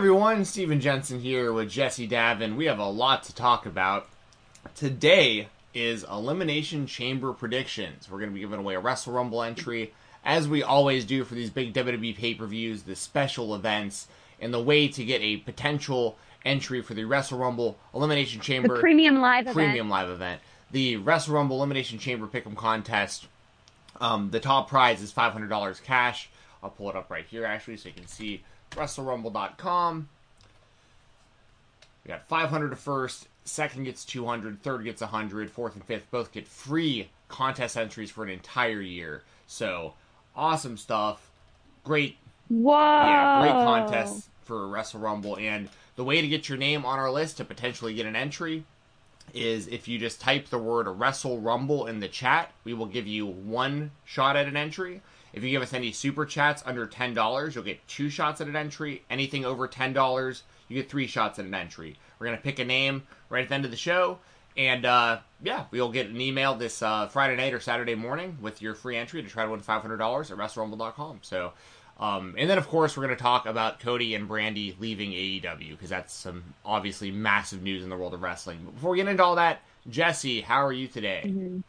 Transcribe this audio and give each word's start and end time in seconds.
everyone, 0.00 0.46
Steven 0.46 0.80
Jensen 0.80 1.20
here 1.20 1.52
with 1.52 1.68
Jesse 1.68 2.08
Davin. 2.08 2.56
We 2.56 2.64
have 2.64 2.78
a 2.78 2.88
lot 2.88 3.22
to 3.24 3.34
talk 3.34 3.66
about. 3.66 4.08
Today 4.74 5.48
is 5.74 6.04
Elimination 6.04 6.86
Chamber 6.86 7.34
predictions. 7.34 8.10
We're 8.10 8.16
going 8.20 8.30
to 8.30 8.34
be 8.34 8.40
giving 8.40 8.60
away 8.60 8.76
a 8.76 8.80
Wrestle 8.80 9.12
Rumble 9.12 9.42
entry, 9.42 9.92
as 10.24 10.48
we 10.48 10.62
always 10.62 11.04
do 11.04 11.22
for 11.22 11.34
these 11.34 11.50
big 11.50 11.74
WWE 11.74 12.16
pay 12.16 12.32
per 12.32 12.46
views, 12.46 12.84
the 12.84 12.96
special 12.96 13.54
events, 13.54 14.08
and 14.40 14.54
the 14.54 14.62
way 14.62 14.88
to 14.88 15.04
get 15.04 15.20
a 15.20 15.36
potential 15.36 16.16
entry 16.46 16.80
for 16.80 16.94
the 16.94 17.04
Wrestle 17.04 17.38
Rumble 17.38 17.76
Elimination 17.92 18.40
Chamber 18.40 18.76
The 18.76 18.80
premium 18.80 19.20
live 19.20 19.48
premium 19.52 19.88
event. 19.88 19.90
live 19.90 20.08
event. 20.08 20.40
The 20.70 20.96
Wrestle 20.96 21.34
Rumble 21.34 21.58
Elimination 21.58 21.98
Chamber 21.98 22.26
Pick'em 22.26 22.56
contest. 22.56 23.26
Um, 24.00 24.30
the 24.30 24.40
top 24.40 24.70
prize 24.70 25.02
is 25.02 25.12
five 25.12 25.34
hundred 25.34 25.50
dollars 25.50 25.78
cash. 25.78 26.30
I'll 26.62 26.70
pull 26.70 26.88
it 26.88 26.96
up 26.96 27.10
right 27.10 27.26
here 27.26 27.44
actually, 27.44 27.76
so 27.76 27.90
you 27.90 27.94
can 27.94 28.06
see 28.06 28.42
WrestleRumble.com. 28.72 30.08
We 32.04 32.08
got 32.08 32.26
five 32.28 32.48
hundred 32.48 32.70
to 32.70 32.76
first. 32.76 33.28
Second 33.44 33.84
gets 33.84 34.04
two 34.04 34.26
hundred. 34.26 34.62
Third 34.62 34.84
gets 34.84 35.02
hundred. 35.02 35.50
Fourth 35.50 35.74
and 35.74 35.84
fifth 35.84 36.10
both 36.10 36.32
get 36.32 36.46
free 36.46 37.10
contest 37.28 37.76
entries 37.76 38.10
for 38.10 38.24
an 38.24 38.30
entire 38.30 38.80
year. 38.80 39.22
So 39.46 39.94
awesome 40.34 40.76
stuff. 40.76 41.30
Great 41.84 42.16
Whoa. 42.48 42.72
yeah, 42.78 43.40
great 43.40 43.52
contest 43.52 44.28
for 44.42 44.68
Wrestle 44.68 45.00
Rumble. 45.00 45.36
And 45.38 45.68
the 45.96 46.04
way 46.04 46.20
to 46.20 46.28
get 46.28 46.48
your 46.48 46.58
name 46.58 46.84
on 46.84 46.98
our 46.98 47.10
list 47.10 47.36
to 47.38 47.44
potentially 47.44 47.94
get 47.94 48.06
an 48.06 48.16
entry 48.16 48.64
is 49.32 49.68
if 49.68 49.86
you 49.86 49.98
just 49.98 50.20
type 50.20 50.48
the 50.48 50.58
word 50.58 50.88
Wrestle 50.88 51.38
Rumble 51.38 51.86
in 51.86 52.00
the 52.00 52.08
chat, 52.08 52.52
we 52.64 52.74
will 52.74 52.86
give 52.86 53.06
you 53.06 53.26
one 53.26 53.92
shot 54.04 54.36
at 54.36 54.46
an 54.46 54.56
entry. 54.56 55.02
If 55.32 55.42
you 55.42 55.50
give 55.50 55.62
us 55.62 55.72
any 55.72 55.92
super 55.92 56.24
chats 56.24 56.62
under 56.66 56.86
$10, 56.86 57.54
you'll 57.54 57.64
get 57.64 57.86
two 57.88 58.10
shots 58.10 58.40
at 58.40 58.48
an 58.48 58.56
entry. 58.56 59.02
Anything 59.10 59.44
over 59.44 59.68
$10, 59.68 60.42
you 60.68 60.76
get 60.76 60.90
three 60.90 61.06
shots 61.06 61.38
at 61.38 61.44
an 61.44 61.54
entry. 61.54 61.96
We're 62.18 62.26
going 62.26 62.38
to 62.38 62.42
pick 62.42 62.58
a 62.58 62.64
name 62.64 63.04
right 63.28 63.42
at 63.42 63.48
the 63.48 63.54
end 63.54 63.64
of 63.64 63.70
the 63.70 63.76
show. 63.76 64.18
And 64.56 64.84
uh, 64.84 65.20
yeah, 65.42 65.66
we'll 65.70 65.92
get 65.92 66.08
an 66.08 66.20
email 66.20 66.54
this 66.54 66.82
uh, 66.82 67.06
Friday 67.06 67.36
night 67.36 67.54
or 67.54 67.60
Saturday 67.60 67.94
morning 67.94 68.38
with 68.40 68.60
your 68.60 68.74
free 68.74 68.96
entry 68.96 69.22
to 69.22 69.28
try 69.28 69.44
to 69.44 69.50
win 69.50 69.60
$500 69.60 69.82
at 69.82 70.36
WrestleRumble.com. 70.36 71.20
So 71.22 71.52
um, 72.00 72.34
and 72.38 72.48
then, 72.48 72.56
of 72.56 72.66
course, 72.66 72.96
we're 72.96 73.04
going 73.04 73.16
to 73.16 73.22
talk 73.22 73.44
about 73.44 73.78
Cody 73.78 74.14
and 74.14 74.26
Brandi 74.26 74.74
leaving 74.80 75.10
AEW 75.10 75.70
because 75.72 75.90
that's 75.90 76.14
some 76.14 76.42
obviously 76.64 77.10
massive 77.10 77.62
news 77.62 77.84
in 77.84 77.90
the 77.90 77.96
world 77.96 78.14
of 78.14 78.22
wrestling. 78.22 78.60
But 78.64 78.74
before 78.74 78.92
we 78.92 78.96
get 78.96 79.06
into 79.06 79.22
all 79.22 79.36
that, 79.36 79.60
Jesse, 79.88 80.40
how 80.40 80.64
are 80.64 80.72
you 80.72 80.88
today? 80.88 81.24
Mhm. 81.26 81.62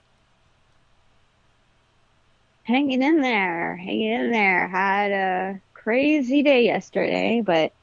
Hanging 2.71 3.01
in 3.01 3.19
there, 3.19 3.75
hanging 3.75 4.11
in 4.13 4.31
there. 4.31 4.65
Had 4.65 5.11
a 5.11 5.61
crazy 5.73 6.41
day 6.41 6.63
yesterday, 6.63 7.41
but 7.45 7.73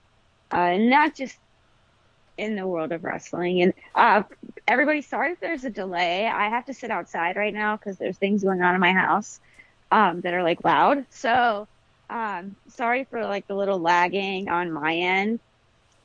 uh, 0.51 0.79
not 0.79 1.15
just 1.15 1.37
in 2.39 2.57
the 2.57 2.67
world 2.67 2.93
of 2.93 3.05
wrestling. 3.05 3.61
And 3.61 3.75
uh, 3.95 4.23
everybody, 4.67 5.03
sorry 5.03 5.33
if 5.33 5.41
there's 5.41 5.65
a 5.65 5.71
delay. 5.71 6.27
I 6.27 6.49
have 6.49 6.65
to 6.67 6.73
sit 6.73 6.91
outside 6.91 7.37
right 7.37 7.53
now 7.53 7.77
because 7.77 7.99
there's 7.99 8.17
things 8.17 8.43
going 8.43 8.63
on 8.63 8.75
in 8.75 8.81
my 8.81 8.93
house 8.93 9.41
um, 9.91 10.23
that 10.23 10.33
are 10.33 10.43
like 10.43 10.65
loud. 10.65 11.05
So 11.11 11.69
um, 12.09 12.57
sorry 12.69 13.05
for 13.11 13.27
like 13.27 13.47
the 13.47 13.57
little 13.57 13.81
lagging 13.81 14.49
on 14.49 14.73
my 14.73 14.95
end. 14.95 15.41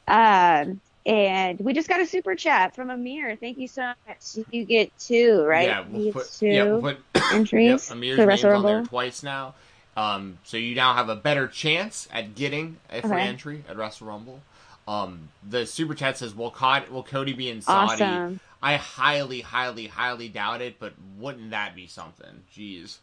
Um, 0.09 0.81
and 1.05 1.59
we 1.59 1.73
just 1.73 1.89
got 1.89 1.99
a 1.99 2.05
super 2.05 2.35
chat 2.35 2.75
from 2.75 2.89
Amir. 2.89 3.35
Thank 3.35 3.57
you 3.57 3.67
so 3.67 3.93
much. 4.07 4.37
You 4.51 4.65
get 4.65 4.97
two, 4.97 5.43
right? 5.43 5.67
Yeah, 5.67 5.85
we'll 5.89 6.13
put, 6.13 6.41
yeah, 6.41 6.63
we'll 6.63 6.81
put 6.81 6.97
entries 7.33 7.89
yep, 7.89 7.97
Amir's 7.97 8.15
for 8.15 8.25
name's 8.25 8.43
on 8.45 8.65
there 8.65 8.83
twice 8.83 9.23
now. 9.23 9.55
Um, 9.95 10.39
so 10.43 10.57
you 10.57 10.75
now 10.75 10.93
have 10.93 11.09
a 11.09 11.15
better 11.15 11.47
chance 11.47 12.07
at 12.11 12.35
getting 12.35 12.77
a 12.89 13.01
free 13.01 13.11
Okay. 13.11 13.21
entry 13.21 13.63
at 13.69 13.77
Wrestle 13.77 14.07
Rumble. 14.07 14.41
Um, 14.87 15.29
the 15.47 15.65
super 15.65 15.93
chat 15.93 16.17
says, 16.17 16.35
"Will, 16.35 16.51
Cod- 16.51 16.89
will 16.89 17.03
Cody 17.03 17.33
be 17.33 17.49
in 17.49 17.61
Saudi?" 17.61 18.03
Awesome. 18.03 18.39
I 18.61 18.77
highly, 18.77 19.41
highly, 19.41 19.87
highly 19.87 20.29
doubt 20.29 20.61
it, 20.61 20.79
but 20.79 20.93
wouldn't 21.17 21.51
that 21.51 21.75
be 21.75 21.85
something? 21.87 22.43
Jeez. 22.55 22.97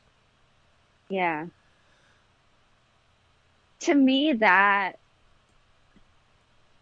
Yeah. 1.09 1.47
To 3.81 3.95
me, 3.95 4.33
that 4.35 4.99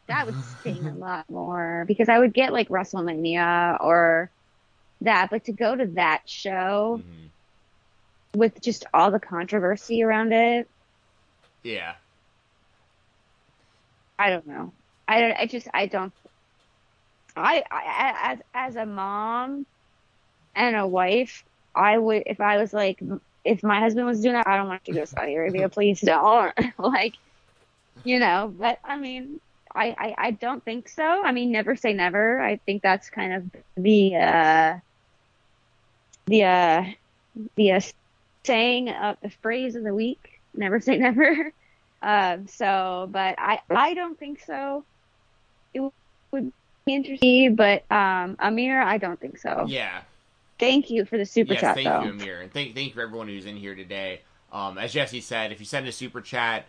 that 0.08 0.26
would 0.26 0.41
sting 0.41 0.86
a 0.86 0.96
lot 0.96 1.28
more 1.30 1.84
because 1.86 2.08
I 2.08 2.19
would 2.19 2.34
get 2.34 2.52
like 2.52 2.69
WrestleMania 2.69 3.80
or 3.80 4.32
that, 5.02 5.30
but 5.30 5.44
to 5.44 5.52
go 5.52 5.74
to 5.76 5.86
that 5.94 6.22
show 6.28 7.02
Mhm. 7.02 7.32
with 8.36 8.60
just 8.62 8.84
all 8.94 9.10
the 9.10 9.20
controversy 9.20 10.02
around 10.02 10.32
it, 10.32 10.69
Yeah. 11.62 11.96
I 14.19 14.30
don't 14.30 14.46
know. 14.46 14.74
I 15.08 15.20
don't. 15.20 15.32
I 15.38 15.46
just. 15.46 15.69
I 15.72 15.86
don't. 15.86 16.12
I, 17.36 17.62
I 17.70 18.32
as 18.32 18.38
as 18.54 18.76
a 18.76 18.86
mom 18.86 19.66
and 20.54 20.76
a 20.76 20.86
wife, 20.86 21.44
I 21.75 21.96
would 21.98 22.25
if 22.26 22.40
I 22.40 22.58
was 22.58 22.72
like 22.72 23.00
if 23.44 23.62
my 23.62 23.80
husband 23.80 24.06
was 24.06 24.20
doing 24.20 24.34
that, 24.34 24.46
I 24.46 24.56
don't 24.56 24.69
want 24.69 24.84
to 24.84 24.92
go 24.92 25.00
to 25.00 25.06
Saudi 25.06 25.34
Arabia. 25.34 25.69
Please 25.69 26.00
don't. 26.00 26.54
like, 26.78 27.14
you 28.04 28.19
know. 28.19 28.52
But 28.56 28.78
I 28.84 28.98
mean, 28.98 29.40
I, 29.78 29.94
I 29.99 30.15
I 30.19 30.31
don't 30.33 30.65
think 30.65 30.89
so. 30.89 31.05
I 31.05 31.33
mean, 31.33 31.53
never 31.53 31.77
say 31.77 31.93
never. 31.93 32.41
I 32.41 32.56
think 32.56 32.83
that's 32.83 33.11
kind 33.11 33.33
of 33.33 33.50
the 33.77 34.16
uh 34.16 34.78
the 36.27 36.44
uh 36.44 36.84
the 37.56 37.72
uh, 37.72 37.81
saying 38.44 38.88
of 38.91 39.17
the 39.22 39.31
phrase 39.43 39.77
of 39.77 39.84
the 39.84 39.94
week. 39.94 40.41
Never 40.55 40.81
say 40.81 40.97
never. 40.99 41.53
Um, 42.00 42.47
so, 42.47 43.09
but 43.11 43.34
I, 43.38 43.61
I 43.71 43.94
don't 43.94 44.19
think 44.19 44.41
so. 44.47 44.84
It 45.75 45.81
would 46.31 46.53
be 46.84 46.94
interesting, 46.94 47.56
but 47.56 47.91
um, 47.91 48.37
Amir, 48.38 48.81
I 48.81 48.99
don't 48.99 49.21
think 49.21 49.38
so. 49.38 49.67
Yeah. 49.69 50.00
Thank 50.59 50.91
you 50.91 51.05
for 51.05 51.19
the 51.19 51.27
super 51.27 51.53
yes, 51.53 51.61
chat, 51.61 51.77
thank 51.77 51.88
though. 51.88 52.03
you, 52.03 52.11
Amir, 52.11 52.41
and 52.41 52.53
thank 52.53 52.75
thank 52.75 52.88
you 52.88 52.94
for 52.94 53.03
everyone 53.03 53.28
who's 53.28 53.47
in 53.47 53.56
here 53.56 53.77
today. 53.77 54.22
Um, 54.53 54.77
as 54.77 54.93
Jesse 54.93 55.21
said, 55.21 55.53
if 55.53 55.61
you 55.61 55.67
send 55.67 55.87
a 55.87 55.93
super 55.93 56.21
chat, 56.21 56.67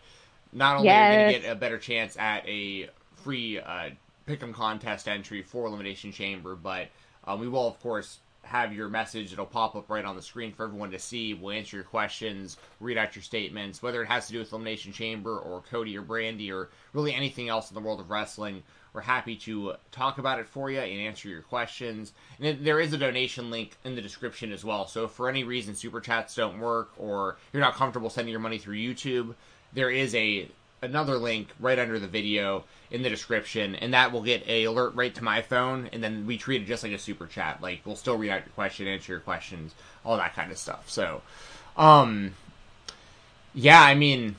not 0.53 0.77
only 0.77 0.89
are 0.89 1.11
you 1.11 1.17
going 1.17 1.33
to 1.33 1.39
get 1.39 1.51
a 1.51 1.55
better 1.55 1.79
chance 1.79 2.15
at 2.17 2.47
a 2.47 2.89
free 3.23 3.59
uh, 3.59 3.89
pick'em 4.27 4.53
contest 4.53 5.07
entry 5.07 5.41
for 5.41 5.65
Elimination 5.67 6.11
Chamber, 6.11 6.55
but 6.55 6.87
um, 7.25 7.39
we 7.39 7.47
will 7.47 7.67
of 7.67 7.79
course 7.81 8.19
have 8.43 8.73
your 8.73 8.89
message. 8.89 9.33
It'll 9.33 9.45
pop 9.45 9.75
up 9.75 9.89
right 9.89 10.05
on 10.05 10.15
the 10.15 10.21
screen 10.21 10.53
for 10.53 10.63
everyone 10.63 10.91
to 10.91 10.99
see. 10.99 11.33
We'll 11.33 11.55
answer 11.55 11.77
your 11.77 11.83
questions, 11.83 12.57
read 12.79 12.97
out 12.97 13.15
your 13.15 13.23
statements, 13.23 13.83
whether 13.83 14.01
it 14.01 14.07
has 14.07 14.27
to 14.27 14.33
do 14.33 14.39
with 14.39 14.51
Elimination 14.51 14.91
Chamber 14.91 15.37
or 15.37 15.61
Cody 15.69 15.97
or 15.97 16.01
Brandi 16.01 16.51
or 16.51 16.69
really 16.93 17.13
anything 17.13 17.49
else 17.49 17.69
in 17.69 17.75
the 17.75 17.81
world 17.81 17.99
of 17.99 18.09
wrestling. 18.09 18.63
We're 18.93 19.01
happy 19.01 19.35
to 19.35 19.73
talk 19.91 20.17
about 20.17 20.39
it 20.39 20.47
for 20.47 20.71
you 20.71 20.79
and 20.79 21.01
answer 21.01 21.29
your 21.29 21.43
questions. 21.43 22.13
And 22.39 22.65
there 22.65 22.79
is 22.79 22.91
a 22.91 22.97
donation 22.97 23.51
link 23.51 23.77
in 23.83 23.95
the 23.95 24.01
description 24.01 24.51
as 24.51 24.65
well. 24.65 24.87
So 24.87 25.03
if 25.03 25.11
for 25.11 25.29
any 25.29 25.43
reason 25.43 25.75
super 25.75 26.01
chats 26.01 26.33
don't 26.33 26.59
work 26.59 26.91
or 26.97 27.37
you're 27.53 27.61
not 27.61 27.75
comfortable 27.75 28.09
sending 28.09 28.31
your 28.31 28.41
money 28.41 28.57
through 28.57 28.77
YouTube, 28.77 29.35
there 29.73 29.91
is 29.91 30.15
a 30.15 30.49
another 30.81 31.17
link 31.17 31.49
right 31.59 31.79
under 31.79 31.99
the 31.99 32.07
video 32.07 32.63
in 32.91 33.01
the 33.03 33.09
description, 33.09 33.75
and 33.75 33.93
that 33.93 34.11
will 34.11 34.23
get 34.23 34.47
a 34.47 34.65
alert 34.65 34.95
right 34.95 35.13
to 35.15 35.23
my 35.23 35.41
phone, 35.41 35.89
and 35.93 36.03
then 36.03 36.25
we 36.25 36.37
treat 36.37 36.61
it 36.61 36.65
just 36.65 36.83
like 36.83 36.93
a 36.93 36.99
super 36.99 37.27
chat. 37.27 37.61
Like 37.61 37.81
we'll 37.85 37.95
still 37.95 38.17
read 38.17 38.31
out 38.31 38.45
your 38.45 38.53
question, 38.53 38.87
answer 38.87 39.13
your 39.13 39.21
questions, 39.21 39.75
all 40.05 40.17
that 40.17 40.35
kind 40.35 40.51
of 40.51 40.57
stuff. 40.57 40.89
So, 40.89 41.21
um, 41.77 42.33
yeah, 43.53 43.81
I 43.81 43.95
mean, 43.95 44.35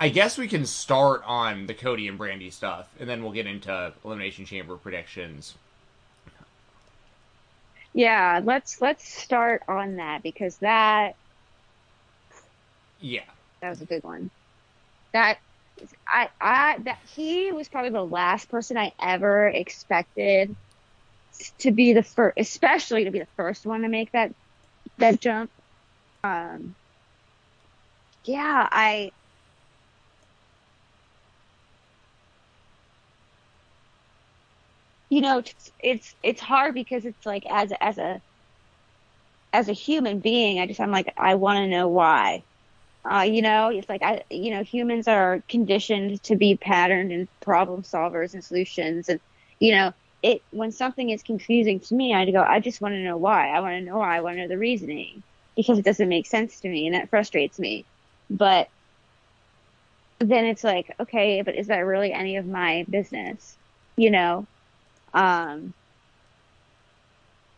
I 0.00 0.08
guess 0.08 0.38
we 0.38 0.48
can 0.48 0.66
start 0.66 1.22
on 1.26 1.66
the 1.66 1.74
Cody 1.74 2.08
and 2.08 2.18
Brandi 2.18 2.52
stuff, 2.52 2.88
and 2.98 3.08
then 3.08 3.22
we'll 3.22 3.32
get 3.32 3.46
into 3.46 3.92
Elimination 4.04 4.44
Chamber 4.46 4.76
predictions. 4.76 5.56
Yeah, 7.94 8.40
let's 8.44 8.80
let's 8.80 9.06
start 9.06 9.62
on 9.68 9.96
that 9.96 10.22
because 10.22 10.58
that 10.58 11.16
Yeah, 13.00 13.24
that 13.60 13.70
was 13.70 13.80
a 13.82 13.86
good 13.86 14.02
one. 14.04 14.30
That 15.12 15.38
I 16.08 16.30
I 16.40 16.78
that 16.84 17.00
he 17.14 17.52
was 17.52 17.68
probably 17.68 17.90
the 17.90 18.04
last 18.06 18.48
person 18.50 18.76
I 18.78 18.92
ever 19.00 19.48
expected 19.48 20.56
to 21.60 21.72
be 21.72 21.92
the 21.92 22.02
first, 22.02 22.34
especially 22.38 23.04
to 23.04 23.10
be 23.10 23.18
the 23.20 23.28
first 23.36 23.66
one 23.66 23.82
to 23.82 23.88
make 23.88 24.12
that 24.12 24.32
that 24.98 25.20
jump. 25.20 25.52
Um, 26.24 26.76
yeah, 28.24 28.68
I. 28.70 29.12
You 35.10 35.20
know, 35.20 35.38
it's 35.38 35.70
it's 35.78 36.14
it's 36.22 36.40
hard 36.40 36.74
because 36.74 37.04
it's 37.04 37.24
like 37.26 37.44
as 37.48 37.72
as 37.80 37.98
a 37.98 38.20
as 39.52 39.68
a 39.68 39.72
human 39.72 40.20
being, 40.20 40.60
I 40.60 40.66
just 40.66 40.80
I'm 40.80 40.90
like 40.90 41.12
I 41.16 41.34
want 41.34 41.58
to 41.58 41.68
know 41.68 41.88
why. 41.88 42.44
Uh, 43.04 43.22
you 43.22 43.42
know, 43.42 43.68
it's 43.68 43.88
like 43.88 44.02
I, 44.02 44.22
you 44.30 44.52
know, 44.52 44.62
humans 44.62 45.08
are 45.08 45.42
conditioned 45.48 46.22
to 46.24 46.36
be 46.36 46.56
patterned 46.56 47.10
and 47.10 47.28
problem 47.40 47.82
solvers 47.82 48.34
and 48.34 48.44
solutions, 48.44 49.08
and 49.08 49.20
you 49.58 49.72
know, 49.72 49.92
it 50.22 50.42
when 50.50 50.70
something 50.70 51.10
is 51.10 51.22
confusing 51.22 51.80
to 51.80 51.94
me, 51.94 52.14
I 52.14 52.30
go, 52.30 52.42
I 52.42 52.60
just 52.60 52.80
want 52.80 52.94
to 52.94 53.00
know 53.00 53.16
why. 53.16 53.48
I 53.48 53.60
want 53.60 53.78
to 53.78 53.84
know 53.84 53.98
why. 53.98 54.16
I 54.16 54.20
want 54.20 54.36
to 54.36 54.42
know 54.42 54.48
the 54.48 54.58
reasoning 54.58 55.22
because 55.56 55.78
it 55.78 55.84
doesn't 55.84 56.08
make 56.08 56.26
sense 56.26 56.60
to 56.60 56.68
me, 56.68 56.86
and 56.86 56.94
that 56.94 57.10
frustrates 57.10 57.58
me. 57.58 57.84
But 58.30 58.68
then 60.18 60.44
it's 60.46 60.64
like, 60.64 60.94
okay, 61.00 61.42
but 61.42 61.56
is 61.56 61.66
that 61.66 61.78
really 61.78 62.12
any 62.12 62.36
of 62.36 62.46
my 62.46 62.86
business? 62.88 63.56
You 63.96 64.10
know? 64.10 64.46
Um, 65.12 65.74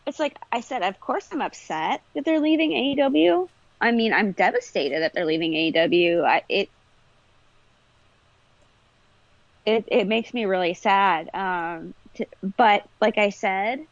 it's 0.05 0.19
like 0.19 0.37
I 0.51 0.61
said, 0.61 0.83
of 0.83 0.99
course 0.99 1.27
I'm 1.31 1.41
upset 1.41 2.01
that 2.13 2.25
they're 2.25 2.39
leaving 2.39 2.71
AEW. 2.71 3.49
I 3.81 3.91
mean, 3.91 4.13
I'm 4.13 4.31
devastated 4.31 5.01
that 5.01 5.13
they're 5.13 5.25
leaving 5.25 5.53
AEW. 5.53 6.23
I, 6.23 6.43
it, 6.47 6.69
it, 9.65 9.85
it 9.87 10.07
makes 10.07 10.33
me 10.33 10.45
really 10.45 10.73
sad. 10.73 11.29
Um, 11.33 11.93
to, 12.15 12.25
but 12.57 12.87
like 13.01 13.17
I 13.17 13.29
said, 13.29 13.85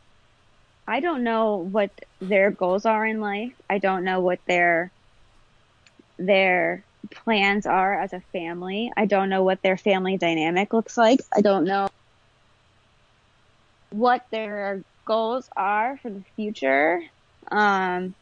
I 0.87 0.99
don't 0.99 1.23
know 1.23 1.57
what 1.57 1.91
their 2.21 2.51
goals 2.51 2.85
are 2.85 3.05
in 3.05 3.21
life. 3.21 3.53
I 3.69 3.79
don't 3.79 4.03
know 4.03 4.21
what 4.21 4.39
their, 4.47 4.91
their 6.17 6.83
plans 7.11 7.65
are 7.65 7.99
as 7.99 8.13
a 8.13 8.21
family. 8.31 8.91
I 8.95 9.05
don't 9.05 9.29
know 9.29 9.43
what 9.43 9.61
their 9.61 9.77
family 9.77 10.17
dynamic 10.17 10.73
looks 10.73 10.97
like. 10.97 11.19
I 11.35 11.41
don't 11.41 11.65
know 11.65 11.87
what 13.91 14.25
their 14.31 14.83
goals 15.05 15.49
are 15.55 15.97
for 15.97 16.09
the 16.09 16.23
future. 16.35 17.01
Um, 17.51 18.15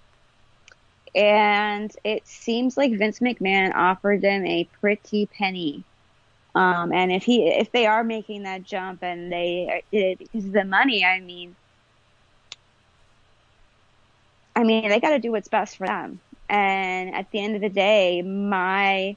and 1.16 1.94
it 2.04 2.26
seems 2.28 2.78
like 2.78 2.98
Vince 2.98 3.20
McMahon 3.20 3.74
offered 3.76 4.22
them 4.22 4.46
a 4.46 4.66
pretty 4.80 5.26
penny. 5.26 5.84
Um, 6.54 6.92
and 6.92 7.12
if 7.12 7.24
he, 7.24 7.48
if 7.48 7.72
they 7.72 7.86
are 7.86 8.04
making 8.04 8.44
that 8.44 8.64
jump 8.64 9.04
and 9.04 9.32
they 9.32 9.84
because 9.92 10.52
the 10.52 10.66
money, 10.66 11.06
I 11.06 11.20
mean, 11.20 11.56
I 14.56 14.64
mean, 14.64 14.90
they 14.90 15.00
got 15.00 15.12
to 15.12 15.20
do 15.20 15.32
what's 15.32 15.48
best 15.48 15.78
for 15.78 15.88
them. 15.88 16.20
And 16.50 17.16
at 17.16 17.32
the 17.32 17.40
end 17.40 17.56
of 17.56 17.62
the 17.62 17.70
day, 17.70 18.22
my 18.22 19.16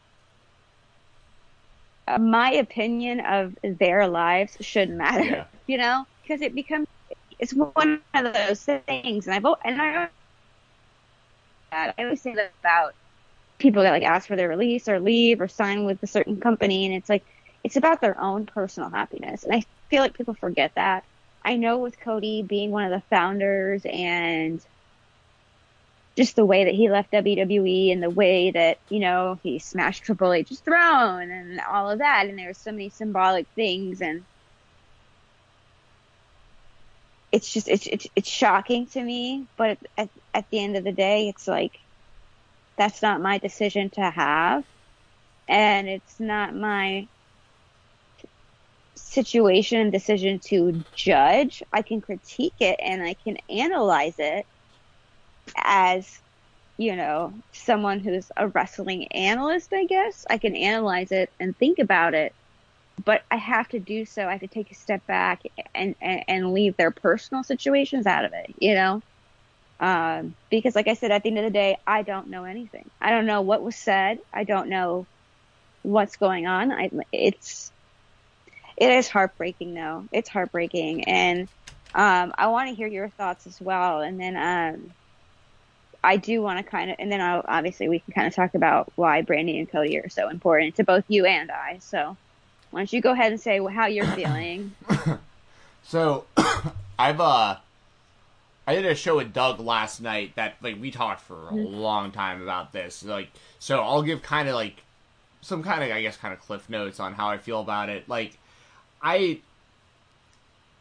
my 2.21 2.53
opinion 2.53 3.21
of 3.21 3.57
their 3.63 4.07
lives 4.07 4.57
shouldn't 4.61 4.99
matter, 4.99 5.25
yeah. 5.25 5.45
you 5.67 5.79
know, 5.79 6.07
because 6.23 6.41
it 6.41 6.55
becomes 6.55 6.87
it's 7.39 7.53
one 7.53 8.01
of 8.15 8.33
those 8.33 8.63
things. 8.63 9.27
And 9.27 9.35
I've 9.35 9.55
and 9.65 9.83
I 9.83 10.09
I 11.75 11.95
always 11.99 12.23
say 12.23 12.35
that 12.35 12.53
about 12.61 12.95
people 13.59 13.83
that 13.83 13.91
like 13.91 14.03
ask 14.03 14.27
for 14.27 14.37
their 14.37 14.49
release 14.49 14.89
or 14.89 15.01
leave 15.01 15.41
or 15.41 15.49
sign 15.49 15.85
with 15.85 16.03
a 16.03 16.07
certain 16.07 16.41
company, 16.41 16.87
and 16.87 16.95
it's 16.95 17.09
like 17.09 17.25
it's 17.63 17.77
about 17.77 18.01
their 18.01 18.21
own 18.21 18.47
personal 18.47 18.91
happiness. 18.91 19.45
And 19.45 19.55
I 19.55 19.65
feel 19.89 20.03
like 20.03 20.15
people 20.15 20.35
forget 20.35 20.73
that. 20.75 21.05
I 21.45 21.57
know 21.57 21.79
with 21.79 22.01
Cody 22.01 22.43
being 22.43 22.71
one 22.71 22.85
of 22.85 22.91
the 22.91 23.07
founders 23.09 23.83
and 23.85 24.61
just 26.17 26.37
the 26.37 26.45
way 26.45 26.65
that 26.65 26.75
he 26.75 26.89
left 26.89 27.13
WWE 27.13 27.93
and 27.93 28.03
the 28.03 28.11
way 28.11 28.51
that, 28.53 28.79
you 28.89 29.01
know, 29.01 29.39
he 29.43 29.59
smashed 29.59 30.05
Triple 30.05 30.33
H's 30.33 30.61
throne 30.61 31.31
and 31.31 31.61
all 31.61 31.91
of 31.91 31.99
that. 31.99 32.27
And 32.27 32.39
there 32.39 32.47
were 32.49 32.55
so 32.55 32.71
many 32.71 32.89
symbolic 32.89 33.47
things 33.55 34.01
and 34.01 34.25
it's 37.35 37.53
just, 37.53 37.67
it's, 37.67 37.89
it's, 37.89 38.07
it's 38.15 38.29
shocking 38.29 38.87
to 38.87 39.03
me. 39.03 39.49
But 39.57 39.79
at, 39.99 40.09
at 40.33 40.49
the 40.51 40.63
end 40.63 40.77
of 40.77 40.85
the 40.85 40.93
day, 40.93 41.29
it's 41.29 41.49
like, 41.49 41.81
that's 42.79 43.03
not 43.03 43.21
my 43.21 43.39
decision 43.39 43.91
to 43.91 44.09
have. 44.09 44.65
And 45.49 45.89
it's 45.89 46.21
not 46.21 46.55
my 46.55 47.09
situation 48.95 49.81
and 49.81 49.91
decision 49.91 50.39
to 50.39 50.85
judge. 50.95 51.65
I 51.73 51.83
can 51.83 52.01
critique 52.01 52.55
it 52.61 52.79
and 52.81 53.03
I 53.03 53.15
can 53.15 53.37
analyze 53.51 54.15
it 54.19 54.47
as 55.57 56.21
you 56.77 56.95
know 56.95 57.33
someone 57.53 57.99
who's 58.01 58.33
a 58.37 58.49
wrestling 58.49 59.07
analyst 59.09 59.73
i 59.73 59.85
guess 59.85 60.25
i 60.31 60.39
can 60.39 60.57
analyze 60.57 61.13
it 61.13 61.31
and 61.39 61.57
think 61.57 61.79
about 61.79 62.15
it 62.15 62.35
but 63.03 63.23
i 63.31 63.37
have 63.37 63.69
to 63.69 63.81
do 63.81 64.05
so. 64.05 64.27
I 64.27 64.33
have 64.33 64.41
to 64.41 64.49
take 64.49 64.71
a 64.71 64.75
step 64.75 65.07
back 65.07 65.43
and 65.75 65.95
and, 66.01 66.25
and 66.29 66.53
leave 66.53 66.77
their 66.77 66.91
personal 66.91 67.45
situations 67.45 68.07
out 68.07 68.25
of 68.25 68.33
it 68.35 68.55
you 68.59 68.75
know? 68.75 69.03
Um, 69.81 70.37
because 70.51 70.75
like 70.77 70.89
i 70.89 70.95
said 70.95 71.11
at 71.11 71.23
the 71.23 71.31
end 71.31 71.39
of 71.39 71.45
the 71.45 71.51
day 71.51 71.77
i 71.87 72.03
don't 72.03 72.29
know 72.31 72.45
anything. 72.45 72.91
I 73.01 73.11
don't 73.11 73.27
know 73.27 73.43
what 73.43 73.63
was 73.63 73.77
said. 73.77 74.19
I 74.33 74.45
don't 74.45 74.69
know 74.69 75.09
what's 75.83 76.17
going 76.17 76.47
on. 76.47 76.73
I, 76.73 76.91
it's 77.13 77.73
it 78.77 78.91
is 78.91 79.09
heartbreaking 79.09 79.75
though. 79.75 80.07
It's 80.13 80.29
heartbreaking. 80.29 81.05
And 81.05 81.49
um, 81.95 82.33
i 82.37 82.49
want 82.49 82.71
to 82.71 82.75
hear 82.75 82.89
your 82.89 83.11
thoughts 83.11 83.47
as 83.47 83.59
well. 83.61 84.01
And 84.01 84.19
then 84.21 84.37
um, 84.37 84.95
I 86.03 86.17
do 86.17 86.43
want 86.43 86.59
to 86.59 86.71
kind 86.71 86.91
of, 86.91 86.97
and 86.99 87.11
then 87.11 87.21
I'll, 87.21 87.45
obviously 87.47 87.89
we 87.89 88.01
can 88.01 88.13
kind 88.15 88.27
of 88.27 88.35
talk 88.35 88.55
about 88.55 88.93
why 88.97 89.23
Brandi 89.23 89.59
and 89.59 89.71
Cody 89.71 89.99
are 89.99 90.09
so 90.09 90.29
important 90.29 90.77
to 90.77 90.85
both 90.85 91.05
you 91.09 91.25
and 91.27 91.51
I. 91.51 91.79
So 91.81 92.19
why 92.75 92.81
don't 92.81 92.93
you 92.93 93.01
go 93.01 93.13
ahead 93.13 93.31
and 93.31 93.41
say 93.41 93.65
how 93.65 93.87
you're 93.87 94.05
feeling? 94.05 94.75
so 95.85 96.25
I've 96.99 97.21
uh, 97.21 97.57
I 98.67 98.75
did 98.75 98.85
a 98.85 98.97
show 98.97 99.19
with 99.19 99.33
Doug 99.33 99.61
last 99.61 100.01
night 100.01 100.35
that 100.35 100.57
like 100.61 100.81
we 100.81 100.91
talked 100.91 101.21
for 101.21 101.35
a 101.35 101.53
mm-hmm. 101.53 101.73
long 101.73 102.11
time 102.11 102.43
about 102.43 102.73
this. 102.73 103.05
Like, 103.05 103.29
so 103.61 103.79
I'll 103.81 104.03
give 104.03 104.23
kind 104.23 104.49
of 104.49 104.57
like 104.57 104.83
some 105.41 105.63
kind 105.63 105.85
of 105.85 105.97
I 105.97 106.03
guess 106.03 106.17
kind 106.17 106.35
of 106.35 106.41
cliff 106.41 106.69
notes 106.69 106.99
on 106.99 107.15
how 107.15 107.29
I 107.29 107.39
feel 107.39 107.61
about 107.61 107.91
it. 107.91 108.09
Like, 108.09 108.37
I 109.01 109.39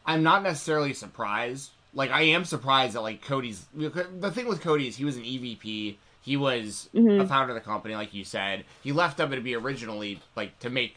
I'm 0.04 0.24
not 0.24 0.42
necessarily 0.42 0.96
surprised 0.96 1.70
like 1.94 2.10
I 2.10 2.24
am 2.24 2.44
surprised 2.44 2.96
that 2.96 3.02
like 3.02 3.22
Cody's 3.22 3.68
the 3.76 4.32
thing 4.32 4.48
with 4.48 4.62
Cody 4.62 4.88
is 4.88 4.96
he 4.96 5.06
was 5.06 5.16
an 5.16 5.24
EVP. 5.24 5.98
He 6.24 6.38
was 6.38 6.90
mm-hmm. 6.92 7.22
a 7.22 7.28
founder 7.28 7.56
of 7.56 7.62
the 7.62 7.64
company, 7.64 7.96
like 7.96 8.16
you 8.16 8.24
said. 8.24 8.66
He 8.82 8.92
left 8.92 9.20
WWE 9.20 9.62
originally 9.62 10.22
like 10.36 10.58
to 10.62 10.72
make 10.72 10.96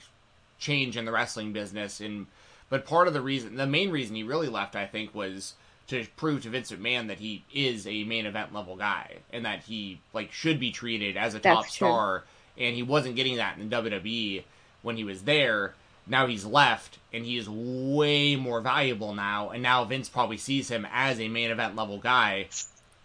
change 0.58 0.96
in 0.96 1.04
the 1.04 1.12
wrestling 1.12 1.52
business, 1.52 2.00
and 2.00 2.26
but 2.68 2.84
part 2.84 3.08
of 3.08 3.14
the 3.14 3.20
reason, 3.20 3.56
the 3.56 3.66
main 3.66 3.90
reason 3.90 4.16
he 4.16 4.22
really 4.22 4.48
left, 4.48 4.74
I 4.76 4.86
think, 4.86 5.14
was 5.14 5.54
to 5.88 6.06
prove 6.16 6.42
to 6.42 6.50
Vince 6.50 6.72
McMahon 6.72 7.06
that 7.08 7.20
he 7.20 7.44
is 7.54 7.86
a 7.86 8.04
main 8.04 8.26
event 8.26 8.52
level 8.52 8.76
guy 8.76 9.18
and 9.32 9.44
that 9.44 9.62
he 9.64 10.00
like 10.12 10.32
should 10.32 10.58
be 10.58 10.72
treated 10.72 11.16
as 11.16 11.34
a 11.34 11.38
top 11.38 11.62
That's 11.62 11.74
star, 11.74 12.24
true. 12.56 12.64
and 12.66 12.74
he 12.74 12.82
wasn't 12.82 13.14
getting 13.16 13.36
that 13.36 13.58
in 13.58 13.70
WWE 13.70 14.42
when 14.82 14.96
he 14.96 15.04
was 15.04 15.22
there 15.22 15.74
now 16.06 16.26
he's 16.26 16.44
left 16.44 16.98
and 17.12 17.24
he 17.24 17.36
is 17.36 17.48
way 17.48 18.36
more 18.36 18.60
valuable 18.60 19.14
now 19.14 19.50
and 19.50 19.62
now 19.62 19.84
Vince 19.84 20.08
probably 20.08 20.36
sees 20.36 20.68
him 20.68 20.86
as 20.92 21.20
a 21.20 21.28
main 21.28 21.50
event 21.50 21.74
level 21.74 21.98
guy 21.98 22.46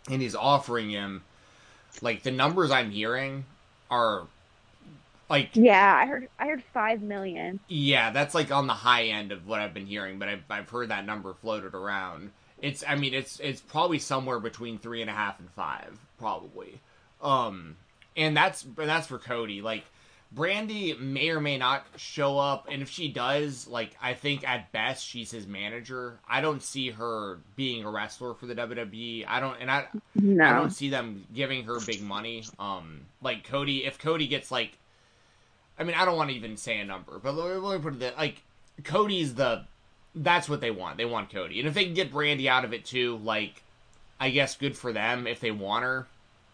and 0.10 0.22
he's 0.22 0.36
offering 0.36 0.90
him 0.90 1.24
like 2.02 2.24
the 2.24 2.32
numbers 2.32 2.72
I'm 2.72 2.92
hearing 2.92 3.46
are 3.90 4.28
like 5.32 5.50
yeah 5.54 5.96
I 5.96 6.06
heard 6.06 6.28
I 6.38 6.48
heard 6.48 6.64
five 6.74 7.02
million 7.02 7.60
yeah 7.68 8.12
that's 8.12 8.36
like 8.36 8.52
on 8.52 8.68
the 8.68 8.74
high 8.74 9.06
end 9.06 9.32
of 9.32 9.48
what 9.48 9.60
I've 9.60 9.74
been 9.74 9.88
hearing 9.88 10.20
but 10.20 10.28
I've, 10.28 10.44
I've 10.50 10.70
heard 10.70 10.90
that 10.90 11.06
number 11.06 11.34
floated 11.34 11.74
around 11.74 12.32
it's 12.62 12.84
I 12.88 12.96
mean 12.96 13.14
it's 13.14 13.40
it's 13.40 13.62
probably 13.62 13.98
somewhere 13.98 14.40
between 14.40 14.78
three 14.78 15.02
and 15.02 15.10
a 15.10 15.14
half 15.14 15.40
and 15.40 15.50
five 15.52 15.98
probably 16.20 16.80
um 17.22 17.78
and 18.16 18.38
that's 18.38 18.64
and 18.64 18.76
that's 18.76 19.08
for 19.08 19.18
Cody 19.18 19.62
like 19.62 19.86
Brandi 20.34 20.98
may 20.98 21.30
or 21.30 21.42
may 21.42 21.58
not 21.58 21.86
show 21.98 22.38
up, 22.38 22.68
and 22.72 22.82
if 22.82 22.90
she 22.90 23.10
does, 23.10 23.68
like 23.68 23.98
I 24.02 24.14
think 24.14 24.48
at 24.48 24.72
best 24.72 25.06
she's 25.06 25.30
his 25.30 25.46
manager. 25.46 26.20
I 26.28 26.40
don't 26.40 26.64
see 26.64 26.90
her 26.90 27.40
being 27.58 27.84
a 27.84 27.92
wrestler 27.92 28.34
for 28.34 28.46
the 28.46 28.56
WWE. 28.56 29.26
I 29.28 29.42
don't, 29.42 29.58
and 29.60 29.70
I, 29.70 29.88
no. 30.16 30.46
I 30.46 30.54
don't 30.54 30.70
see 30.70 30.90
them 30.90 31.26
giving 31.34 31.66
her 31.66 31.80
big 31.82 32.02
money. 32.02 32.46
Um, 32.60 33.02
like 33.22 33.44
Cody, 33.44 33.84
if 33.84 34.00
Cody 34.00 34.28
gets 34.28 34.52
like, 34.52 34.78
I 35.82 35.84
mean, 35.84 35.96
I 35.96 36.06
don't 36.06 36.18
want 36.18 36.30
to 36.30 36.36
even 36.36 36.58
say 36.58 36.80
a 36.80 36.86
number, 36.86 37.20
but 37.20 37.34
let 37.34 37.62
me 37.62 37.80
put 37.80 38.02
it 38.02 38.18
like 38.18 38.42
Cody's 38.84 39.34
the, 39.36 39.66
that's 40.14 40.48
what 40.48 40.62
they 40.62 40.72
want. 40.72 40.98
They 40.98 41.06
want 41.06 41.32
Cody, 41.32 41.60
and 41.60 41.68
if 41.68 41.74
they 41.74 41.86
can 41.86 41.94
get 41.94 42.14
Brandi 42.14 42.48
out 42.48 42.66
of 42.66 42.74
it 42.74 42.86
too, 42.86 43.18
like, 43.24 43.64
I 44.20 44.30
guess 44.30 44.56
good 44.56 44.78
for 44.78 44.94
them 44.94 45.28
if 45.28 45.40
they 45.40 45.52
want 45.52 45.84
her. 45.84 46.08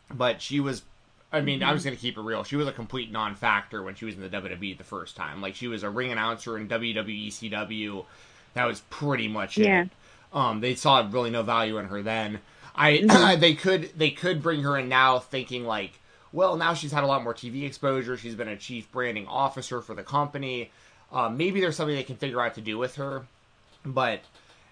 But 0.09 0.41
she 0.41 0.61
was 0.61 0.83
I 1.31 1.41
mean, 1.41 1.59
mm-hmm. 1.59 1.69
I 1.69 1.73
was 1.73 1.83
going 1.83 1.95
to 1.95 2.01
keep 2.01 2.17
it 2.17 2.21
real. 2.21 2.43
She 2.43 2.55
was 2.55 2.67
a 2.67 2.71
complete 2.71 3.11
non-factor 3.11 3.83
when 3.83 3.95
she 3.95 4.05
was 4.05 4.15
in 4.15 4.21
the 4.21 4.29
WWE 4.29 4.77
the 4.77 4.83
first 4.83 5.15
time. 5.15 5.41
Like 5.41 5.55
she 5.55 5.67
was 5.67 5.83
a 5.83 5.89
ring 5.89 6.11
announcer 6.11 6.57
in 6.57 6.67
WWE 6.69 7.27
CW. 7.27 8.05
That 8.53 8.65
was 8.65 8.81
pretty 8.89 9.27
much 9.27 9.57
yeah. 9.57 9.83
it. 9.83 9.89
Um, 10.33 10.61
they 10.61 10.75
saw 10.75 11.07
really 11.09 11.29
no 11.29 11.43
value 11.43 11.77
in 11.77 11.85
her 11.85 12.01
then. 12.01 12.39
I 12.75 12.93
mm-hmm. 12.93 13.39
they 13.39 13.55
could 13.55 13.91
they 13.97 14.11
could 14.11 14.41
bring 14.41 14.63
her 14.63 14.77
in 14.77 14.87
now, 14.87 15.19
thinking 15.19 15.65
like, 15.65 15.99
well, 16.33 16.57
now 16.57 16.73
she's 16.73 16.91
had 16.91 17.03
a 17.03 17.07
lot 17.07 17.23
more 17.23 17.33
TV 17.33 17.63
exposure. 17.63 18.17
She's 18.17 18.35
been 18.35 18.47
a 18.47 18.57
chief 18.57 18.91
branding 18.91 19.27
officer 19.27 19.81
for 19.81 19.93
the 19.95 20.03
company. 20.03 20.71
Uh, 21.11 21.29
maybe 21.29 21.61
there's 21.61 21.75
something 21.75 21.95
they 21.95 22.03
can 22.03 22.17
figure 22.17 22.41
out 22.41 22.55
to 22.55 22.61
do 22.61 22.77
with 22.77 22.95
her, 22.95 23.25
but 23.85 24.21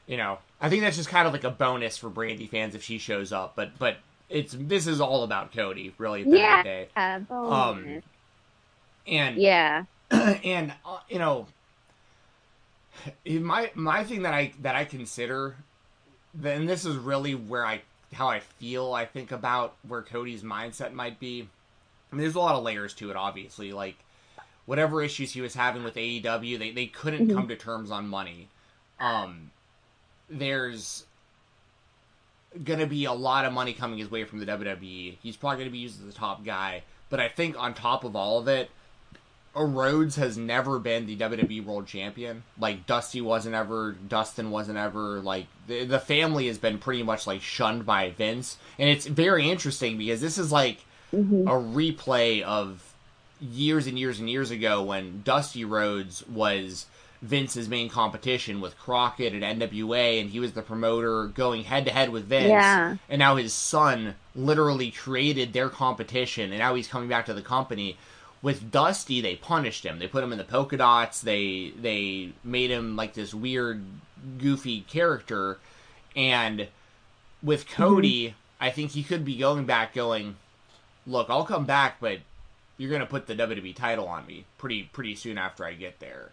you 0.08 0.18
know, 0.18 0.40
I 0.62 0.70
think 0.70 0.82
that's 0.82 0.98
just 0.98 1.10
kind 1.10 1.28
of 1.28 1.34
like 1.34 1.44
a 1.44 1.50
bonus 1.50 1.98
for 1.98 2.10
Brandi 2.10 2.50
fans 2.50 2.76
if 2.76 2.84
she 2.84 2.98
shows 2.98 3.32
up. 3.32 3.54
But 3.56 3.78
but 3.80 3.98
it's 4.30 4.56
this 4.58 4.88
is 4.88 5.00
all 5.00 5.24
about 5.24 5.54
Cody, 5.54 5.94
really. 5.98 6.22
At 6.22 6.30
the 6.30 6.38
yeah. 6.38 6.64
end 6.98 7.22
of 7.22 7.28
the 7.28 7.36
day. 7.36 7.52
Um, 7.52 8.04
and 9.08 9.38
yeah, 9.38 9.84
and 10.12 10.74
uh, 10.86 11.00
you 11.10 11.20
know, 11.20 11.48
my 13.26 13.72
my 13.76 14.04
thing 14.04 14.24
that 14.24 14.34
I 14.34 14.54
that 14.62 14.76
I 14.76 14.86
consider, 14.86 15.56
then 16.34 16.66
this 16.66 16.86
is 16.86 16.96
really 16.98 17.36
where 17.36 17.66
I 17.66 17.82
how 18.16 18.28
I 18.28 18.40
feel. 18.40 18.94
I 18.94 19.06
think 19.06 19.32
about 19.32 19.76
where 19.88 20.02
Cody's 20.02 20.42
mindset 20.44 20.94
might 20.94 21.20
be. 21.20 21.48
I 22.12 22.16
mean, 22.16 22.22
there's 22.24 22.36
a 22.36 22.40
lot 22.40 22.56
of 22.56 22.64
layers 22.64 22.94
to 22.96 23.10
it. 23.12 23.16
Obviously, 23.16 23.72
like 23.74 23.98
whatever 24.66 25.02
issues 25.04 25.32
he 25.34 25.42
was 25.42 25.54
having 25.54 25.84
with 25.84 25.96
AEW, 25.96 26.58
they 26.58 26.72
they 26.72 26.88
couldn't 26.88 27.28
Mhm. 27.28 27.34
come 27.36 27.48
to 27.50 27.56
terms 27.56 27.92
on 27.92 28.08
money. 28.08 28.48
Um, 29.00 29.52
there's 30.30 31.06
gonna 32.64 32.88
be 32.88 33.06
a 33.06 33.12
lot 33.14 33.46
of 33.46 33.54
money 33.54 33.74
coming 33.74 34.00
his 34.00 34.10
way 34.10 34.24
from 34.24 34.40
the 34.40 34.46
WWE. 34.46 35.18
He's 35.22 35.36
probably 35.36 35.60
gonna 35.60 35.72
be 35.72 35.80
used 35.80 36.00
as 36.00 36.06
the 36.08 36.18
top 36.18 36.44
guy, 36.46 36.84
but 37.10 37.20
I 37.20 37.28
think 37.28 37.58
on 37.60 37.74
top 37.74 38.04
of 38.04 38.16
all 38.16 38.40
of 38.40 38.48
it, 38.48 38.72
Rhodes 39.64 40.16
has 40.18 40.38
never 40.38 40.80
been 40.80 41.06
the 41.06 41.16
WWE 41.16 41.64
World 41.64 41.88
Champion. 41.88 42.44
Like 42.60 42.86
Dusty 42.86 43.22
wasn't 43.22 43.56
ever, 43.56 43.94
Dustin 44.08 44.52
wasn't 44.52 44.78
ever. 44.78 45.22
Like 45.22 45.48
the 45.68 45.86
the 45.86 46.00
family 46.00 46.48
has 46.48 46.58
been 46.58 46.78
pretty 46.78 47.04
much 47.04 47.26
like 47.28 47.42
shunned 47.42 47.86
by 47.86 48.10
Vince, 48.10 48.58
and 48.78 48.90
it's 48.90 49.06
very 49.06 49.50
interesting 49.50 49.98
because 49.98 50.22
this 50.22 50.38
is 50.38 50.52
like 50.52 50.80
hmm 51.12 51.48
a 51.48 51.52
replay 51.52 52.42
of 52.42 52.94
years 53.40 53.88
and 53.88 53.98
years 54.00 54.20
and 54.20 54.30
years 54.30 54.52
ago 54.52 54.82
when 54.84 55.22
Dusty 55.24 55.64
Rhodes 55.64 56.26
was 56.28 56.88
Vince's 57.22 57.68
main 57.68 57.90
competition 57.90 58.62
with 58.62 58.78
Crockett 58.78 59.34
and 59.34 59.44
NWA, 59.62 60.20
and 60.22 60.30
he 60.30 60.40
was 60.40 60.54
the 60.54 60.62
promoter 60.62 61.26
going 61.28 61.64
head 61.64 61.86
to 61.86 61.92
head 61.92 62.10
with 62.10 62.26
Vince. 62.26 62.50
Yeah. 62.50 62.98
And 63.10 63.20
now 63.20 63.36
his 63.36 63.54
son 63.54 64.16
literally 64.36 64.92
created 64.92 65.54
their 65.54 65.70
competition, 65.70 66.52
and 66.52 66.60
now 66.60 66.76
he's 66.76 66.88
coming 66.88 67.10
back 67.10 67.26
to 67.28 67.34
the 67.34 67.42
company. 67.42 67.98
With 68.46 68.70
Dusty, 68.70 69.22
they 69.22 69.36
punished 69.36 69.84
him. 69.84 69.98
They 69.98 70.08
put 70.08 70.24
him 70.24 70.32
in 70.32 70.38
the 70.38 70.44
polka 70.44 70.78
dots. 70.78 71.20
They 71.20 71.74
they 71.82 72.34
made 72.44 72.70
him 72.70 72.96
like 72.96 73.16
this 73.16 73.34
weird, 73.34 73.84
goofy 74.38 74.82
character. 74.82 75.58
And 76.16 76.68
with 77.42 77.68
mhm. 77.68 77.72
Cody, 77.74 78.36
I 78.62 78.70
think 78.70 78.92
he 78.92 79.02
could 79.02 79.26
be 79.26 79.36
going 79.36 79.66
back, 79.66 79.96
going, 79.96 80.36
"Look, 81.08 81.28
I'll 81.28 81.44
come 81.44 81.66
back, 81.66 82.00
but 82.00 82.20
you're 82.78 82.92
gonna 82.92 83.08
put 83.08 83.26
the 83.26 83.34
WWE 83.34 83.74
title 83.74 84.08
on 84.08 84.28
me 84.28 84.46
pretty 84.60 84.84
pretty 84.94 85.16
soon 85.16 85.40
after 85.40 85.66
I 85.66 85.74
get 85.74 86.00
there." 86.00 86.30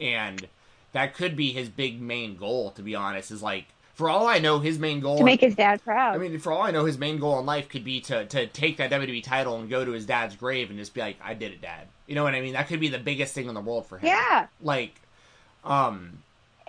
And 0.00 0.48
that 0.90 1.14
could 1.14 1.36
be 1.36 1.52
his 1.52 1.68
big 1.68 2.00
main 2.00 2.34
goal. 2.34 2.72
To 2.72 2.82
be 2.82 2.96
honest, 2.96 3.30
is 3.30 3.40
like 3.40 3.66
for 3.94 4.08
all 4.08 4.26
I 4.26 4.38
know, 4.38 4.58
his 4.58 4.78
main 4.78 5.00
goal 5.00 5.18
To 5.18 5.24
make 5.24 5.40
his 5.40 5.54
dad 5.54 5.82
proud. 5.84 6.14
I 6.14 6.18
mean, 6.18 6.38
for 6.38 6.52
all 6.52 6.62
I 6.62 6.70
know, 6.70 6.84
his 6.84 6.98
main 6.98 7.18
goal 7.18 7.38
in 7.38 7.46
life 7.46 7.68
could 7.68 7.84
be 7.84 8.00
to, 8.02 8.24
to 8.26 8.46
take 8.46 8.78
that 8.78 8.90
WWE 8.90 9.22
title 9.22 9.58
and 9.58 9.68
go 9.68 9.84
to 9.84 9.92
his 9.92 10.06
dad's 10.06 10.34
grave 10.34 10.70
and 10.70 10.78
just 10.78 10.94
be 10.94 11.00
like, 11.00 11.16
"I 11.22 11.34
did 11.34 11.52
it, 11.52 11.60
Dad." 11.60 11.86
You 12.06 12.14
know 12.14 12.24
what 12.24 12.34
I 12.34 12.40
mean? 12.40 12.54
That 12.54 12.68
could 12.68 12.80
be 12.80 12.88
the 12.88 12.98
biggest 12.98 13.34
thing 13.34 13.48
in 13.48 13.54
the 13.54 13.60
world 13.60 13.86
for 13.86 13.98
him. 13.98 14.08
yeah. 14.08 14.46
Like, 14.62 14.94
um, 15.64 16.18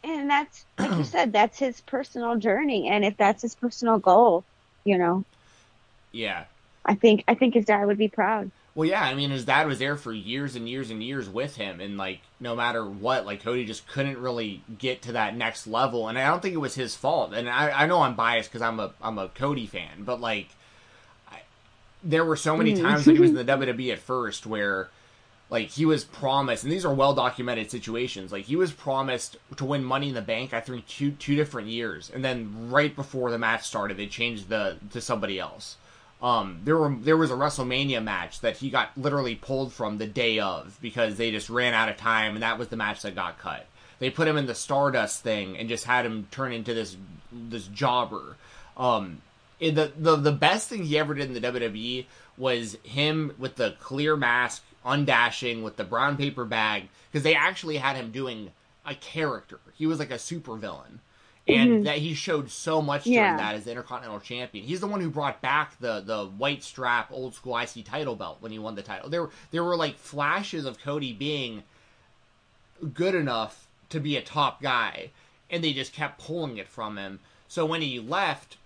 And 0.03 0.29
that's, 0.29 0.65
like 0.79 0.97
you 0.97 1.03
said, 1.03 1.33
that's 1.33 1.57
his 1.57 1.81
personal 1.81 2.35
journey. 2.37 2.87
And 2.89 3.03
if 3.03 3.17
that's 3.17 3.41
his 3.41 3.55
personal 3.55 3.99
goal, 3.99 4.43
you 4.83 4.97
know, 4.97 5.23
yeah. 6.11 6.45
I 6.85 6.95
think, 6.95 7.23
I 7.27 7.35
think 7.35 7.53
his 7.53 7.65
dad 7.65 7.85
would 7.85 7.97
be 7.97 8.09
proud. 8.09 8.51
Well, 8.75 8.89
yeah. 8.89 9.03
I 9.03 9.13
mean, 9.13 9.29
his 9.29 9.45
dad 9.45 9.67
was 9.67 9.77
there 9.79 9.95
for 9.95 10.11
years 10.11 10.55
and 10.55 10.67
years 10.67 10.89
and 10.89 11.03
years 11.03 11.29
with 11.29 11.57
him, 11.57 11.79
and 11.79 11.95
like, 11.97 12.21
no 12.39 12.55
matter 12.55 12.83
what, 12.83 13.25
like 13.25 13.43
Cody 13.43 13.65
just 13.65 13.87
couldn't 13.87 14.17
really 14.17 14.63
get 14.79 15.01
to 15.03 15.11
that 15.11 15.35
next 15.35 15.67
level. 15.67 16.07
And 16.07 16.17
I 16.17 16.25
don't 16.27 16.41
think 16.41 16.55
it 16.55 16.57
was 16.57 16.73
his 16.75 16.95
fault. 16.95 17.33
And 17.33 17.47
I, 17.49 17.83
I 17.83 17.85
know 17.85 18.01
I'm 18.01 18.15
biased 18.15 18.49
because 18.49 18.63
I'm 18.63 18.79
a 18.79 18.91
I'm 19.01 19.17
a 19.19 19.27
Cody 19.29 19.67
fan, 19.67 20.03
but 20.03 20.19
like, 20.19 20.47
I, 21.31 21.41
there 22.03 22.25
were 22.25 22.35
so 22.35 22.57
many 22.57 22.73
Mm. 22.73 22.81
times 22.81 23.05
that 23.05 23.13
he 23.13 23.19
was 23.19 23.29
in 23.29 23.35
the 23.45 23.45
WWE 23.45 23.93
at 23.93 23.99
first 23.99 24.45
where 24.47 24.89
like 25.49 25.69
he 25.69 25.85
was 25.85 26.03
promised 26.05 26.63
and 26.63 26.71
these 26.71 26.85
are 26.85 26.93
well 26.93 27.13
documented 27.13 27.69
situations 27.69 28.31
like 28.31 28.45
he 28.45 28.55
was 28.55 28.71
promised 28.71 29.37
to 29.57 29.65
win 29.65 29.83
money 29.83 30.07
in 30.07 30.15
the 30.15 30.21
bank 30.21 30.53
i 30.53 30.59
think 30.61 30.87
two 30.87 31.11
two 31.11 31.35
different 31.35 31.67
years 31.67 32.09
and 32.11 32.23
then 32.23 32.69
right 32.71 32.95
before 32.95 33.29
the 33.29 33.37
match 33.37 33.61
started 33.63 33.97
they 33.97 34.07
changed 34.07 34.47
the 34.49 34.77
to 34.89 35.01
somebody 35.01 35.37
else 35.37 35.75
um 36.23 36.61
there 36.63 36.77
were 36.77 36.95
there 37.01 37.17
was 37.17 37.29
a 37.29 37.35
wrestlemania 37.35 38.03
match 38.03 38.39
that 38.39 38.57
he 38.57 38.71
got 38.71 38.97
literally 38.97 39.35
pulled 39.35 39.71
from 39.71 39.99
the 39.99 40.07
day 40.07 40.39
of 40.39 40.77
because 40.81 41.17
they 41.17 41.29
just 41.29 41.49
ran 41.49 41.75
out 41.75 41.89
of 41.89 41.97
time 41.97 42.33
and 42.33 42.41
that 42.41 42.57
was 42.57 42.69
the 42.69 42.77
match 42.77 43.03
that 43.03 43.13
got 43.13 43.37
cut 43.37 43.67
they 43.99 44.09
put 44.09 44.27
him 44.27 44.37
in 44.37 44.47
the 44.47 44.55
stardust 44.55 45.21
thing 45.21 45.57
and 45.57 45.69
just 45.69 45.85
had 45.85 46.05
him 46.05 46.27
turn 46.31 46.51
into 46.51 46.73
this 46.73 46.97
this 47.31 47.67
jobber 47.67 48.37
um 48.77 49.21
the, 49.71 49.91
the 49.97 50.15
the 50.15 50.31
best 50.31 50.69
thing 50.69 50.83
he 50.83 50.97
ever 50.97 51.13
did 51.13 51.27
in 51.27 51.33
the 51.33 51.39
WWE 51.41 52.05
was 52.37 52.77
him 52.83 53.33
with 53.37 53.55
the 53.55 53.75
clear 53.79 54.17
mask, 54.17 54.63
undashing 54.85 55.63
with 55.63 55.77
the 55.77 55.83
brown 55.83 56.17
paper 56.17 56.45
bag 56.45 56.89
because 57.11 57.23
they 57.23 57.35
actually 57.35 57.77
had 57.77 57.95
him 57.95 58.11
doing 58.11 58.51
a 58.85 58.95
character. 58.95 59.59
He 59.75 59.87
was 59.87 59.99
like 59.99 60.11
a 60.11 60.19
super 60.19 60.55
villain. 60.55 60.99
And 61.45 61.81
Mhm. 61.81 61.83
that 61.83 61.97
he 61.97 62.13
showed 62.13 62.49
so 62.49 62.81
much 62.81 63.03
during 63.03 63.17
Yeah. 63.17 63.35
that 63.37 63.55
as 63.55 63.65
the 63.65 63.71
Intercontinental 63.71 64.21
Champion. 64.21 64.65
He's 64.65 64.79
the 64.79 64.87
one 64.87 65.01
who 65.01 65.09
brought 65.09 65.41
back 65.41 65.77
the 65.79 65.99
the 65.99 66.25
white 66.25 66.63
strap 66.63 67.09
old 67.11 67.35
school 67.35 67.57
IC 67.57 67.83
title 67.83 68.15
belt 68.15 68.37
when 68.39 68.51
he 68.53 68.59
won 68.59 68.75
the 68.75 68.81
title. 68.81 69.09
There 69.09 69.29
there 69.51 69.63
were 69.63 69.75
like 69.75 69.97
flashes 69.97 70.63
of 70.65 70.79
Cody 70.79 71.11
being 71.11 71.63
good 72.93 73.15
enough 73.15 73.67
to 73.89 73.99
be 73.99 74.15
a 74.17 74.21
top 74.21 74.61
guy, 74.61 75.09
and 75.49 75.63
they 75.63 75.73
just 75.73 75.93
kept 75.93 76.23
pulling 76.23 76.57
it 76.57 76.67
from 76.69 76.97
him. 76.97 77.19
So 77.49 77.65
when 77.65 77.81
he 77.81 77.99
left, 77.99 78.57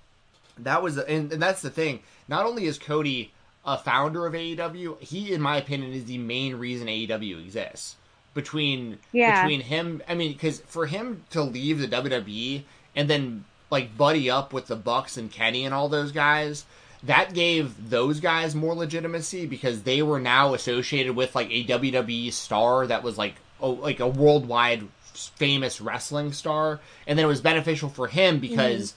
that 0.58 0.82
was 0.84 0.98
and, 0.98 1.34
and 1.34 1.42
that's 1.42 1.62
the 1.64 1.70
thing. 1.72 2.02
Not 2.28 2.46
only 2.46 2.66
is 2.66 2.78
Cody 2.78 3.32
a 3.66 3.78
founder 3.78 4.26
of 4.26 4.34
AEW, 4.34 4.98
he, 5.02 5.34
in 5.34 5.42
my 5.42 5.58
opinion, 5.58 5.94
is 5.94 6.06
the 6.06 6.18
main 6.20 6.56
reason 6.56 6.88
AEW 6.88 7.40
exists. 7.40 7.96
Between 8.38 9.00
Yeah. 9.12 9.42
between 9.42 9.62
him, 9.62 10.04
I 10.08 10.14
mean, 10.14 10.34
because 10.34 10.60
for 10.68 10.86
him 10.86 11.24
to 11.32 11.42
leave 11.42 11.80
the 11.80 11.88
WWE 11.88 12.64
and 12.96 13.10
then 13.10 13.46
like 13.72 13.98
buddy 13.98 14.30
up 14.30 14.54
with 14.54 14.68
the 14.68 14.76
Bucks 14.76 15.18
and 15.18 15.32
Kenny 15.32 15.66
and 15.66 15.74
all 15.74 15.90
those 15.90 16.12
guys, 16.12 16.66
that 17.02 17.34
gave 17.34 17.90
those 17.90 18.20
guys 18.20 18.54
more 18.54 18.76
legitimacy 18.76 19.48
because 19.48 19.82
they 19.82 20.04
were 20.04 20.20
now 20.20 20.54
associated 20.54 21.16
with 21.16 21.34
like 21.34 21.50
a 21.50 21.66
WWE 21.66 22.32
star 22.32 22.86
that 22.86 23.02
was 23.02 23.18
like 23.18 23.36
oh, 23.60 23.72
like 23.72 24.00
a 24.00 24.08
worldwide 24.08 24.88
famous 25.36 25.82
wrestling 25.82 26.32
star, 26.32 26.80
and 27.08 27.18
then 27.18 27.26
it 27.26 27.30
was 27.30 27.42
beneficial 27.42 27.90
for 27.90 28.08
him 28.08 28.36
mm-hmm. 28.36 28.42
because 28.42 28.94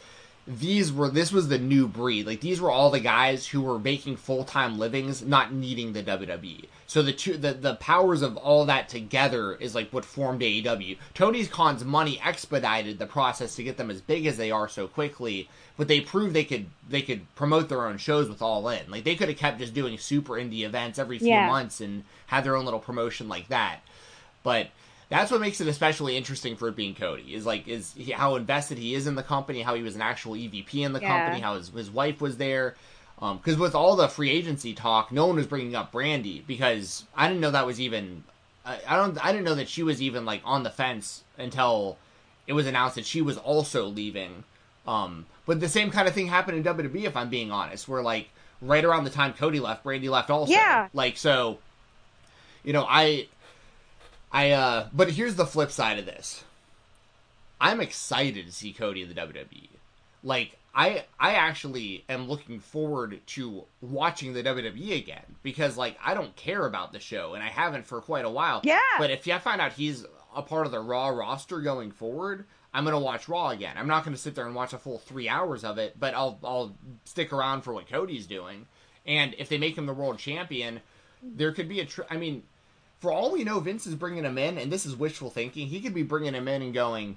these 0.47 0.93
were 0.93 1.11
this 1.11 1.33
was 1.33 1.49
the 1.49 1.59
new 1.59 1.87
breed. 1.87 2.27
Like 2.27 2.41
these 2.41 2.61
were 2.61 2.71
all 2.71 2.91
the 2.91 3.01
guys 3.01 3.47
who 3.47 3.61
were 3.61 3.79
making 3.79 4.17
full 4.17 4.45
time 4.45 4.79
livings, 4.79 5.23
not 5.23 5.53
needing 5.53 5.93
the 5.93 6.03
WWE. 6.03 6.65
So 6.87 7.03
the 7.03 7.13
two 7.13 7.37
the, 7.37 7.53
the 7.53 7.75
powers 7.77 8.23
of 8.23 8.37
all 8.37 8.65
that 8.65 8.89
together 8.89 9.55
is 9.55 9.75
like 9.75 9.91
what 9.93 10.05
formed 10.05 10.41
AEW. 10.41 10.97
Tony's 11.15 11.49
Khan's 11.49 11.85
money 11.85 12.21
expedited 12.25 12.99
the 12.99 13.07
process 13.07 13.55
to 13.57 13.63
get 13.63 13.77
them 13.77 13.91
as 13.91 14.01
big 14.01 14.27
as 14.27 14.37
they 14.39 14.51
are 14.51 14.69
so 14.69 14.89
quickly, 14.89 15.49
but 15.77 15.87
they 15.89 16.01
proved 16.01 16.35
they 16.35 16.45
could 16.45 16.67
they 16.89 17.03
could 17.03 17.33
promote 17.37 17.69
their 17.69 17.87
own 17.87 17.99
shows 17.99 18.29
with 18.29 18.43
All 18.43 18.69
In. 18.71 18.91
Like 18.91 19.05
they 19.05 19.15
could 19.15 19.29
have 19.29 19.39
kept 19.39 19.59
just 19.61 19.75
doing 19.75 19.99
super 19.99 20.35
indie 20.35 20.65
events 20.65 20.99
every 20.99 21.19
few 21.19 21.29
Yeah. 21.29 21.47
months 21.47 21.81
and 21.81 22.03
had 22.27 22.43
their 22.45 22.57
own 22.57 22.65
little 22.65 22.81
promotion 22.81 23.29
like 23.29 23.49
that. 23.49 23.81
But 24.43 24.71
that's 25.11 25.31
what 25.31 25.41
makes 25.41 25.61
it 25.61 25.69
especially 25.69 26.17
interesting 26.17 26.57
for 26.57 26.69
it 26.69 26.77
being 26.77 26.95
Cody 26.95 27.35
is 27.35 27.45
like 27.45 27.69
is 27.69 27.93
he, 27.95 28.13
how 28.13 28.37
invested 28.37 28.79
he 28.79 28.95
is 28.95 29.07
in 29.07 29.17
the 29.17 29.23
company, 29.23 29.61
how 29.61 29.75
he 29.75 29.83
was 29.83 29.95
an 29.97 30.01
actual 30.03 30.33
EVP 30.35 30.75
in 30.83 30.93
the 30.93 31.01
Yeah. 31.01 31.09
company, 31.09 31.41
how 31.43 31.57
his 31.57 31.69
his 31.69 31.91
wife 31.91 32.21
was 32.23 32.39
there. 32.39 32.77
Because 33.21 33.59
with 33.59 33.75
all 33.75 33.97
the 33.97 34.09
free 34.09 34.31
agency 34.31 34.73
talk, 34.73 35.13
no 35.13 35.27
one 35.27 35.37
was 35.37 35.47
bringing 35.47 35.75
up 35.75 35.93
Brandi 35.93 36.47
because 36.47 37.05
I 37.15 37.29
didn't 37.29 37.43
know 37.43 37.51
that 37.51 37.67
was 37.67 37.79
even. 37.79 38.25
I, 38.65 38.79
I 38.89 38.97
don't. 38.97 39.23
I 39.23 39.31
didn't 39.33 39.45
know 39.45 39.57
that 39.57 39.69
she 39.69 39.83
was 39.83 40.01
even 40.01 40.25
like 40.25 40.41
on 40.43 40.63
the 40.63 40.71
fence 40.71 41.23
until 41.37 41.99
it 42.47 42.55
was 42.55 42.67
announced 42.67 42.95
that 42.95 43.05
she 43.05 43.21
was 43.21 43.37
also 43.37 43.85
leaving. 43.87 44.45
Um, 44.87 45.27
but 45.45 45.61
the 45.61 45.69
same 45.69 45.91
kind 45.91 46.09
of 46.09 46.15
thing 46.15 46.29
happened 46.29 46.57
in 46.57 46.65
WWE, 46.75 47.05
if 47.05 47.15
I'm 47.15 47.29
being 47.29 47.53
honest, 47.53 47.89
where 47.89 48.03
like 48.03 48.31
right 48.63 48.85
around 48.85 49.05
the 49.05 49.11
time 49.11 49.35
Cody 49.35 49.61
left, 49.61 49.85
Brandi 49.85 50.09
left 50.09 50.31
also. 50.31 50.53
Yeah. 50.53 50.89
Like 50.95 51.19
so, 51.19 51.59
you 52.65 52.73
know, 52.73 52.87
I, 52.89 53.27
I. 54.33 54.51
uh 54.51 54.89
But 54.93 55.13
here's 55.13 55.37
the 55.37 55.47
flip 55.47 55.71
side 55.71 55.99
of 55.99 56.07
this. 56.07 56.45
I'm 57.61 57.81
excited 57.81 58.47
to 58.47 58.53
see 58.53 58.73
Cody 58.73 59.03
in 59.03 59.09
the 59.09 59.15
WWE. 59.15 59.69
Like 60.23 60.57
I 60.75 61.05
I 61.19 61.35
actually 61.35 62.05
am 62.09 62.29
looking 62.29 62.61
forward 62.61 63.21
to 63.29 63.65
watching 63.81 64.33
the 64.33 64.43
WWE 64.43 64.97
again 64.97 65.37
because 65.43 65.77
like 65.77 65.99
I 66.05 66.15
don't 66.15 66.35
care 66.37 66.67
about 66.67 66.93
the 66.93 67.01
show 67.01 67.35
and 67.35 67.43
I 67.43 67.49
haven't 67.49 67.87
for 67.87 68.01
quite 68.01 68.25
a 68.25 68.31
while. 68.31 68.61
Yeah. 68.65 68.79
But 68.99 69.11
if 69.11 69.27
I 69.29 69.39
find 69.39 69.61
out 69.61 69.73
he's 69.73 70.07
a 70.35 70.43
part 70.43 70.67
of 70.67 70.73
the 70.73 70.81
Raw 70.81 71.09
roster 71.09 71.61
going 71.61 71.91
forward, 71.91 72.45
I'm 72.73 72.85
gonna 72.85 73.01
watch 73.01 73.29
Raw 73.29 73.49
again. 73.49 73.77
I'm 73.77 73.89
not 73.89 74.05
gonna 74.05 74.17
sit 74.17 74.35
there 74.35 74.47
and 74.47 74.55
watch 74.55 74.73
a 74.73 74.79
full 74.79 74.99
three 74.99 75.29
hours 75.29 75.65
of 75.65 75.79
it, 75.79 75.99
but 75.99 76.15
I'll 76.15 76.39
I'll 76.45 76.77
stick 77.05 77.33
around 77.33 77.63
for 77.63 77.75
what 77.75 77.89
Cody's 77.89 78.27
doing. 78.27 78.67
And 79.07 79.35
if 79.39 79.49
they 79.49 79.59
make 79.59 79.77
him 79.77 79.87
the 79.87 79.95
world 79.95 80.19
champion, 80.19 80.81
there 81.23 81.53
could 81.53 81.69
be 81.69 81.81
a. 81.81 81.87
Tr- 81.87 82.03
I 82.11 82.17
mean, 82.17 82.45
for 83.01 83.11
all 83.13 83.33
we 83.33 83.45
know, 83.45 83.61
Vince 83.61 83.87
is 83.87 83.95
bringing 83.95 84.25
him 84.25 84.39
in, 84.39 84.59
and 84.59 84.71
this 84.73 84.87
is 84.87 84.95
wishful 84.95 85.31
thinking. 85.31 85.67
He 85.69 85.81
could 85.81 85.95
be 85.95 86.03
bringing 86.03 86.35
him 86.35 86.47
in 86.49 86.63
and 86.63 86.75
going, 86.75 87.17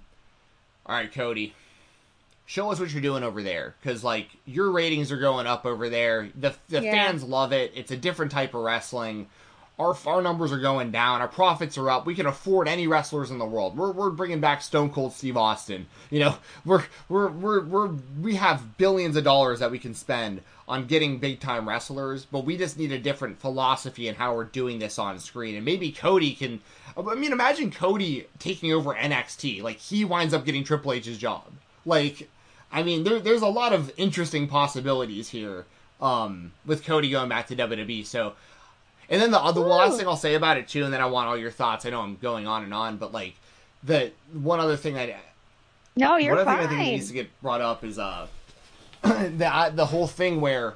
"All 0.86 0.96
right, 0.96 1.12
Cody, 1.12 1.54
show 2.46 2.72
us 2.72 2.80
what 2.80 2.92
you're 2.92 3.02
doing 3.02 3.24
over 3.24 3.44
there, 3.44 3.76
because 3.82 4.04
like 4.04 4.30
your 4.46 4.72
ratings 4.72 5.12
are 5.12 5.18
going 5.20 5.48
up 5.48 5.66
over 5.66 5.90
there. 5.90 6.30
The 6.36 6.54
the 6.70 6.82
Yeah. 6.82 6.92
fans 6.92 7.24
love 7.24 7.52
it. 7.54 7.72
It's 7.76 7.92
a 7.92 7.98
different 7.98 8.32
type 8.32 8.54
of 8.54 8.62
wrestling. 8.62 9.30
Our 9.80 9.98
our 10.06 10.22
numbers 10.22 10.52
are 10.52 10.60
going 10.60 10.92
down, 10.92 11.22
our 11.22 11.28
profits 11.28 11.78
are 11.78 11.90
up. 11.90 12.06
We 12.06 12.16
can 12.16 12.26
afford 12.26 12.68
any 12.68 12.88
wrestlers 12.88 13.32
in 13.32 13.40
the 13.40 13.46
world. 13.46 13.76
We're, 13.76 13.92
we're 13.92 14.12
bringing 14.12 14.40
back 14.40 14.62
Stone 14.62 14.92
Cold 14.92 15.14
Steve 15.14 15.36
Austin. 15.36 15.88
You 16.12 16.20
know, 16.20 16.36
we're 16.66 16.84
we're 17.10 17.30
we're 17.30 17.66
we're 17.66 17.90
we 18.22 18.36
have 18.36 18.78
billions 18.78 19.16
of 19.16 19.24
dollars 19.24 19.60
that 19.60 19.72
we 19.72 19.80
can 19.80 19.94
spend 19.96 20.42
on 20.68 20.86
getting 20.86 21.18
big 21.18 21.40
time 21.40 21.68
wrestlers, 21.68 22.26
but 22.26 22.46
we 22.46 22.58
just 22.58 22.78
need 22.78 22.92
a 22.92 23.00
different 23.00 23.40
philosophy 23.40 24.08
in 24.08 24.16
how 24.16 24.36
we're 24.36 24.46
doing 24.46 24.80
this 24.80 25.00
on 25.00 25.20
screen. 25.20 25.56
And 25.56 25.66
maybe 25.66 25.92
Cody 25.92 26.34
can. 26.34 26.62
I 26.96 27.16
mean, 27.16 27.32
imagine 27.32 27.72
Cody 27.72 28.28
taking 28.38 28.72
over 28.72 28.94
NXT. 28.94 29.64
Like 29.64 29.78
he 29.78 30.06
winds 30.06 30.34
up 30.34 30.46
getting 30.46 30.64
Triple 30.64 30.94
H's 30.94 31.18
job. 31.18 31.52
Like, 31.86 32.30
I 32.72 32.84
mean, 32.84 33.04
there, 33.04 33.20
there's 33.20 33.42
a 33.42 33.48
lot 33.48 33.74
of 33.74 33.92
interesting 33.98 34.48
possibilities 34.48 35.30
here 35.30 35.66
um, 36.00 36.52
with 36.66 36.86
Cody 36.86 37.10
going 37.10 37.30
back 37.30 37.48
to 37.48 37.56
WWE. 37.56 38.06
So 38.06 38.34
and 39.10 39.22
then 39.22 39.32
the 39.32 39.40
other 39.40 39.62
the 39.62 39.68
last 39.68 39.98
thing 39.98 40.08
I'll 40.08 40.16
say 40.16 40.36
about 40.36 40.58
it 40.58 40.68
too, 40.68 40.84
and 40.86 40.94
then 40.94 41.02
I 41.02 41.06
want 41.06 41.28
all 41.28 41.38
your 41.38 41.52
thoughts. 41.52 41.86
I 41.86 41.90
know 41.90 42.02
I'm 42.02 42.18
going 42.18 42.48
on 42.48 42.64
and 42.64 42.74
on, 42.74 42.98
but 42.98 43.12
like 43.12 43.36
the 43.84 44.12
one 44.32 44.60
other 44.60 44.78
thing 44.78 44.96
that 44.96 45.16
no, 45.96 46.18
you're 46.18 46.36
one 46.36 46.46
fine. 46.46 46.60
other 46.60 46.68
thing 46.68 46.78
I 46.78 46.84
think 46.84 46.92
needs 46.94 47.08
to 47.08 47.14
get 47.14 47.42
brought 47.42 47.62
up 47.62 47.84
is 47.84 48.00
uh 48.00 48.28
the 49.02 49.72
the 49.74 49.86
whole 49.86 50.08
thing 50.08 50.42
where 50.42 50.76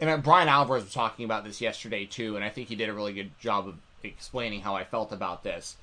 and 0.00 0.22
Bryan 0.22 0.48
Alvarez 0.48 0.84
was 0.84 0.92
talking 0.92 1.24
about 1.24 1.44
this 1.44 1.60
yesterday 1.60 2.04
too, 2.04 2.36
and 2.36 2.44
I 2.44 2.50
think 2.50 2.68
he 2.68 2.76
did 2.76 2.88
a 2.88 2.92
really 2.92 3.12
good 3.12 3.30
job 3.38 3.68
of 3.68 3.76
explaining 4.02 4.60
how 4.60 4.74
I 4.74 4.84
felt 4.84 5.12
about 5.12 5.44
this. 5.44 5.76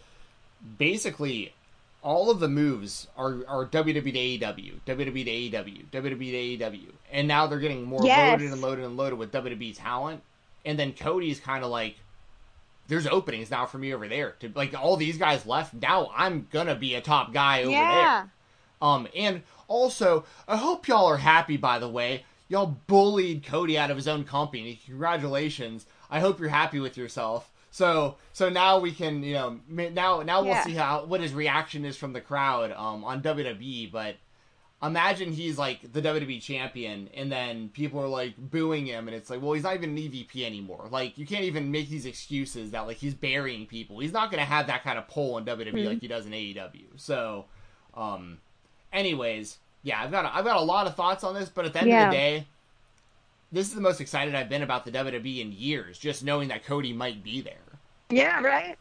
Basically, 0.78 1.54
all 2.04 2.30
of 2.30 2.40
the 2.40 2.48
moves 2.48 3.08
are, 3.18 3.38
are 3.48 3.66
WWE 3.66 4.40
to 4.40 4.46
AEW, 4.46 4.74
WWE 4.86 5.52
to 5.52 5.58
AEW, 5.58 5.86
WWE 5.92 6.60
to 6.60 6.66
AEW, 6.66 6.90
and 7.12 7.28
now 7.28 7.48
they're 7.48 7.60
getting 7.60 7.84
more 7.84 8.02
yes. 8.04 8.32
loaded 8.32 8.52
and 8.52 8.62
loaded 8.62 8.86
and 8.86 8.98
loaded 8.98 9.18
with 9.18 9.32
WWE 9.32 9.76
talent 9.76 10.22
and 10.66 10.78
then 10.78 10.94
Cody's 10.94 11.40
kind 11.40 11.64
of 11.64 11.72
like, 11.72 11.96
there's 12.88 13.08
openings 13.08 13.52
now 13.52 13.66
for 13.66 13.78
me 13.78 13.94
over 13.94 14.08
there. 14.08 14.36
To 14.42 14.52
like 14.56 14.74
all 14.74 14.98
these 14.98 15.18
guys 15.18 15.46
left, 15.46 15.74
now 15.74 16.12
I'm 16.16 16.48
gonna 16.52 16.76
be 16.76 16.96
a 16.96 17.02
top 17.02 17.34
guy 17.34 17.62
over 17.62 17.72
yeah. 17.72 18.22
there. 18.22 18.32
Um, 18.82 19.08
and 19.16 19.44
also, 19.68 20.26
I 20.48 20.58
hope 20.58 20.88
y'all 20.88 21.06
are 21.06 21.18
happy. 21.18 21.56
By 21.56 21.80
the 21.80 21.88
way, 21.88 22.26
y'all 22.50 22.78
bullied 22.88 23.46
Cody 23.46 23.78
out 23.78 23.92
of 23.92 23.98
his 23.98 24.08
own 24.08 24.24
company. 24.24 24.80
Congratulations. 24.86 25.86
I 26.10 26.20
hope 26.20 26.40
you're 26.40 26.50
happy 26.50 26.80
with 26.80 26.98
yourself. 26.98 27.50
So, 27.70 28.18
so 28.34 28.50
now 28.50 28.80
we 28.80 28.92
can, 28.92 29.24
you 29.24 29.36
know, 29.36 29.60
now 29.70 30.22
now 30.22 30.42
we'll 30.42 30.52
yeah. 30.52 30.64
see 30.66 30.74
how 30.74 31.06
what 31.06 31.22
his 31.22 31.34
reaction 31.34 31.86
is 31.86 31.96
from 31.96 32.12
the 32.12 32.20
crowd 32.20 32.72
um, 32.74 33.06
on 33.06 33.22
WWE. 33.22 33.92
But 33.92 34.18
imagine 34.84 35.32
he's 35.32 35.58
like 35.58 35.94
the 35.94 36.02
WWE 36.02 36.42
champion, 36.42 37.10
and 37.14 37.32
then 37.32 37.70
people 37.70 38.00
are 38.00 38.08
like 38.08 38.34
booing 38.38 38.86
him, 38.86 39.08
and 39.08 39.16
it's 39.16 39.30
like, 39.30 39.42
well, 39.42 39.54
he's 39.54 39.64
not 39.64 39.76
even 39.76 39.92
an 39.92 39.98
EVP 39.98 40.44
anymore. 40.44 40.88
Like, 40.90 41.18
you 41.18 41.26
can't 41.26 41.44
even 41.44 41.72
make 41.72 41.90
these 41.90 42.06
excuses 42.06 42.72
that 42.72 42.82
like 42.82 42.98
he's 42.98 43.14
burying 43.14 43.66
people. 43.66 44.00
He's 44.00 44.14
not 44.14 44.32
going 44.32 44.40
to 44.40 44.50
have 44.50 44.68
that 44.68 44.84
kind 44.84 44.98
of 44.98 45.08
pull 45.08 45.38
in 45.38 45.46
WWE 45.46 45.74
mm-hmm. 45.74 45.88
like 45.88 46.02
he 46.02 46.08
does 46.08 46.26
in 46.26 46.32
AEW. 46.32 46.86
So, 46.98 47.46
um, 47.94 48.40
anyways, 48.92 49.58
yeah, 49.84 50.02
I've 50.02 50.12
got 50.12 50.26
a, 50.26 50.36
I've 50.36 50.46
got 50.46 50.58
a 50.58 50.62
lot 50.62 50.88
of 50.88 50.96
thoughts 50.96 51.24
on 51.24 51.36
this, 51.36 51.50
but 51.50 51.66
at 51.66 51.74
the 51.74 51.82
end 51.82 51.90
yeah. 51.90 52.06
of 52.06 52.12
the 52.12 52.18
day, 52.18 52.48
this 53.52 53.68
is 53.68 53.76
the 53.76 53.82
most 53.82 54.02
excited 54.02 54.34
I've 54.34 54.50
been 54.50 54.64
about 54.64 54.86
the 54.86 54.92
WWE 54.92 55.42
in 55.42 55.52
years, 55.52 56.00
just 56.00 56.24
knowing 56.24 56.48
that 56.48 56.66
Cody 56.66 56.94
might 56.94 57.24
be 57.24 57.42
there. 57.42 57.54
Yeah, 58.10 58.42
right. 58.42 58.78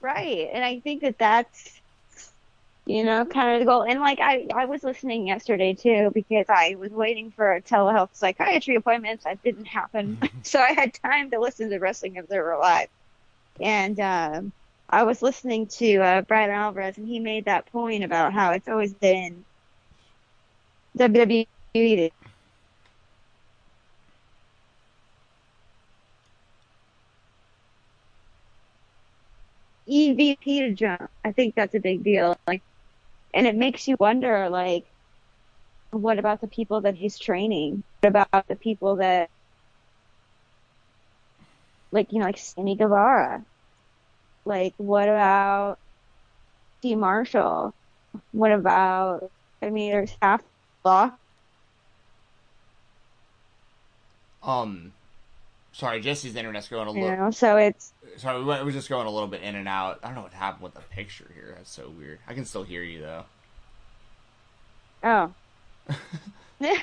Right, 0.00 0.48
and 0.52 0.64
I 0.64 0.80
think 0.80 1.02
that 1.02 1.18
that's 1.18 1.79
you 2.86 3.04
know, 3.04 3.24
kind 3.26 3.54
of 3.54 3.60
the 3.60 3.66
goal. 3.66 3.84
And 3.84 4.00
like 4.00 4.18
I, 4.20 4.46
I 4.54 4.66
was 4.66 4.82
listening 4.82 5.26
yesterday 5.26 5.74
too 5.74 6.10
because 6.14 6.46
I 6.48 6.74
was 6.76 6.90
waiting 6.92 7.30
for 7.32 7.52
a 7.52 7.62
telehealth 7.62 8.14
psychiatry 8.14 8.76
appointment 8.76 9.22
that 9.24 9.42
didn't 9.42 9.66
happen, 9.66 10.18
so 10.42 10.60
I 10.60 10.72
had 10.72 10.94
time 10.94 11.30
to 11.30 11.40
listen 11.40 11.70
to 11.70 11.78
Wrestling 11.78 12.18
of 12.18 12.24
Observer 12.24 12.58
Live, 12.58 12.88
and 13.60 14.00
um, 14.00 14.52
I 14.88 15.04
was 15.04 15.22
listening 15.22 15.68
to 15.78 15.96
uh, 15.98 16.22
Bryan 16.22 16.50
Alvarez, 16.50 16.98
and 16.98 17.08
he 17.08 17.20
made 17.20 17.46
that 17.46 17.66
point 17.72 18.04
about 18.04 18.32
how 18.34 18.52
it's 18.52 18.68
always 18.68 18.94
been 18.94 19.46
WWE 20.96 22.12
EVP 29.86 30.60
to 30.60 30.74
jump. 30.74 31.10
I 31.24 31.32
think 31.32 31.54
that's 31.54 31.74
a 31.74 31.80
big 31.80 32.02
deal. 32.04 32.36
Like 32.46 32.62
and 33.34 33.46
it 33.46 33.56
makes 33.56 33.88
you 33.88 33.96
wonder 33.98 34.48
like 34.50 34.84
what 35.90 36.18
about 36.18 36.40
the 36.40 36.46
people 36.46 36.82
that 36.82 36.94
he's 36.94 37.18
training? 37.18 37.82
What 38.00 38.10
about 38.10 38.48
the 38.48 38.56
people 38.56 38.96
that 38.96 39.28
like 41.92 42.12
you 42.12 42.20
know 42.20 42.26
like 42.26 42.38
Sammy 42.38 42.76
Guevara? 42.76 43.44
Like 44.44 44.74
what 44.76 45.08
about 45.08 45.78
QT 46.84 46.96
Marshall? 46.98 47.74
What 48.32 48.52
about 48.52 49.30
I 49.62 49.70
mean 49.70 49.92
there's 49.92 50.16
half 50.22 50.42
law 50.84 51.10
um 54.42 54.92
sorry 55.80 56.00
Jesse's 56.00 56.36
internet's 56.36 56.68
going 56.68 56.86
a 56.86 56.90
little 56.90 57.10
you 57.10 57.16
know, 57.16 57.30
so 57.30 57.56
it's 57.56 57.92
Sorry, 58.16 58.38
it 58.38 58.64
was 58.64 58.74
just 58.74 58.88
going 58.88 59.06
a 59.06 59.10
little 59.10 59.28
bit 59.28 59.42
in 59.42 59.54
and 59.54 59.66
out. 59.66 60.00
I 60.02 60.08
don't 60.08 60.16
know 60.16 60.22
what 60.22 60.32
happened 60.32 60.62
with 60.62 60.74
the 60.74 60.80
picture 60.80 61.30
here. 61.34 61.54
That's 61.56 61.70
so 61.70 61.88
weird. 61.88 62.18
I 62.28 62.34
can 62.34 62.44
still 62.44 62.64
hear 62.64 62.82
you 62.82 63.00
though. 63.00 63.24
Oh. 65.02 65.32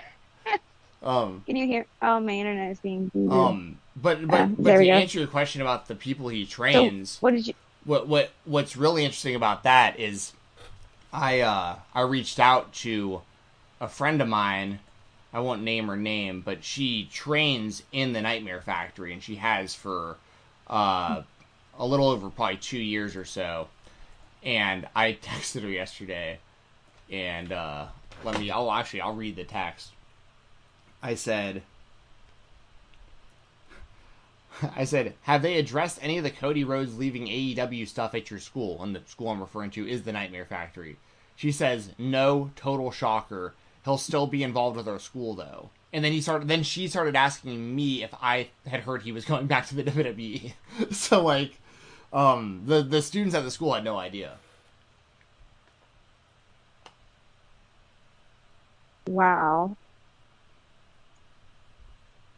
um. 1.04 1.44
Can 1.46 1.56
you 1.56 1.68
hear? 1.68 1.86
Oh, 2.02 2.20
my 2.20 2.32
internet 2.32 2.72
is 2.72 2.80
being. 2.80 3.10
Booted. 3.10 3.32
Um. 3.32 3.78
But 3.96 4.28
but 4.28 4.40
uh, 4.40 4.48
but 4.58 4.78
to 4.78 4.90
answer 4.90 5.20
your 5.20 5.28
question 5.28 5.62
about 5.62 5.88
the 5.88 5.96
people 5.96 6.30
he 6.30 6.46
trains, 6.46 7.12
so 7.12 7.18
what 7.22 7.34
did 7.34 7.48
you? 7.48 7.54
What 7.86 8.08
what 8.08 8.32
what's 8.46 8.76
really 8.76 9.04
interesting 9.06 9.36
about 9.36 9.64
that 9.64 10.00
is, 10.00 10.34
I 11.14 11.42
uh 11.42 11.78
I 11.94 12.02
reached 12.02 12.40
out 12.40 12.74
to 12.76 13.22
a 13.80 13.88
friend 13.88 14.22
of 14.22 14.28
mine. 14.28 14.80
I 15.34 15.40
won't 15.40 15.62
name 15.64 15.88
her 15.88 15.98
name, 15.98 16.42
but 16.42 16.64
she 16.64 17.10
trains 17.12 17.84
in 17.92 18.14
the 18.14 18.22
Nightmare 18.22 18.62
Factory, 18.62 19.14
and 19.14 19.22
she 19.22 19.36
has 19.36 19.76
for 19.76 20.18
uh, 20.68 21.22
a 21.78 21.86
little 21.86 22.10
over 22.10 22.30
probably 22.30 22.58
two 22.58 22.80
years 22.80 23.16
or 23.16 23.26
so. 23.26 23.68
And 24.44 24.88
I 24.96 25.14
texted 25.22 25.64
her 25.64 25.70
yesterday, 25.70 26.40
and 27.12 27.52
uh, 27.52 27.88
let 28.24 28.40
me. 28.40 28.52
Oh, 28.52 28.72
actually, 28.72 29.02
I'll 29.02 29.16
read 29.16 29.36
the 29.36 29.44
text. 29.44 29.92
I 31.02 31.16
said. 31.16 31.64
I 34.76 34.86
said, 34.86 35.14
have 35.24 35.42
they 35.42 35.58
addressed 35.58 36.00
any 36.02 36.18
of 36.18 36.24
the 36.24 36.32
Cody 36.32 36.64
Rhodes 36.64 36.98
leaving 36.98 37.28
AEW 37.28 37.88
stuff 37.88 38.16
at 38.16 38.32
your 38.32 38.40
school? 38.40 38.82
And 38.82 38.96
the 38.96 39.02
school 39.06 39.30
I'm 39.30 39.40
referring 39.40 39.72
to 39.72 39.88
is 39.88 40.04
the 40.04 40.14
Nightmare 40.14 40.46
Factory. 40.46 40.98
She 41.36 41.52
says, 41.52 41.92
no, 42.00 42.50
total 42.56 42.90
shocker. 42.90 43.54
He'll 43.88 43.98
still 43.98 44.28
be 44.28 44.44
involved 44.44 44.78
with 44.78 44.88
our 44.88 45.00
school 45.00 45.34
though 45.34 45.72
and 45.94 46.04
then 46.04 46.12
he 46.12 46.22
started 46.22 46.48
then 46.48 46.64
she 46.64 46.88
started 46.88 47.16
asking 47.16 47.76
me 47.76 48.04
if 48.04 48.14
I 48.22 48.50
had 48.66 48.82
heard 48.82 49.04
he 49.04 49.12
was 49.12 49.26
going 49.26 49.48
back 49.48 49.68
to 49.68 49.76
the 49.76 49.84
WWE. 49.92 50.54
so 50.92 51.24
like 51.24 51.60
um 52.14 52.64
the 52.66 52.84
the 52.84 53.02
students 53.02 53.36
at 53.36 53.44
the 53.44 53.52
school 53.52 53.74
had 53.74 53.84
no 53.84 53.98
idea. 53.98 54.40
Wow. 59.08 59.78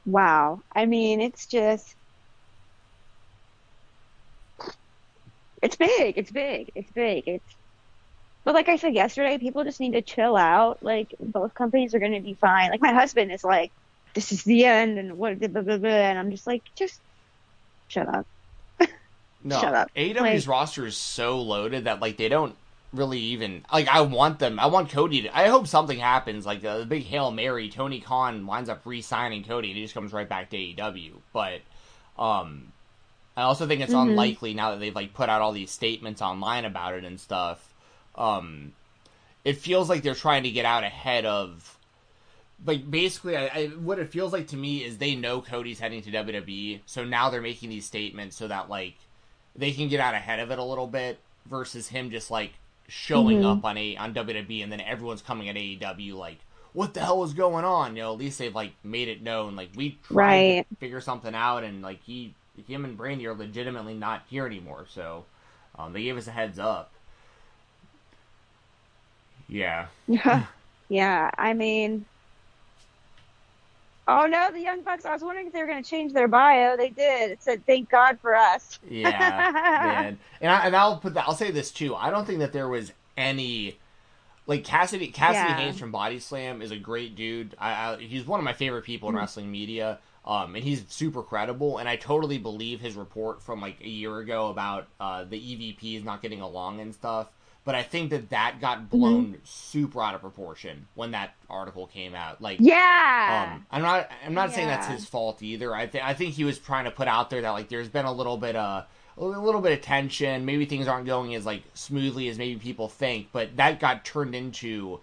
Wow. 0.06 0.62
I 0.74 0.86
mean, 0.86 1.22
it's 1.22 1.48
just 1.48 1.96
it's 5.62 5.76
big. 5.76 6.18
It's 6.18 6.32
big. 6.32 6.72
It's 6.76 6.92
big. 6.92 7.24
It's 7.28 7.56
but 8.50 8.56
like 8.56 8.68
I 8.68 8.78
said 8.78 8.96
yesterday, 8.96 9.38
people 9.38 9.64
just 9.64 9.80
need 9.80 9.94
to 9.94 10.02
chill 10.02 10.36
out. 10.36 10.82
Like 10.82 11.14
both 11.20 11.54
companies 11.54 11.94
are 11.94 12.00
going 12.00 12.14
to 12.14 12.20
be 12.20 12.34
fine. 12.34 12.72
Like 12.72 12.82
my 12.82 12.94
husband 12.94 13.32
is 13.32 13.44
like, 13.44 13.72
"This 14.16 14.32
is 14.32 14.42
the 14.42 14.66
end," 14.66 14.98
and 14.98 15.20
what, 15.20 15.38
blah, 15.38 15.62
blah, 15.62 15.78
blah, 15.78 15.88
and 15.88 16.18
I'm 16.18 16.32
just 16.32 16.48
like, 16.48 16.64
just 16.74 17.00
shut 17.90 18.08
up. 18.08 18.26
no, 19.44 19.62
shut 19.62 19.76
up. 19.76 19.92
AEW's 19.96 20.48
like, 20.48 20.52
roster 20.52 20.88
is 20.88 20.98
so 20.98 21.40
loaded 21.40 21.84
that 21.84 22.00
like 22.00 22.18
they 22.18 22.28
don't 22.28 22.56
really 22.92 23.20
even 23.20 23.64
like. 23.72 23.88
I 23.88 24.02
want 24.02 24.40
them. 24.40 24.60
I 24.60 24.66
want 24.66 24.90
Cody. 24.90 25.22
to 25.22 25.38
I 25.38 25.50
hope 25.50 25.68
something 25.68 26.00
happens. 26.00 26.44
Like 26.48 26.62
the, 26.64 26.80
the 26.80 26.86
big 26.88 27.04
hail 27.04 27.30
mary, 27.30 27.70
Tony 27.70 28.00
Khan 28.00 28.48
winds 28.48 28.68
up 28.68 28.84
re-signing 28.84 29.44
Cody, 29.44 29.68
and 29.68 29.78
he 29.78 29.84
just 29.84 29.94
comes 29.94 30.12
right 30.12 30.28
back 30.28 30.50
to 30.50 30.58
AEW. 30.58 31.12
But 31.34 31.62
um, 32.18 32.72
I 33.38 33.44
also 33.44 33.68
think 33.68 33.82
it's 33.82 33.94
mm-hmm. 33.94 34.10
unlikely 34.10 34.56
now 34.56 34.72
that 34.72 34.80
they've 34.80 34.96
like 34.96 35.14
put 35.14 35.30
out 35.30 35.44
all 35.44 35.52
these 35.52 35.70
statements 35.70 36.24
online 36.24 36.66
about 36.66 36.96
it 36.96 37.04
and 37.04 37.20
stuff 37.20 37.69
um, 38.20 38.74
it 39.44 39.58
feels 39.58 39.90
like 39.90 40.04
they're 40.04 40.14
trying 40.14 40.44
to 40.44 40.52
get 40.52 40.66
out 40.66 40.84
ahead 40.84 41.26
of 41.26 41.78
like 42.66 42.90
basically 42.90 43.38
I, 43.38 43.46
I, 43.48 43.68
what 43.68 44.00
it 44.00 44.10
feels 44.10 44.34
like 44.34 44.48
to 44.48 44.58
me 44.58 44.84
is 44.84 44.98
they 44.98 45.16
know 45.16 45.42
Cody's 45.42 45.80
heading 45.80 46.02
to 46.04 46.12
WWE, 46.12 46.82
so 46.86 47.04
now 47.04 47.30
they're 47.30 47.42
making 47.42 47.70
these 47.70 47.86
statements 47.86 48.36
so 48.36 48.48
that 48.48 48.70
like 48.70 48.96
they 49.56 49.72
can 49.72 49.88
get 49.88 50.00
out 50.00 50.14
ahead 50.14 50.40
of 50.40 50.52
it 50.52 50.60
a 50.60 50.64
little 50.64 50.88
bit 50.88 51.20
versus 51.46 51.88
him 51.88 52.12
just 52.12 52.30
like 52.30 52.54
showing 52.88 53.40
mm-hmm. 53.40 53.48
up 53.48 53.66
on 53.66 53.78
a 53.78 53.98
on 53.98 54.14
WWE 54.14 54.62
and 54.62 54.72
then 54.72 54.82
everyone's 54.82 55.22
coming 55.22 55.50
at 55.50 55.56
AEW 55.56 56.16
like 56.16 56.40
what 56.74 56.94
the 56.94 57.00
hell 57.00 57.20
was 57.20 57.34
going 57.34 57.66
on? 57.66 57.96
You 57.96 58.04
know, 58.04 58.14
at 58.14 58.20
least 58.20 58.40
they've 58.40 58.54
like 58.54 58.74
made 58.84 59.08
it 59.08 59.22
known. 59.22 59.56
Like 59.56 59.70
we 59.76 59.98
tried 60.04 60.16
Right. 60.16 60.70
to 60.70 60.76
figure 60.76 61.02
something 61.02 61.34
out, 61.34 61.64
and 61.64 61.82
like 61.82 62.02
he, 62.04 62.36
him 62.68 62.86
and 62.86 62.98
Brandi 62.98 63.26
are 63.26 63.34
legitimately 63.34 63.96
not 63.96 64.24
here 64.30 64.46
anymore. 64.46 64.86
So 64.90 65.26
um, 65.78 65.94
they 65.94 66.04
gave 66.04 66.18
us 66.18 66.28
a 66.28 66.32
heads 66.32 66.60
up. 66.60 66.92
Yeah. 69.50 69.88
Yeah. 70.08 70.46
yeah. 70.90 71.32
I 71.38 71.54
mean, 71.54 72.06
oh 74.08 74.26
no, 74.28 74.52
the 74.52 74.62
Young 74.62 74.84
Bucks. 74.84 75.06
I 75.06 75.14
was 75.14 75.22
wondering 75.22 75.48
if 75.48 75.54
they 75.54 75.62
were 75.62 75.68
going 75.68 75.84
to 75.84 75.90
change 75.90 76.14
their 76.14 76.28
bio. 76.28 76.78
They 76.78 76.90
did. 76.90 77.32
It 77.32 77.44
said, 77.44 77.66
"Thank 77.66 77.90
God 77.90 78.20
for 78.22 78.36
us." 78.36 78.80
Yeah. 78.90 80.14
And, 80.42 80.50
I, 80.52 80.66
and 80.68 80.76
I'll 80.76 80.98
put 80.98 81.16
that. 81.16 81.26
I'll 81.28 81.36
say 81.36 81.52
this 81.52 81.72
too. 81.72 81.96
I 81.96 82.10
don't 82.10 82.26
think 82.26 82.40
that 82.40 82.54
there 82.54 82.70
was 82.70 82.94
any 83.18 83.78
like 84.48 84.64
Cassidy. 84.64 85.08
Cassidy 85.10 85.50
Yeah. 85.50 85.58
Haynes 85.58 85.80
from 85.80 85.92
Body 85.92 86.20
Slam 86.20 86.62
is 86.62 86.72
a 86.72 86.78
great 86.78 87.16
dude. 87.16 87.56
I, 87.60 87.94
I 87.94 87.98
he's 87.98 88.26
one 88.26 88.40
of 88.40 88.44
my 88.46 88.54
favorite 88.54 88.84
people 88.84 89.10
in 89.10 89.16
Mhm. 89.16 89.20
wrestling 89.20 89.52
media. 89.52 90.00
Um, 90.26 90.54
and 90.54 90.64
he's 90.64 90.84
super 90.90 91.24
credible, 91.24 91.80
and 91.80 91.90
I 91.90 91.96
totally 91.96 92.38
believe 92.38 92.82
his 92.82 92.96
report 92.96 93.42
from 93.42 93.62
like 93.62 93.82
a 93.82 93.88
year 93.90 94.20
ago 94.20 94.50
about 94.50 94.88
uh, 95.00 95.24
the 95.24 95.38
EVPs 95.38 96.04
not 96.04 96.22
getting 96.22 96.42
along 96.42 96.82
and 96.82 96.94
stuff. 96.94 97.30
But 97.66 97.76
I 97.76 97.84
think 97.84 98.10
that 98.10 98.30
that 98.30 98.60
got 98.62 98.90
blown 98.90 99.38
super 99.44 100.02
out 100.02 100.16
of 100.16 100.22
proportion 100.22 100.88
when 100.96 101.12
that 101.12 101.36
article 101.50 101.86
came 101.88 102.16
out. 102.16 102.42
Like, 102.42 102.58
Yeah. 102.60 103.52
um, 103.54 103.66
I'm 103.70 103.82
not. 103.82 104.10
I'm 104.26 104.34
not 104.34 104.54
saying 104.54 104.68
that's 104.68 104.88
his 104.88 105.06
fault 105.06 105.44
either. 105.44 105.76
I 105.76 105.86
think. 105.86 106.04
I 106.04 106.14
think 106.14 106.34
he 106.34 106.44
was 106.46 106.58
trying 106.58 106.86
to 106.86 106.92
put 106.92 107.08
out 107.08 107.30
there 107.30 107.42
that 107.42 107.50
like 107.52 107.70
there's 107.70 107.90
been 107.90 108.06
a 108.06 108.12
little 108.12 108.38
bit 108.38 108.56
uh 108.56 108.84
a 109.18 109.24
little 109.24 109.62
bit 109.62 109.74
of 109.74 109.82
tension. 109.82 110.46
Maybe 110.46 110.66
things 110.66 110.88
aren't 110.88 111.06
going 111.06 111.36
as 111.36 111.46
like 111.46 111.64
smoothly 111.74 112.30
as 112.30 112.38
maybe 112.38 112.60
people 112.60 112.88
think. 112.88 113.28
But 113.32 113.58
that 113.58 113.80
got 113.80 114.04
turned 114.06 114.34
into 114.34 115.00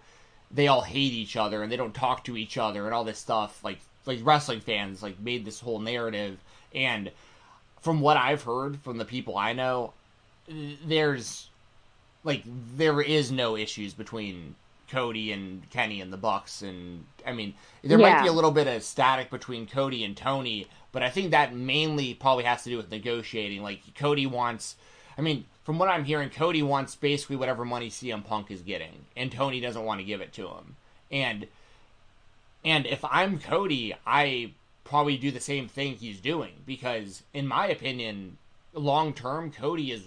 they 0.51 0.67
all 0.67 0.81
hate 0.81 1.13
each 1.13 1.35
other 1.37 1.61
and 1.61 1.71
they 1.71 1.75
don't 1.77 1.93
talk 1.93 2.23
to 2.25 2.35
each 2.37 2.57
other 2.57 2.85
and 2.85 2.93
all 2.93 3.03
this 3.03 3.19
stuff. 3.19 3.63
Like 3.63 3.79
like 4.05 4.19
wrestling 4.23 4.59
fans 4.61 5.03
like 5.03 5.19
made 5.19 5.45
this 5.45 5.59
whole 5.59 5.79
narrative. 5.79 6.39
And 6.73 7.11
from 7.81 8.01
what 8.01 8.17
I've 8.17 8.43
heard 8.43 8.79
from 8.81 8.97
the 8.97 9.05
people 9.05 9.37
I 9.37 9.53
know, 9.53 9.93
there's 10.85 11.49
like 12.27 12.43
there 12.75 13.01
is 13.01 13.31
no 13.31 13.55
issues 13.55 13.93
between 13.93 14.53
Cody 14.89 15.31
and 15.31 15.67
Kenny 15.69 16.01
and 16.01 16.11
the 16.11 16.17
Bucks 16.17 16.61
and 16.61 17.05
I 17.25 17.31
mean 17.31 17.55
there 17.83 17.97
might 17.97 18.21
be 18.21 18.27
a 18.27 18.33
little 18.33 18.51
bit 18.51 18.67
of 18.67 18.83
static 18.83 19.29
between 19.29 19.65
Cody 19.65 20.03
and 20.03 20.15
Tony, 20.15 20.67
but 20.91 21.01
I 21.01 21.09
think 21.09 21.31
that 21.31 21.55
mainly 21.55 22.13
probably 22.13 22.43
has 22.43 22.63
to 22.65 22.69
do 22.69 22.77
with 22.77 22.91
negotiating. 22.91 23.63
Like 23.63 23.81
Cody 23.95 24.27
wants 24.27 24.75
I 25.17 25.21
mean, 25.21 25.45
from 25.63 25.79
what 25.79 25.89
I'm 25.89 26.03
hearing, 26.03 26.29
Cody 26.29 26.61
wants 26.61 26.95
basically 26.95 27.37
whatever 27.37 27.65
money 27.65 27.89
CM 27.89 28.23
Punk 28.23 28.51
is 28.51 28.61
getting, 28.61 29.05
and 29.15 29.31
Tony 29.31 29.59
doesn't 29.59 29.83
want 29.83 29.99
to 29.99 30.05
give 30.05 30.21
it 30.21 30.33
to 30.33 30.47
him. 30.47 30.75
And 31.09 31.47
and 32.63 32.85
if 32.85 33.03
I'm 33.05 33.39
Cody, 33.39 33.95
I 34.05 34.51
probably 34.83 35.17
do 35.17 35.31
the 35.31 35.39
same 35.39 35.67
thing 35.69 35.95
he's 35.95 36.19
doing 36.19 36.53
because 36.65 37.23
in 37.33 37.47
my 37.47 37.67
opinion, 37.67 38.37
long 38.73 39.13
term 39.13 39.49
Cody 39.49 39.91
is 39.91 40.03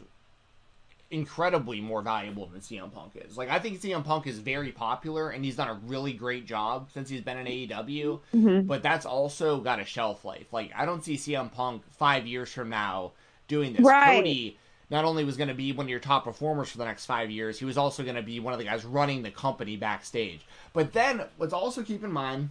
incredibly 1.11 1.81
more 1.81 2.03
valuable 2.03 2.47
than 2.47 2.61
CM 2.61 2.93
Punk 2.93 3.13
is. 3.17 3.37
Like 3.37 3.51
I 3.51 3.59
think 3.59 3.81
CM 3.81 4.05
Punk 4.05 4.27
is 4.27 4.39
very 4.39 4.71
popular 4.71 5.31
and 5.31 5.45
he's 5.45 5.57
done 5.57 5.69
a 5.69 5.75
really 5.87 6.13
great 6.13 6.47
job 6.47 6.89
since 6.93 7.09
he's 7.09 7.21
been 7.21 7.37
in 7.39 7.47
AEW, 7.47 8.21
Mhm. 8.35 8.67
but 8.67 8.83
that's 8.83 9.05
also 9.07 9.61
got 9.61 9.81
a 9.81 9.85
shelf 9.85 10.25
life. 10.25 10.53
Like 10.53 10.71
I 10.77 10.85
don't 10.85 11.05
see 11.05 11.17
CM 11.17 11.51
Punk 11.53 11.83
5 11.99 12.27
years 12.27 12.53
from 12.53 12.69
now 12.71 13.13
doing 13.49 13.73
this. 13.73 13.85
Right. 13.85 14.17
Cody 14.19 14.57
not 14.89 15.05
only 15.05 15.25
was 15.25 15.37
going 15.37 15.49
to 15.49 15.55
be 15.55 15.73
one 15.73 15.87
of 15.87 15.91
your 15.91 16.01
top 16.01 16.25
performers 16.25 16.71
for 16.71 16.79
the 16.79 16.85
next 16.85 17.07
5 17.07 17.31
years, 17.31 17.59
he 17.59 17.65
was 17.65 17.77
also 17.79 18.03
going 18.05 18.17
to 18.17 18.23
be 18.23 18.39
one 18.41 18.53
of 18.53 18.59
the 18.59 18.65
guys 18.65 18.85
running 18.85 19.23
the 19.23 19.31
company 19.31 19.77
backstage. 19.77 20.41
But 20.73 20.93
then 20.93 21.25
let's 21.39 21.53
also 21.53 21.83
keep 21.83 22.05
in 22.05 22.13
mind 22.13 22.51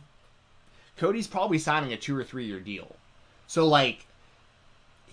Cody's 0.98 1.28
probably 1.28 1.60
signing 1.60 1.93
a 1.93 1.98
2 1.98 2.15
or 2.15 2.26
3 2.26 2.45
year 2.45 2.60
deal. 2.60 2.95
So 3.48 3.65
like 3.65 4.06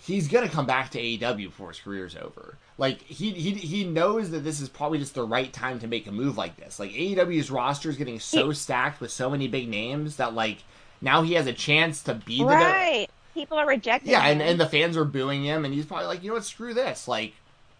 he's 0.07 0.27
gonna 0.27 0.49
come 0.49 0.65
back 0.65 0.89
to 0.91 0.99
AEW 0.99 1.47
before 1.47 1.69
his 1.69 1.79
career's 1.79 2.15
over. 2.15 2.57
Like 2.77 3.01
he 3.01 3.31
he 3.31 3.51
he 3.51 3.83
knows 3.83 4.31
that 4.31 4.39
this 4.43 4.59
is 4.59 4.69
probably 4.69 4.99
just 4.99 5.13
the 5.13 5.23
right 5.23 5.51
time 5.51 5.79
to 5.79 5.87
make 5.87 6.07
a 6.07 6.11
move 6.11 6.37
like 6.37 6.57
this. 6.57 6.79
Like 6.79 6.91
AEW's 6.91 7.51
roster 7.51 7.89
is 7.89 7.97
getting 7.97 8.19
so 8.19 8.51
stacked 8.53 9.01
with 9.01 9.11
so 9.11 9.29
many 9.29 9.47
big 9.47 9.67
names 9.67 10.15
that 10.15 10.33
like 10.33 10.63
now 11.01 11.21
he 11.21 11.33
has 11.33 11.45
a 11.45 11.53
chance 11.53 12.01
to 12.03 12.15
be 12.15 12.39
the 12.39 12.45
Right. 12.45 13.07
People 13.33 13.59
are 13.59 13.67
rejecting. 13.67 14.09
yeah, 14.09 14.25
and, 14.25 14.41
and 14.41 14.59
the 14.59 14.65
fans 14.65 14.97
are 14.97 15.05
booing 15.05 15.43
him, 15.43 15.63
and 15.63 15.71
he's 15.71 15.85
probably 15.85 16.07
like, 16.07 16.23
you 16.23 16.29
know 16.29 16.33
what, 16.33 16.43
screw 16.43 16.73
this. 16.73 17.07
Like, 17.07 17.33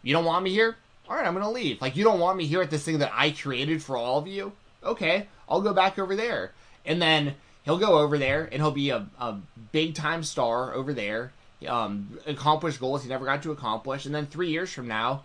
you 0.03 0.13
don't 0.13 0.23
want 0.23 0.43
me 0.43 0.51
here? 0.51 0.75
All 1.09 1.15
right, 1.15 1.25
I'm 1.25 1.33
gonna 1.33 1.49
leave. 1.49 1.81
Like, 1.81 1.95
you 1.95 2.03
don't 2.03 2.19
want 2.19 2.37
me 2.37 2.45
here 2.45 2.61
at 2.61 2.69
this 2.69 2.83
thing 2.83 2.99
that 2.99 3.11
I 3.11 3.31
created 3.31 3.81
for 3.81 3.97
all 3.97 4.19
of 4.19 4.27
you? 4.27 4.51
Okay, 4.83 5.25
I'll 5.49 5.61
go 5.61 5.73
back 5.73 5.97
over 5.97 6.15
there. 6.15 6.51
And 6.85 7.01
then 7.01 7.33
he'll 7.65 7.79
go 7.79 7.97
over 7.97 8.19
there, 8.19 8.43
and 8.51 8.61
he'll 8.61 8.69
be 8.69 8.91
a, 8.91 9.07
a 9.19 9.37
big 9.71 9.95
time 9.95 10.21
star 10.21 10.75
over 10.75 10.93
there. 10.93 11.31
Um, 11.67 12.19
accomplish 12.27 12.77
goals 12.77 13.01
he 13.03 13.09
never 13.09 13.25
got 13.25 13.41
to 13.43 13.51
accomplish, 13.51 14.05
and 14.05 14.13
then 14.13 14.27
three 14.27 14.49
years 14.51 14.71
from 14.71 14.87
now, 14.87 15.23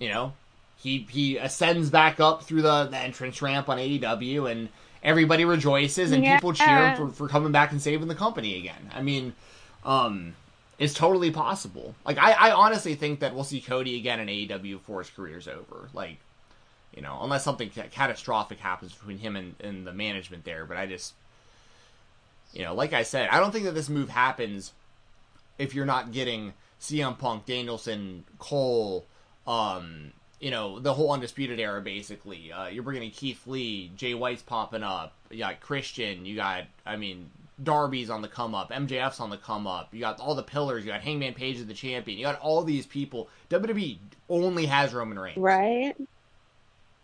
you 0.00 0.08
know, 0.08 0.32
he 0.76 1.06
he 1.08 1.36
ascends 1.36 1.90
back 1.90 2.18
up 2.18 2.42
through 2.42 2.62
the, 2.62 2.86
the 2.86 2.96
entrance 2.98 3.40
ramp 3.40 3.68
on 3.68 3.78
AEW, 3.78 4.50
and 4.50 4.68
everybody 5.02 5.44
rejoices, 5.44 6.10
and 6.10 6.24
Yeah. 6.24 6.34
people 6.34 6.52
cheer 6.54 6.86
him 6.86 6.94
for, 6.96 7.08
for 7.10 7.28
coming 7.28 7.52
back 7.52 7.70
and 7.70 7.80
saving 7.80 8.08
the 8.08 8.14
company 8.16 8.58
again. 8.58 8.90
I 8.92 9.00
mean, 9.02 9.34
um, 9.84 10.34
it's 10.76 10.92
totally 10.94 11.30
possible. 11.30 11.94
Like, 12.04 12.18
I, 12.18 12.32
I 12.32 12.50
honestly 12.50 12.96
think 12.96 13.20
that 13.20 13.32
we'll 13.32 13.44
see 13.44 13.60
Cody 13.60 13.96
again 13.96 14.18
in 14.18 14.26
AEW 14.26 14.78
before 14.78 15.02
his 15.02 15.10
career's 15.10 15.46
over. 15.46 15.88
Like, 15.92 16.16
you 16.96 17.00
know, 17.02 17.18
unless 17.22 17.44
something 17.44 17.70
catastrophic 17.70 18.58
happens 18.58 18.92
between 18.92 19.18
him 19.18 19.36
and, 19.36 19.54
and 19.60 19.86
the 19.86 19.92
management 19.92 20.44
there. 20.44 20.64
But 20.64 20.78
I 20.78 20.86
just, 20.86 21.14
you 22.52 22.62
know, 22.64 22.74
like 22.74 22.92
I 22.92 23.04
said, 23.04 23.28
I 23.30 23.38
don't 23.38 23.52
think 23.52 23.66
that 23.66 23.74
this 23.74 23.88
move 23.88 24.08
happens 24.08 24.72
if 25.58 25.74
you're 25.74 25.86
not 25.86 26.12
getting 26.12 26.52
CM 26.80 27.18
Punk, 27.18 27.46
Danielson, 27.46 28.24
Cole, 28.38 29.06
um, 29.46 30.12
you 30.40 30.50
know, 30.50 30.78
the 30.78 30.92
whole 30.92 31.12
Undisputed 31.12 31.58
Era, 31.58 31.80
basically. 31.80 32.52
Uh, 32.52 32.66
you're 32.66 32.82
bringing 32.82 33.04
in 33.04 33.10
Keith 33.10 33.46
Lee, 33.46 33.90
Jay 33.96 34.14
White's 34.14 34.42
popping 34.42 34.82
up, 34.82 35.14
you 35.30 35.38
got 35.38 35.60
Christian, 35.60 36.26
you 36.26 36.36
got, 36.36 36.64
I 36.84 36.96
mean, 36.96 37.30
Darby's 37.62 38.10
on 38.10 38.20
the 38.20 38.28
come 38.28 38.54
up, 38.54 38.70
MJF's 38.70 39.20
on 39.20 39.30
the 39.30 39.36
come 39.36 39.66
up, 39.66 39.94
you 39.94 40.00
got 40.00 40.20
all 40.20 40.34
the 40.34 40.42
pillars, 40.42 40.84
you 40.84 40.90
got 40.90 41.00
Hangman 41.00 41.34
Page 41.34 41.58
as 41.58 41.66
the 41.66 41.74
champion, 41.74 42.18
you 42.18 42.24
got 42.24 42.40
all 42.40 42.62
these 42.62 42.86
people. 42.86 43.28
WWE 43.50 43.98
only 44.28 44.66
has 44.66 44.92
Roman 44.92 45.18
Reigns. 45.18 45.38
right. 45.38 45.94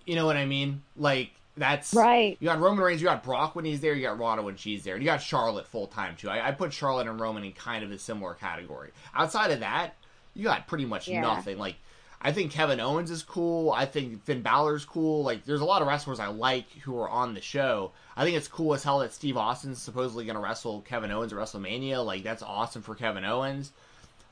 You 0.07 0.17
know 0.17 0.27
what 0.27 0.37
I 0.37 0.47
mean? 0.47 0.83
Like, 0.97 1.31
that's. 1.61 1.95
Right. 1.95 2.37
You 2.41 2.47
got 2.49 2.59
Roman 2.59 2.83
Reigns, 2.85 3.01
you 3.01 3.07
got 3.07 3.23
Brock 3.23 3.55
when 3.55 3.65
he's 3.65 3.81
there, 3.81 3.95
you 3.95 4.03
got 4.03 4.19
Ronda 4.19 4.43
when 4.43 4.57
she's 4.57 4.83
there, 4.83 4.95
and 4.95 5.03
you 5.05 5.09
got 5.09 5.23
Charlotte 5.23 5.67
full 5.69 5.87
time 5.87 6.17
too. 6.17 6.29
I, 6.29 6.49
I 6.49 6.53
put 6.53 6.73
Charlotte 6.73 7.07
and 7.07 7.21
Roman 7.21 7.45
in 7.45 7.53
kind 7.53 7.85
of 7.85 7.93
a 7.93 7.99
similar 7.99 8.35
category. 8.35 8.91
Outside 9.15 9.53
of 9.53 9.61
that, 9.61 9.95
you 10.35 10.45
got 10.45 10.67
pretty 10.67 10.85
much 10.87 11.07
Yeah. 11.07 11.21
nothing. 11.21 11.59
Like, 11.59 11.77
I 12.23 12.33
think 12.33 12.53
Kevin 12.53 12.81
Owens 12.81 13.11
is 13.11 13.23
cool. 13.23 13.71
I 13.73 13.87
think 13.87 14.25
Finn 14.25 14.43
Balor's 14.43 14.85
cool. 14.85 15.23
Like, 15.23 15.45
there's 15.45 15.61
a 15.63 15.65
lot 15.65 15.81
of 15.81 15.89
wrestlers 15.89 16.21
I 16.21 16.27
like 16.27 16.71
who 16.83 16.99
are 17.01 17.09
on 17.09 17.33
the 17.35 17.41
show. 17.41 17.93
I 18.17 18.25
think 18.25 18.37
it's 18.37 18.47
cool 18.49 18.75
as 18.75 18.83
hell 18.85 18.99
that 18.99 19.15
Steve 19.15 19.37
Austin's 19.39 19.81
supposedly 19.81 20.25
going 20.27 20.35
to 20.37 20.41
wrestle 20.43 20.83
Kevin 20.83 21.11
Owens 21.11 21.33
at 21.33 21.39
WrestleMania. 21.39 22.05
Like, 22.05 22.23
that's 22.23 22.43
awesome 22.43 22.83
for 22.83 22.95
Kevin 22.95 23.25
Owens. 23.25 23.73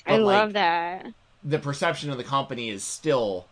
I 0.07 0.12
But, 0.19 0.21
like, 0.23 0.37
love 0.38 0.53
that. 0.53 1.07
the 1.43 1.59
perception 1.59 2.11
of 2.11 2.19
the 2.19 2.25
company 2.25 2.69
is 2.69 2.85
still 2.85 3.47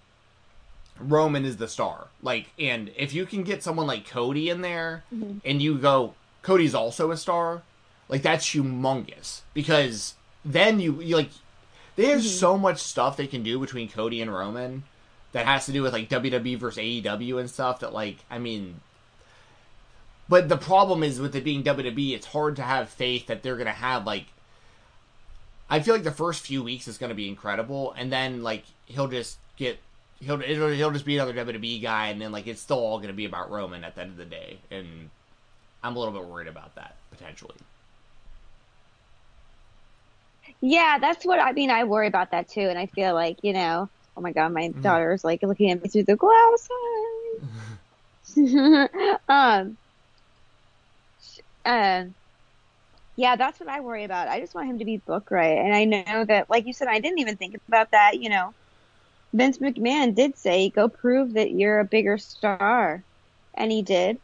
Roman 0.99 1.45
is 1.45 1.57
the 1.59 1.69
star. 1.69 2.09
Like, 2.23 2.53
and 2.59 2.91
if 2.97 3.13
you 3.13 3.27
can 3.27 3.43
get 3.43 3.63
someone 3.63 3.87
like 3.87 4.09
Cody 4.09 4.49
in 4.51 4.61
there 4.63 5.05
Mhm. 5.15 5.41
and 5.45 5.61
you 5.63 5.79
go, 5.79 6.15
Cody's 6.43 6.75
also 6.75 7.11
a 7.11 7.17
star, 7.17 7.63
like 8.09 8.23
that's 8.23 8.47
humongous 8.47 9.41
because 9.55 10.15
then 10.45 10.81
you, 10.81 11.01
you 11.03 11.17
like, 11.17 11.31
there's 11.97 12.25
Mhm. 12.27 12.39
so 12.39 12.57
much 12.59 12.79
stuff 12.79 13.17
they 13.17 13.27
can 13.27 13.43
do 13.43 13.59
between 13.59 13.89
Cody 13.89 14.21
and 14.23 14.33
Roman 14.33 14.85
that 15.33 15.47
has 15.47 15.67
to 15.67 15.73
do 15.73 15.83
with 15.83 15.93
like 15.93 16.09
WWE 16.09 16.55
versus 16.57 16.79
AEW 16.79 17.39
and 17.39 17.51
stuff 17.51 17.81
that 17.81 17.93
like, 17.93 18.19
I 18.31 18.39
mean, 18.39 18.81
but 20.29 20.49
the 20.49 20.57
problem 20.57 21.03
is 21.03 21.21
with 21.21 21.37
it 21.37 21.45
being 21.45 21.63
WWE, 21.63 22.15
it's 22.15 22.27
hard 22.27 22.57
to 22.57 22.63
have 22.63 22.89
faith 22.89 23.27
that 23.27 23.43
they're 23.43 23.57
gonna 23.57 23.71
have 23.73 24.07
like 24.07 24.27
I 25.69 25.81
feel 25.81 25.95
like 25.95 26.05
the 26.05 26.13
first 26.13 26.43
few 26.47 26.63
weeks 26.63 26.87
is 26.87 26.97
going 26.97 27.09
to 27.09 27.15
be 27.17 27.29
incredible, 27.29 27.93
and 27.99 28.13
then 28.13 28.45
like 28.45 28.63
he'll 28.85 29.09
just 29.09 29.39
get 29.57 29.81
he'll 30.21 30.41
it'll, 30.43 30.71
he'll 30.71 30.91
just 30.91 31.05
be 31.07 31.17
another 31.17 31.33
WWE 31.33 31.81
guy, 31.81 32.09
and 32.09 32.21
then 32.21 32.33
like 32.33 32.47
it's 32.47 32.61
still 32.63 32.79
all 32.79 32.99
going 32.99 33.09
to 33.09 33.15
be 33.15 33.25
about 33.27 33.51
Roman 33.51 33.85
at 33.85 33.95
the 33.95 34.03
end 34.03 34.11
of 34.13 34.17
the 34.17 34.27
day, 34.27 34.65
and 34.71 35.11
I'm 35.83 35.97
a 35.97 35.99
little 35.99 36.15
bit 36.15 36.27
worried 36.29 36.49
about 36.49 36.77
that 36.77 37.01
potentially. 37.11 37.59
Yeah, 40.61 40.99
that's 41.01 41.25
what 41.25 41.41
I 41.41 41.53
mean. 41.53 41.71
I 41.71 41.85
worry 41.85 42.07
about 42.07 42.31
that 42.33 42.49
too, 42.49 42.61
and 42.63 42.79
I 42.79 42.87
feel 42.87 43.15
like 43.15 43.39
you 43.43 43.53
know, 43.53 43.91
oh 44.17 44.21
my 44.21 44.33
god, 44.33 44.53
my 44.53 44.75
Mhm. 44.75 44.83
daughter's 44.83 45.25
like 45.25 45.43
looking 45.43 45.71
at 45.71 45.83
me 45.83 45.89
through 45.89 46.05
the 46.05 46.17
glass. 46.17 46.69
um, 49.29 49.79
uh, 51.65 52.05
yeah, 53.17 53.37
that's 53.37 53.59
what 53.61 53.69
I 53.69 53.81
worry 53.81 54.05
about. 54.05 54.29
I 54.29 54.41
just 54.41 54.55
want 54.55 54.69
him 54.69 54.79
to 54.79 54.85
be 54.85 54.99
booked 54.99 55.31
right, 55.31 55.59
and 55.59 55.75
I 55.75 55.85
know 55.85 56.25
that, 56.27 56.51
like 56.51 56.67
you 56.67 56.73
said, 56.75 56.89
I 56.89 57.01
didn't 57.01 57.19
even 57.21 57.37
think 57.37 57.57
about 57.69 57.93
that. 57.93 58.21
You 58.21 58.29
know, 58.29 58.55
Vince 59.37 59.59
McMahon 59.59 60.15
did 60.15 60.39
say, 60.39 60.71
"Go 60.71 60.89
prove 60.89 61.35
that 61.35 61.51
you're 61.51 61.79
a 61.79 61.85
bigger 61.85 62.17
star," 62.17 63.03
and 63.55 63.71
he 63.71 63.83
did. 63.83 64.19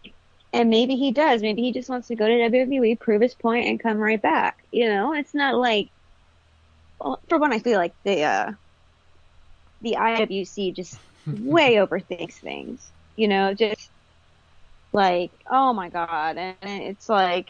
And 0.55 0.71
maybe 0.71 0.97
he 0.97 1.13
does. 1.13 1.43
Maybe 1.43 1.63
he 1.63 1.73
just 1.73 1.89
wants 1.89 2.09
to 2.09 2.15
go 2.15 2.27
to 2.27 2.35
WWE, 2.35 2.99
prove 2.99 3.21
his 3.21 3.35
point, 3.35 3.67
and 3.67 3.81
come 3.81 3.99
right 3.99 4.21
back. 4.21 4.65
You 4.73 4.89
know, 4.89 5.13
it's 5.13 5.35
not 5.35 5.55
like. 5.57 5.91
Well, 6.99 7.21
for 7.29 7.39
one, 7.39 7.53
I 7.53 7.59
feel 7.59 7.79
like 7.79 7.95
the 8.05 8.23
uh, 8.23 8.53
the 9.83 9.97
IWC 9.99 10.75
just 10.75 10.99
way 11.27 11.75
overthinks 11.75 12.35
things. 12.35 12.91
You 13.17 13.29
know, 13.29 13.53
just 13.53 13.91
like, 14.95 15.33
oh 15.51 15.75
my 15.75 15.91
god, 15.91 16.39
and 16.39 16.57
it's 16.63 17.11
like, 17.11 17.49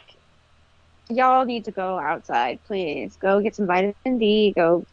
y'all 1.09 1.45
need 1.45 1.67
to 1.67 1.71
go 1.71 1.97
outside, 1.99 2.59
please. 2.67 3.17
Go 3.21 3.41
get 3.41 3.55
some 3.55 3.67
vitamin 3.67 4.19
D. 4.19 4.53
Go 4.53 4.85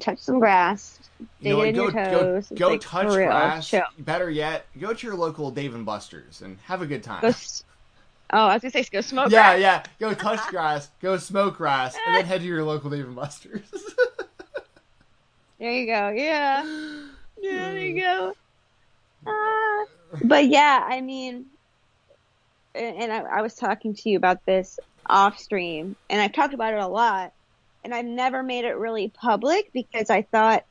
touch 0.00 0.18
some 0.18 0.38
grass. 0.38 0.98
You 1.40 1.50
know 1.54 1.62
in 1.62 1.74
Go, 1.74 1.82
your 1.84 1.92
toes. 1.92 2.52
go 2.54 2.68
Like, 2.70 2.80
touch 2.82 3.08
grass. 3.08 3.68
chill. 3.68 3.82
Better 3.98 4.30
yet, 4.30 4.66
go 4.78 4.92
to 4.92 5.06
your 5.06 5.16
local 5.16 5.50
Dave 5.50 5.74
and 5.74 5.86
Buster's 5.86 6.42
and 6.42 6.58
have 6.64 6.82
a 6.82 6.86
good 6.86 7.02
time. 7.02 7.22
Go 7.22 7.28
oh, 7.28 7.32
I 8.38 8.54
was 8.54 8.62
gonna 8.62 8.72
say 8.72 8.84
go 8.90 9.00
smoke. 9.00 9.30
yeah, 9.30 9.52
grass. 9.58 9.60
yeah. 9.60 9.82
Go 9.98 10.14
touch 10.14 10.40
grass, 10.48 10.90
go 11.00 11.16
smoke 11.16 11.56
grass, 11.56 11.96
and 12.06 12.16
then 12.16 12.24
head 12.26 12.40
to 12.42 12.46
your 12.46 12.64
local 12.64 12.90
Dave 12.90 13.06
and 13.06 13.16
Buster's. 13.16 13.62
There 15.58 15.72
you 15.72 15.86
go. 15.86 16.10
Yeah. 16.10 16.62
Yeah, 17.40 17.70
there 17.70 17.78
you 17.78 18.00
go. 18.00 18.34
Ah. 19.26 19.84
but 20.22 20.46
yeah, 20.48 20.84
I 20.86 21.00
mean, 21.00 21.46
and 22.74 22.96
and 22.96 23.12
I, 23.12 23.38
I 23.38 23.40
was 23.42 23.54
talking 23.54 23.94
to 23.94 24.10
you 24.10 24.18
about 24.18 24.44
this 24.44 24.78
off 25.06 25.38
stream, 25.38 25.96
and 26.10 26.20
I've 26.20 26.32
talked 26.34 26.52
about 26.52 26.74
it 26.74 26.80
a 26.80 26.86
lot, 26.86 27.32
and 27.86 27.94
I've 27.94 28.04
never 28.04 28.42
made 28.42 28.64
it 28.64 28.76
really 28.76 29.12
public 29.14 29.70
because 29.72 30.10
I 30.10 30.22
thought 30.22 30.64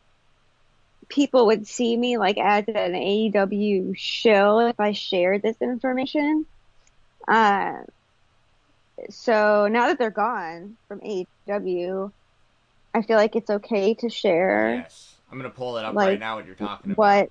people 1.07 1.45
would 1.45 1.65
see 1.65 1.95
me 1.95 2.17
like 2.17 2.37
as 2.37 2.65
an 2.67 2.91
AEW 2.91 3.93
show 3.95 4.59
if 4.67 4.77
I 4.77 4.91
shared 4.91 5.41
this 5.41 5.55
information. 5.61 6.45
Uh, 7.25 7.77
so 9.09 9.69
now 9.69 9.87
that 9.87 9.97
they're 9.97 10.11
gone 10.11 10.75
from 10.89 10.99
AEW, 10.99 12.11
I 12.93 13.01
feel 13.01 13.15
like 13.15 13.37
it's 13.37 13.49
okay 13.49 13.93
to 13.93 14.09
share 14.09 14.75
yes, 14.79 15.15
I'm 15.31 15.37
gonna 15.37 15.49
pull 15.51 15.77
it 15.77 15.85
up 15.85 15.95
Like, 15.95 16.07
right 16.09 16.19
now. 16.19 16.35
What 16.35 16.45
you're 16.45 16.55
talking 16.55 16.91
about? 16.91 16.97
what 16.97 17.29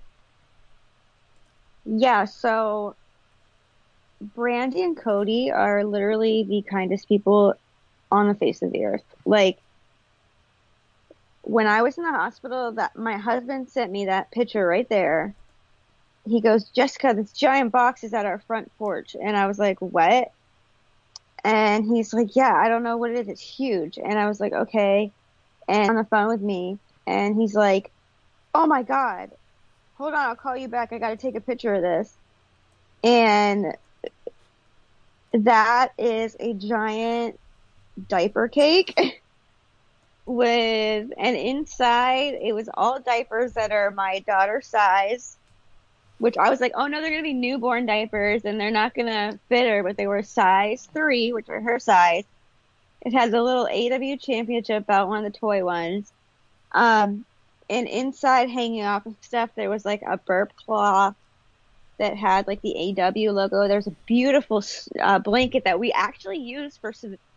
yeah 1.85 2.25
so 2.25 2.95
brandi 4.35 4.83
and 4.83 4.97
cody 4.97 5.51
are 5.51 5.85
literally 5.85 6.47
the 6.49 6.63
kindest 6.71 7.07
people 7.07 7.53
on 8.11 8.29
the 8.29 8.35
face 8.35 8.63
of 8.63 8.73
the 8.73 8.87
earth 8.87 9.05
like 9.27 9.59
when 11.45 11.67
i 11.67 11.83
was 11.83 11.99
in 11.99 12.05
the 12.05 12.11
hospital 12.11 12.73
that 12.73 12.97
my 12.97 13.17
husband 13.17 13.69
sent 13.69 13.93
me 13.93 14.07
that 14.07 14.31
picture 14.33 14.67
right 14.67 14.89
there. 14.89 15.35
He 16.27 16.41
goes 16.41 16.71
jessica 16.71 17.15
this 17.15 17.33
giant 17.33 17.73
box 17.73 18.05
is 18.05 18.15
at 18.15 18.27
our 18.27 18.41
front 18.47 18.71
porch. 18.79 19.15
And 19.21 19.37
i 19.37 19.47
was 19.47 19.59
like 19.59 19.81
what? 19.81 20.29
And 21.45 21.85
he's 21.85 22.13
like 22.15 22.35
yeah 22.37 22.55
i 22.55 22.69
don't 22.69 22.83
know 22.83 22.97
what 22.97 23.11
it 23.11 23.19
is. 23.19 23.29
It's 23.29 23.41
huge. 23.43 23.99
And 23.99 24.19
i 24.19 24.27
was 24.29 24.41
like 24.41 24.53
okay. 24.53 25.13
And 25.69 25.91
on 25.91 25.97
the 25.97 26.05
phone 26.05 26.29
with 26.29 26.41
me 26.43 26.79
and 27.07 27.41
he's 27.41 27.55
like 27.55 27.93
oh 28.55 28.67
my 28.67 28.83
god 28.83 29.31
hold 29.95 30.15
on, 30.15 30.21
I'll 30.21 30.37
call 30.37 30.57
you 30.57 30.69
back. 30.69 30.93
I 30.93 30.99
got 30.99 31.11
to 31.11 31.17
take 31.17 31.37
a 31.37 31.41
picture 31.41 31.75
of 31.75 31.83
this. 31.83 32.17
And 33.03 33.77
that 35.33 35.91
is 35.99 36.37
a 36.41 36.55
giant 36.55 37.39
diaper 38.09 38.49
cake 38.49 38.95
with, 40.27 41.11
and 41.17 41.37
inside 41.37 42.35
it 42.41 42.55
was 42.55 42.69
all 42.75 43.01
diapers 43.01 43.53
that 43.55 43.73
are 43.73 43.91
my 43.91 44.21
daughter's 44.21 44.67
size, 44.67 45.37
which 46.19 46.37
I 46.39 46.51
was 46.51 46.61
like, 46.61 46.73
oh 46.75 46.87
no, 46.87 47.01
they're 47.01 47.11
going 47.11 47.23
to 47.23 47.29
be 47.29 47.35
newborn 47.35 47.87
diapers 47.87 48.45
and 48.45 48.61
they're 48.61 48.71
not 48.71 48.95
going 48.95 49.09
to 49.09 49.39
fit 49.49 49.69
her, 49.69 49.83
but 49.83 49.97
they 49.97 50.07
were 50.07 50.23
size 50.23 50.89
three, 50.93 51.33
which 51.33 51.49
are 51.49 51.61
her 51.61 51.79
size. 51.79 52.25
It 53.03 53.13
has 53.13 53.33
a 53.33 53.43
little 53.43 53.67
AW 53.67 54.17
championship 54.17 54.87
belt, 54.87 55.09
one 55.09 55.25
of 55.25 55.33
the 55.33 55.39
toy 55.39 55.65
ones. 55.65 56.11
Um, 56.73 57.25
and 57.69 57.89
inside 57.89 58.51
hanging 58.51 58.85
off 58.85 59.07
of 59.07 59.15
stuff 59.21 59.51
there 59.55 59.71
was 59.71 59.85
like 59.85 60.03
a 60.03 60.19
burp 60.19 60.55
cloth 60.57 61.15
that 61.99 62.17
had 62.17 62.47
like 62.47 62.61
the 62.63 62.97
AW 62.99 63.33
logo. 63.33 63.69
There's 63.69 63.87
a 63.87 63.95
beautiful 64.07 64.63
uh, 65.01 65.19
blanket 65.19 65.65
that 65.65 65.79
we 65.79 65.93
actually 65.93 66.39
use 66.39 66.77
for 66.77 66.93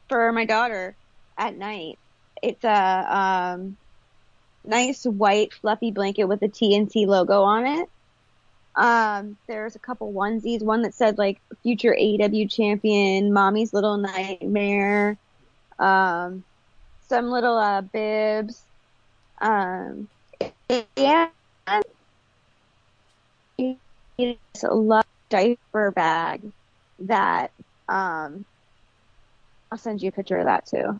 for 0.09 0.31
my 0.31 0.45
daughter 0.45 0.95
at 1.37 1.55
night. 1.55 1.99
It's 2.43 2.63
a 2.63 3.55
um, 3.57 3.77
nice 4.65 5.03
white 5.05 5.53
fluffy 5.53 5.91
blanket 5.91 6.25
with 6.25 6.41
a 6.41 6.47
TNT 6.47 7.07
logo 7.07 7.43
on 7.43 7.65
it. 7.65 7.89
Um, 8.75 9.37
there's 9.47 9.75
a 9.75 9.79
couple 9.79 10.13
onesies, 10.13 10.61
one 10.61 10.83
that 10.83 10.93
said 10.93 11.17
like 11.17 11.41
future 11.63 11.95
AW 11.97 12.47
champion, 12.47 13.33
mommy's 13.33 13.73
little 13.73 13.97
nightmare, 13.97 15.17
um, 15.79 16.43
some 17.07 17.29
little 17.29 17.57
uh, 17.57 17.81
bibs. 17.81 18.61
Um, 19.41 20.07
and 20.69 20.87
it's 24.17 24.63
a 24.63 24.73
love 24.73 25.05
diaper 25.29 25.91
bag 25.91 26.41
that 26.99 27.51
um 27.89 28.45
I'll 29.71 29.77
send 29.77 30.01
you 30.01 30.09
a 30.09 30.11
picture 30.11 30.37
of 30.37 30.45
that 30.45 30.65
too 30.65 30.99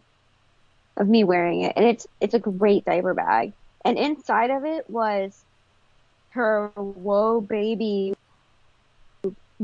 of 0.98 1.10
me 1.10 1.26
wearing 1.26 1.64
it. 1.64 1.74
And 1.78 1.86
it's 1.88 2.08
it's 2.22 2.36
a 2.36 2.40
great 2.40 2.86
diaper 2.86 3.16
bag. 3.16 3.54
And 3.86 4.00
inside 4.00 4.52
of 4.52 4.66
it 4.66 4.90
was 4.90 5.46
her 6.32 6.74
whoa 6.76 7.42
baby 7.42 8.16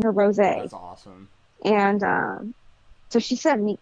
her 0.03 0.11
rose. 0.11 0.37
That's 0.37 0.73
awesome. 0.73 1.29
and 1.65 2.03
um 2.03 2.55
so 3.11 3.19
she 3.19 3.37
sent 3.37 3.61
me 3.63 3.79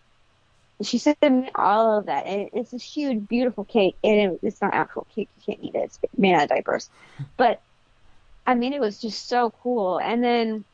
she 0.83 0.99
sent 0.99 1.17
me 1.23 1.49
all 1.55 1.99
of 1.99 2.07
that. 2.07 2.27
And 2.27 2.49
it's 2.53 2.71
this 2.71 2.83
huge 2.83 3.27
beautiful 3.27 3.65
cake. 3.65 3.97
And 4.03 4.33
it, 4.33 4.39
it's 4.43 4.61
not 4.61 4.75
actual 4.75 5.07
cake. 5.15 5.29
You 5.37 5.43
can't 5.55 5.65
eat 5.65 5.75
it. 5.75 5.85
It's 5.85 5.99
made 6.17 6.35
out 6.35 6.43
of 6.45 6.49
diapers. 6.49 6.89
But 7.37 7.61
i 8.47 8.55
mean 8.55 8.73
it 8.73 8.81
was 8.81 8.99
just 8.99 9.27
so 9.29 9.51
cool. 9.63 9.99
And 9.99 10.23
then 10.23 10.65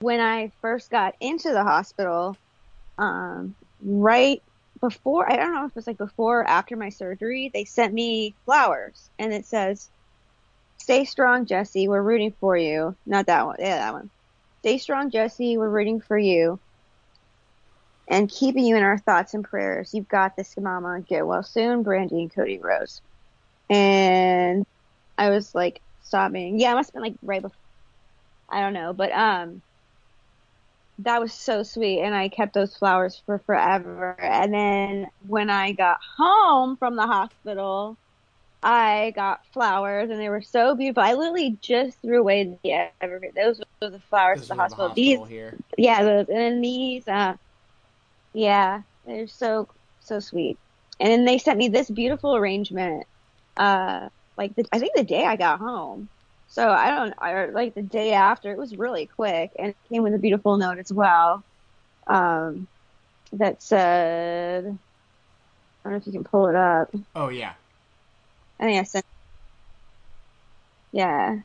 when 0.00 0.20
i 0.20 0.52
first 0.62 0.90
got 0.90 1.14
into 1.20 1.52
the 1.52 1.64
hospital 1.64 2.38
um 2.98 3.56
right 3.82 4.42
before 4.88 5.30
i 5.30 5.36
don't 5.36 5.54
know 5.54 5.64
if 5.64 5.70
it 5.70 5.76
was 5.76 5.86
like 5.86 5.98
before 5.98 6.40
or 6.40 6.48
after 6.48 6.76
my 6.76 6.88
surgery 6.88 7.50
they 7.54 7.64
sent 7.64 7.92
me 7.92 8.34
flowers 8.44 9.10
and 9.18 9.32
it 9.32 9.46
says 9.46 9.88
stay 10.78 11.04
strong 11.04 11.46
jesse 11.46 11.88
we're 11.88 12.02
rooting 12.02 12.34
for 12.40 12.56
you 12.56 12.94
not 13.06 13.26
that 13.26 13.46
one 13.46 13.56
yeah 13.58 13.78
that 13.78 13.92
one 13.92 14.10
stay 14.62 14.78
strong 14.78 15.10
jesse 15.10 15.56
we're 15.56 15.68
rooting 15.68 16.00
for 16.00 16.18
you 16.18 16.60
and 18.08 18.30
keeping 18.30 18.64
you 18.64 18.76
in 18.76 18.82
our 18.82 18.98
thoughts 18.98 19.34
and 19.34 19.44
prayers. 19.44 19.90
You've 19.94 20.08
got 20.08 20.36
this, 20.36 20.54
Mama. 20.58 21.00
Get 21.00 21.26
well 21.26 21.42
soon, 21.42 21.84
Brandi 21.84 22.12
and 22.12 22.34
Cody 22.34 22.58
Rhodes. 22.62 23.00
And 23.70 24.64
I 25.16 25.30
was 25.30 25.54
like 25.54 25.80
sobbing. 26.02 26.58
Yeah, 26.58 26.72
I 26.72 26.74
must 26.74 26.88
have 26.88 26.94
been 26.94 27.02
like 27.02 27.18
right 27.22 27.42
before. 27.42 27.56
I 28.50 28.60
don't 28.60 28.74
know, 28.74 28.92
but 28.92 29.10
um, 29.12 29.62
that 31.00 31.20
was 31.20 31.32
so 31.32 31.62
sweet, 31.62 32.00
and 32.00 32.14
I 32.14 32.28
kept 32.28 32.54
those 32.54 32.76
flowers 32.76 33.20
for 33.26 33.38
forever. 33.38 34.16
And 34.20 34.54
then 34.54 35.08
when 35.26 35.50
I 35.50 35.72
got 35.72 35.98
home 36.16 36.76
from 36.76 36.96
the 36.96 37.06
hospital, 37.06 37.96
I 38.62 39.12
got 39.14 39.40
flowers, 39.52 40.10
and 40.10 40.20
they 40.20 40.28
were 40.28 40.42
so 40.42 40.74
beautiful. 40.74 41.02
I 41.02 41.14
literally 41.14 41.58
just 41.60 42.00
threw 42.00 42.20
away 42.20 42.56
the 42.62 42.90
evergreen. 43.00 43.32
Those 43.34 43.60
were 43.82 43.90
the 43.90 43.98
flowers 43.98 44.42
at 44.42 44.48
the 44.48 44.54
at 44.54 44.60
hospital. 44.60 44.94
These, 44.94 45.18
here. 45.28 45.54
yeah, 45.76 46.02
those, 46.02 46.28
and 46.28 46.38
then 46.38 46.60
these, 46.60 47.06
uh, 47.08 47.34
yeah, 48.32 48.82
they're 49.06 49.26
so 49.26 49.68
so 50.00 50.20
sweet. 50.20 50.58
And 51.00 51.10
then 51.10 51.24
they 51.24 51.38
sent 51.38 51.58
me 51.58 51.68
this 51.68 51.90
beautiful 51.90 52.36
arrangement, 52.36 53.06
uh, 53.56 54.08
like 54.36 54.54
the, 54.54 54.64
I 54.72 54.78
think 54.78 54.94
the 54.94 55.04
day 55.04 55.24
I 55.24 55.36
got 55.36 55.58
home. 55.58 56.08
So 56.54 56.68
I 56.70 56.90
don't, 56.90 57.14
I 57.18 57.46
like 57.46 57.74
the 57.74 57.82
day 57.82 58.12
after. 58.12 58.52
It 58.52 58.58
was 58.58 58.76
really 58.76 59.06
quick, 59.08 59.50
and 59.58 59.70
it 59.70 59.76
came 59.88 60.04
with 60.04 60.14
a 60.14 60.18
beautiful 60.18 60.56
note 60.56 60.78
as 60.78 60.92
well, 60.92 61.44
um, 62.06 62.68
that 63.32 63.60
said, 63.60 64.64
I 64.64 64.68
don't 65.82 65.92
know 65.92 65.96
if 65.96 66.06
you 66.06 66.12
can 66.12 66.22
pull 66.22 66.46
it 66.46 66.54
up. 66.54 66.94
Oh 67.16 67.28
yeah. 67.28 67.54
I 68.60 68.64
think 68.66 68.78
I 68.78 68.84
sent. 68.84 69.04
Yeah. 70.92 71.38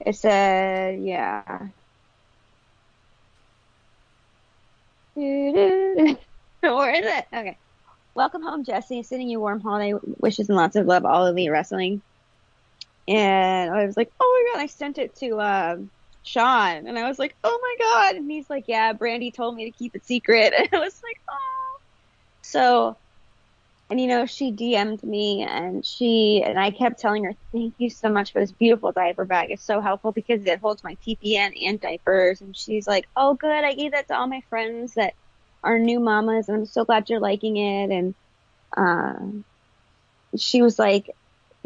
It 0.00 0.16
said, 0.16 0.98
yeah. 1.00 1.68
Where 5.14 6.18
is 6.94 7.06
it? 7.06 7.26
Okay. 7.32 7.56
Welcome 8.16 8.42
home, 8.42 8.64
Jesse. 8.64 9.04
Sending 9.04 9.28
you 9.28 9.38
warm 9.38 9.60
holiday 9.60 9.94
wishes 10.18 10.48
and 10.48 10.56
lots 10.56 10.74
of 10.74 10.86
love, 10.86 11.04
all 11.04 11.26
elite 11.26 11.52
wrestling. 11.52 12.02
And 13.08 13.74
I 13.74 13.86
was 13.86 13.96
like, 13.96 14.10
oh 14.20 14.44
my 14.54 14.58
god, 14.58 14.64
I 14.64 14.66
sent 14.66 14.98
it 14.98 15.14
to 15.16 15.40
um, 15.40 15.90
Sean, 16.22 16.86
and 16.88 16.98
I 16.98 17.08
was 17.08 17.18
like, 17.18 17.36
oh 17.44 17.58
my 17.62 17.76
god, 17.86 18.16
and 18.16 18.30
he's 18.30 18.50
like, 18.50 18.64
yeah, 18.68 18.92
Brandi 18.94 19.32
told 19.34 19.54
me 19.56 19.66
to 19.66 19.72
keep 19.72 19.94
it 19.96 20.04
secret, 20.04 20.52
and 20.58 20.68
I 20.72 20.78
was 20.78 21.00
like, 21.04 21.20
oh. 21.30 21.78
So 22.42 22.98
And 23.88 24.00
you 24.00 24.08
know, 24.08 24.26
she 24.26 24.52
DM'd 24.52 25.04
me 25.04 25.42
and 25.48 25.84
she 25.86 26.42
and 26.44 26.58
I 26.58 26.72
kept 26.72 26.98
telling 27.00 27.24
her, 27.24 27.34
"Thank 27.52 27.74
you 27.78 27.88
so 27.90 28.08
much 28.10 28.32
for 28.32 28.40
this 28.40 28.52
beautiful 28.52 28.90
diaper 28.92 29.24
bag. 29.24 29.50
It's 29.50 29.64
so 29.64 29.80
helpful 29.80 30.12
because 30.12 30.44
it 30.44 30.58
holds 30.60 30.82
my 30.82 30.96
TPN 31.06 31.52
and 31.66 31.80
diapers." 31.80 32.40
And 32.40 32.56
she's 32.56 32.86
like, 32.86 33.06
"Oh, 33.14 33.34
good. 33.34 33.64
I 33.64 33.74
gave 33.74 33.92
that 33.92 34.08
to 34.08 34.16
all 34.16 34.26
my 34.28 34.42
friends 34.50 34.94
that 34.94 35.14
are 35.62 35.78
new 35.78 36.00
mamas, 36.00 36.48
and 36.48 36.58
I'm 36.58 36.66
so 36.66 36.84
glad 36.84 37.08
you're 37.08 37.20
liking 37.20 37.56
it." 37.58 37.90
And 37.92 38.14
uh, 38.76 39.14
she 40.36 40.62
was 40.62 40.78
like, 40.78 41.10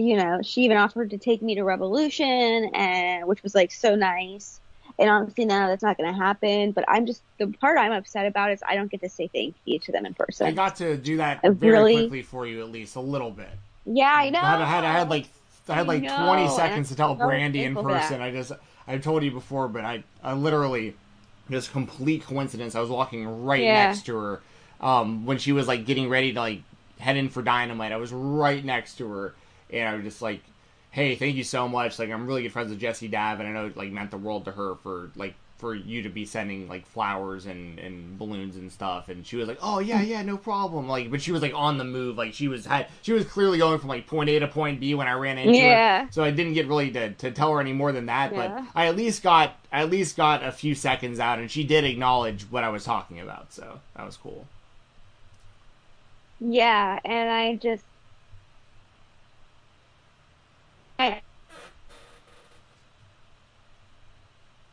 you 0.00 0.16
know, 0.16 0.40
she 0.42 0.62
even 0.62 0.76
offered 0.76 1.10
to 1.10 1.18
take 1.18 1.42
me 1.42 1.54
to 1.56 1.62
Revolution, 1.64 2.70
and 2.74 3.26
which 3.26 3.42
was 3.42 3.54
like 3.54 3.70
so 3.72 3.94
nice. 3.94 4.60
And 4.98 5.08
obviously 5.08 5.44
now 5.44 5.68
that's 5.68 5.82
not 5.82 5.96
going 5.96 6.12
to 6.12 6.18
happen. 6.18 6.72
But 6.72 6.84
I'm 6.88 7.06
just 7.06 7.22
the 7.38 7.46
part 7.48 7.78
I'm 7.78 7.92
upset 7.92 8.26
about 8.26 8.50
is 8.50 8.60
I 8.66 8.74
don't 8.74 8.90
get 8.90 9.00
to 9.02 9.08
say 9.08 9.28
thank 9.28 9.54
you 9.64 9.78
to 9.80 9.92
them 9.92 10.06
in 10.06 10.14
person. 10.14 10.46
I 10.46 10.52
got 10.52 10.76
to 10.76 10.96
do 10.96 11.18
that 11.18 11.40
I 11.44 11.50
very 11.50 11.72
really- 11.72 11.94
quickly 11.94 12.22
for 12.22 12.46
you, 12.46 12.60
at 12.60 12.70
least 12.70 12.96
a 12.96 13.00
little 13.00 13.30
bit. 13.30 13.50
Yeah, 13.86 14.12
I 14.14 14.30
know. 14.30 14.40
I 14.40 14.50
had, 14.50 14.60
I 14.60 14.64
had, 14.66 14.84
I 14.84 14.92
had 14.92 15.08
like 15.10 15.26
I 15.68 15.74
had 15.74 15.86
like 15.86 16.02
know, 16.02 16.26
20 16.26 16.48
seconds 16.48 16.88
to 16.88 16.96
tell 16.96 17.14
Brandi 17.16 17.56
in 17.56 17.74
thankful 17.74 17.84
for 17.84 17.92
that. 17.92 18.02
person. 18.02 18.20
I 18.20 18.30
just 18.32 18.52
I 18.88 18.98
told 18.98 19.22
you 19.22 19.30
before, 19.30 19.68
but 19.68 19.84
I 19.84 20.02
I 20.22 20.32
literally 20.32 20.94
just 21.50 21.72
complete 21.72 22.24
coincidence. 22.24 22.74
I 22.74 22.80
was 22.80 22.90
walking 22.90 23.44
right 23.44 23.62
Yeah. 23.62 23.86
next 23.86 24.06
to 24.06 24.16
her 24.18 24.40
um, 24.80 25.26
when 25.26 25.38
she 25.38 25.52
was 25.52 25.66
like 25.68 25.84
getting 25.86 26.08
ready 26.08 26.32
to 26.32 26.40
like 26.40 26.62
head 26.98 27.16
in 27.16 27.28
for 27.28 27.42
dynamite. 27.42 27.92
I 27.92 27.96
was 27.96 28.12
right 28.12 28.62
next 28.64 28.96
to 28.98 29.08
her, 29.10 29.34
and 29.72 29.88
I 29.88 29.94
was 29.94 30.04
just 30.04 30.22
like, 30.22 30.42
"Hey, 30.90 31.14
thank 31.16 31.36
you 31.36 31.44
so 31.44 31.68
much. 31.68 31.98
Like, 31.98 32.10
I'm 32.10 32.26
really 32.26 32.42
good 32.42 32.52
friends 32.52 32.70
with 32.70 32.80
Jessie 32.80 33.08
Dav, 33.08 33.40
and 33.40 33.48
I 33.48 33.52
know 33.52 33.66
it 33.66 33.76
like 33.76 33.92
meant 33.92 34.10
the 34.10 34.18
world 34.18 34.44
to 34.46 34.52
her 34.52 34.74
for 34.82 35.10
like." 35.16 35.34
For 35.60 35.74
you 35.74 36.00
to 36.04 36.08
be 36.08 36.24
sending 36.24 36.68
like 36.70 36.86
flowers 36.86 37.44
and, 37.44 37.78
and 37.78 38.18
balloons 38.18 38.56
and 38.56 38.72
stuff, 38.72 39.10
and 39.10 39.26
she 39.26 39.36
was 39.36 39.46
like, 39.46 39.58
"Oh 39.60 39.78
yeah, 39.78 40.00
yeah, 40.00 40.22
no 40.22 40.38
problem." 40.38 40.88
Like, 40.88 41.10
but 41.10 41.20
she 41.20 41.32
was 41.32 41.42
like 41.42 41.52
on 41.54 41.76
the 41.76 41.84
move, 41.84 42.16
like 42.16 42.32
she 42.32 42.48
was 42.48 42.64
had 42.64 42.86
she 43.02 43.12
was 43.12 43.26
clearly 43.26 43.58
going 43.58 43.78
from 43.78 43.90
like 43.90 44.06
point 44.06 44.30
A 44.30 44.38
to 44.38 44.48
point 44.48 44.80
B 44.80 44.94
when 44.94 45.06
I 45.06 45.12
ran 45.12 45.36
into 45.36 45.52
her. 45.60 46.08
So 46.12 46.24
I 46.24 46.30
didn't 46.30 46.54
get 46.54 46.66
really 46.66 46.90
to, 46.92 47.12
to 47.12 47.30
tell 47.30 47.52
her 47.52 47.60
any 47.60 47.74
more 47.74 47.92
than 47.92 48.06
that, 48.06 48.32
Yeah. 48.32 48.48
but 48.64 48.64
I 48.74 48.86
at 48.86 48.96
least 48.96 49.22
got 49.22 49.54
I 49.70 49.82
at 49.82 49.90
least 49.90 50.16
got 50.16 50.42
a 50.42 50.50
few 50.50 50.74
seconds 50.74 51.20
out, 51.20 51.38
and 51.38 51.50
she 51.50 51.62
did 51.62 51.84
acknowledge 51.84 52.44
what 52.44 52.64
I 52.64 52.70
was 52.70 52.84
talking 52.84 53.20
about. 53.20 53.52
So 53.52 53.80
that 53.96 54.06
was 54.06 54.16
cool. 54.16 54.46
Yeah, 56.40 56.98
and 57.04 57.30
I 57.30 57.56
just 57.56 57.84
I 61.00 61.22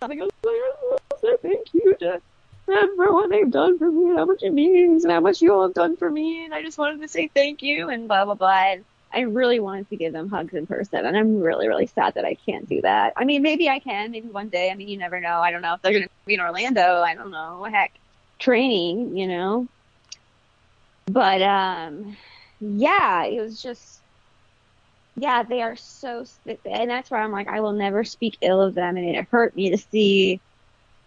I 0.01 0.07
was 0.07 0.17
like, 0.17 0.29
"Oh, 0.45 0.97
so 1.21 1.37
thank 1.41 1.73
you 1.73 1.95
to 1.99 2.21
them 2.67 2.95
for 2.97 3.13
what 3.13 3.29
they've 3.29 3.49
done 3.49 3.77
for 3.77 3.89
me 3.89 4.09
and 4.09 4.17
how 4.19 4.25
much 4.25 4.43
it 4.43 4.53
means 4.53 5.05
and 5.05 5.11
how 5.11 5.21
much 5.21 5.41
you 5.41 5.53
all 5.53 5.63
have 5.63 5.73
done 5.73 5.95
for 5.95 6.09
me 6.09 6.43
and 6.43 6.53
I 6.53 6.61
just 6.61 6.77
wanted 6.77 7.01
to 7.01 7.07
say 7.07 7.29
thank 7.33 7.63
you 7.63 7.89
and 7.89 8.07
blah 8.07 8.25
blah 8.25 8.35
blah 8.35 8.71
and 8.73 8.85
I 9.13 9.21
really 9.21 9.61
wanted 9.61 9.89
to 9.89 9.95
give 9.95 10.11
them 10.11 10.29
hugs 10.29 10.53
in 10.53 10.67
person 10.67 11.05
and 11.05 11.15
I'm 11.15 11.39
really 11.39 11.69
really 11.69 11.87
sad 11.87 12.15
that 12.15 12.25
I 12.25 12.35
can't 12.35 12.67
do 12.67 12.81
that. 12.81 13.13
I 13.15 13.23
mean 13.23 13.41
maybe 13.41 13.69
I 13.69 13.79
can, 13.79 14.11
maybe 14.11 14.27
one 14.27 14.49
day. 14.49 14.69
I 14.69 14.75
mean 14.75 14.89
you 14.89 14.97
never 14.97 15.21
know. 15.21 15.39
I 15.39 15.51
don't 15.51 15.61
know 15.61 15.75
if 15.75 15.81
they're 15.81 15.93
gonna 15.93 16.07
be 16.25 16.33
in 16.33 16.41
Orlando, 16.41 17.01
I 17.01 17.15
don't 17.15 17.31
know. 17.31 17.63
Heck 17.63 17.93
training, 18.37 19.15
you 19.15 19.27
know. 19.27 19.67
But 21.05 21.41
um 21.41 22.17
yeah, 22.59 23.23
it 23.23 23.39
was 23.39 23.61
just 23.61 24.01
yeah, 25.17 25.43
they 25.43 25.61
are 25.61 25.75
so 25.75 26.25
and 26.65 26.89
that's 26.89 27.09
why 27.09 27.19
I'm 27.19 27.31
like 27.31 27.47
I 27.47 27.59
will 27.61 27.73
never 27.73 28.03
speak 28.03 28.37
ill 28.41 28.61
of 28.61 28.75
them 28.75 28.97
and 28.97 29.15
it 29.15 29.27
hurt 29.29 29.55
me 29.55 29.71
to 29.71 29.77
see 29.77 30.39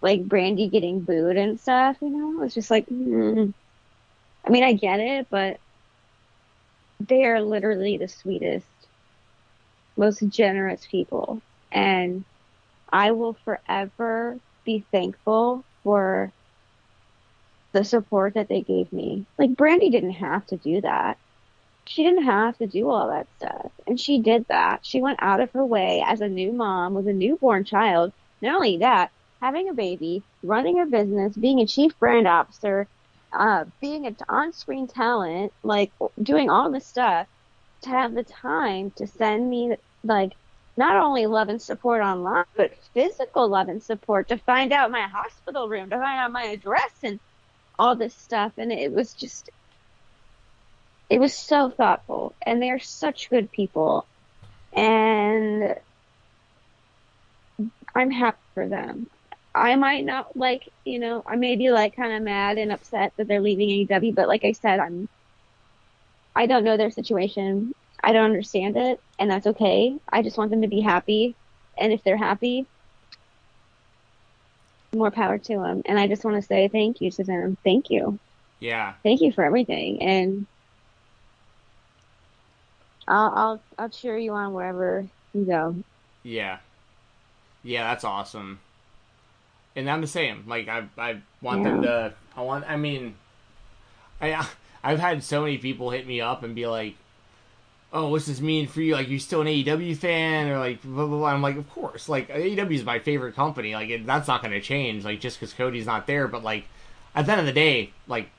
like 0.03 0.27
Brandi 0.27 0.71
getting 0.71 1.01
booed 1.01 1.37
and 1.37 1.61
stuff, 1.61 1.97
you 2.03 2.11
know? 2.11 2.43
It's 2.43 2.55
just 2.55 2.71
like 2.71 2.87
mm. 2.87 3.55
I 4.45 4.51
mean, 4.51 4.65
I 4.65 4.73
get 4.73 5.01
it, 5.01 5.27
but 5.31 5.61
they 7.01 7.25
are 7.25 7.41
literally 7.41 7.97
the 7.99 8.09
sweetest, 8.09 8.67
most 9.97 10.27
generous 10.29 10.87
people. 10.91 11.41
And 11.71 12.25
I 12.93 13.13
will 13.13 13.35
forever 13.45 14.39
be 14.65 14.85
thankful 14.91 15.65
for 15.85 16.33
the 17.73 17.85
support 17.85 18.35
that 18.35 18.49
they 18.49 18.63
gave 18.63 18.93
me. 18.93 19.25
Like 19.39 19.51
Brandi 19.51 19.91
didn't 19.91 20.13
have 20.13 20.47
to 20.47 20.57
do 20.57 20.81
that. 20.81 21.17
She 21.91 22.05
didn't 22.05 22.23
have 22.23 22.57
to 22.59 22.69
do 22.69 22.89
all 22.89 23.09
that 23.09 23.27
stuff. 23.37 23.73
And 23.85 23.99
she 23.99 24.21
did 24.21 24.47
that. 24.47 24.87
She 24.87 25.03
went 25.03 25.19
out 25.21 25.41
of 25.41 25.51
her 25.51 25.65
way 25.65 26.05
as 26.07 26.21
a 26.21 26.29
new 26.29 26.53
mom 26.53 26.95
with 26.95 27.09
a 27.09 27.13
newborn 27.13 27.65
child. 27.65 28.13
Not 28.41 28.55
only 28.55 28.77
that, 28.77 29.11
having 29.41 29.69
a 29.69 29.75
baby, 29.75 30.23
running 30.45 30.81
a 30.81 30.87
business, 30.87 31.37
being 31.37 31.59
a 31.59 31.67
chief 31.67 31.99
brand 31.99 32.29
officer, 32.29 32.87
uh, 33.33 33.65
being 33.81 34.07
an 34.07 34.17
on-screen 34.29 34.87
talent, 34.87 35.53
like 35.65 35.91
doing 36.23 36.49
all 36.49 36.71
this 36.71 36.87
stuff, 36.87 37.27
to 37.83 37.89
have 37.89 38.15
the 38.15 38.23
time 38.23 38.93
to 38.93 39.09
send 39.09 39.51
me 39.51 39.75
like 40.05 40.35
not 40.77 40.95
only 40.95 41.27
love 41.27 41.49
and 41.49 41.61
support 41.61 42.03
online, 42.03 42.45
but 42.55 42.73
physical 42.95 43.49
love 43.49 43.69
and 43.69 43.83
support 43.83 44.29
to 44.29 44.39
find 44.39 44.73
out 44.73 44.93
my 44.93 45.09
hospital 45.09 45.69
room, 45.69 45.91
to 45.91 45.97
find 45.97 46.21
out 46.21 46.31
my 46.31 46.45
address 46.45 46.93
and 47.03 47.19
all 47.81 47.97
this 47.97 48.15
stuff. 48.15 48.53
And 48.59 48.71
it 48.71 48.93
was 48.93 49.13
just, 49.13 49.51
it 51.11 51.19
was 51.21 51.35
so 51.35 51.71
thoughtful. 51.71 52.37
And 52.47 52.63
they're 52.63 52.79
such 52.79 53.29
good 53.29 53.51
people. 53.51 54.07
And 54.73 55.75
I'm 57.95 58.11
happy 58.11 58.39
for 58.55 58.69
them. 58.69 59.09
I 59.53 59.75
might 59.75 60.05
not 60.05 60.37
like, 60.37 60.63
you 60.85 61.01
know, 61.01 61.25
I 61.27 61.35
may 61.35 61.57
be 61.57 61.73
like 61.73 61.97
kind 61.97 62.13
of 62.13 62.23
mad 62.23 62.57
and 62.59 62.71
upset 62.71 63.13
that 63.19 63.27
they're 63.27 63.41
leaving 63.41 63.69
AEW, 63.69 64.15
but 64.15 64.29
like 64.29 64.45
I 64.45 64.53
said, 64.53 64.79
I'm, 64.79 65.09
I 66.37 66.47
don't 66.47 66.63
know 66.63 66.77
their 66.77 66.93
situation. 66.93 67.73
I 68.03 68.13
don't 68.13 68.27
understand 68.27 68.77
it, 68.77 69.01
and 69.19 69.29
that's 69.29 69.49
okay. 69.49 69.99
I 70.11 70.23
just 70.23 70.39
want 70.39 70.53
them 70.53 70.63
to 70.63 70.69
be 70.69 70.81
happy, 70.81 71.35
and 71.77 71.93
if 71.93 72.03
they're 72.05 72.17
happy, 72.17 72.67
more 74.95 75.11
power 75.11 75.37
to 75.39 75.59
them. 75.59 75.83
And 75.85 75.99
I 75.99 76.07
just 76.07 76.25
want 76.25 76.37
to 76.37 76.47
say 76.47 76.69
thank 76.69 77.01
you 77.01 77.11
to 77.11 77.25
them. 77.25 77.57
Thank 77.65 77.91
you. 77.91 78.19
Yeah, 78.61 78.95
Thank 79.03 79.21
you 79.21 79.33
for 79.33 79.45
everything, 79.45 80.01
and 80.01 80.47
I'll 83.11 83.33
I'll 83.37 83.63
I'll 83.79 83.91
cheer 83.91 84.17
you 84.19 84.33
on 84.35 84.55
wherever 84.55 85.07
you 85.35 85.45
go. 85.47 85.77
yeah, 86.23 86.59
yeah. 87.63 87.85
That's 87.89 88.05
awesome. 88.05 88.61
And 89.77 89.91
I'm 89.91 90.01
the 90.01 90.07
same. 90.07 90.45
Like 90.47 90.69
I, 90.69 90.89
I 90.99 91.23
want 91.41 91.65
them 91.65 91.83
to. 91.83 92.15
I 92.37 92.43
want. 92.43 92.65
I 92.69 92.77
mean, 92.77 93.17
I, 94.21 94.47
I've 94.85 94.99
had 95.01 95.23
so 95.25 95.43
many 95.43 95.59
people 95.59 95.91
hit 95.91 96.07
me 96.07 96.21
up 96.21 96.43
and 96.43 96.55
be 96.55 96.67
like, 96.67 96.97
"Oh, 97.93 98.09
what's 98.11 98.27
this 98.27 98.41
mean 98.41 98.67
for 98.69 98.81
you? 98.83 98.95
Like, 98.95 99.09
you 99.09 99.19
still 99.19 99.41
an 99.43 99.47
AEW 99.49 99.97
fan?" 99.97 100.49
Or 100.49 100.59
like, 100.59 100.83
blah 100.83 101.07
blah 101.07 101.19
blah. 101.19 101.29
I'm 101.29 101.43
like, 101.43 101.57
of 101.57 101.69
course. 101.71 102.09
Like, 102.09 102.29
AEW 102.31 102.75
is 102.75 102.85
my 102.85 102.99
favorite 103.01 103.35
company. 103.37 103.75
Like, 103.75 103.91
it, 103.91 104.07
that's 104.07 104.29
not 104.29 104.43
going 104.43 104.53
to 104.53 104.61
change. 104.61 105.05
Like, 105.05 105.21
just 105.21 105.39
because 105.41 105.55
Cody's 105.55 105.87
not 105.87 106.07
there. 106.07 106.29
But 106.29 106.45
like, 106.45 106.67
at 107.15 107.27
the 107.27 107.33
end 107.33 107.41
of 107.41 107.47
the 107.47 107.53
day, 107.53 107.93
like, 108.09 108.31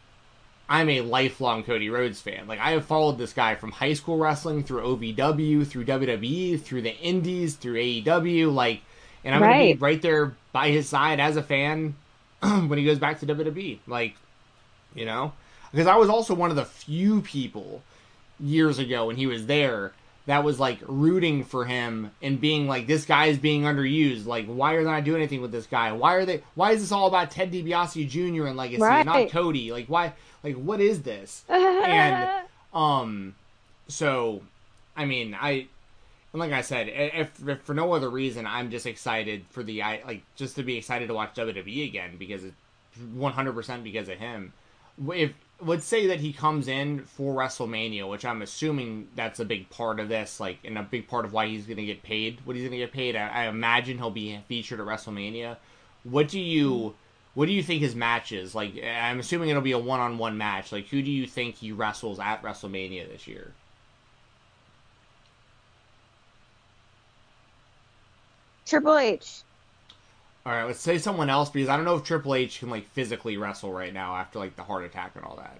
I'm 0.71 0.89
a 0.89 1.01
lifelong 1.01 1.63
Cody 1.63 1.89
Rhodes 1.89 2.21
fan. 2.21 2.47
Like 2.47 2.60
I 2.60 2.71
have 2.71 2.86
followed 2.86 3.17
this 3.17 3.34
guy 3.34 3.55
from 3.55 3.71
high 3.71 3.91
school 3.91 4.17
wrestling 4.17 4.63
through 4.63 4.84
OVW, 4.84 5.67
through 5.67 5.84
WWE, 5.84 6.62
through 6.62 6.81
the 6.84 6.95
Indies, 6.95 7.55
through 7.55 7.73
AEW. 7.75 8.53
Like, 8.53 8.79
and 9.25 9.36
I'm 9.36 9.41
gonna 9.41 9.53
be 9.53 9.57
Right. 9.73 9.81
right 9.81 10.01
there 10.01 10.34
by 10.53 10.69
his 10.69 10.88
side 10.88 11.19
as 11.19 11.36
a 11.36 11.43
fan 11.43 11.95
when 12.39 12.79
he 12.79 12.86
goes 12.86 12.99
back 12.99 13.19
to 13.19 13.25
WWE. 13.25 13.79
Like, 13.86 14.15
you 14.95 15.05
know, 15.05 15.34
because 15.71 15.88
I 15.88 15.97
was 15.97 16.07
also 16.07 16.34
one 16.34 16.51
of 16.51 16.55
the 16.55 16.63
few 16.63 17.19
people 17.19 17.84
years 18.39 18.79
ago 18.79 19.07
when 19.07 19.17
he 19.17 19.27
was 19.27 19.47
there 19.47 19.91
that 20.25 20.45
was 20.45 20.57
like 20.57 20.79
rooting 20.88 21.43
for 21.43 21.65
him 21.65 22.12
and 22.21 22.39
being 22.39 22.65
like, 22.67 22.88
this 22.88 23.03
guy 23.05 23.25
is 23.25 23.38
being 23.38 23.63
underused. 23.63 24.25
Like, 24.25 24.45
why 24.45 24.75
are 24.75 24.84
they 24.86 24.89
not 24.89 25.03
doing 25.03 25.17
anything 25.17 25.41
with 25.41 25.51
this 25.51 25.65
guy? 25.65 25.91
Why 25.91 26.13
are 26.13 26.25
they? 26.25 26.43
Why 26.55 26.71
is 26.71 26.79
this 26.79 26.93
all 26.93 27.07
about 27.07 27.29
Ted 27.29 27.51
DiBiase 27.51 28.07
Jr. 28.07 28.45
and 28.45 28.55
Legacy, 28.55 28.79
and 28.99 29.05
not 29.05 29.29
Cody? 29.31 29.73
Like, 29.73 29.88
why? 29.88 30.13
Like, 30.43 30.56
what 30.56 30.82
is 30.82 31.01
this? 31.04 31.43
And 31.49 32.45
um, 32.73 33.36
so, 33.88 34.43
I 34.95 35.06
mean, 35.06 35.36
I, 35.39 35.67
and 36.32 36.39
like 36.39 36.51
I 36.51 36.62
said, 36.62 36.88
if, 36.89 37.45
if 37.45 37.62
for 37.62 37.73
no 37.73 37.91
other 37.93 38.10
reason, 38.10 38.45
I'm 38.45 38.71
just 38.71 38.86
excited 38.86 39.45
for 39.49 39.63
the 39.63 39.82
I 39.82 40.01
like 40.06 40.23
just 40.36 40.56
to 40.56 40.63
be 40.63 40.77
excited 40.77 41.08
to 41.08 41.13
watch 41.13 41.34
WWE 41.36 41.86
again 41.88 42.15
because 42.17 42.43
it's 42.45 42.56
100 43.13 43.54
percent 43.54 43.84
because 43.84 44.08
of 44.08 44.19
him. 44.19 44.54
If 45.13 45.34
let's 45.62 45.86
say 45.86 46.08
that 46.08 46.19
he 46.19 46.34
comes 46.34 46.67
in 46.67 47.04
for 47.04 47.36
WrestleMania, 47.36 48.10
which 48.10 48.25
I'm 48.25 48.42
assuming 48.42 49.08
that's 49.15 49.39
a 49.39 49.46
big 49.46 49.69
part 49.69 50.00
of 50.00 50.10
this, 50.10 50.39
like, 50.39 50.60
and 50.63 50.77
a 50.77 50.83
big 50.83 51.08
part 51.08 51.25
of 51.25 51.33
why 51.33 51.48
he's 51.48 51.65
going 51.65 51.77
to 51.77 51.85
get 51.85 52.04
paid. 52.04 52.39
What 52.46 52.56
he's 52.56 52.63
going 52.63 52.79
to 52.79 52.85
get 52.85 52.92
paid, 52.92 53.15
I, 53.15 53.27
I 53.27 53.48
imagine 53.48 53.98
he'll 53.98 54.10
be 54.10 54.39
featured 54.48 54.79
at 54.79 54.85
WrestleMania. 54.85 55.58
What 56.04 56.27
do 56.29 56.39
you? 56.39 56.96
What 57.34 57.46
do 57.46 57.54
you 57.54 57.63
think 57.63 57.82
his 57.82 57.96
match 57.96 58.32
is? 58.32 58.54
Like, 58.54 58.73
I'm 58.84 59.19
assuming 59.19 59.50
it'll 59.50 59.62
be 59.62 59.71
a 59.71 59.79
one-on-one 59.79 60.38
match. 60.38 60.71
Like, 60.71 60.88
who 60.88 61.02
do 61.02 61.10
you 61.10 61.25
think 61.25 61.56
he 61.56 61.71
wrestles 61.71 62.19
at 62.19 62.44
WrestleMania 62.44 63.10
this 63.10 63.25
year? 63.27 63.54
Triple 68.65 68.98
H. 68.98 69.44
All 70.46 70.52
right, 70.52 70.63
let's 70.63 70.79
say 70.79 70.98
someone 70.98 71.29
else 71.29 71.50
because 71.50 71.69
I 71.69 71.75
don't 71.75 71.86
know 71.86 71.96
if 71.96 72.04
Triple 72.04 72.36
H 72.36 72.60
can 72.60 72.69
like 72.69 72.88
physically 72.90 73.38
wrestle 73.38 73.71
right 73.71 73.94
now 73.94 74.15
after 74.15 74.40
like 74.40 74.56
the 74.56 74.63
heart 74.63 74.84
attack 74.84 75.12
and 75.15 75.23
all 75.23 75.36
that. 75.38 75.60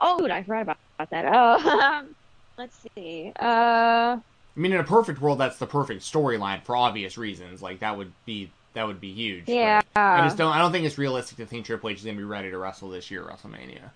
Oh, 0.00 0.18
dude, 0.18 0.30
I 0.30 0.42
forgot 0.42 0.62
about, 0.62 0.78
about 0.98 1.10
that. 1.10 1.24
Oh, 1.32 2.04
let's 2.58 2.78
see. 2.94 3.32
Uh, 3.38 4.18
I 4.18 4.20
mean, 4.56 4.72
in 4.72 4.80
a 4.80 4.84
perfect 4.84 5.20
world, 5.20 5.38
that's 5.38 5.58
the 5.58 5.66
perfect 5.66 6.02
storyline 6.02 6.62
for 6.64 6.74
obvious 6.74 7.18
reasons. 7.18 7.62
Like 7.62 7.80
that 7.80 7.96
would 7.96 8.12
be 8.24 8.50
that 8.74 8.86
would 8.86 9.00
be 9.00 9.12
huge. 9.12 9.48
yeah. 9.48 9.80
I 9.96 10.22
just 10.24 10.36
don't. 10.36 10.52
I 10.52 10.58
don't 10.58 10.72
think 10.72 10.86
it's 10.86 10.98
realistic 10.98 11.38
to 11.38 11.46
think 11.46 11.66
Triple 11.66 11.90
H 11.90 11.98
is 11.98 12.04
going 12.04 12.16
to 12.16 12.20
be 12.20 12.24
ready 12.24 12.50
to 12.50 12.58
wrestle 12.58 12.90
this 12.90 13.10
year 13.10 13.28
at 13.28 13.28
WrestleMania. 13.28 13.90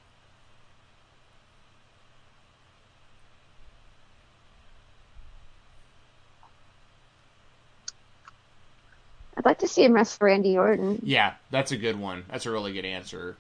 I'd 9.36 9.44
like 9.44 9.58
to 9.60 9.68
see 9.68 9.82
him 9.84 9.92
wrestle 9.92 10.26
Randy 10.26 10.56
Orton. 10.58 11.00
Yeah, 11.02 11.34
that's 11.50 11.72
a 11.72 11.76
good 11.76 11.98
one. 11.98 12.24
That's 12.30 12.46
a 12.46 12.50
really 12.50 12.72
good 12.72 12.84
answer. 12.84 13.36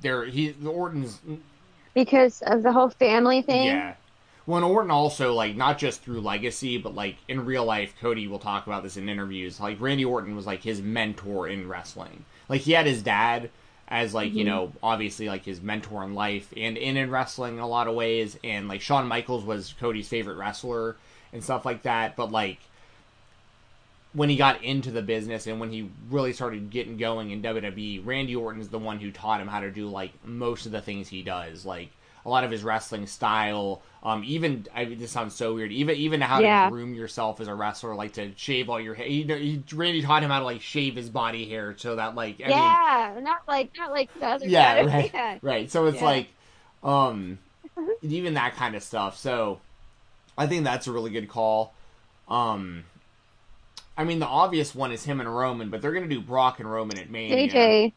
There, 0.00 0.24
he 0.24 0.50
the 0.50 0.70
Orton's 0.70 1.18
because 1.94 2.42
of 2.42 2.62
the 2.62 2.72
whole 2.72 2.90
family 2.90 3.42
thing. 3.42 3.66
Yeah. 3.66 3.94
Well, 4.46 4.58
and 4.58 4.64
Orton 4.66 4.90
also 4.90 5.32
like 5.32 5.56
not 5.56 5.78
just 5.78 6.02
through 6.02 6.20
legacy, 6.20 6.76
but 6.76 6.94
like 6.94 7.16
in 7.28 7.44
real 7.46 7.64
life. 7.64 7.94
Cody 8.00 8.26
will 8.28 8.38
talk 8.38 8.66
about 8.66 8.82
this 8.82 8.96
in 8.98 9.08
interviews. 9.08 9.58
Like 9.58 9.80
Randy 9.80 10.04
Orton 10.04 10.36
was 10.36 10.46
like 10.46 10.62
his 10.62 10.82
mentor 10.82 11.48
in 11.48 11.66
wrestling. 11.68 12.24
Like 12.48 12.60
he 12.60 12.72
had 12.72 12.86
his 12.86 13.02
dad 13.02 13.50
as 13.88 14.12
like 14.14 14.32
you 14.34 14.44
Mhm. 14.44 14.48
know 14.48 14.72
obviously 14.82 15.28
like 15.28 15.44
his 15.44 15.60
mentor 15.62 16.02
in 16.04 16.14
life 16.14 16.52
and 16.56 16.76
in 16.76 16.96
in 16.96 17.10
wrestling 17.10 17.54
in 17.54 17.60
a 17.60 17.66
lot 17.66 17.88
of 17.88 17.94
ways. 17.94 18.38
And 18.44 18.68
like 18.68 18.82
Shawn 18.82 19.08
Michaels 19.08 19.44
was 19.44 19.74
Cody's 19.80 20.08
favorite 20.08 20.36
wrestler 20.36 20.96
and 21.32 21.42
stuff 21.42 21.64
like 21.64 21.82
that. 21.82 22.14
But 22.14 22.30
like 22.30 22.58
when 24.12 24.28
he 24.28 24.36
got 24.36 24.62
into 24.62 24.90
the 24.90 25.02
business 25.02 25.46
and 25.46 25.58
when 25.58 25.72
he 25.72 25.90
really 26.10 26.32
started 26.32 26.70
getting 26.70 26.96
going 26.96 27.30
in 27.30 27.42
WWE, 27.42 28.00
Randy 28.04 28.36
Orton 28.36 28.60
is 28.60 28.68
the 28.68 28.78
one 28.78 29.00
who 29.00 29.10
taught 29.10 29.40
him 29.40 29.48
how 29.48 29.60
to 29.60 29.70
do 29.70 29.88
like 29.88 30.12
most 30.24 30.66
of 30.66 30.72
the 30.72 30.80
things 30.82 31.08
he 31.08 31.22
does, 31.22 31.64
like 31.64 31.88
a 32.24 32.28
lot 32.30 32.44
of 32.44 32.50
his 32.50 32.62
wrestling 32.64 33.06
style. 33.06 33.82
Um, 34.02 34.22
even 34.24 34.66
I 34.74 34.84
mean, 34.86 34.98
this 34.98 35.12
sounds 35.12 35.34
so 35.34 35.54
weird. 35.54 35.72
Even 35.72 35.96
even 35.96 36.20
how 36.20 36.40
Yeah. 36.40 36.42
to 36.42 36.48
groom 36.50 36.94
yourself 36.94 37.40
as 37.40 37.48
a 37.48 37.54
wrestler, 37.54 37.94
like 37.94 38.14
to 38.14 38.32
shave 38.36 38.68
all 38.70 38.80
your 38.80 38.94
hair. 38.94 39.06
He, 39.06 39.22
he, 39.22 39.62
Randy 39.74 40.02
taught 40.02 40.22
him 40.22 40.30
how 40.30 40.40
to 40.40 40.44
like 40.44 40.60
shave 40.62 40.96
his 40.96 41.10
body 41.10 41.48
hair 41.48 41.74
so 41.76 41.96
that 41.96 42.14
like 42.14 42.42
I 42.44 42.52
mean, 42.52 42.78
yeah, 42.84 43.18
not 43.22 43.38
like 43.48 43.72
not 43.76 43.90
like 43.92 44.10
the 44.20 44.26
other 44.26 44.48
yeah, 44.48 44.74
guy. 44.74 44.84
right, 44.84 45.12
Yeah. 45.14 45.38
right. 45.42 45.70
So 45.70 45.86
it's 45.86 46.00
Yeah. 46.00 46.02
like, 46.02 46.28
um, 46.82 47.38
even 48.02 48.34
that 48.34 48.56
kind 48.56 48.74
of 48.76 48.82
stuff. 48.82 49.18
So 49.18 49.60
I 50.38 50.46
think 50.46 50.64
that's 50.64 50.86
a 50.86 50.92
really 50.92 51.10
good 51.10 51.28
call. 51.28 51.74
Um, 52.28 52.84
I 53.96 54.04
mean, 54.04 54.20
the 54.20 54.26
obvious 54.26 54.72
one 54.74 54.92
is 54.92 55.04
him 55.04 55.18
and 55.20 55.34
Roman, 55.36 55.68
but 55.70 55.82
they're 55.82 55.92
gonna 55.92 56.06
do 56.08 56.20
Brock 56.20 56.60
and 56.60 56.70
Roman 56.70 56.96
at 56.96 57.10
Mania. 57.10 57.66
JJ. 57.66 57.94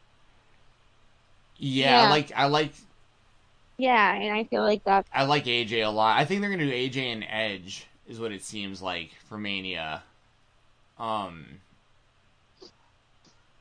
Yeah, 1.58 2.00
I 2.00 2.04
Yeah. 2.04 2.06
like 2.06 2.32
I 2.36 2.46
like 2.46 2.74
Yeah, 3.78 4.14
and 4.16 4.36
I 4.36 4.44
feel 4.46 4.64
like 4.64 4.84
that. 4.86 5.06
I 5.12 5.24
like 5.26 5.48
AJ 5.48 5.82
a 5.82 5.90
lot. 5.90 6.18
I 6.18 6.26
think 6.26 6.42
they're 6.42 6.50
gonna 6.50 6.66
do 6.66 6.72
AJ 6.72 7.12
and 7.12 7.26
Edge 7.28 7.88
is 8.08 8.20
what 8.20 8.32
it 8.32 8.44
seems 8.44 8.82
like 8.82 9.12
for 9.28 9.38
Mania. 9.38 10.04
Um, 11.00 11.62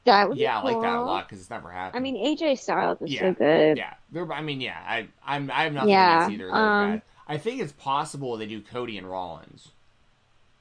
That 0.04 0.28
would 0.28 0.38
yeah, 0.38 0.58
I 0.58 0.62
like 0.62 0.80
that 0.80 0.98
a 0.98 1.02
lot 1.02 1.26
because 1.28 1.40
it's 1.40 1.50
never 1.50 1.70
happened. 1.70 1.98
I 1.98 2.00
mean, 2.00 2.16
AJ 2.16 2.56
Styles 2.56 3.00
is 3.02 3.12
Yeah, 3.12 3.18
so 3.18 3.32
good. 3.32 3.78
Yeah, 3.78 3.94
they're, 4.10 4.30
I 4.32 4.42
mean, 4.42 4.60
yeah, 4.60 4.78
I, 4.86 5.08
I'm, 5.24 5.50
I 5.50 5.64
have 5.64 5.72
nothing 5.72 5.90
Yeah, 5.90 6.00
against 6.00 6.28
either 6.28 6.48
of 6.48 6.56
um. 6.56 7.02
I 7.28 7.38
think 7.38 7.60
it's 7.60 7.72
possible 7.72 8.36
they 8.36 8.46
do 8.46 8.60
Cody 8.60 8.98
and 8.98 9.10
Rollins 9.10 9.72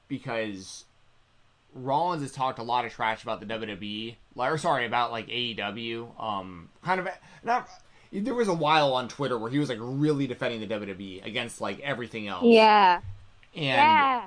because 0.08 0.84
Rollins 1.74 2.22
has 2.22 2.32
talked 2.32 2.58
a 2.58 2.62
lot 2.64 2.84
of 2.84 2.92
trash 2.92 3.22
about 3.22 3.40
the 3.40 3.46
WWE, 3.46 4.16
like, 4.34 4.52
or 4.52 4.58
sorry, 4.58 4.86
about 4.86 5.12
like 5.12 5.28
AEW. 5.28 6.12
Um, 6.18 6.70
kind 6.84 7.00
of 7.00 7.08
not. 7.44 7.68
There 8.12 8.34
was 8.34 8.48
a 8.48 8.54
while 8.54 8.94
on 8.94 9.08
Twitter 9.08 9.38
where 9.38 9.50
he 9.50 9.58
was 9.58 9.68
like 9.68 9.78
really 9.80 10.26
defending 10.26 10.60
the 10.60 10.66
WWE 10.66 11.24
against 11.24 11.60
like 11.60 11.80
everything 11.80 12.28
else. 12.28 12.44
Yeah, 12.44 13.00
and 13.54 13.64
yeah. 13.64 14.24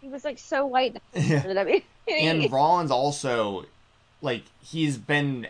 He 0.00 0.08
was 0.08 0.24
like 0.24 0.38
so 0.38 0.66
white. 0.66 0.94
for 1.12 1.20
the 1.20 1.54
WWE. 1.54 1.82
and 2.08 2.52
Rollins 2.52 2.90
also 2.90 3.66
like 4.22 4.42
he's 4.62 4.96
been 4.96 5.46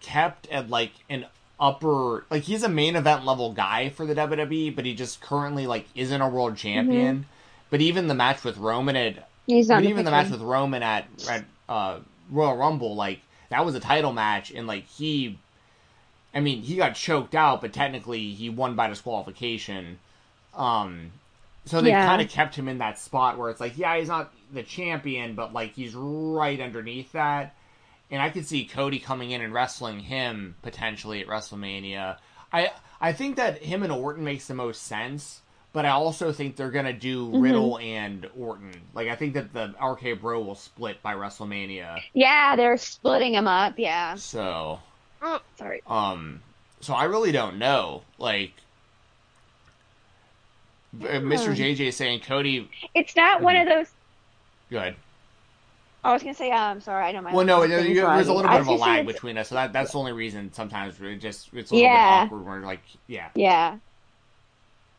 kept 0.00 0.48
at 0.48 0.70
like 0.70 0.92
an 1.08 1.26
upper 1.58 2.24
like 2.30 2.42
he's 2.42 2.62
a 2.62 2.68
main 2.68 2.96
event 2.96 3.24
level 3.24 3.52
guy 3.52 3.90
for 3.90 4.06
the 4.06 4.14
WWE, 4.14 4.74
but 4.74 4.84
he 4.84 4.94
just 4.94 5.20
currently 5.20 5.66
like 5.66 5.86
isn't 5.94 6.20
a 6.20 6.28
world 6.28 6.56
champion. 6.56 7.26
But 7.70 7.80
even 7.80 8.08
the 8.08 8.14
match 8.14 8.42
with 8.42 8.56
Roman 8.58 8.96
at 8.96 9.28
He's 9.46 9.68
but 9.68 9.84
even 9.84 10.04
the 10.04 10.10
match 10.10 10.30
with 10.30 10.42
Roman 10.42 10.82
at 10.82 11.06
at 11.28 11.44
uh, 11.68 11.98
Royal 12.30 12.56
Rumble, 12.56 12.94
like 12.94 13.20
that 13.50 13.64
was 13.64 13.74
a 13.74 13.80
title 13.80 14.12
match, 14.12 14.50
and 14.50 14.66
like 14.66 14.86
he, 14.86 15.38
I 16.34 16.40
mean, 16.40 16.62
he 16.62 16.76
got 16.76 16.94
choked 16.94 17.34
out, 17.34 17.60
but 17.60 17.72
technically 17.72 18.32
he 18.34 18.48
won 18.50 18.74
by 18.76 18.88
disqualification. 18.88 19.98
Um, 20.54 21.12
so 21.64 21.80
they 21.80 21.90
Yeah. 21.90 22.06
kind 22.06 22.22
of 22.22 22.28
kept 22.30 22.54
him 22.54 22.68
in 22.68 22.78
that 22.78 22.98
spot 22.98 23.36
where 23.38 23.50
it's 23.50 23.60
like, 23.60 23.76
yeah, 23.76 23.96
he's 23.96 24.08
not 24.08 24.32
the 24.52 24.62
champion, 24.62 25.34
but 25.34 25.52
like 25.52 25.74
he's 25.74 25.94
right 25.94 26.60
underneath 26.60 27.12
that. 27.12 27.54
And 28.10 28.20
I 28.20 28.30
could 28.30 28.46
see 28.46 28.64
Cody 28.64 28.98
coming 28.98 29.30
in 29.30 29.40
and 29.40 29.52
wrestling 29.54 30.00
him 30.00 30.56
potentially 30.62 31.20
at 31.20 31.26
WrestleMania. 31.28 32.16
I 32.52 32.72
I 33.00 33.12
think 33.12 33.36
that 33.36 33.62
him 33.62 33.82
and 33.82 33.92
Orton 33.92 34.24
makes 34.24 34.46
the 34.46 34.54
most 34.54 34.82
sense, 34.82 35.40
but 35.72 35.86
I 35.86 35.90
also 35.90 36.32
think 36.32 36.56
they're 36.56 36.70
gonna 36.72 36.92
do 36.92 37.28
Mhm. 37.30 37.42
Riddle 37.42 37.78
and 37.78 38.28
Orton. 38.38 38.72
Like 38.94 39.08
I 39.08 39.14
think 39.16 39.34
that 39.34 39.52
the 39.52 39.74
RK 39.80 40.12
Bro 40.14 40.40
will 40.42 40.54
split 40.56 41.00
by 41.02 41.14
WrestleMania. 41.14 42.02
Yeah, 42.12 42.56
they're 42.56 42.76
splitting 42.76 43.34
him 43.34 43.46
up. 43.46 43.74
Yeah. 43.78 44.16
So 44.16 44.80
Sorry. 45.58 45.82
um, 45.86 46.40
so 46.80 46.94
I 46.94 47.04
really 47.04 47.32
don't 47.32 47.58
know. 47.58 48.02
Like, 48.18 48.52
uh, 51.02 51.04
Mr. 51.20 51.54
JJ 51.54 51.80
is 51.80 51.96
saying 51.96 52.20
Cody. 52.20 52.68
It's 52.94 53.14
not 53.14 53.42
one 53.42 53.56
of 53.56 53.68
those. 53.68 53.86
Good. 54.70 54.94
I 56.02 56.12
was 56.14 56.22
gonna 56.22 56.34
say, 56.34 56.50
um, 56.50 56.80
sorry, 56.80 57.04
I 57.04 57.12
know 57.12 57.20
my. 57.20 57.34
Well, 57.34 57.44
no, 57.44 57.66
there's 57.66 58.28
a 58.28 58.32
little 58.32 58.50
bit 58.50 58.60
of 58.60 58.68
a 58.68 58.72
lag 58.72 59.06
between 59.06 59.36
us, 59.36 59.48
so 59.48 59.54
that 59.56 59.72
that's 59.72 59.92
the 59.92 59.98
only 59.98 60.12
reason. 60.12 60.50
Sometimes 60.52 60.98
it 61.00 61.16
just 61.16 61.50
it's 61.52 61.70
a 61.70 61.74
little 61.74 61.90
Yeah. 61.90 62.24
bit 62.24 62.32
awkward. 62.32 62.46
We're 62.46 62.64
like, 62.66 62.80
yeah, 63.06 63.28
Yeah. 63.34 63.76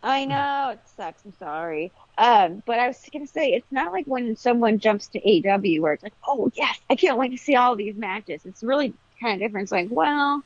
I 0.03 0.25
know 0.25 0.69
it 0.73 0.79
sucks. 0.95 1.23
I'm 1.25 1.33
sorry. 1.33 1.91
Um, 2.17 2.63
but 2.65 2.79
I 2.79 2.87
was 2.87 2.97
gonna 3.11 3.27
say 3.27 3.53
it's 3.53 3.71
not 3.71 3.91
like 3.91 4.05
when 4.05 4.35
someone 4.35 4.79
jumps 4.79 5.07
to 5.09 5.19
AW 5.19 5.81
where 5.81 5.93
it's 5.93 6.03
like, 6.03 6.13
oh 6.27 6.51
yes, 6.55 6.79
I 6.89 6.95
can't 6.95 7.17
wait 7.17 7.29
to 7.29 7.37
see 7.37 7.55
all 7.55 7.75
these 7.75 7.95
matches. 7.95 8.41
It's 8.45 8.63
really 8.63 8.93
kind 9.21 9.33
of 9.33 9.39
difference. 9.47 9.71
Like, 9.71 9.87
well, 9.91 10.43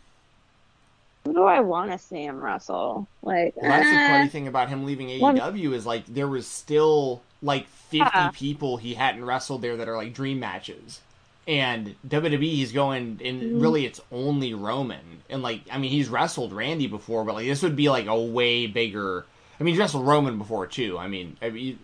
who 1.23 1.33
do 1.33 1.43
I 1.43 1.61
want 1.61 1.91
to 1.91 1.97
see 1.97 2.23
him 2.23 2.39
wrestle? 2.41 3.07
Like, 3.23 3.55
Well, 3.55 3.69
that's 3.69 3.89
the 3.89 3.95
eh. 3.95 4.07
funny 4.09 4.29
thing 4.29 4.47
about 4.47 4.69
him 4.69 4.85
leaving 4.85 5.07
AEW 5.09 5.73
is 5.73 5.85
like 5.85 6.05
there 6.05 6.27
was 6.27 6.45
still 6.47 7.21
like 7.41 7.67
50 7.67 7.97
Yeah. 7.97 8.29
people 8.33 8.77
he 8.77 8.93
hadn't 8.93 9.25
wrestled 9.25 9.61
there 9.61 9.77
that 9.77 9.87
are 9.89 9.97
like 9.97 10.13
dream 10.13 10.39
matches. 10.39 11.01
And 11.47 11.95
WWE 12.07 12.55
he's 12.55 12.71
going 12.71 13.19
and 13.23 13.41
Mhm. 13.41 13.61
really 13.61 13.85
it's 13.85 14.01
only 14.11 14.53
Roman. 14.55 15.21
And 15.29 15.41
like 15.43 15.61
I 15.71 15.77
mean 15.77 15.91
he's 15.91 16.09
wrestled 16.09 16.53
Randy 16.53 16.87
before, 16.87 17.23
but 17.23 17.35
like 17.35 17.45
this 17.47 17.61
would 17.63 17.75
be 17.75 17.89
like 17.89 18.07
a 18.07 18.19
way 18.19 18.65
bigger 18.67 19.25
I 19.59 19.63
mean 19.63 19.73
he's 19.73 19.79
wrestled 19.79 20.05
Roman 20.07 20.37
before 20.37 20.65
too. 20.67 20.97
I 20.97 21.07
mean 21.07 21.37
I 21.41 21.49
mean 21.51 21.79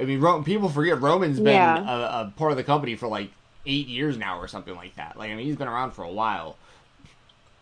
I 0.00 0.04
mean 0.04 0.20
Ro- 0.20 0.42
people 0.42 0.68
forget 0.68 1.00
Roman's 1.00 1.38
been 1.38 1.54
Yeah. 1.54 1.78
a, 1.78 2.22
a 2.26 2.32
part 2.36 2.50
of 2.50 2.56
the 2.56 2.64
company 2.64 2.96
for 2.96 3.06
like 3.08 3.30
8 3.66 3.86
years 3.88 4.16
now 4.16 4.38
or 4.38 4.48
something 4.48 4.74
like 4.74 4.96
that. 4.96 5.16
Like 5.16 5.30
I 5.30 5.34
mean 5.34 5.46
he's 5.46 5.56
been 5.56 5.68
around 5.68 5.92
for 5.92 6.02
a 6.04 6.10
while. 6.12 6.56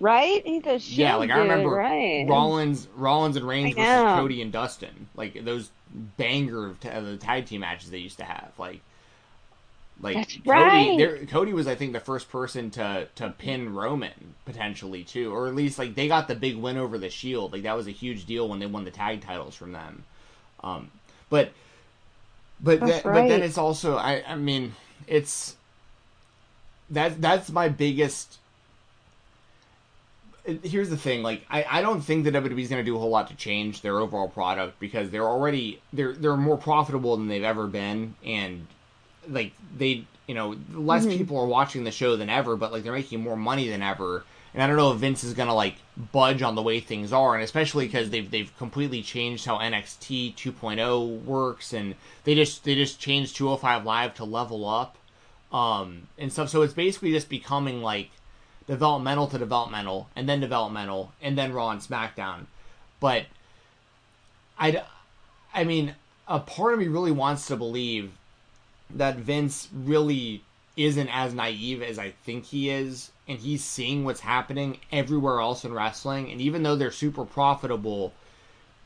right? 0.01 0.43
He's 0.47 0.67
a 0.67 0.79
shit 0.79 0.99
Yeah, 0.99 1.17
like 1.17 1.31
I 1.31 1.39
remember 1.39 1.71
right? 1.71 2.27
Rollins, 2.29 2.89
Rollins 2.95 3.37
and 3.37 3.47
Reigns 3.47 3.75
versus. 3.75 4.19
Cody 4.19 4.43
and 4.43 4.53
Dustin, 4.53 5.09
like 5.15 5.45
those 5.45 5.71
banger 6.17 6.67
of 6.67 6.81
ta- 6.81 7.01
the 7.01 7.17
tag 7.17 7.47
team 7.47 7.61
matches 7.61 7.91
they 7.91 7.99
used 7.99 8.19
to 8.19 8.25
have. 8.25 8.53
Like, 8.59 8.81
like 10.01 10.17
That's 10.17 10.37
Cody, 10.37 10.49
right. 10.49 10.95
there- 10.97 11.27
Cody 11.27 11.53
was 11.53 11.67
I 11.67 11.75
think 11.75 11.93
the 11.93 12.01
first 12.01 12.31
person 12.31 12.71
to 12.71 13.09
to 13.17 13.31
pin 13.37 13.75
Roman 13.75 14.35
potentially 14.47 15.05
too, 15.05 15.31
or 15.35 15.47
at 15.49 15.55
least 15.55 15.79
like 15.79 15.95
they 15.95 16.09
got 16.09 16.29
the 16.29 16.35
big 16.35 16.57
win 16.57 16.79
over 16.79 16.97
the 16.97 17.11
Shield. 17.11 17.53
Like 17.53 17.65
that 17.65 17.77
was 17.77 17.87
a 17.87 17.91
huge 17.93 18.25
deal 18.25 18.49
when 18.49 18.59
they 18.61 18.67
won 18.67 18.85
the 18.85 18.91
tag 18.91 19.21
titles 19.21 19.55
from 19.55 19.73
them. 19.73 20.05
Um, 20.65 20.91
but 21.29 21.53
but 22.63 22.81
th- 22.85 23.03
but 23.03 23.29
then 23.29 23.43
it's 23.43 23.59
also 23.59 23.97
I 23.97 24.23
I 24.27 24.37
mean 24.37 24.75
it's 25.07 25.57
that 26.91 27.21
that's 27.21 27.51
my 27.51 27.69
biggest 27.69 28.39
here's 30.63 30.89
the 30.89 30.97
thing 30.97 31.23
like 31.23 31.45
I, 31.51 31.65
I 31.69 31.83
don't 31.83 32.01
think 32.01 32.25
that 32.25 32.35
WWE's 32.35 32.69
going 32.69 32.81
to 32.81 32.85
do 32.85 32.97
a 32.97 32.99
whole 32.99 33.11
lot 33.11 33.29
to 33.29 33.35
change 33.37 33.83
their 33.83 33.99
overall 34.01 34.29
product 34.29 34.81
because 34.81 35.11
they're 35.11 35.29
already 35.29 35.81
they're 35.93 36.15
they're 36.15 36.37
more 36.37 36.57
profitable 36.57 37.17
than 37.17 37.29
they've 37.29 37.45
ever 37.45 37.67
been 37.67 38.15
and 38.25 38.67
like 39.29 39.53
they 39.77 40.05
you 40.27 40.35
know 40.35 40.57
less 40.73 41.05
Mhm. 41.07 41.19
people 41.19 41.39
are 41.39 41.47
watching 41.47 41.85
the 41.85 41.91
show 41.91 42.17
than 42.17 42.31
ever 42.31 42.57
but 42.57 42.73
like 42.73 42.83
they're 42.83 42.93
making 42.93 43.21
more 43.23 43.37
money 43.37 43.69
than 43.69 43.83
ever 43.83 44.25
and 44.53 44.63
I 44.63 44.67
don't 44.67 44.77
know 44.77 44.91
if 44.93 44.99
Vince 44.99 45.23
is 45.23 45.35
going 45.35 45.49
to 45.49 45.55
like 45.55 45.77
budge 46.11 46.43
on 46.43 46.55
the 46.55 46.63
way 46.63 46.81
things 46.81 47.13
are 47.13 47.35
and 47.35 47.45
especially 47.45 47.87
because 47.87 48.09
they've 48.11 48.29
they've 48.29 48.51
completely 48.57 49.03
changed 49.03 49.45
how 49.45 49.59
NXT 49.59 50.35
2.0 50.37 51.23
works 51.25 51.73
and 51.75 51.95
they 52.25 52.35
just 52.35 52.65
they 52.65 52.75
just 52.75 52.99
changed 52.99 53.37
205 53.37 53.85
live 53.85 54.15
to 54.15 54.25
level 54.25 54.67
up 54.67 54.97
um 55.53 56.07
and 56.17 56.33
stuff 56.33 56.49
so 56.49 56.63
it's 56.63 56.75
basically 56.75 57.11
just 57.13 57.29
becoming 57.29 57.83
like 57.83 58.11
developmental 58.71 59.27
to 59.27 59.37
developmental, 59.37 60.09
and 60.15 60.29
then 60.29 60.39
developmental, 60.39 61.13
and 61.21 61.37
then 61.37 61.53
Raw 61.53 61.71
and 61.71 61.81
SmackDown. 61.81 62.47
but 63.01 63.27
I, 64.57 64.83
I 65.53 65.65
mean, 65.65 65.97
a 66.29 66.39
part 66.39 66.75
of 66.75 66.79
me 66.79 66.87
really 66.87 67.11
wants 67.11 67.47
to 67.47 67.57
believe 67.57 68.13
that 68.91 69.17
Vince 69.17 69.69
really 69.73 70.45
isn't 70.77 71.09
as 71.09 71.35
naive 71.35 71.83
as 71.83 71.99
I 71.99 72.11
think 72.11 72.45
he 72.45 72.71
is, 72.71 73.11
and 73.27 73.39
he's 73.41 73.65
seeing 73.65 74.05
what's 74.05 74.21
happening 74.21 74.79
everywhere 74.93 75.41
else 75.41 75.65
in 75.65 75.75
wrestling. 75.75 76.31
And 76.31 76.41
even 76.41 76.63
though 76.63 76.77
they're 76.77 76.93
super 76.93 77.25
profitable, 77.25 78.13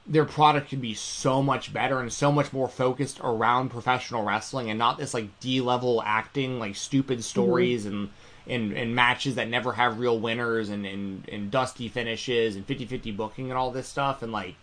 their 0.07 0.25
product 0.25 0.69
could 0.69 0.81
be 0.81 0.95
so 0.95 1.43
much 1.43 1.73
better 1.73 2.01
and 2.01 2.13
so 2.13 2.31
much 2.31 2.53
more 2.53 2.69
focused 2.69 3.21
around 3.23 3.71
professional 3.71 4.23
wrestling 4.23 4.69
and 4.69 4.79
not 4.79 4.99
this 4.99 5.15
like 5.15 5.41
D 5.41 5.61
level 5.61 6.03
acting, 6.05 6.59
like 6.59 6.77
stupid 6.77 7.25
stories 7.25 7.87
mm-hmm. 7.87 7.95
and 7.95 8.11
and, 8.47 8.73
and 8.75 8.95
matches 8.95 9.37
that 9.37 9.49
never 9.49 9.73
have 9.73 9.99
real 9.99 10.19
winners 10.19 10.69
and, 10.69 10.85
and, 10.85 11.27
and 11.31 11.51
dusty 11.51 11.89
finishes 11.89 12.57
and 12.57 12.67
50-50 12.67 13.17
booking 13.17 13.49
and 13.49 13.57
all 13.57 13.71
this 13.71 13.89
stuff 13.89 14.23
and 14.23 14.33
like 14.33 14.55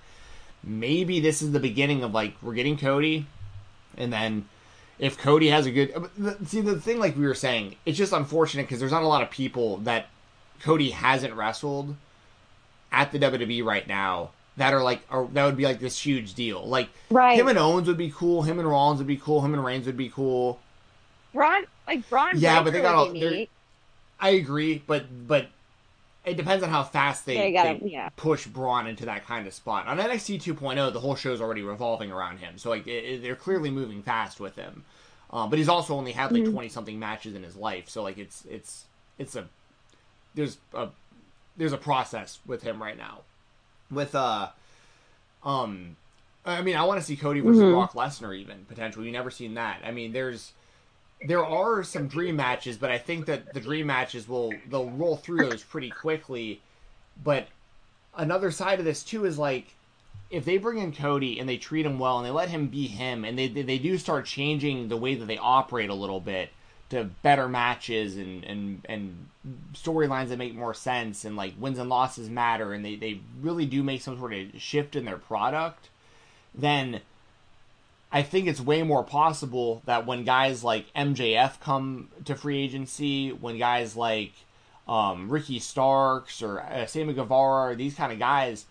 maybe 0.64 1.20
this 1.20 1.42
is 1.42 1.52
the 1.52 1.60
beginning 1.60 2.04
of 2.04 2.14
like 2.14 2.36
we're 2.44 2.54
getting 2.54 2.78
Cody 2.78 3.26
and 3.98 4.14
then 4.14 4.46
if 5.00 5.18
Cody 5.18 5.48
has 5.48 5.66
a 5.66 5.72
good 5.72 5.92
see 6.46 6.62
the 6.62 6.80
thing 6.80 7.00
like 7.00 7.18
we 7.18 7.26
were 7.26 7.34
saying 7.34 7.76
it's 7.84 7.98
just 7.98 8.14
unfortunate 8.14 8.64
because 8.64 8.80
there's 8.80 8.92
not 8.92 9.02
a 9.02 9.08
lot 9.08 9.24
of 9.24 9.32
people 9.32 9.78
that 9.78 10.10
Cody 10.60 10.92
hasn't 10.92 11.34
wrestled 11.34 11.96
at 12.92 13.12
the 13.12 13.18
WWE 13.18 13.66
right 13.66 13.88
now 13.88 14.30
that 14.58 14.74
are 14.74 14.84
like 14.84 15.02
are, 15.10 15.26
that 15.28 15.46
would 15.46 15.58
be 15.58 15.64
like 15.64 15.80
this 15.80 16.00
huge 16.00 16.34
deal 16.34 16.68
like 16.68 16.90
right. 17.10 17.40
him 17.40 17.48
and 17.48 17.58
Owens 17.58 17.88
would 17.88 17.98
be 17.98 18.12
cool 18.16 18.42
him 18.42 18.60
and 18.60 18.68
Rollins 18.68 19.00
would 19.00 19.08
be 19.08 19.18
cool 19.18 19.42
him 19.42 19.54
and 19.54 19.64
Reigns 19.64 19.86
would 19.86 19.98
be 19.98 20.10
cool 20.10 20.60
Bron 21.34 21.64
like 21.88 22.08
Bron 22.10 22.38
yeah 22.38 22.62
but 22.62 22.74
they 22.74 22.82
got 22.82 22.96
all 22.96 23.14
I 24.22 24.30
agree, 24.30 24.82
but 24.86 25.06
but 25.28 25.48
it 26.24 26.38
depends 26.38 26.64
on 26.64 26.70
how 26.70 26.84
fast 26.84 27.26
they, 27.26 27.52
gotta, 27.52 27.80
they 27.82 27.90
yeah. 27.90 28.10
push 28.16 28.46
Bron 28.46 28.86
into 28.86 29.06
that 29.06 29.26
kind 29.26 29.48
of 29.48 29.54
spot. 29.54 29.88
On 29.88 29.98
NXT 29.98 30.44
2.0, 30.56 30.94
the 30.94 31.00
whole 31.00 31.16
show 31.16 31.34
is 31.34 31.42
already 31.42 31.64
revolving 31.64 32.12
around 32.12 32.38
him, 32.38 32.60
so 32.60 32.70
like 32.70 32.86
it, 32.86 33.04
it, 33.04 33.22
they're 33.24 33.36
clearly 33.36 33.72
moving 33.72 34.04
fast 34.04 34.40
with 34.40 34.56
him. 34.56 34.86
Um, 35.32 35.50
but 35.50 35.58
he's 35.58 35.70
also 35.70 35.96
only 35.96 36.12
had 36.12 36.32
like 36.32 36.44
20 36.44 36.52
mm-hmm. 36.52 36.72
something 36.72 37.00
matches 37.00 37.34
in 37.34 37.42
his 37.42 37.56
life, 37.56 37.90
so 37.90 38.04
like 38.04 38.20
it's 38.20 38.46
it's 38.46 38.86
it's 39.18 39.36
a 39.36 39.48
there's 40.36 40.58
a 40.76 40.90
there's 41.58 41.74
a 41.74 41.78
process 41.78 42.40
with 42.46 42.62
him 42.62 42.82
right 42.82 42.98
now. 42.98 43.22
With 43.92 44.16
uh 44.16 44.50
um 45.44 45.98
I 46.46 46.62
mean 46.62 46.76
I 46.76 46.84
want 46.84 47.00
to 47.00 47.06
see 47.06 47.16
Cody 47.16 47.40
versus 47.42 47.62
mm-hmm. 47.62 47.74
Brock 47.74 47.94
Lesnar 47.94 48.38
even 48.38 48.66
potentially. 48.68 49.06
You 49.06 49.12
never 49.12 49.32
seen 49.32 49.56
that. 49.56 49.82
I 49.86 49.92
mean 49.92 50.14
there's 50.14 50.54
there 51.28 51.46
are 51.46 51.84
some 51.84 52.08
dream 52.08 52.36
matches, 52.36 52.78
but 52.78 52.90
I 52.90 52.98
think 52.98 53.28
that 53.28 53.54
the 53.54 53.60
dream 53.60 53.88
matches 53.88 54.28
will 54.28 54.54
they'll 54.70 54.90
roll 54.90 55.18
through 55.18 55.50
those 55.50 55.64
pretty 55.64 55.90
quickly. 55.90 56.62
But 57.24 57.48
another 58.16 58.52
side 58.52 58.80
of 58.80 58.86
this 58.86 59.04
too 59.04 59.26
is 59.26 59.38
like 59.38 59.68
if 60.30 60.46
they 60.46 60.58
bring 60.58 60.80
in 60.80 60.94
Cody 60.94 61.40
and 61.40 61.48
they 61.48 61.58
treat 61.58 61.86
him 61.86 62.00
well 62.00 62.18
and 62.18 62.26
they 62.26 62.32
let 62.32 62.50
him 62.50 62.68
be 62.68 62.88
him 62.88 63.26
and 63.26 63.38
they 63.38 63.48
they 63.48 63.78
do 63.78 63.98
start 63.98 64.26
changing 64.26 64.88
the 64.88 64.98
way 64.98 65.16
that 65.16 65.26
they 65.26 65.38
operate 65.38 65.90
a 65.90 65.96
little 65.96 66.20
bit 66.22 66.50
to 66.92 67.06
better 67.24 67.50
matches 67.50 68.18
and 68.18 68.44
and 68.44 68.86
and 68.88 69.28
storylines 69.74 70.30
that 70.30 70.38
make 70.38 70.54
more 70.54 70.74
sense 70.74 71.26
and 71.26 71.36
like 71.36 71.54
wins 71.60 71.80
and 71.80 71.90
losses 71.90 72.30
matter 72.30 72.74
and 72.74 72.86
they 72.86 72.96
they 72.96 73.20
really 73.42 73.66
do 73.66 73.82
make 73.82 74.02
some 74.02 74.18
sort 74.20 74.34
of 74.34 74.48
shift 74.58 74.96
in 74.96 75.06
their 75.06 75.18
product 75.18 75.90
then 76.54 77.02
I 78.12 78.24
think 78.24 78.48
it's 78.48 78.60
way 78.60 78.84
more 78.84 79.04
possible 79.04 79.82
that 79.86 80.06
when 80.06 80.26
guys 80.26 80.64
like 80.64 80.94
MJF 80.94 81.62
come 81.62 82.10
to 82.26 82.36
free 82.36 82.62
agency, 82.62 83.32
when 83.32 83.58
guys 83.58 83.96
like 83.96 84.34
um, 84.86 85.30
Ricky 85.30 85.60
Starks 85.60 86.42
or 86.42 86.60
uh, 86.60 86.86
Sammy 86.88 87.14
Guevara, 87.14 87.74
these 87.76 87.96
kind 87.96 88.12
of 88.12 88.20
guys, 88.20 88.66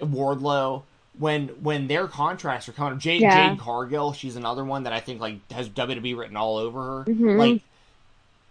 Wardlow, 0.00 0.84
when 1.18 1.48
when 1.62 1.88
their 1.88 2.08
contracts 2.08 2.68
are 2.68 2.72
coming, 2.72 2.98
Jade, 2.98 3.20
yeah. 3.20 3.50
Jade 3.50 3.58
Cargill, 3.58 4.12
she's 4.12 4.36
another 4.36 4.64
one 4.64 4.84
that 4.84 4.92
I 4.92 5.00
think 5.00 5.20
like 5.20 5.50
has 5.52 5.68
WWE 5.68 6.16
written 6.16 6.36
all 6.36 6.56
over 6.56 6.82
her. 6.82 7.04
Mm-hmm. 7.04 7.38
Like 7.38 7.62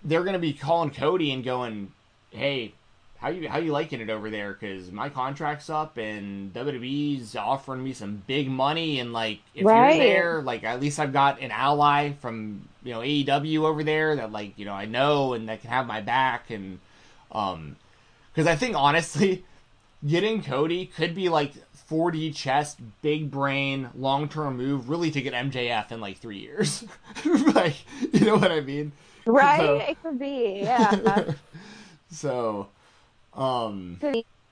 they're 0.03 0.23
gonna 0.23 0.39
be 0.39 0.53
calling 0.53 0.91
Cody 0.91 1.31
and 1.31 1.43
going, 1.43 1.91
"Hey, 2.29 2.73
how 3.21 3.29
you 3.29 3.47
how 3.47 3.59
you 3.59 3.71
liking 3.71 4.01
it 4.01 4.09
over 4.09 4.31
there? 4.31 4.51
Because 4.51 4.91
my 4.91 5.09
contract's 5.09 5.69
up 5.69 5.97
and 5.97 6.51
WWE's 6.53 7.35
offering 7.35 7.83
me 7.83 7.93
some 7.93 8.23
big 8.25 8.49
money, 8.49 8.99
and 8.99 9.13
like 9.13 9.39
if 9.53 9.63
right. 9.63 9.95
you're 9.95 10.05
there, 10.05 10.41
like 10.41 10.63
at 10.63 10.79
least 10.79 10.99
I've 10.99 11.13
got 11.13 11.39
an 11.39 11.51
ally 11.51 12.13
from 12.13 12.67
you 12.83 12.93
know 12.93 13.01
AEW 13.01 13.63
over 13.63 13.83
there 13.83 14.15
that 14.15 14.31
like 14.31 14.57
you 14.57 14.65
know 14.65 14.73
I 14.73 14.85
know 14.85 15.33
and 15.33 15.49
that 15.49 15.61
can 15.61 15.69
have 15.69 15.85
my 15.85 16.01
back, 16.01 16.49
and 16.49 16.79
um, 17.31 17.75
because 18.33 18.47
I 18.47 18.55
think 18.55 18.75
honestly, 18.75 19.45
getting 20.07 20.41
Cody 20.41 20.87
could 20.87 21.13
be 21.13 21.29
like 21.29 21.53
4D 21.91 22.33
chest, 22.33 22.79
big 23.01 23.29
brain, 23.29 23.89
long 23.95 24.29
term 24.29 24.55
move, 24.55 24.89
really 24.89 25.11
to 25.11 25.21
get 25.21 25.33
MJF 25.33 25.91
in 25.91 25.99
like 25.99 26.17
three 26.17 26.39
years. 26.39 26.85
like 27.53 27.75
you 28.13 28.25
know 28.25 28.37
what 28.37 28.51
I 28.51 28.61
mean? 28.61 28.93
Right, 29.25 29.59
so, 29.59 29.75
it 29.75 30.01
could 30.01 30.17
be, 30.17 30.61
yeah. 30.63 31.33
so 32.11 32.69
um, 33.33 33.99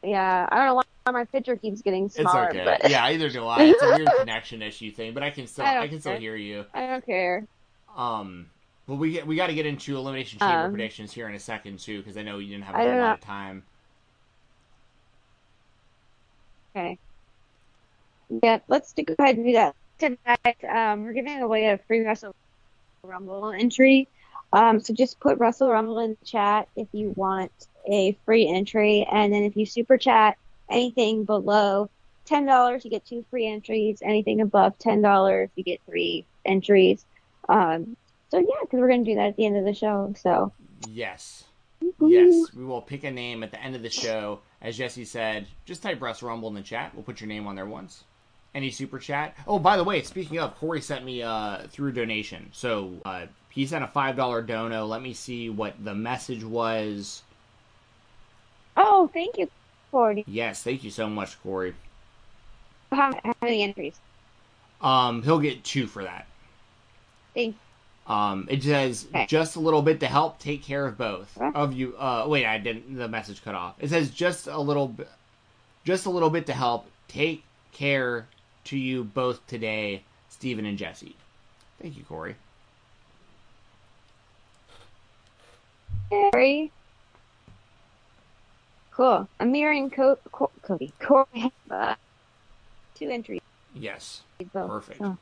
yeah, 0.03 0.47
I 0.51 0.57
don't 0.57 0.65
know 0.65 0.75
why 0.75 0.83
my 1.11 1.23
picture 1.23 1.55
keeps 1.55 1.81
getting 1.81 2.09
smaller. 2.09 2.49
It's 2.49 2.55
okay. 2.55 2.65
But... 2.65 2.89
Yeah, 2.91 3.05
either 3.05 3.29
do 3.29 3.45
I. 3.47 3.63
It's 3.63 3.81
a 3.81 3.95
weird 3.95 4.09
connection 4.19 4.61
issue 4.61 4.91
thing, 4.91 5.13
but 5.13 5.23
I 5.23 5.29
can 5.29 5.47
still 5.47 5.65
I, 5.65 5.79
I 5.79 5.87
can 5.87 6.01
still 6.01 6.17
hear 6.17 6.35
you. 6.35 6.65
I 6.73 6.87
don't 6.87 7.05
care. 7.05 7.45
Um, 7.95 8.47
well, 8.85 8.97
we 8.97 9.13
get, 9.13 9.25
we 9.25 9.35
got 9.35 9.47
to 9.47 9.53
get 9.53 9.65
into 9.65 9.97
elimination 9.97 10.39
chamber 10.39 10.65
um, 10.65 10.71
predictions 10.71 11.13
here 11.13 11.27
in 11.29 11.35
a 11.35 11.39
second 11.39 11.79
too, 11.79 11.99
because 11.99 12.17
I 12.17 12.23
know 12.23 12.39
you 12.39 12.49
didn't 12.49 12.65
have 12.65 12.75
a 12.75 12.99
lot 12.99 13.13
of 13.13 13.21
time. 13.21 13.63
Okay. 16.75 16.99
Yeah, 18.29 18.59
let's 18.67 18.93
go 18.93 19.15
ahead 19.17 19.37
and 19.37 19.45
do 19.45 19.53
that. 19.53 19.75
Tonight, 19.97 20.63
um, 20.63 21.03
we're 21.03 21.13
giving 21.13 21.41
away 21.41 21.67
a 21.67 21.77
free 21.77 22.01
Wrestle 22.01 22.35
Rumble 23.03 23.51
entry. 23.51 24.07
Um, 24.53 24.79
so 24.79 24.93
just 24.93 25.19
put 25.19 25.37
Wrestle 25.37 25.69
Rumble 25.69 25.99
in 25.99 26.15
the 26.19 26.25
chat 26.25 26.67
if 26.75 26.87
you 26.91 27.13
want 27.15 27.51
a 27.85 28.17
free 28.25 28.47
entry. 28.47 29.07
And 29.11 29.33
then 29.33 29.43
if 29.43 29.57
you 29.57 29.65
super 29.65 29.97
chat 29.97 30.37
anything 30.69 31.25
below 31.25 31.89
$10, 32.27 32.83
you 32.83 32.89
get 32.89 33.05
two 33.05 33.25
free 33.29 33.47
entries. 33.47 33.99
Anything 34.01 34.41
above 34.41 34.77
$10, 34.79 35.49
you 35.55 35.63
get 35.63 35.81
three 35.85 36.25
entries. 36.45 37.03
Um, 37.47 37.97
so 38.29 38.37
yeah, 38.37 38.45
because 38.61 38.79
we're 38.79 38.87
going 38.87 39.03
to 39.03 39.11
do 39.11 39.15
that 39.15 39.27
at 39.27 39.35
the 39.35 39.45
end 39.45 39.57
of 39.57 39.65
the 39.65 39.73
show. 39.73 40.13
So 40.17 40.51
yes, 40.87 41.45
yes, 41.99 42.53
we 42.53 42.63
will 42.63 42.81
pick 42.81 43.03
a 43.03 43.11
name 43.11 43.43
at 43.43 43.51
the 43.51 43.61
end 43.61 43.75
of 43.75 43.81
the 43.81 43.89
show. 43.89 44.41
As 44.61 44.77
Jesse 44.77 45.05
said, 45.05 45.47
just 45.65 45.81
type 45.81 46.01
Wrestle 46.01 46.29
Rumble 46.29 46.49
in 46.49 46.55
the 46.55 46.61
chat. 46.61 46.93
We'll 46.93 47.03
put 47.03 47.21
your 47.21 47.27
name 47.27 47.47
on 47.47 47.55
there 47.55 47.65
once. 47.65 48.03
Any 48.55 48.71
super 48.71 48.97
chat? 48.97 49.35
Oh, 49.47 49.59
by 49.59 49.77
the 49.77 49.83
way, 49.83 50.01
speaking 50.01 50.39
of, 50.39 50.57
Corey 50.57 50.81
sent 50.81 51.05
me 51.05 51.21
uh, 51.21 51.67
through 51.67 51.91
donation. 51.91 52.49
So 52.51 52.93
uh, 53.05 53.27
he 53.49 53.65
sent 53.67 53.83
a 53.83 53.87
five 53.87 54.15
dollar 54.15 54.41
dono. 54.41 54.85
Let 54.85 55.01
me 55.01 55.13
see 55.13 55.49
what 55.49 55.83
the 55.83 55.93
message 55.93 56.43
was. 56.43 57.21
Oh, 58.75 59.09
thank 59.13 59.37
you, 59.37 59.49
Corey. 59.91 60.23
Yes, 60.27 60.63
thank 60.63 60.83
you 60.83 60.89
so 60.89 61.07
much, 61.07 61.41
Corey. 61.43 61.75
How, 62.91 63.13
how 63.23 63.35
many 63.41 63.61
entries? 63.61 63.99
Um, 64.81 65.21
he'll 65.21 65.39
get 65.39 65.63
two 65.63 65.85
for 65.85 66.03
that. 66.03 66.25
Thank. 67.35 67.55
Um, 68.07 68.47
it 68.49 68.63
says 68.63 69.05
okay. 69.09 69.27
just 69.27 69.55
a 69.55 69.59
little 69.59 69.83
bit 69.83 69.99
to 69.99 70.07
help 70.07 70.39
take 70.39 70.63
care 70.63 70.87
of 70.87 70.97
both 70.97 71.37
huh? 71.37 71.51
of 71.53 71.73
you. 71.73 71.95
Uh, 71.95 72.25
wait, 72.27 72.45
I 72.45 72.57
didn't. 72.57 72.97
The 72.97 73.07
message 73.07 73.43
cut 73.43 73.53
off. 73.53 73.75
It 73.79 73.89
says 73.89 74.09
just 74.09 74.47
a 74.47 74.59
little, 74.59 74.87
bit, 74.87 75.07
just 75.83 76.07
a 76.07 76.09
little 76.09 76.31
bit 76.31 76.47
to 76.47 76.53
help 76.53 76.87
take 77.07 77.43
care 77.71 78.27
to 78.65 78.77
you 78.77 79.03
both 79.03 79.45
today, 79.47 80.03
Stephen 80.29 80.65
and 80.65 80.77
Jesse. 80.77 81.15
Thank 81.81 81.97
you, 81.97 82.03
Corey. 82.03 82.35
Corey. 86.09 86.71
Cool. 88.91 89.27
I'm 89.39 89.51
mirroring 89.51 89.89
Co- 89.89 90.17
Co- 90.31 90.51
Cody. 90.61 90.91
Corey 90.99 91.51
uh, 91.71 91.95
two 92.95 93.09
entries. 93.09 93.41
Yes. 93.73 94.21
Both, 94.53 94.69
Perfect. 94.69 94.97
So. 94.99 95.17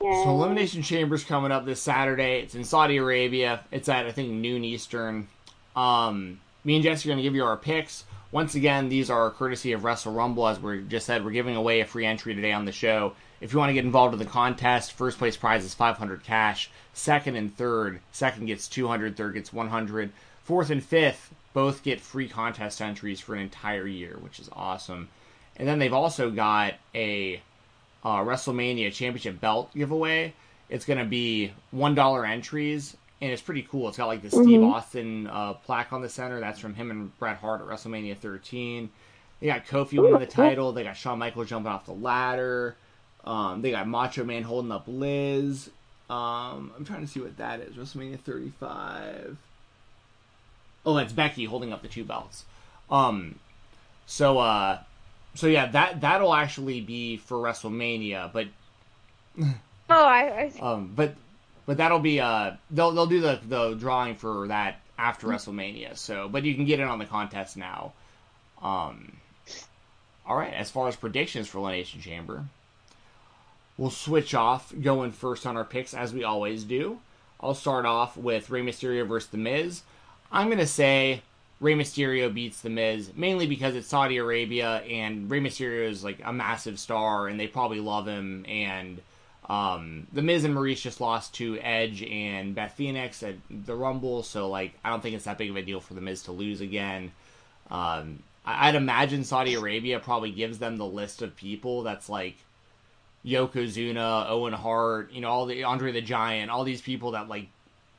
so 0.00 0.30
Elimination 0.30 0.82
Chamber's 0.82 1.24
coming 1.24 1.52
up 1.52 1.64
this 1.64 1.80
Saturday. 1.80 2.40
It's 2.40 2.54
in 2.54 2.64
Saudi 2.64 2.98
Arabia. 2.98 3.64
It's 3.70 3.88
at 3.88 4.06
I 4.06 4.12
think 4.12 4.30
noon 4.32 4.64
Eastern. 4.64 5.28
Um, 5.74 6.40
me 6.64 6.74
and 6.74 6.84
Jesse 6.84 7.08
are 7.08 7.10
going 7.12 7.18
to 7.18 7.22
give 7.22 7.34
you 7.34 7.44
our 7.44 7.56
picks. 7.56 8.04
Once 8.32 8.54
again, 8.54 8.88
these 8.88 9.10
are 9.10 9.30
courtesy 9.30 9.72
of 9.72 9.84
Wrestle 9.84 10.14
Rumble. 10.14 10.48
As 10.48 10.58
we 10.58 10.82
just 10.84 11.04
said, 11.04 11.22
we're 11.22 11.32
giving 11.32 11.54
away 11.54 11.80
a 11.80 11.86
free 11.86 12.06
entry 12.06 12.34
today 12.34 12.52
on 12.52 12.64
the 12.64 12.72
show. 12.72 13.12
If 13.42 13.52
you 13.52 13.58
want 13.58 13.68
to 13.68 13.74
get 13.74 13.84
involved 13.84 14.14
in 14.14 14.18
the 14.18 14.24
contest, 14.24 14.92
first 14.92 15.18
place 15.18 15.36
prize 15.36 15.66
is 15.66 15.74
500 15.74 16.24
cash. 16.24 16.70
Second 16.94 17.36
and 17.36 17.54
third, 17.54 18.00
second 18.10 18.46
gets 18.46 18.68
200, 18.68 19.18
third 19.18 19.34
gets 19.34 19.52
100. 19.52 20.12
Fourth 20.44 20.70
and 20.70 20.82
fifth 20.82 21.34
both 21.52 21.82
get 21.82 22.00
free 22.00 22.26
contest 22.26 22.80
entries 22.80 23.20
for 23.20 23.34
an 23.34 23.42
entire 23.42 23.86
year, 23.86 24.16
which 24.18 24.40
is 24.40 24.48
awesome. 24.54 25.10
And 25.56 25.68
then 25.68 25.78
they've 25.78 25.92
also 25.92 26.30
got 26.30 26.74
a 26.94 27.42
uh, 28.02 28.20
WrestleMania 28.20 28.94
Championship 28.94 29.42
belt 29.42 29.74
giveaway. 29.74 30.32
It's 30.70 30.86
going 30.86 30.98
to 30.98 31.04
be 31.04 31.52
one 31.70 31.94
dollar 31.94 32.24
entries, 32.24 32.96
and 33.22 33.30
it's 33.30 33.40
pretty 33.40 33.62
cool. 33.62 33.88
It's 33.88 33.96
got 33.96 34.08
like 34.08 34.20
the 34.20 34.28
mm-hmm. 34.28 34.42
Steve 34.42 34.62
Austin 34.64 35.26
uh, 35.28 35.52
plaque 35.54 35.92
on 35.92 36.02
the 36.02 36.08
center. 36.08 36.40
That's 36.40 36.58
from 36.58 36.74
him 36.74 36.90
and 36.90 37.16
Bret 37.20 37.36
Hart 37.36 37.60
at 37.60 37.68
WrestleMania 37.68 38.18
13. 38.18 38.90
They 39.40 39.46
got 39.46 39.64
Kofi 39.64 40.02
winning 40.02 40.18
the 40.18 40.26
title. 40.26 40.72
They 40.72 40.82
got 40.82 40.96
Shawn 40.96 41.20
Michaels 41.20 41.48
jumping 41.48 41.70
off 41.70 41.86
the 41.86 41.92
ladder. 41.92 42.76
Um, 43.24 43.62
they 43.62 43.70
got 43.70 43.86
Macho 43.86 44.24
Man 44.24 44.42
holding 44.42 44.72
up 44.72 44.84
Liz. 44.88 45.70
Um, 46.10 46.72
I'm 46.76 46.84
trying 46.84 47.02
to 47.02 47.06
see 47.06 47.20
what 47.20 47.36
that 47.36 47.60
is. 47.60 47.76
WrestleMania 47.76 48.18
35. 48.18 49.36
Oh, 50.84 50.94
that's 50.94 51.12
Becky 51.12 51.44
holding 51.44 51.72
up 51.72 51.80
the 51.80 51.88
two 51.88 52.02
belts. 52.02 52.44
Um, 52.90 53.38
so 54.04 54.38
uh, 54.38 54.80
so 55.36 55.46
yeah, 55.46 55.66
that 55.68 56.00
that'll 56.00 56.34
actually 56.34 56.80
be 56.80 57.18
for 57.18 57.38
WrestleMania, 57.38 58.32
but 58.32 58.48
Oh, 59.90 60.06
I, 60.06 60.50
I 60.58 60.60
um, 60.60 60.92
but 60.94 61.14
but 61.66 61.76
that'll 61.76 61.98
be 61.98 62.20
uh, 62.20 62.52
they'll 62.70 62.92
they'll 62.92 63.06
do 63.06 63.20
the 63.20 63.40
the 63.46 63.74
drawing 63.74 64.14
for 64.14 64.48
that 64.48 64.80
after 64.98 65.26
WrestleMania. 65.26 65.96
So, 65.96 66.28
but 66.28 66.44
you 66.44 66.54
can 66.54 66.64
get 66.64 66.80
in 66.80 66.88
on 66.88 66.98
the 66.98 67.04
contest 67.04 67.56
now. 67.56 67.92
Um, 68.62 69.16
all 70.26 70.36
right. 70.36 70.54
As 70.54 70.70
far 70.70 70.88
as 70.88 70.96
predictions 70.96 71.48
for 71.48 71.58
Elimination 71.58 72.00
Chamber, 72.00 72.44
we'll 73.76 73.90
switch 73.90 74.34
off 74.34 74.72
going 74.80 75.12
first 75.12 75.46
on 75.46 75.56
our 75.56 75.64
picks 75.64 75.94
as 75.94 76.14
we 76.14 76.24
always 76.24 76.64
do. 76.64 77.00
I'll 77.40 77.54
start 77.54 77.86
off 77.86 78.16
with 78.16 78.50
Rey 78.50 78.62
Mysterio 78.62 79.06
versus 79.06 79.30
The 79.30 79.38
Miz. 79.38 79.82
I'm 80.30 80.48
gonna 80.48 80.66
say 80.66 81.22
Rey 81.60 81.74
Mysterio 81.74 82.32
beats 82.32 82.60
The 82.60 82.70
Miz 82.70 83.10
mainly 83.16 83.46
because 83.46 83.74
it's 83.74 83.88
Saudi 83.88 84.16
Arabia 84.18 84.76
and 84.88 85.28
Rey 85.28 85.40
Mysterio 85.40 85.88
is 85.88 86.04
like 86.04 86.20
a 86.24 86.32
massive 86.32 86.78
star 86.78 87.26
and 87.26 87.38
they 87.38 87.48
probably 87.48 87.80
love 87.80 88.06
him 88.06 88.46
and 88.48 89.00
um, 89.48 90.06
the 90.12 90.22
Miz 90.22 90.44
and 90.44 90.54
Maurice 90.54 90.80
just 90.80 91.00
lost 91.00 91.34
to 91.34 91.58
Edge 91.60 92.02
and 92.02 92.54
Beth 92.54 92.72
Phoenix 92.74 93.22
at 93.22 93.34
the 93.50 93.74
Rumble, 93.74 94.22
so 94.22 94.48
like 94.48 94.72
I 94.84 94.90
don't 94.90 95.02
think 95.02 95.14
it's 95.16 95.24
that 95.24 95.38
big 95.38 95.50
of 95.50 95.56
a 95.56 95.62
deal 95.62 95.80
for 95.80 95.94
the 95.94 96.00
Miz 96.00 96.22
to 96.24 96.32
lose 96.32 96.60
again. 96.60 97.12
Um, 97.70 98.22
I- 98.46 98.68
I'd 98.68 98.74
imagine 98.74 99.24
Saudi 99.24 99.54
Arabia 99.54 99.98
probably 100.00 100.30
gives 100.30 100.58
them 100.58 100.76
the 100.76 100.86
list 100.86 101.22
of 101.22 101.34
people 101.36 101.82
that's 101.82 102.08
like 102.08 102.36
Yokozuna, 103.24 104.28
Owen 104.28 104.52
Hart, 104.52 105.12
you 105.12 105.20
know, 105.20 105.28
all 105.28 105.46
the 105.46 105.64
Andre 105.64 105.92
the 105.92 106.00
Giant, 106.00 106.50
all 106.50 106.64
these 106.64 106.82
people 106.82 107.12
that 107.12 107.28
like 107.28 107.48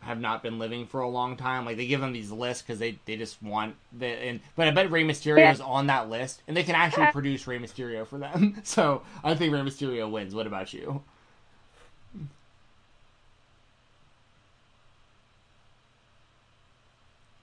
have 0.02 0.20
not 0.20 0.44
been 0.44 0.60
living 0.60 0.86
for 0.86 1.00
a 1.00 1.08
long 1.08 1.38
time. 1.38 1.66
Like 1.66 1.78
they 1.78 1.88
give 1.88 2.02
them 2.02 2.12
these 2.12 2.30
lists 2.32 2.62
because 2.62 2.78
they, 2.80 3.00
they 3.06 3.16
just 3.16 3.42
want 3.42 3.76
the 3.98 4.08
and 4.08 4.42
but 4.58 4.68
I 4.68 4.72
bet 4.72 4.92
Rey 4.92 5.04
Mysterio 5.06 5.38
is 5.54 5.62
on 5.62 5.88
that 5.88 6.10
list 6.10 6.42
and 6.48 6.58
they 6.58 6.64
can 6.64 6.76
actually 6.76 7.08
produce 7.08 7.48
Rey 7.48 7.58
Mysterio 7.60 8.06
for 8.06 8.18
them. 8.18 8.62
So 8.66 9.04
I 9.24 9.34
think 9.36 9.54
Rey 9.54 9.62
Mysterio 9.62 10.12
wins. 10.12 10.36
What 10.36 10.46
about 10.48 10.74
you? 10.74 11.04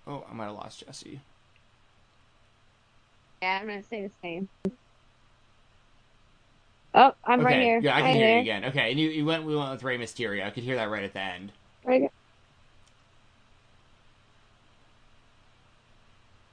Oh, 0.06 0.24
I 0.30 0.34
might 0.34 0.46
have 0.46 0.54
lost 0.54 0.84
Jesse. 0.86 1.20
yeah, 3.42 3.58
I'm 3.60 3.66
gonna 3.68 3.82
say 3.82 4.02
the 4.02 4.10
same. 4.22 4.48
Oh, 6.94 7.14
I'm 7.24 7.44
right 7.44 7.60
here. 7.60 7.80
yeah, 7.82 7.96
I 7.96 8.02
can 8.02 8.04
right 8.10 8.14
hear 8.16 8.26
here. 8.26 8.34
you 8.36 8.40
again. 8.42 8.64
Okay, 8.66 8.90
and 8.90 8.98
you, 9.00 9.10
you 9.10 9.24
went 9.24 9.44
we 9.44 9.56
went 9.56 9.70
with 9.70 9.82
Rey 9.84 9.98
Mysterio. 9.98 10.44
I 10.44 10.50
could 10.50 10.64
hear 10.64 10.76
that 10.76 10.90
right 10.90 11.04
at 11.04 11.12
the 11.12 11.20
end. 11.20 11.52
Right. 11.84 12.10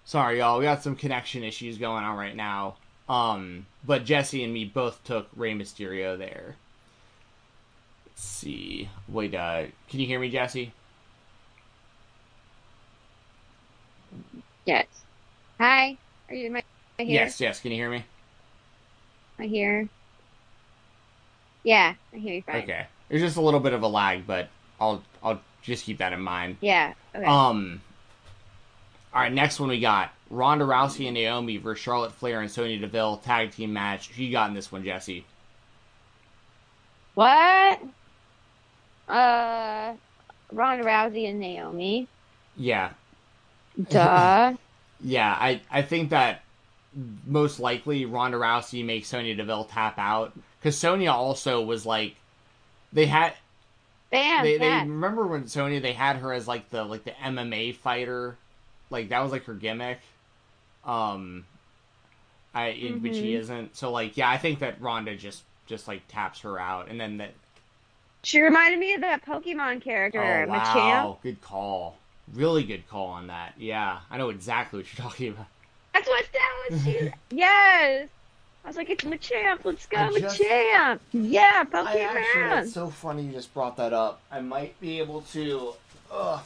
Sorry, 0.05 0.39
y'all. 0.39 0.59
We 0.59 0.65
got 0.65 0.83
some 0.83 0.95
connection 0.95 1.43
issues 1.43 1.77
going 1.77 2.03
on 2.03 2.15
right 2.17 2.35
now. 2.35 2.77
Um, 3.09 3.65
but 3.85 4.05
Jesse 4.05 4.43
and 4.43 4.53
me 4.53 4.65
both 4.65 5.03
took 5.03 5.27
Rey 5.35 5.53
Mysterio 5.53 6.17
there. 6.17 6.55
Let's 8.05 8.23
see. 8.23 8.89
Wait, 9.07 9.35
uh, 9.35 9.65
can 9.89 9.99
you 9.99 10.07
hear 10.07 10.19
me, 10.19 10.29
Jesse? 10.29 10.73
Yes. 14.67 14.85
Hi. 15.59 15.97
Are 16.29 16.35
you 16.35 16.47
am 16.47 16.57
I 16.57 16.63
I 16.99 17.03
here? 17.03 17.13
Yes, 17.21 17.39
yes. 17.39 17.61
Can 17.61 17.71
you 17.71 17.77
hear 17.77 17.89
me? 17.89 18.03
I 19.39 19.45
hear. 19.45 19.87
Yeah, 21.63 21.95
I 22.13 22.17
hear 22.17 22.35
you 22.35 22.41
fine. 22.41 22.63
Okay. 22.63 22.85
There's 23.07 23.21
just 23.21 23.37
a 23.37 23.41
little 23.41 23.61
bit 23.61 23.71
of 23.71 23.81
a 23.81 23.87
lag, 23.87 24.27
but 24.27 24.49
I'll 24.79 25.01
I'll 25.23 25.39
just 25.61 25.85
keep 25.85 25.99
that 25.99 26.11
in 26.11 26.19
mind. 26.19 26.57
Yeah. 26.59 26.93
Okay. 27.15 27.25
Um. 27.25 27.81
All 29.13 29.21
right, 29.21 29.31
next 29.31 29.59
one 29.59 29.69
we 29.69 29.79
got 29.79 30.11
Ronda 30.29 30.65
Rousey 30.65 31.05
and 31.05 31.13
Naomi 31.13 31.57
versus 31.57 31.81
Charlotte 31.81 32.11
Flair 32.11 32.41
and 32.41 32.51
Sonya 32.51 32.77
Deville 32.77 33.17
tag 33.17 33.51
team 33.51 33.71
match. 33.71 34.09
Who 34.09 34.21
you 34.21 34.33
got 34.33 34.49
in 34.49 34.53
this 34.53 34.69
one, 34.69 34.83
Jesse? 34.83 35.25
what? 37.15 37.81
Uh, 39.07 39.93
Ronda 40.51 40.83
Rousey 40.83 41.29
and 41.29 41.39
Naomi. 41.39 42.07
Yeah, 42.57 42.91
Duh. 43.89 44.55
yeah. 45.01 45.35
I 45.39 45.61
I 45.71 45.81
think 45.81 46.09
that 46.11 46.41
most 47.25 47.59
likely 47.59 48.05
Ronda 48.05 48.37
Rousey 48.37 48.83
makes 48.85 49.07
Sonya 49.09 49.35
Deville 49.35 49.65
tap 49.65 49.97
out 49.99 50.33
because 50.59 50.77
Sonya 50.77 51.11
also 51.11 51.61
was 51.61 51.85
like 51.85 52.15
they 52.93 53.05
had 53.05 53.33
Bam. 54.11 54.43
they, 54.43 54.57
they 54.57 54.77
remember 54.77 55.27
when 55.27 55.47
Sonya 55.47 55.79
they 55.81 55.93
had 55.93 56.17
her 56.17 56.33
as 56.33 56.47
like 56.47 56.69
the 56.69 56.83
like 56.83 57.03
the 57.03 57.11
MMA 57.11 57.75
fighter, 57.75 58.37
like 58.89 59.09
that 59.09 59.21
was 59.21 59.31
like 59.31 59.45
her 59.45 59.53
gimmick. 59.53 59.99
Um, 60.85 61.45
I 62.53 62.67
it- 62.69 63.01
but 63.01 63.15
she 63.15 63.33
Mhm. 63.33 63.39
isn't. 63.39 63.75
So 63.77 63.91
like 63.91 64.17
yeah, 64.17 64.29
I 64.29 64.37
think 64.37 64.59
that 64.59 64.81
Ronda 64.81 65.15
just 65.15 65.43
just 65.65 65.87
like 65.87 66.07
taps 66.07 66.41
her 66.41 66.59
out, 66.59 66.87
and 66.89 66.99
then 66.99 67.17
that 67.17 67.33
She 68.23 68.41
reminded 68.41 68.79
me 68.79 68.93
of 68.93 69.01
that 69.01 69.25
Pokemon 69.25 69.81
character, 69.81 70.21
oh 70.23 70.47
Machamp. 70.47 71.09
wow, 71.11 71.19
good 71.23 71.41
call, 71.41 71.97
really 72.33 72.63
good 72.63 72.87
call 72.87 73.07
on 73.07 73.27
that. 73.27 73.53
Yeah, 73.57 73.99
I 74.11 74.17
know 74.17 74.29
exactly 74.29 74.79
what 74.79 74.87
you're 74.97 75.03
talking 75.09 75.29
about. 75.29 75.45
That's 75.93 76.07
what 76.07 76.25
that 76.33 76.51
was. 76.71 76.83
She, 76.83 77.11
yes. 77.31 78.09
I 78.63 78.67
was 78.67 78.75
like, 78.75 78.89
it's 78.89 79.03
Machamp. 79.05 79.63
Let's 79.63 79.85
go, 79.85 79.97
I 79.97 80.19
just- 80.19 80.39
Machamp. 80.41 80.99
Yeah, 81.13 81.63
Pokemon. 81.63 81.85
I 81.85 81.99
actually, 82.01 82.41
Pokemon. 82.41 82.63
it's 82.63 82.73
so 82.73 82.89
funny 82.89 83.23
you 83.23 83.31
just 83.31 83.53
brought 83.53 83.77
that 83.77 83.93
up. 83.93 84.19
I 84.31 84.41
might 84.41 84.79
be 84.81 84.99
able 84.99 85.21
to. 85.33 85.73
Ugh. 86.11 86.41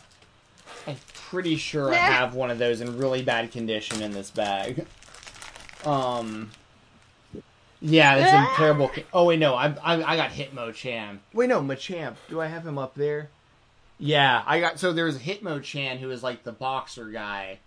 I'm 0.87 0.95
pretty 1.13 1.57
sure 1.57 1.91
I 1.91 1.95
have 1.97 2.33
one 2.35 2.49
of 2.51 2.57
those 2.59 2.81
in 2.81 2.97
really 2.97 3.21
bad 3.23 3.51
condition 3.51 4.01
in 4.01 4.11
this 4.11 4.29
bag. 4.31 4.85
Um. 5.85 6.51
Yeah, 7.83 8.15
it's 8.17 8.31
in 8.31 8.55
terrible. 8.55 8.89
Con- 8.89 9.03
oh 9.11 9.25
wait, 9.25 9.39
no, 9.39 9.55
I, 9.55 9.73
I 9.83 10.03
I 10.13 10.15
got 10.15 10.29
Hitmonchan. 10.29 11.17
Wait, 11.33 11.49
no, 11.49 11.61
Machamp. 11.61 12.13
Do 12.29 12.39
I 12.39 12.45
have 12.45 12.65
him 12.65 12.77
up 12.77 12.93
there? 12.93 13.29
Yeah, 14.03 14.41
I 14.47 14.59
got. 14.59 14.79
So 14.79 14.91
there's 14.93 15.19
Hitmonchan 15.19 15.99
who 15.99 16.09
is 16.09 16.23
like 16.23 16.43
the 16.43 16.51
boxer 16.51 17.05
guy, 17.11 17.59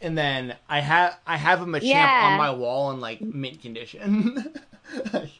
and 0.00 0.16
then 0.16 0.56
I 0.66 0.80
have 0.80 1.18
I 1.26 1.36
have 1.36 1.60
a 1.60 1.66
Machamp 1.66 1.82
Yeah. 1.82 2.30
on 2.32 2.38
my 2.38 2.50
wall 2.50 2.90
in 2.90 3.00
like 3.00 3.20
mint 3.20 3.60
condition. 3.60 4.54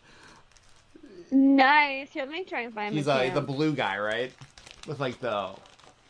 Nice. 1.35 2.11
Here, 2.11 2.25
let 2.25 2.31
me 2.33 2.45
try 2.45 2.61
and 2.61 2.75
find 2.75 2.89
him. 2.93 2.99
He's 2.99 3.09
uh, 3.09 3.19
Machamp. 3.21 3.35
the 3.35 3.41
blue 3.41 3.73
guy, 3.75 3.99
right? 3.99 4.31
With 4.87 5.01
like 5.01 5.19
the 5.21 5.49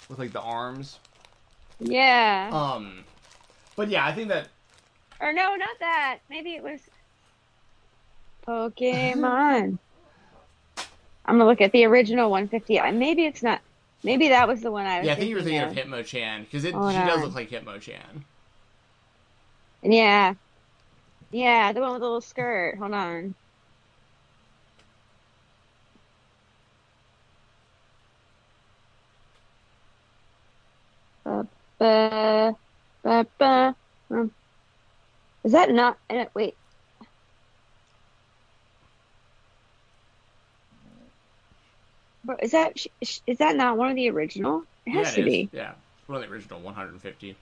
with 0.09 0.19
like 0.19 0.33
the 0.33 0.41
arms. 0.41 0.99
Yeah. 1.79 2.51
Um 2.53 3.05
but 3.77 3.89
yeah, 3.89 4.05
I 4.05 4.13
think 4.13 4.29
that 4.29 4.49
Or 5.21 5.33
no, 5.33 5.55
not 5.55 5.79
that. 5.79 6.19
Maybe 6.29 6.55
it 6.57 6.63
was 6.65 6.81
Pokemon. 8.47 9.79
I'm 11.25 11.39
gonna 11.39 11.47
look 11.47 11.61
at 11.61 11.71
the 11.71 11.85
original 11.85 12.29
150. 12.31 12.81
I- 12.81 12.91
Maybe 12.91 13.25
it's 13.25 13.43
not. 13.45 13.61
Maybe 14.05 14.29
that 14.31 14.49
was 14.49 14.61
the 14.63 14.71
one 14.73 14.87
I 14.87 14.99
was. 15.01 15.07
yeah, 15.07 15.13
I 15.13 15.17
think 15.17 15.31
you 15.31 15.37
were 15.37 15.43
thinking 15.43 15.61
of. 15.63 15.71
of 15.71 15.77
Hitmonchan 15.77 16.45
because 16.51 16.65
she 16.65 16.71
does 17.05 17.23
look 17.23 17.35
like 17.35 17.51
Hitmonchan. 17.51 18.25
Yeah. 19.83 20.35
Yeah, 21.31 21.73
the 21.73 21.81
one 21.81 21.93
with 21.93 22.01
the 22.01 22.07
little 22.07 22.21
skirt. 22.21 22.79
Hold 22.79 22.93
on. 22.95 23.35
Ba, 31.25 31.49
ba, 31.79 32.55
ba, 33.05 33.27
ba. 33.39 33.77
Is 35.45 35.53
that 35.53 35.71
not? 35.71 35.99
uh, 36.11 36.27
Wait. 36.35 36.55
But 42.25 42.43
Is 42.43 42.53
that 42.53 42.77
is 43.01 43.39
that 43.39 43.57
not 43.57 43.77
one 43.77 43.91
of 43.91 43.97
the 43.97 44.09
original? 44.11 44.63
It 44.87 44.91
has 44.93 45.09
yeah, 45.09 45.15
to 45.15 45.21
it 45.21 45.27
is. 45.27 45.33
be. 45.33 45.51
Yeah. 45.53 45.73
One 46.07 46.23
of 46.23 46.29
the 46.29 46.33
original 46.35 46.61
150. 46.61 47.37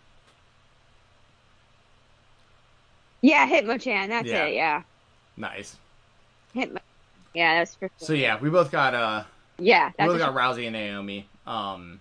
Yeah, 3.23 3.47
Hitmonchan. 3.49 4.09
That's 4.09 4.29
Yeah. 4.29 4.45
it. 4.47 4.55
Yeah, 4.55 4.83
Nice. 5.37 5.77
Hitmo. 6.55 6.79
Yeah, 7.35 7.59
that's 7.59 7.75
for 7.75 7.89
sure. 7.89 7.91
So 7.99 8.13
yeah, 8.13 8.39
we 8.41 8.51
both 8.51 8.71
got 8.71 8.95
uh 8.95 9.25
Yeah, 9.59 9.93
we 9.99 10.07
both 10.07 10.19
got 10.19 10.35
Rousey 10.35 10.65
and 10.65 10.73
Naomi. 10.73 11.29
Um 11.47 12.01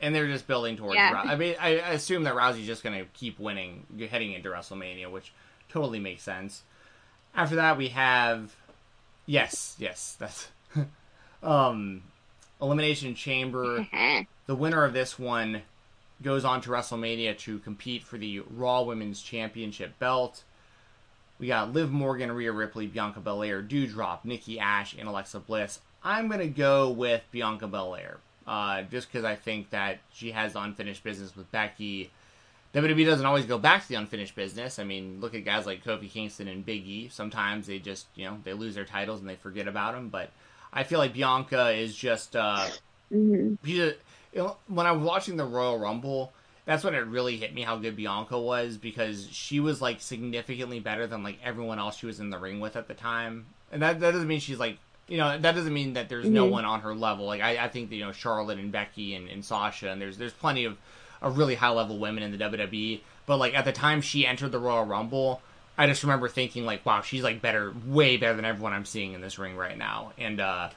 and 0.00 0.14
they're 0.14 0.26
just 0.28 0.46
building 0.46 0.76
towards 0.76 0.94
Yeah. 0.96 1.12
Rou- 1.12 1.30
I 1.30 1.36
mean 1.36 1.56
I 1.60 1.78
I 1.80 1.90
assume 1.90 2.24
that 2.24 2.34
Rousey's 2.34 2.66
just 2.66 2.82
gonna 2.82 3.04
keep 3.14 3.38
winning 3.38 3.86
heading 4.10 4.32
into 4.32 4.48
WrestleMania, 4.50 5.10
which 5.10 5.32
totally 5.68 6.00
makes 6.00 6.22
sense. 6.22 6.62
After 7.34 7.56
that 7.56 7.76
we 7.76 7.88
have 7.88 8.56
Yes, 9.26 9.76
yes, 9.78 10.16
that's 10.18 10.48
um 11.42 12.02
Elimination 12.60 13.14
Chamber. 13.14 13.86
The 14.46 14.54
winner 14.54 14.84
of 14.84 14.92
this 14.92 15.18
one 15.18 15.62
goes 16.22 16.44
on 16.44 16.60
to 16.62 16.70
WrestleMania 16.70 17.38
to 17.38 17.58
compete 17.60 18.02
for 18.02 18.18
the 18.18 18.40
Raw 18.40 18.82
Women's 18.82 19.22
Championship 19.22 19.98
belt. 19.98 20.42
We 21.38 21.46
got 21.46 21.72
Liv 21.72 21.90
Morgan, 21.90 22.30
Rhea 22.32 22.52
Ripley, 22.52 22.86
Bianca 22.86 23.20
Belair, 23.20 23.62
Doudrop, 23.62 24.24
Nikki 24.24 24.60
Ash, 24.60 24.94
and 24.98 25.08
Alexa 25.08 25.40
Bliss. 25.40 25.80
I'm 26.04 26.28
gonna 26.28 26.48
go 26.48 26.90
with 26.90 27.22
Bianca 27.30 27.66
Belair, 27.66 28.18
uh, 28.46 28.82
just 28.82 29.10
because 29.10 29.24
I 29.24 29.36
think 29.36 29.70
that 29.70 30.00
she 30.12 30.32
has 30.32 30.54
unfinished 30.54 31.02
business 31.02 31.34
with 31.34 31.50
Becky. 31.50 32.10
WWE 32.74 33.06
doesn't 33.06 33.26
always 33.26 33.46
go 33.46 33.58
back 33.58 33.82
to 33.82 33.88
the 33.88 33.94
unfinished 33.96 34.34
business. 34.36 34.78
I 34.78 34.84
mean, 34.84 35.20
look 35.20 35.34
at 35.34 35.44
guys 35.44 35.66
like 35.66 35.82
Kofi 35.82 36.10
Kingston 36.10 36.46
and 36.46 36.64
Big 36.64 36.86
E. 36.86 37.08
Sometimes 37.08 37.66
they 37.66 37.78
just, 37.78 38.06
you 38.14 38.26
know, 38.26 38.38
they 38.44 38.52
lose 38.52 38.74
their 38.74 38.84
titles 38.84 39.20
and 39.20 39.28
they 39.28 39.34
forget 39.34 39.66
about 39.66 39.94
them. 39.94 40.08
But 40.08 40.30
I 40.72 40.84
feel 40.84 40.98
like 40.98 41.12
Bianca 41.14 41.70
is 41.70 41.96
just, 41.96 42.36
uh, 42.36 42.70
hmm 43.10 43.54
you 43.62 43.94
know, 44.34 44.56
when 44.68 44.86
I 44.86 44.92
was 44.92 45.02
watching 45.02 45.36
the 45.36 45.44
Royal 45.44 45.78
Rumble, 45.78 46.32
that's 46.64 46.84
when 46.84 46.94
it 46.94 46.98
really 46.98 47.36
hit 47.36 47.54
me 47.54 47.62
how 47.62 47.76
good 47.76 47.96
Bianca 47.96 48.38
was 48.38 48.76
because 48.76 49.28
she 49.30 49.60
was 49.60 49.80
like 49.82 50.00
significantly 50.00 50.80
better 50.80 51.06
than 51.06 51.22
like 51.22 51.38
everyone 51.42 51.78
else 51.78 51.96
she 51.98 52.06
was 52.06 52.20
in 52.20 52.30
the 52.30 52.38
ring 52.38 52.60
with 52.60 52.76
at 52.76 52.88
the 52.88 52.94
time. 52.94 53.46
And 53.72 53.82
that 53.82 54.00
that 54.00 54.12
doesn't 54.12 54.28
mean 54.28 54.40
she's 54.40 54.58
like 54.58 54.78
you 55.08 55.16
know 55.18 55.36
that 55.38 55.54
doesn't 55.54 55.74
mean 55.74 55.94
that 55.94 56.08
there's 56.08 56.30
no 56.30 56.46
Mhm. 56.46 56.50
one 56.50 56.64
on 56.64 56.80
her 56.82 56.94
level. 56.94 57.26
Like 57.26 57.40
I, 57.40 57.64
I 57.64 57.68
think 57.68 57.90
that, 57.90 57.96
you 57.96 58.04
know 58.04 58.12
Charlotte 58.12 58.58
and 58.58 58.70
Becky 58.70 59.14
and, 59.14 59.28
and 59.28 59.44
Sasha 59.44 59.90
and 59.90 60.00
there's 60.00 60.18
there's 60.18 60.32
plenty 60.32 60.64
of, 60.64 60.78
of 61.20 61.36
really 61.38 61.56
high 61.56 61.70
level 61.70 61.98
women 61.98 62.22
in 62.22 62.30
the 62.30 62.38
WWE. 62.38 63.02
But 63.26 63.38
like 63.38 63.54
at 63.54 63.64
the 63.64 63.72
time 63.72 64.00
she 64.00 64.26
entered 64.26 64.52
the 64.52 64.58
Royal 64.60 64.84
Rumble, 64.84 65.42
I 65.80 65.86
just 65.86 66.02
remember 66.02 66.28
thinking 66.28 66.66
like 66.66 66.84
wow 66.84 67.00
she's 67.00 67.22
like 67.22 67.40
better 67.40 67.72
way 67.86 68.16
better 68.18 68.36
than 68.36 68.44
everyone 68.44 68.72
I'm 68.72 68.84
seeing 68.84 69.14
in 69.14 69.20
this 69.20 69.38
ring 69.38 69.56
right 69.56 69.76
now. 69.78 70.12
And 70.18 70.40
uh 70.40 70.70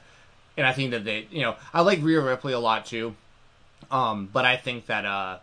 and 0.56 0.66
I 0.66 0.72
think 0.72 0.92
that 0.92 1.04
they 1.04 1.26
you 1.30 1.42
know 1.42 1.56
I 1.72 1.82
like 1.82 2.02
Rhea 2.02 2.20
Ripley 2.20 2.52
a 2.52 2.58
lot 2.58 2.86
too. 2.86 3.14
Um, 3.90 4.28
but 4.32 4.44
I 4.44 4.56
think 4.56 4.86
that 4.86 5.04
uh, 5.04 5.38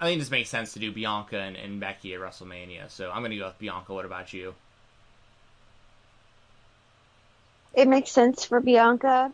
I 0.00 0.04
think 0.06 0.16
it 0.16 0.20
just 0.20 0.30
makes 0.30 0.48
sense 0.48 0.72
to 0.74 0.78
do 0.78 0.92
Bianca 0.92 1.38
and, 1.38 1.56
and 1.56 1.80
Becky 1.80 2.14
at 2.14 2.20
WrestleMania. 2.20 2.90
So 2.90 3.10
I'm 3.10 3.22
gonna 3.22 3.36
go 3.36 3.46
with 3.46 3.58
Bianca. 3.58 3.92
What 3.92 4.04
about 4.04 4.32
you? 4.32 4.54
It 7.74 7.88
makes 7.88 8.10
sense 8.10 8.44
for 8.44 8.60
Bianca, 8.60 9.32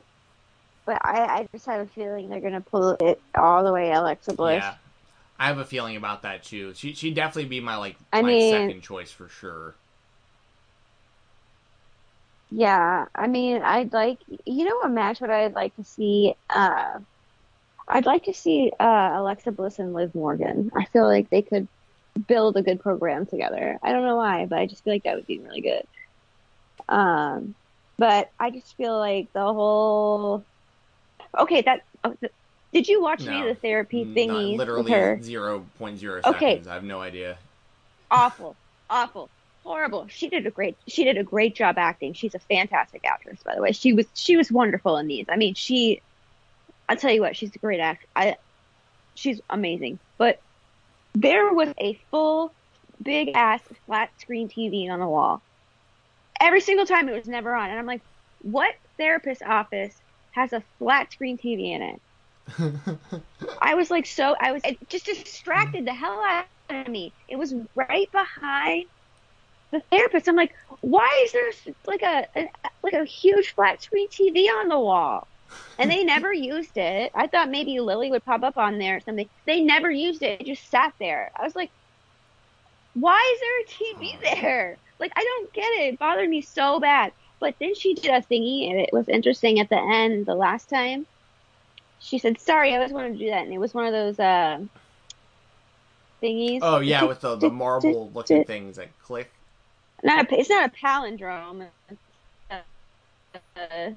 but 0.86 1.00
I, 1.04 1.24
I 1.24 1.48
just 1.52 1.66
have 1.66 1.82
a 1.82 1.86
feeling 1.86 2.28
they're 2.28 2.40
gonna 2.40 2.60
pull 2.60 2.96
it 3.00 3.20
all 3.34 3.64
the 3.64 3.72
way 3.72 3.92
Alexa 3.92 4.34
Bliss. 4.34 4.62
Yeah, 4.62 4.74
I 5.41 5.47
have 5.47 5.57
a 5.59 5.64
feeling 5.64 5.97
about 5.97 6.22
that 6.22 6.45
too. 6.45 6.74
She 6.74 6.93
she'd 6.93 7.14
definitely 7.14 7.49
be 7.49 7.61
my 7.61 7.76
like 7.76 7.97
I 8.12 8.20
my 8.20 8.28
mean- 8.28 8.53
second 8.53 8.82
choice 8.82 9.11
for 9.11 9.28
sure. 9.28 9.74
Yeah, 12.53 13.07
I 13.14 13.28
mean, 13.28 13.62
I'd 13.62 13.93
like, 13.93 14.18
you 14.45 14.64
know, 14.64 14.80
a 14.80 14.88
match 14.88 15.20
what 15.20 15.30
I'd 15.30 15.55
like 15.55 15.74
to 15.76 15.84
see. 15.84 16.34
Uh, 16.51 16.99
I'd 17.86 18.07
like 18.07 18.24
to 18.24 18.34
see 18.34 18.72
uh, 18.80 19.12
Alexa 19.14 19.53
Bliss 19.53 19.78
and 19.78 19.95
Liv 19.95 20.14
Morgan. 20.16 20.72
I 20.76 20.84
feel 20.86 21.07
like 21.07 21.30
they 21.30 21.43
could 21.43 21.68
build 22.26 22.57
a 22.57 22.62
good 22.62 22.80
program 22.80 23.24
together. 23.24 23.78
I 23.84 23.93
don't 23.93 24.05
know 24.05 24.16
why, 24.16 24.47
but 24.47 24.59
I 24.59 24.66
just 24.66 24.82
feel 24.82 24.93
like 24.93 25.05
that 25.05 25.14
would 25.14 25.28
be 25.28 25.38
really 25.38 25.61
good. 25.61 25.86
Um, 26.88 27.55
but 27.99 28.30
I 28.41 28.51
just 28.51 28.76
feel 28.76 28.99
like 28.99 29.32
the 29.32 29.45
whole. 29.45 30.45
Okay, 31.38 31.62
that. 31.62 31.82
Did 32.72 32.88
you 32.88 33.00
watch 33.00 33.28
any 33.28 33.42
of 33.42 33.46
the 33.46 33.54
therapy 33.60 34.10
thingies 34.16 34.66
literally 34.70 35.12
zero 35.20 35.66
point 35.78 35.98
zero 35.98 36.22
Okay. 36.24 36.62
seconds. 36.62 36.66
I 36.66 36.74
have 36.74 36.84
no 36.84 37.00
idea. 37.00 37.38
awful, 38.10 38.58
awful, 38.88 39.30
horrible. 39.62 40.08
She 40.08 40.28
did 40.28 40.46
a 40.46 40.50
great 40.50 40.76
she 40.88 41.04
did 41.04 41.16
a 41.18 41.24
great 41.24 41.56
job 41.56 41.76
acting. 41.78 42.12
She's 42.14 42.34
a 42.34 42.38
fantastic 42.40 43.02
actress, 43.04 43.40
by 43.44 43.54
the 43.54 43.62
way. 43.62 43.72
She 43.72 43.92
was 43.92 44.06
she 44.14 44.36
was 44.36 44.50
wonderful 44.50 44.96
in 44.96 45.06
these. 45.06 45.26
I 45.28 45.36
mean, 45.36 45.54
she 45.54 46.02
I'll 46.88 46.96
tell 46.96 47.12
you 47.12 47.22
what, 47.22 47.36
she's 47.36 47.54
a 47.56 47.60
great 47.60 47.80
actor. 47.80 48.06
I 48.16 48.36
she's 49.14 49.40
amazing. 49.50 50.00
But 50.18 50.38
there 51.14 51.52
was 51.54 51.72
a 51.80 52.00
full 52.10 52.56
big 53.02 53.30
ass 53.34 53.62
flat 53.86 54.10
screen 54.20 54.48
TV 54.50 54.90
on 54.90 55.00
the 55.00 55.08
wall. 55.08 55.44
Every 56.40 56.60
single 56.60 56.86
time 56.86 57.08
it 57.08 57.14
was 57.14 57.28
never 57.28 57.54
on. 57.54 57.70
And 57.70 57.78
I'm 57.78 57.86
like, 57.86 58.02
what 58.40 58.74
therapist 58.98 59.42
office 59.42 59.96
has 60.32 60.52
a 60.52 60.64
flat 60.78 61.12
screen 61.12 61.38
TV 61.38 61.72
in 61.72 61.82
it? 61.82 62.02
I 63.62 63.74
was 63.74 63.90
like 63.90 64.07
so 64.07 64.34
I 64.40 64.53
was 64.53 64.62
it 64.64 64.88
just 64.88 65.07
distracted 65.07 65.84
the 65.86 65.94
hell 65.94 66.22
out 66.22 66.46
of 66.68 66.88
me. 66.88 67.12
It 67.28 67.36
was 67.36 67.55
right 67.74 68.11
behind 68.12 68.86
the 69.70 69.80
therapist. 69.90 70.28
I'm 70.28 70.36
like, 70.36 70.55
why 70.80 71.22
is 71.24 71.32
there 71.32 71.51
like 71.86 72.03
a, 72.03 72.26
a 72.36 72.48
like 72.82 72.94
a 72.94 73.05
huge 73.05 73.55
flat 73.55 73.82
screen 73.82 74.09
TV 74.09 74.48
on 74.48 74.68
the 74.68 74.78
wall? 74.78 75.26
And 75.78 75.90
they 75.90 76.05
never 76.05 76.32
used 76.32 76.76
it. 76.76 77.12
I 77.14 77.26
thought 77.26 77.51
maybe 77.51 77.80
Lily 77.80 78.11
would 78.11 78.24
pop 78.24 78.42
up 78.42 78.57
on 78.57 78.78
there 78.78 78.96
or 78.96 79.01
something. 79.01 79.28
They 79.46 79.62
never 79.62 79.90
used 79.90 80.22
it. 80.22 80.40
It 80.40 80.46
just 80.46 80.70
sat 80.70 80.94
there. 80.98 81.30
I 81.36 81.44
was 81.44 81.57
like, 81.57 81.70
why 82.94 83.34
is 83.34 83.40
there 83.40 83.61
a 83.61 84.05
TV 84.05 84.20
there? 84.22 84.76
Like 84.98 85.12
I 85.16 85.24
don't 85.24 85.53
get 85.53 85.70
it. 85.72 85.94
It 85.94 85.98
bothered 85.98 86.28
me 86.28 86.42
so 86.42 86.80
bad. 86.80 87.12
But 87.40 87.55
then 87.59 87.74
she 87.74 87.94
did 87.94 88.11
a 88.11 88.20
thingy, 88.20 88.70
and 88.70 88.78
it 88.78 88.90
was 88.92 89.09
interesting 89.09 89.61
at 89.61 89.70
the 89.70 89.78
end. 89.78 90.26
The 90.26 90.34
last 90.34 90.68
time, 90.68 91.07
she 92.01 92.18
said, 92.18 92.40
"Sorry, 92.40 92.72
I 92.72 92.76
always 92.76 92.92
wanted 92.92 93.12
to 93.14 93.18
do 93.18 93.30
that," 93.30 93.44
and 93.44 93.53
it 93.53 93.59
was 93.59 93.72
one 93.74 93.86
of 93.86 93.92
those 93.92 94.18
uh, 94.18 94.59
thingies. 96.22 96.61
oh 96.62 96.80
yeah, 96.80 97.05
with 97.05 97.20
the, 97.20 97.36
the 97.36 97.51
marble 97.51 98.11
looking 98.14 98.44
things 98.44 98.76
that 98.76 98.88
click. 99.03 99.30
Not 100.03 100.32
a, 100.32 100.38
it's 100.38 100.51
not 100.51 100.70
a 100.70 100.72
palindrome. 100.72 101.66
It's, 101.90 102.01
uh, 103.57 103.90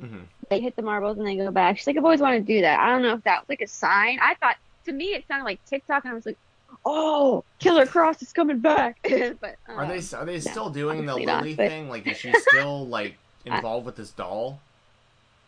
hmm 0.00 0.18
they 0.48 0.60
hit 0.60 0.76
the 0.76 0.82
marbles 0.82 1.16
and 1.16 1.26
they 1.26 1.36
go 1.36 1.50
back. 1.50 1.78
She's 1.78 1.86
like, 1.86 1.96
I've 1.96 2.04
always 2.04 2.20
wanted 2.20 2.46
to 2.46 2.52
do 2.54 2.60
that. 2.62 2.78
I 2.80 2.90
don't 2.90 3.00
know 3.02 3.14
if 3.14 3.22
that 3.24 3.40
was 3.40 3.48
like 3.48 3.62
a 3.62 3.66
sign. 3.66 4.18
I 4.20 4.34
thought 4.34 4.56
to 4.84 4.92
me 4.92 5.06
it 5.14 5.24
sounded 5.26 5.44
like 5.44 5.64
TikTok, 5.64 6.04
and 6.04 6.12
I 6.12 6.14
was 6.14 6.26
like, 6.26 6.36
oh, 6.84 7.44
Killer 7.58 7.86
Kross 7.86 8.20
is 8.22 8.32
coming 8.32 8.58
back. 8.58 8.98
but 9.40 9.56
uh, 9.68 9.72
Are 9.72 9.86
they 9.86 10.02
are 10.16 10.24
they 10.26 10.40
still 10.40 10.68
doing 10.68 11.06
the 11.06 11.12
obviously 11.12 11.26
not, 11.26 11.42
Lily 11.42 11.54
but- 11.54 11.68
thing? 11.68 11.88
Like, 11.88 12.06
is 12.06 12.18
she 12.18 12.32
still 12.34 12.86
like 12.86 13.16
involved 13.46 13.86
with 13.86 13.96
this 13.96 14.10
doll? 14.10 14.60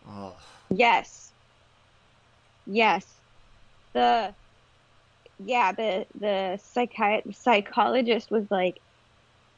Oh, 0.09 0.33
Yes. 0.71 1.33
Yes. 2.67 3.07
The 3.93 4.35
yeah, 5.45 5.73
the 5.73 6.07
the 6.19 6.61
psychi- 6.75 7.35
psychologist 7.37 8.31
was 8.31 8.45
like 8.51 8.81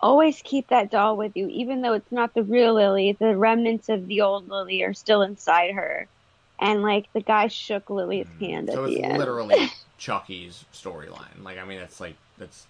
always 0.01 0.41
keep 0.43 0.69
that 0.69 0.91
doll 0.91 1.17
with 1.17 1.33
you 1.35 1.49
even 1.49 1.81
though 1.81 1.95
it's 1.95 2.13
not 2.13 2.35
the 2.35 2.43
real 2.43 2.75
Lily, 2.75 3.17
the 3.19 3.37
remnants 3.37 3.89
of 3.89 4.07
the 4.07 4.21
old 4.23 4.49
Lily 4.49 4.83
are 4.83 4.95
still 4.95 5.23
inside 5.23 5.73
her. 5.75 6.09
And 6.61 6.83
like 6.83 7.07
the 7.13 7.21
guy 7.21 7.49
shook 7.49 7.91
Lily's 7.91 8.27
hand 8.41 8.69
Mm. 8.69 8.73
so 8.75 8.85
at 8.85 8.91
it's 8.91 8.99
the 8.99 9.05
end. 9.05 9.19
literally 9.19 9.71
Chucky's 9.99 10.65
storyline. 10.73 11.43
Like, 11.43 11.59
I 11.59 11.65
mean, 11.65 11.79
that's 11.79 12.01
like 12.01 12.17
that's 12.39 12.67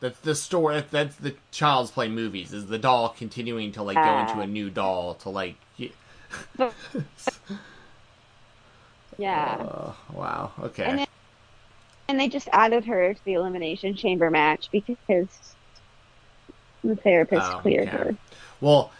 that's 0.00 0.18
the 0.20 0.34
story. 0.34 0.82
That's 0.90 1.16
the 1.16 1.34
Child's 1.52 1.90
Play 1.90 2.08
movies. 2.08 2.52
Is 2.52 2.66
the 2.66 2.78
doll 2.78 3.10
continuing 3.10 3.72
to 3.72 3.82
like 3.82 3.96
go 3.96 4.18
into 4.18 4.40
a 4.40 4.46
new 4.46 4.70
doll 4.70 5.14
to 5.16 5.28
like? 5.30 5.56
Yeah. 9.18 9.56
Uh, 9.60 9.92
wow. 10.12 10.52
Okay. 10.60 10.84
And 10.84 10.98
then- 11.00 11.06
And 12.08 12.18
they 12.18 12.28
just 12.28 12.48
added 12.52 12.84
her 12.86 13.14
to 13.14 13.24
the 13.24 13.34
elimination 13.34 13.94
chamber 13.94 14.30
match 14.30 14.68
because 14.72 15.28
the 16.82 16.96
therapist 16.96 17.46
Oh, 17.52 17.58
cleared 17.60 17.88
okay. 17.88 17.96
her. 17.96 18.16
Well, 18.60 18.90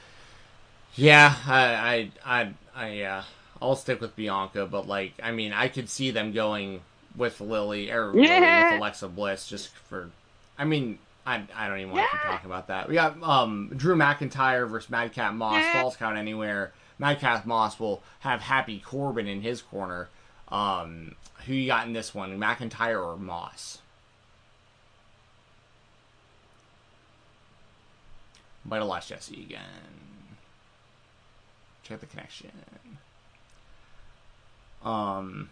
yeah, 0.95 1.35
I, 1.47 2.11
I, 2.25 2.41
I, 2.41 2.53
I, 2.75 3.03
uh, 3.03 3.23
I'll 3.63 3.77
stick 3.77 4.01
with 4.01 4.15
Bianca, 4.17 4.67
but 4.67 4.87
like, 4.87 5.15
I 5.23 5.33
mean, 5.33 5.53
I 5.53 5.69
could 5.69 5.89
see 5.89 6.11
them 6.11 6.33
going 6.33 6.81
with 7.17 7.41
Lily 7.41 7.91
or 7.91 8.07
Lily 8.15 8.29
with 8.41 8.79
Alexa 8.79 9.09
Bliss 9.09 9.49
just 9.49 9.69
for. 9.89 10.11
I 10.59 10.65
mean, 10.65 10.99
I, 11.27 11.43
I 11.57 11.69
don't 11.69 11.79
even 11.81 11.93
want 11.93 12.09
to 12.11 12.17
talking 12.19 12.47
about 12.47 12.69
that. 12.69 12.89
We 12.89 12.95
got 12.95 13.21
um 13.23 13.73
Drew 13.77 13.97
McIntyre 13.97 14.69
versus 14.69 14.89
Madcap 14.91 15.35
Moss. 15.35 15.65
Falls 15.73 15.97
count 15.97 16.17
anywhere. 16.17 16.73
Madcap 17.01 17.47
Moss 17.47 17.81
will 17.81 18.03
have 18.21 18.43
Happy 18.43 18.79
Corbin 18.79 19.27
in 19.27 19.41
his 19.41 19.63
corner. 19.63 20.11
Um, 20.49 21.15
who 21.47 21.55
you 21.55 21.67
got 21.67 21.87
in 21.87 21.95
this 21.95 22.15
one, 22.15 22.39
McIntyre 22.39 23.03
or 23.03 23.17
Moss? 23.17 23.79
Might 28.67 28.77
have 28.79 28.87
lost 28.87 29.09
Jesse 29.09 29.43
again. 29.43 29.63
Check 31.85 32.01
the 32.01 32.07
connection. 32.07 32.51
Um, 34.85 35.49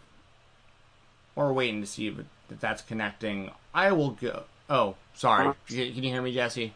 or 1.34 1.54
waiting 1.54 1.80
to 1.80 1.86
see 1.86 2.08
if, 2.08 2.18
if 2.50 2.60
that's 2.60 2.82
connecting. 2.82 3.52
I 3.74 3.92
will 3.92 4.10
go. 4.10 4.42
Oh, 4.68 4.96
sorry. 5.14 5.54
Can 5.66 5.94
can 5.94 6.04
you 6.04 6.10
hear 6.10 6.20
me, 6.20 6.34
Jesse? 6.34 6.74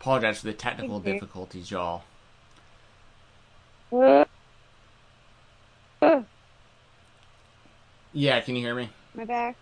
Apologize 0.00 0.40
for 0.40 0.46
the 0.46 0.52
technical 0.54 0.98
difficulties, 1.00 1.70
y'all. 1.70 2.02
Yeah, 8.12 8.40
can 8.40 8.56
you 8.56 8.62
hear 8.62 8.74
me? 8.74 8.90
my 9.14 9.24
back. 9.24 9.56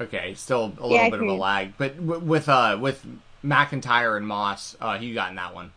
Okay, 0.00 0.34
still 0.34 0.72
a 0.78 0.86
little 0.86 0.96
Yeah, 0.96 1.10
bit 1.10 1.20
of 1.20 1.28
a 1.28 1.32
lag, 1.32 1.72
but 1.78 1.96
w- 1.96 2.20
with 2.20 2.48
uh 2.48 2.78
with 2.80 3.04
McIntyre 3.44 4.16
and 4.16 4.26
Moss, 4.26 4.76
uh, 4.80 4.98
who 4.98 5.06
you 5.06 5.14
got 5.14 5.30
in 5.30 5.36
that 5.36 5.54
one? 5.54 5.72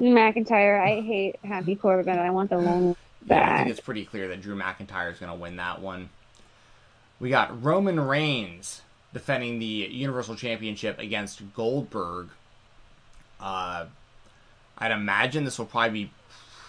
McIntyre. 0.00 0.80
I 0.80 1.00
hate 1.00 1.36
Happy 1.44 1.76
Corbin. 1.76 2.16
but 2.16 2.18
I 2.18 2.30
want 2.30 2.50
the 2.50 2.58
one 2.60 2.88
Yeah, 2.88 2.94
I 3.28 3.58
think 3.58 3.70
it's 3.70 3.80
pretty 3.80 4.04
clear 4.04 4.28
that 4.28 4.40
Drew 4.40 4.56
McIntyre 4.56 5.12
is 5.12 5.18
going 5.18 5.32
to 5.32 5.38
win 5.38 5.56
that 5.56 5.80
one. 5.80 6.08
We 7.18 7.28
got 7.28 7.62
Roman 7.62 8.00
Reigns 8.00 8.82
defending 9.12 9.58
the 9.58 9.66
Universal 9.66 10.36
Championship 10.36 10.98
against 10.98 11.42
Goldberg. 11.54 12.28
Uh, 13.38 13.86
I'd 14.78 14.92
imagine 14.92 15.44
this 15.44 15.58
will 15.58 15.66
probably 15.66 16.04
be 16.04 16.10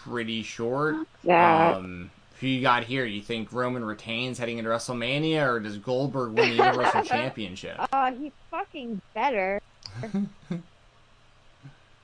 pretty 0.04 0.44
short. 0.44 0.96
That 1.24 1.76
Um, 1.78 2.12
who 2.40 2.48
you 2.48 2.62
got 2.62 2.84
here? 2.84 3.06
You 3.06 3.22
think 3.22 3.54
Roman 3.54 3.86
retains 3.86 4.40
heading 4.40 4.58
into 4.58 4.70
WrestleMania, 4.72 5.48
or 5.48 5.60
does 5.60 5.78
Goldberg 5.78 6.34
win 6.34 6.50
the 6.50 6.56
Universal 6.66 7.04
Championship? 7.06 7.78
uh, 7.94 8.12
he 8.12 8.32
fucking 8.50 9.00
better. 9.14 9.62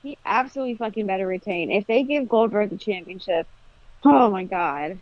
he 0.02 0.16
absolutely 0.24 0.76
fucking 0.76 1.06
better 1.06 1.26
retain. 1.26 1.70
If 1.70 1.86
they 1.86 2.02
give 2.04 2.28
Goldberg 2.28 2.70
the 2.70 2.76
championship, 2.78 3.46
oh 4.04 4.30
my 4.30 4.44
god. 4.44 4.98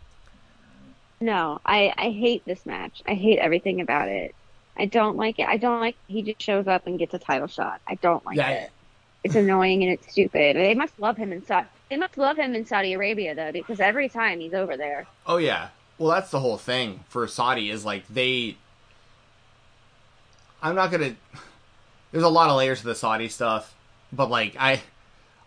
No, 1.19 1.59
I 1.65 1.93
I 1.97 2.09
hate 2.11 2.45
this 2.45 2.65
match. 2.65 3.01
I 3.07 3.13
hate 3.13 3.39
everything 3.39 3.81
about 3.81 4.07
it. 4.09 4.35
I 4.77 4.85
don't 4.85 5.17
like 5.17 5.39
it. 5.39 5.47
I 5.47 5.57
don't 5.57 5.79
like 5.79 5.95
he 6.07 6.21
just 6.21 6.41
shows 6.41 6.67
up 6.67 6.85
and 6.85 6.99
gets 6.99 7.13
a 7.13 7.19
title 7.19 7.47
shot. 7.47 7.81
I 7.87 7.95
don't 7.95 8.23
like 8.25 8.37
Yeah. 8.37 8.49
it. 8.49 8.71
It's 9.23 9.35
annoying 9.35 9.83
and 9.83 9.91
it's 9.91 10.11
stupid. 10.11 10.55
They 10.55 10.75
must 10.75 10.99
love 10.99 11.17
him 11.17 11.33
in 11.33 11.43
Saudi. 11.45 11.67
They 11.89 11.97
must 11.97 12.17
love 12.17 12.37
him 12.37 12.53
in 12.53 12.65
Saudi 12.65 12.93
Arabia 12.93 13.33
though, 13.33 13.51
because 13.51 13.79
every 13.79 14.09
time 14.09 14.39
he's 14.39 14.53
over 14.53 14.77
there. 14.77 15.07
Oh 15.25 15.37
yeah. 15.37 15.69
Well, 15.97 16.11
that's 16.11 16.29
the 16.29 16.39
whole 16.39 16.57
thing 16.57 17.03
for 17.09 17.27
Saudi 17.27 17.71
is 17.71 17.83
like 17.83 18.07
they. 18.07 18.57
I'm 20.61 20.75
not 20.75 20.91
gonna. 20.91 21.15
There's 22.11 22.23
a 22.23 22.29
lot 22.29 22.49
of 22.49 22.57
layers 22.57 22.81
to 22.81 22.85
the 22.87 22.95
Saudi 22.95 23.27
stuff, 23.27 23.73
but 24.13 24.29
like 24.29 24.55
I, 24.59 24.81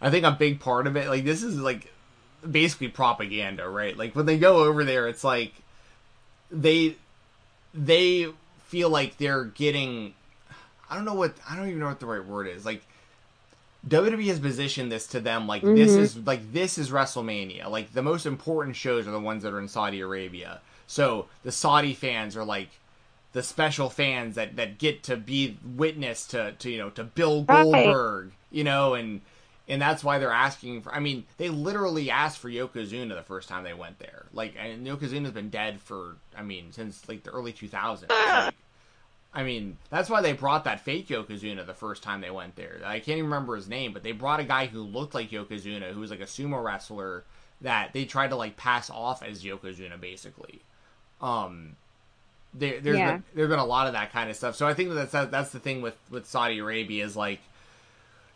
I 0.00 0.10
think 0.10 0.24
a 0.26 0.30
big 0.32 0.60
part 0.60 0.86
of 0.86 0.96
it, 0.96 1.08
like 1.08 1.24
this 1.24 1.42
is 1.42 1.56
like 1.58 1.90
basically 2.48 2.88
propaganda, 2.88 3.68
right? 3.68 3.96
Like 3.96 4.14
when 4.14 4.26
they 4.26 4.38
go 4.38 4.64
over 4.64 4.84
there, 4.84 5.08
it's 5.08 5.24
like 5.24 5.52
they 6.50 6.96
they 7.74 8.28
feel 8.66 8.90
like 8.90 9.16
they're 9.18 9.44
getting. 9.44 10.14
I 10.90 10.96
don't 10.96 11.04
know 11.04 11.14
what 11.14 11.34
I 11.48 11.56
don't 11.56 11.68
even 11.68 11.78
know 11.80 11.86
what 11.86 12.00
the 12.00 12.06
right 12.06 12.24
word 12.24 12.48
is. 12.48 12.64
Like 12.64 12.82
WWE 13.88 14.26
has 14.26 14.38
positioned 14.40 14.92
this 14.92 15.06
to 15.08 15.20
them 15.20 15.46
like 15.46 15.62
this 15.62 15.92
Mhm. 15.92 15.98
is 15.98 16.16
like 16.18 16.52
this 16.52 16.76
is 16.78 16.90
WrestleMania. 16.90 17.68
Like 17.70 17.92
the 17.92 18.02
most 18.02 18.26
important 18.26 18.76
shows 18.76 19.06
are 19.06 19.10
the 19.12 19.20
ones 19.20 19.42
that 19.42 19.52
are 19.52 19.60
in 19.60 19.68
Saudi 19.68 20.00
Arabia. 20.00 20.60
So 20.86 21.26
the 21.44 21.52
Saudi 21.52 21.94
fans 21.94 22.36
are 22.36 22.44
like 22.44 22.68
the 23.32 23.42
special 23.42 23.88
fans 23.88 24.34
that 24.34 24.56
that 24.56 24.78
get 24.78 25.02
to 25.04 25.16
be 25.16 25.56
witness 25.64 26.26
to 26.28 26.52
to 26.58 26.70
you 26.70 26.78
know 26.78 26.90
to 26.90 27.04
Bill 27.04 27.44
Right. 27.44 27.62
Goldberg, 27.62 28.32
you 28.50 28.64
know, 28.64 28.94
and 28.94 29.20
and 29.70 29.80
that's 29.80 30.04
why 30.04 30.18
they're 30.18 30.30
asking 30.32 30.82
for. 30.82 30.94
I 30.94 31.00
mean, 31.00 31.24
they 31.38 31.48
literally 31.48 32.10
asked 32.10 32.38
for 32.38 32.50
Yokozuna 32.50 33.14
the 33.14 33.22
first 33.22 33.48
time 33.48 33.64
they 33.64 33.72
went 33.72 33.98
there. 33.98 34.26
Like, 34.34 34.54
and 34.58 34.86
Yokozuna's 34.86 35.30
been 35.30 35.48
dead 35.50 35.80
for 35.80 36.16
I 36.36 36.42
mean 36.42 36.72
since 36.72 37.08
like 37.08 37.22
the 37.22 37.30
early 37.30 37.52
2000s. 37.52 38.10
Like, 38.10 38.54
I 39.32 39.44
mean, 39.44 39.78
that's 39.90 40.10
why 40.10 40.22
they 40.22 40.32
brought 40.32 40.64
that 40.64 40.80
fake 40.80 41.06
Yokozuna 41.06 41.64
the 41.64 41.72
first 41.72 42.02
time 42.02 42.20
they 42.20 42.30
went 42.32 42.56
there. 42.56 42.80
I 42.84 42.98
can't 42.98 43.18
even 43.18 43.30
remember 43.30 43.54
his 43.54 43.68
name, 43.68 43.92
but 43.92 44.02
they 44.02 44.10
brought 44.12 44.40
a 44.40 44.44
guy 44.44 44.66
who 44.66 44.82
looked 44.82 45.14
like 45.14 45.30
Yokozuna, 45.30 45.92
who 45.92 46.00
was 46.00 46.10
like 46.10 46.20
a 46.20 46.24
sumo 46.24 46.62
wrestler 46.62 47.22
that 47.60 47.92
they 47.92 48.04
tried 48.04 48.30
to 48.30 48.36
like 48.36 48.56
pass 48.56 48.90
off 48.90 49.22
as 49.22 49.44
Yokozuna, 49.44 50.00
basically. 50.00 50.62
Um, 51.20 51.76
there, 52.52 52.80
there's 52.80 52.98
Yeah. 52.98 53.12
been, 53.12 53.24
there's 53.34 53.48
been 53.50 53.58
a 53.60 53.64
lot 53.64 53.86
of 53.86 53.92
that 53.92 54.10
kind 54.12 54.28
of 54.30 54.36
stuff. 54.36 54.56
So 54.56 54.66
I 54.66 54.74
think 54.74 54.88
that 54.88 55.12
that's 55.12 55.30
that's 55.30 55.50
the 55.50 55.60
thing 55.60 55.80
with 55.80 55.96
with 56.10 56.26
Saudi 56.26 56.58
Arabia 56.58 57.04
is 57.04 57.16
like, 57.16 57.40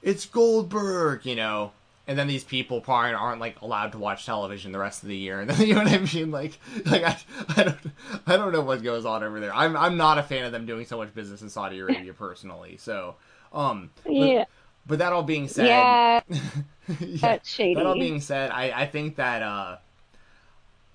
it's 0.04 0.26
Goldberg, 0.26 1.26
you 1.26 1.34
know. 1.34 1.72
And 2.06 2.18
then 2.18 2.26
these 2.26 2.44
people 2.44 2.82
probably 2.82 3.14
aren't 3.14 3.40
like 3.40 3.62
allowed 3.62 3.92
to 3.92 3.98
watch 3.98 4.26
television 4.26 4.72
the 4.72 4.78
rest 4.78 5.02
of 5.02 5.08
the 5.08 5.16
year, 5.16 5.40
and 5.40 5.48
then 5.50 5.66
you 5.66 5.74
know 5.74 5.82
what 5.84 5.92
I 5.92 5.98
mean. 5.98 6.30
Like, 6.30 6.58
like 6.84 7.02
I, 7.02 7.16
I 7.56 7.62
don't, 7.64 7.78
I 8.26 8.36
don't 8.36 8.52
know 8.52 8.60
what 8.60 8.82
goes 8.82 9.06
on 9.06 9.24
over 9.24 9.40
there. 9.40 9.54
I'm, 9.54 9.74
I'm 9.76 9.96
not 9.96 10.18
a 10.18 10.22
fan 10.22 10.44
of 10.44 10.52
them 10.52 10.66
doing 10.66 10.84
so 10.84 10.98
much 10.98 11.14
business 11.14 11.40
in 11.40 11.48
Saudi 11.48 11.78
Arabia 11.78 12.12
personally. 12.18 12.76
So, 12.76 13.16
um, 13.54 13.90
but, 14.04 14.12
Yeah, 14.12 14.44
but 14.86 14.98
that 14.98 15.14
all 15.14 15.22
being 15.22 15.48
said, 15.48 15.66
yeah, 15.66 16.20
yeah, 17.00 17.16
that's 17.20 17.48
shady. 17.48 17.74
that 17.76 17.86
all 17.86 17.94
being 17.94 18.20
said, 18.20 18.50
I, 18.50 18.82
I 18.82 18.86
think 18.86 19.16
that, 19.16 19.40
uh, 19.40 19.76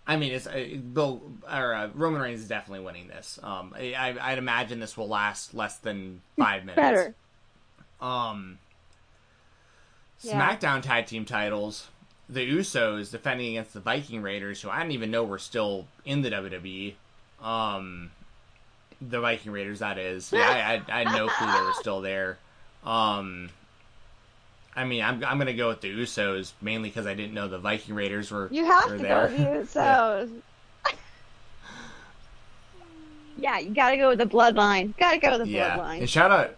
I 0.05 0.15
mean, 0.17 0.31
it's 0.31 0.45
uh, 0.45 0.77
Bill 0.93 1.23
or 1.51 1.73
uh, 1.73 1.89
Roman 1.95 2.21
Reigns 2.21 2.41
is 2.41 2.47
definitely 2.47 2.85
winning 2.85 3.07
this. 3.07 3.39
Um, 3.41 3.73
I, 3.75 3.93
I, 3.93 4.31
I'd 4.31 4.37
imagine 4.37 4.79
this 4.79 4.95
will 4.95 5.07
last 5.07 5.55
less 5.55 5.77
than 5.77 6.21
five 6.37 6.65
minutes. 6.65 6.75
better. 6.79 7.15
Um, 7.99 8.59
Yeah. 10.21 10.39
SmackDown 10.57 10.81
Tag 10.81 11.05
Team 11.05 11.25
titles. 11.25 11.87
The 12.29 12.41
Usos 12.47 13.09
defending 13.11 13.47
against 13.57 13.73
the 13.73 13.79
Viking 13.79 14.21
Raiders, 14.21 14.61
who 14.61 14.69
I 14.69 14.79
didn't 14.79 14.91
even 14.91 15.09
know 15.11 15.23
were 15.23 15.39
still 15.39 15.87
in 16.05 16.21
the 16.21 16.29
WWE. 16.29 16.93
Um, 17.41 18.11
the 19.01 19.19
Viking 19.19 19.51
Raiders, 19.51 19.79
that 19.79 19.97
is. 19.97 20.31
Yeah, 20.31 20.41
I, 20.89 20.91
I, 20.93 20.99
I 21.01 21.03
had 21.05 21.17
no 21.17 21.27
clue 21.27 21.47
they 21.51 21.61
were 21.61 21.73
still 21.73 22.01
there. 22.01 22.37
Um, 22.85 23.49
I 24.75 24.83
mean, 24.85 25.01
I'm 25.03 25.23
I'm 25.25 25.37
gonna 25.39 25.53
go 25.53 25.69
with 25.69 25.81
the 25.81 25.89
Usos 25.89 26.51
mainly 26.61 26.89
because 26.89 27.07
I 27.07 27.13
didn't 27.13 27.33
know 27.33 27.47
the 27.47 27.57
Viking 27.57 27.95
Raiders 27.95 28.29
were 28.29 28.47
You 28.51 28.65
have 28.65 28.85
were 28.91 28.97
to 28.97 29.01
there. 29.03 29.27
go 29.27 29.59
with 29.59 29.73
the 29.73 29.79
Usos. 29.79 30.29
yeah, 33.37 33.57
you 33.59 33.73
gotta 33.73 33.97
go 33.97 34.09
with 34.09 34.19
the 34.19 34.25
bloodline. 34.25 34.95
Gotta 34.97 35.17
go 35.17 35.31
with 35.31 35.47
the 35.47 35.53
Yeah, 35.53 35.77
bloodline. 35.77 35.99
and 35.99 36.09
shout 36.09 36.29
out, 36.31 36.55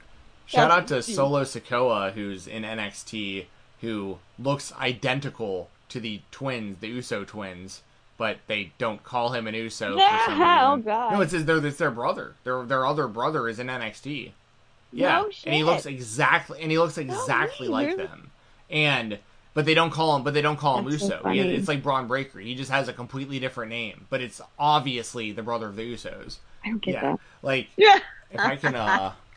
shout 0.51 0.69
That's- 0.69 0.81
out 0.81 0.87
to 0.87 1.03
Solo 1.03 1.43
Sikoa, 1.43 2.13
who's 2.13 2.47
in 2.47 2.63
NXT, 2.63 3.45
who 3.81 4.19
looks 4.37 4.73
identical 4.79 5.69
to 5.89 5.99
the 5.99 6.21
twins, 6.31 6.77
the 6.79 6.87
Uso 6.87 7.23
twins, 7.23 7.81
but 8.17 8.37
they 8.47 8.71
don't 8.77 9.03
call 9.03 9.31
him 9.33 9.47
an 9.47 9.55
Uso. 9.55 9.97
Yeah, 9.97 10.25
for 10.25 10.31
some 10.31 10.41
oh. 10.41 10.77
God. 10.77 11.13
No, 11.13 11.21
it's 11.21 11.31
his, 11.31 11.45
their, 11.45 11.65
it's 11.65 11.77
their 11.77 11.91
brother. 11.91 12.35
Their 12.43 12.63
their 12.63 12.85
other 12.85 13.07
brother 13.07 13.47
is 13.49 13.59
in 13.59 13.67
NXT. 13.67 14.31
Yeah, 14.93 15.19
No 15.21 15.29
and 15.45 15.55
he 15.55 15.63
looks 15.63 15.85
exactly, 15.85 16.61
and 16.61 16.69
he 16.69 16.77
looks 16.77 16.97
exactly 16.97 17.67
way, 17.69 17.87
like 17.87 17.97
them. 17.97 18.29
And 18.69 19.19
but 19.53 19.65
they 19.65 19.73
don't 19.73 19.89
call 19.91 20.15
him, 20.15 20.23
but 20.23 20.33
they 20.33 20.41
don't 20.41 20.57
call 20.57 20.79
him 20.79 20.85
That's 20.89 20.99
so 21.01 21.05
Uso. 21.07 21.23
Funny. 21.23 21.39
it's 21.39 21.67
like 21.67 21.81
Bron 21.83 22.07
Breakker. 22.07 22.39
He 22.39 22.55
just 22.55 22.71
has 22.71 22.87
a 22.87 22.93
completely 22.93 23.39
different 23.39 23.69
name, 23.69 24.05
but 24.09 24.21
it's 24.21 24.39
obviously 24.59 25.31
the 25.31 25.43
brother 25.43 25.67
of 25.67 25.75
the 25.75 25.93
Usos. 25.93 26.37
I 26.63 26.69
don't 26.69 26.81
get 26.81 26.93
yeah, 26.95 27.01
that. 27.01 27.19
like 27.41 27.67
Yeah. 27.75 27.99
if 28.31 28.39
I 28.39 28.55
can, 28.55 28.75
uh, 28.75 29.13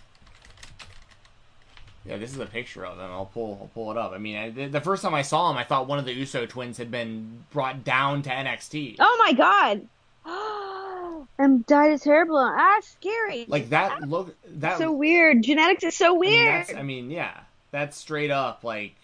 yeah, 2.07 2.17
this 2.19 2.33
is 2.33 2.39
a 2.39 2.47
picture 2.47 2.85
of 2.85 2.99
him. 2.99 3.11
I'll 3.11 3.27
pull, 3.27 3.59
I'll 3.61 3.71
pull 3.73 3.91
it 3.91 3.97
up. 3.97 4.13
I 4.13 4.19
mean, 4.19 4.37
I, 4.37 4.67
the 4.69 4.81
first 4.81 5.03
time 5.03 5.15
I 5.15 5.23
saw 5.23 5.51
him, 5.51 5.57
I 5.57 5.65
thought 5.65 5.87
one 5.89 5.99
of 5.99 6.05
the 6.05 6.13
Uso 6.13 6.47
twins 6.47 6.77
had 6.77 6.91
been 6.91 7.45
brought 7.51 7.85
down 7.85 8.23
to 8.23 8.31
NXT. 8.31 8.97
Oh 8.99 9.17
my 9.19 9.33
god. 9.33 9.89
and 11.39 11.67
dyed 11.67 11.93
his 11.93 12.05
hair 12.05 12.27
blonde. 12.27 12.57
Ah, 12.59 12.81
scary. 12.83 13.47
Like 13.49 13.71
that 13.71 14.09
look, 14.09 14.35
that 14.57 14.79
so 14.79 14.93
weird. 14.93 15.43
Genetics 15.43 15.85
is 15.85 15.97
so 15.97 16.09
I 16.09 16.11
mean, 16.11 16.21
weird. 16.21 16.67
that's, 16.67 16.75
I 16.75 16.83
mean, 16.83 17.11
yeah, 17.11 17.41
that's 17.71 17.97
straight 17.97 18.31
up 18.31 18.65
like 18.65 18.95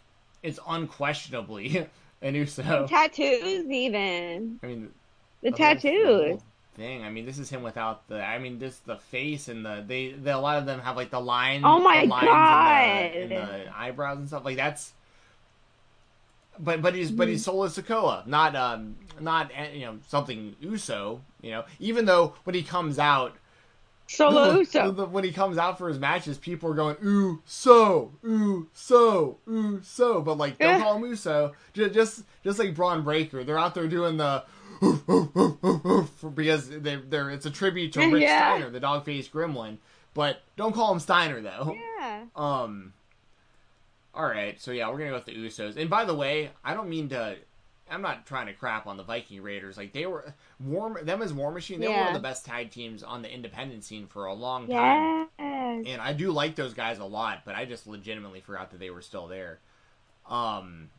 it's 0.42 0.58
unquestionably 0.68 1.86
an 2.22 2.34
Uso. 2.34 2.86
tattoos, 2.86 3.66
even 3.66 4.60
I 4.62 4.66
mean, 4.66 4.90
the 5.42 5.50
the 5.50 5.50
the 5.50 5.56
tattoos. 5.56 6.40
Thing. 6.80 7.04
I 7.04 7.10
mean, 7.10 7.26
this 7.26 7.38
is 7.38 7.50
him 7.50 7.62
without 7.62 8.08
the. 8.08 8.22
I 8.24 8.38
mean, 8.38 8.58
this 8.58 8.78
the 8.78 8.96
face 8.96 9.48
and 9.48 9.66
the 9.66 9.84
they. 9.86 10.12
The, 10.12 10.34
a 10.34 10.40
lot 10.40 10.56
of 10.56 10.64
them 10.64 10.80
have 10.80 10.96
like 10.96 11.10
the 11.10 11.20
line. 11.20 11.60
Oh 11.62 11.78
my 11.78 12.06
God. 12.06 12.82
And 13.14 13.30
the, 13.30 13.36
and 13.36 13.66
the 13.66 13.78
eyebrows 13.78 14.16
and 14.16 14.26
stuff 14.26 14.46
like 14.46 14.56
that's. 14.56 14.94
But 16.58 16.80
but 16.80 16.94
he's 16.94 17.10
but 17.10 17.28
he's 17.28 17.44
Solo 17.44 17.66
Sikoa, 17.68 18.26
not 18.26 18.56
um 18.56 18.96
not 19.20 19.50
eh, 19.54 19.72
you 19.74 19.84
know 19.84 19.98
something 20.08 20.56
Uso. 20.60 21.20
You 21.42 21.50
know, 21.50 21.64
even 21.80 22.06
though 22.06 22.32
when 22.44 22.54
he 22.54 22.62
comes 22.62 22.98
out, 22.98 23.36
Solo 24.06 24.54
Uso. 24.60 25.06
when 25.06 25.22
he 25.22 25.32
comes 25.32 25.58
out 25.58 25.76
for 25.76 25.86
his 25.86 25.98
matches, 25.98 26.38
people 26.38 26.70
are 26.70 26.74
going 26.74 26.96
ooh 27.04 27.42
so 27.44 28.10
ooh 28.24 28.68
so 28.72 29.36
ooh 29.46 29.82
so, 29.82 30.22
but 30.22 30.38
like 30.38 30.58
don't 30.58 30.80
call 30.80 30.96
him 30.96 31.04
Uso. 31.04 31.52
Just 31.74 31.92
just 31.92 32.22
just 32.42 32.58
like 32.58 32.74
Bron 32.74 33.02
Breakker, 33.02 33.44
they're 33.44 33.58
out 33.58 33.74
there 33.74 33.86
doing 33.86 34.16
the 34.16 34.44
because 36.34 36.68
they 36.70 36.96
they're 36.96 37.30
it's 37.30 37.46
a 37.46 37.50
tribute 37.50 37.92
to 37.94 38.00
Rick 38.12 38.22
Yeah. 38.22 38.38
Steiner, 38.56 38.70
the 38.70 38.80
dog 38.80 39.04
faced 39.04 39.32
gremlin. 39.32 39.78
But 40.14 40.40
don't 40.56 40.74
call 40.74 40.92
him 40.92 40.98
Steiner 41.00 41.40
though. 41.40 41.76
Yeah. 41.98 42.24
Um. 42.34 42.92
All 44.12 44.26
right, 44.26 44.60
so 44.60 44.72
yeah, 44.72 44.88
we're 44.90 44.98
gonna 44.98 45.10
go 45.10 45.16
with 45.16 45.24
the 45.26 45.36
Usos. 45.36 45.76
And 45.76 45.88
by 45.88 46.04
the 46.04 46.14
way, 46.14 46.50
I 46.64 46.74
don't 46.74 46.88
mean 46.88 47.08
to. 47.10 47.36
I'm 47.88 48.02
not 48.02 48.24
trying 48.26 48.46
to 48.46 48.52
crap 48.52 48.86
on 48.86 48.96
the 48.96 49.02
Viking 49.02 49.42
Raiders. 49.42 49.76
Like 49.76 49.92
they 49.92 50.06
were 50.06 50.34
warm. 50.58 50.96
Them 51.02 51.22
as 51.22 51.32
War 51.32 51.50
Machine. 51.52 51.80
They 51.80 51.88
were 51.88 51.94
one 51.94 52.08
of 52.08 52.14
the 52.14 52.20
best 52.20 52.44
tag 52.44 52.70
teams 52.70 53.02
on 53.02 53.22
the 53.22 53.32
independent 53.32 53.84
scene 53.84 54.06
for 54.06 54.26
a 54.26 54.34
long 54.34 54.66
time. 54.68 55.28
Yes. 55.38 55.84
And 55.86 56.00
I 56.00 56.12
do 56.12 56.30
like 56.32 56.56
those 56.56 56.74
guys 56.74 56.98
a 56.98 57.04
lot, 57.04 57.42
but 57.44 57.54
I 57.54 57.64
just 57.64 57.86
legitimately 57.86 58.40
forgot 58.40 58.70
that 58.72 58.80
they 58.80 58.90
were 58.90 59.02
still 59.02 59.26
there. 59.28 59.58
Um. 60.28 60.90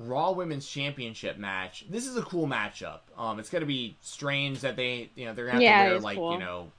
Raw 0.00 0.32
Women's 0.32 0.66
Championship 0.66 1.36
match. 1.36 1.84
This 1.90 2.06
is 2.06 2.16
a 2.16 2.22
cool 2.22 2.46
matchup. 2.46 3.00
Um, 3.18 3.38
it's 3.38 3.50
gonna 3.50 3.66
be 3.66 3.96
strange 4.00 4.60
that 4.60 4.74
they, 4.76 5.10
you 5.14 5.26
know, 5.26 5.34
they're 5.34 5.44
gonna 5.46 5.56
have 5.56 5.62
Yeah, 5.62 5.84
to 5.84 5.90
wear 5.90 6.00
like 6.00 6.16
cool. 6.16 6.32
you 6.32 6.38
know, 6.38 6.70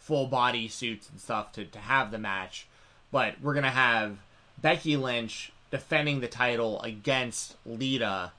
full 0.00 0.26
body 0.26 0.66
suits 0.68 1.08
and 1.08 1.20
stuff 1.20 1.52
to 1.52 1.64
to 1.64 1.78
have 1.78 2.10
the 2.10 2.18
match. 2.18 2.66
But 3.12 3.40
we're 3.40 3.54
gonna 3.54 3.70
have 3.70 4.18
Becky 4.60 4.96
Lynch 4.96 5.52
defending 5.70 6.20
the 6.20 6.28
title 6.28 6.80
against 6.82 7.56
Lita. 7.64 8.32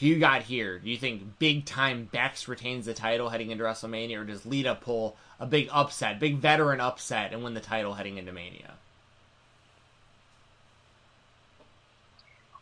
Who 0.00 0.06
you 0.06 0.18
got 0.18 0.42
here? 0.42 0.80
Do 0.80 0.90
you 0.90 0.96
think 0.96 1.38
big 1.38 1.64
time 1.64 2.08
Bex 2.10 2.48
retains 2.48 2.86
the 2.86 2.94
title 2.94 3.28
heading 3.28 3.52
into 3.52 3.62
WrestleMania, 3.62 4.18
or 4.20 4.24
does 4.24 4.44
Lita 4.44 4.74
pull 4.74 5.16
a 5.38 5.46
big 5.46 5.68
upset, 5.70 6.18
big 6.18 6.38
veteran 6.38 6.80
upset, 6.80 7.32
and 7.32 7.44
win 7.44 7.54
the 7.54 7.60
title 7.60 7.94
heading 7.94 8.18
into 8.18 8.32
Mania? 8.32 8.72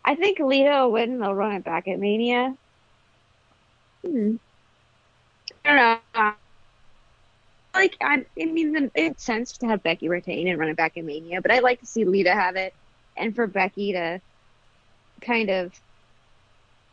I 0.05 0.15
think 0.15 0.39
Lita 0.39 0.71
will 0.71 0.93
win. 0.93 1.19
They'll 1.19 1.35
run 1.35 1.53
it 1.53 1.65
back 1.65 1.87
at 1.89 1.99
Mania. 1.99 2.57
Hmm. 4.05 4.37
I 5.65 5.77
don't 5.77 6.01
know. 6.15 6.33
Like 7.75 7.97
I, 8.01 8.27
I 8.41 8.45
mean, 8.45 8.77
it 8.77 8.93
makes 8.95 9.23
sense 9.23 9.57
to 9.59 9.67
have 9.67 9.83
Becky 9.83 10.09
retain 10.09 10.49
and 10.49 10.59
run 10.59 10.69
it 10.69 10.77
back 10.77 10.97
at 10.97 11.05
Mania, 11.05 11.41
but 11.41 11.51
I'd 11.51 11.63
like 11.63 11.81
to 11.81 11.87
see 11.87 12.05
Lita 12.05 12.33
have 12.33 12.57
it, 12.57 12.75
and 13.17 13.35
for 13.35 13.47
Becky 13.47 13.93
to 13.93 14.21
kind 15.21 15.51
of 15.51 15.73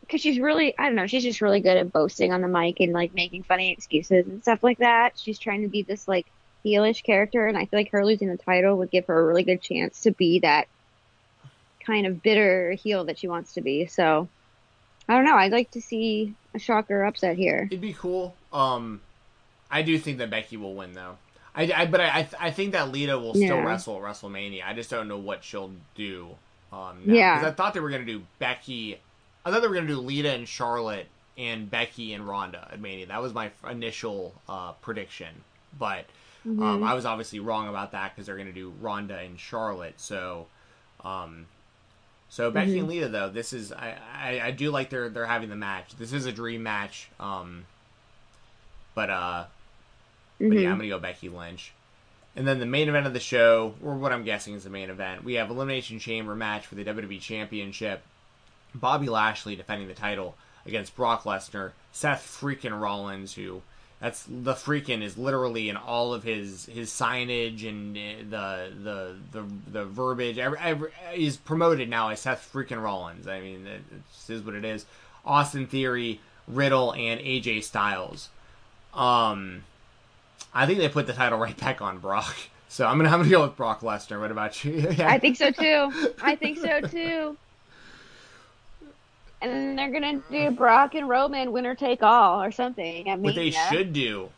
because 0.00 0.20
she's 0.20 0.38
really 0.38 0.76
I 0.78 0.86
don't 0.86 0.94
know 0.94 1.06
she's 1.06 1.22
just 1.22 1.40
really 1.40 1.60
good 1.60 1.76
at 1.76 1.92
boasting 1.92 2.32
on 2.32 2.40
the 2.40 2.48
mic 2.48 2.80
and 2.80 2.92
like 2.92 3.14
making 3.14 3.42
funny 3.42 3.72
excuses 3.72 4.26
and 4.26 4.42
stuff 4.42 4.62
like 4.62 4.78
that. 4.78 5.18
She's 5.18 5.38
trying 5.38 5.62
to 5.62 5.68
be 5.68 5.82
this 5.82 6.08
like 6.08 6.26
heelish 6.64 7.02
character, 7.02 7.46
and 7.46 7.58
I 7.58 7.66
feel 7.66 7.78
like 7.78 7.90
her 7.90 8.04
losing 8.04 8.28
the 8.28 8.36
title 8.36 8.78
would 8.78 8.90
give 8.90 9.06
her 9.06 9.20
a 9.20 9.26
really 9.26 9.42
good 9.44 9.60
chance 9.60 10.02
to 10.02 10.12
be 10.12 10.38
that 10.40 10.66
kind 11.90 12.06
of 12.06 12.22
bitter 12.22 12.72
heel 12.72 13.04
that 13.04 13.18
she 13.18 13.28
wants 13.28 13.54
to 13.54 13.60
be. 13.60 13.86
So 13.86 14.28
I 15.08 15.14
don't 15.14 15.24
know. 15.24 15.36
I'd 15.36 15.52
like 15.52 15.70
to 15.72 15.80
see 15.80 16.34
a 16.54 16.58
shocker 16.58 17.04
upset 17.04 17.36
here. 17.36 17.66
It'd 17.70 17.80
be 17.80 17.92
cool. 17.92 18.34
Um, 18.52 19.00
I 19.70 19.82
do 19.82 19.98
think 19.98 20.18
that 20.18 20.30
Becky 20.30 20.56
will 20.56 20.74
win 20.74 20.92
though. 20.92 21.16
I, 21.54 21.72
I 21.74 21.86
but 21.86 22.00
I 22.00 22.28
I 22.38 22.50
think 22.52 22.72
that 22.72 22.90
Lita 22.92 23.18
will 23.18 23.34
still 23.34 23.56
Yeah. 23.56 23.64
wrestle 23.64 23.96
at 23.96 24.02
WrestleMania. 24.02 24.62
I 24.64 24.72
just 24.72 24.88
don't 24.90 25.08
know 25.08 25.18
what 25.18 25.42
she'll 25.44 25.72
do. 25.94 26.28
Um, 26.72 27.02
now. 27.04 27.14
Yeah. 27.14 27.36
'Cause 27.36 27.46
I 27.48 27.50
thought 27.50 27.74
they 27.74 27.80
were 27.80 27.90
gonna 27.90 28.04
do 28.04 28.22
Becky. 28.38 28.98
I 29.44 29.50
thought 29.50 29.60
they 29.62 29.68
were 29.68 29.74
gonna 29.74 29.88
do 29.88 29.98
Lita 30.00 30.30
and 30.32 30.46
Charlotte 30.48 31.08
and 31.36 31.68
Becky 31.70 32.12
and 32.12 32.28
Ronda 32.28 32.68
at 32.72 32.80
Mania. 32.80 33.06
That 33.06 33.20
was 33.22 33.32
my 33.34 33.50
initial 33.68 34.34
uh, 34.48 34.72
prediction, 34.80 35.42
but 35.78 36.04
Mm-hmm. 36.46 36.62
um, 36.62 36.82
I 36.82 36.94
was 36.94 37.04
obviously 37.04 37.38
wrong 37.38 37.68
about 37.68 37.92
that 37.92 38.14
because 38.14 38.24
they're 38.26 38.38
gonna 38.38 38.50
do 38.52 38.72
Ronda 38.80 39.18
and 39.18 39.38
Charlotte. 39.38 40.00
So, 40.00 40.46
um, 41.04 41.44
so 42.30 42.50
Becky 42.50 42.70
Mm-hmm. 42.70 42.78
and 42.80 42.88
Lita 42.88 43.08
though, 43.08 43.28
this 43.28 43.52
is 43.52 43.70
I, 43.72 43.96
I 44.14 44.40
I 44.46 44.50
do 44.52 44.70
like 44.70 44.88
they're 44.88 45.08
they're 45.10 45.26
having 45.26 45.50
the 45.50 45.56
match. 45.56 45.94
This 45.98 46.12
is 46.14 46.24
a 46.26 46.32
dream 46.32 46.62
match. 46.62 47.08
Um, 47.20 47.66
but 48.94 49.10
uh, 49.10 49.44
Mm-hmm. 50.40 50.52
yeah, 50.54 50.70
I'm 50.70 50.78
gonna 50.78 50.88
go 50.88 50.98
Becky 50.98 51.28
Lynch. 51.28 51.72
And 52.34 52.46
then 52.46 52.60
the 52.60 52.66
main 52.66 52.88
event 52.88 53.06
of 53.06 53.12
the 53.12 53.20
show, 53.20 53.74
or 53.84 53.94
what 53.96 54.12
I'm 54.12 54.24
guessing 54.24 54.54
is 54.54 54.64
the 54.64 54.70
main 54.70 54.88
event, 54.88 55.22
we 55.24 55.34
have 55.34 55.50
Elimination 55.50 55.98
Chamber 55.98 56.34
match 56.34 56.64
for 56.66 56.76
the 56.76 56.84
WWE 56.84 57.20
Championship. 57.20 58.02
Bobby 58.74 59.08
Lashley 59.08 59.56
defending 59.56 59.88
the 59.88 59.94
title 59.94 60.36
against 60.64 60.94
Brock 60.96 61.24
Lesnar. 61.24 61.72
Seth 61.92 62.38
freaking 62.40 62.80
Rollins, 62.80 63.34
who 63.34 63.60
that's 64.00 64.24
the 64.26 64.54
freaking 64.54 65.02
is 65.02 65.18
literally 65.18 65.68
in 65.68 65.76
all 65.76 66.14
of 66.14 66.22
his 66.22 66.66
his 66.66 66.90
signage 66.90 67.68
and 67.68 67.96
uh, 67.96 68.30
the 68.30 68.70
the 68.82 69.16
the 69.32 69.46
the 69.72 69.84
verbiage. 69.84 70.38
Every, 70.38 70.58
every, 70.58 70.90
he's 71.12 71.36
promoted 71.36 71.88
now 71.90 72.08
as 72.08 72.20
Seth 72.20 72.50
freaking 72.52 72.82
Rollins. 72.82 73.28
I 73.28 73.40
mean, 73.40 73.66
it, 73.66 73.82
is 74.28 74.42
what 74.42 74.54
it 74.54 74.64
is. 74.64 74.86
Austin 75.24 75.66
Theory, 75.66 76.20
Riddle, 76.48 76.92
and 76.94 77.20
AJ 77.20 77.64
Styles. 77.64 78.30
Um, 78.94 79.64
I 80.54 80.64
think 80.64 80.78
they 80.78 80.88
put 80.88 81.06
the 81.06 81.12
title 81.12 81.38
right 81.38 81.56
back 81.56 81.80
on 81.80 81.98
Brock. 81.98 82.34
So 82.72 82.86
I'm 82.86 82.98
gonna 82.98 83.08
I'm 83.08 83.18
gonna 83.18 83.30
go 83.30 83.42
with 83.42 83.56
Brock 83.56 83.80
Lesnar. 83.80 84.20
What 84.20 84.30
about 84.30 84.64
you? 84.64 84.86
I 85.00 85.18
think 85.18 85.36
so 85.36 85.50
too. 85.50 86.14
I 86.22 86.36
think 86.36 86.56
so 86.56 86.80
too. 86.80 87.36
And 89.42 89.50
then 89.52 89.76
they're 89.76 89.90
gonna 89.90 90.20
do 90.30 90.50
Brock 90.50 90.94
and 90.94 91.08
Roman 91.08 91.52
winner 91.52 91.74
take 91.74 92.02
all 92.02 92.42
or 92.42 92.50
something. 92.50 93.08
I 93.08 93.16
mean, 93.16 93.22
what 93.22 93.34
they 93.34 93.50
should 93.50 93.92
do. 93.92 94.30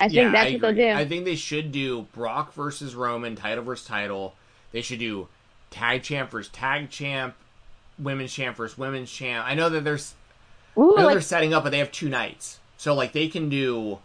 I 0.00 0.08
think 0.08 0.14
yeah, 0.14 0.30
that's 0.30 0.50
I 0.50 0.52
what 0.52 0.60
they'll 0.60 0.74
do. 0.74 0.88
I 0.90 1.04
think 1.06 1.24
they 1.24 1.34
should 1.36 1.72
do 1.72 2.02
Brock 2.12 2.52
versus 2.54 2.94
Roman, 2.94 3.34
title 3.36 3.64
versus 3.64 3.86
title. 3.86 4.34
They 4.72 4.80
should 4.80 5.00
do 5.00 5.28
tag 5.70 6.02
champ 6.02 6.30
versus 6.30 6.50
tag 6.52 6.90
champ, 6.90 7.34
women's 7.98 8.32
champ 8.32 8.56
versus 8.56 8.78
women's 8.78 9.10
champ. 9.10 9.46
I 9.46 9.54
know 9.54 9.68
that 9.68 9.84
there's 9.84 10.14
Ooh, 10.78 10.96
I 10.96 11.02
know 11.02 11.10
they're 11.10 11.20
setting 11.20 11.52
up, 11.52 11.64
but 11.64 11.70
they 11.70 11.78
have 11.78 11.92
two 11.92 12.08
nights, 12.08 12.60
so 12.76 12.94
like 12.94 13.12
they 13.12 13.28
can 13.28 13.48
do, 13.48 13.98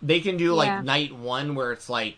they 0.00 0.20
can 0.20 0.36
do 0.36 0.46
Yeah. 0.46 0.52
like 0.52 0.84
night 0.84 1.12
one 1.14 1.54
where 1.54 1.72
it's 1.72 1.88
like 1.90 2.16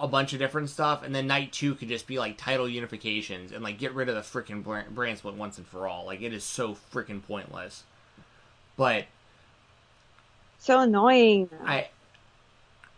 a 0.00 0.08
bunch 0.08 0.32
of 0.32 0.38
different 0.38 0.70
stuff, 0.70 1.02
and 1.02 1.14
then 1.14 1.26
night 1.26 1.52
two 1.52 1.74
could 1.74 1.88
just 1.88 2.06
be 2.06 2.18
like 2.18 2.36
title 2.38 2.66
unifications 2.66 3.52
and 3.52 3.62
like 3.62 3.78
get 3.78 3.94
rid 3.94 4.08
of 4.08 4.14
the 4.14 4.20
freaking 4.22 4.64
brand, 4.64 4.94
brand 4.94 5.18
split 5.18 5.34
once 5.34 5.58
and 5.58 5.66
for 5.66 5.86
all. 5.86 6.06
Like 6.06 6.22
it 6.22 6.32
is 6.32 6.42
so 6.42 6.74
freaking 6.92 7.22
pointless. 7.22 7.84
But 8.76 9.04
so 10.58 10.80
annoying. 10.80 11.50
I, 11.64 11.88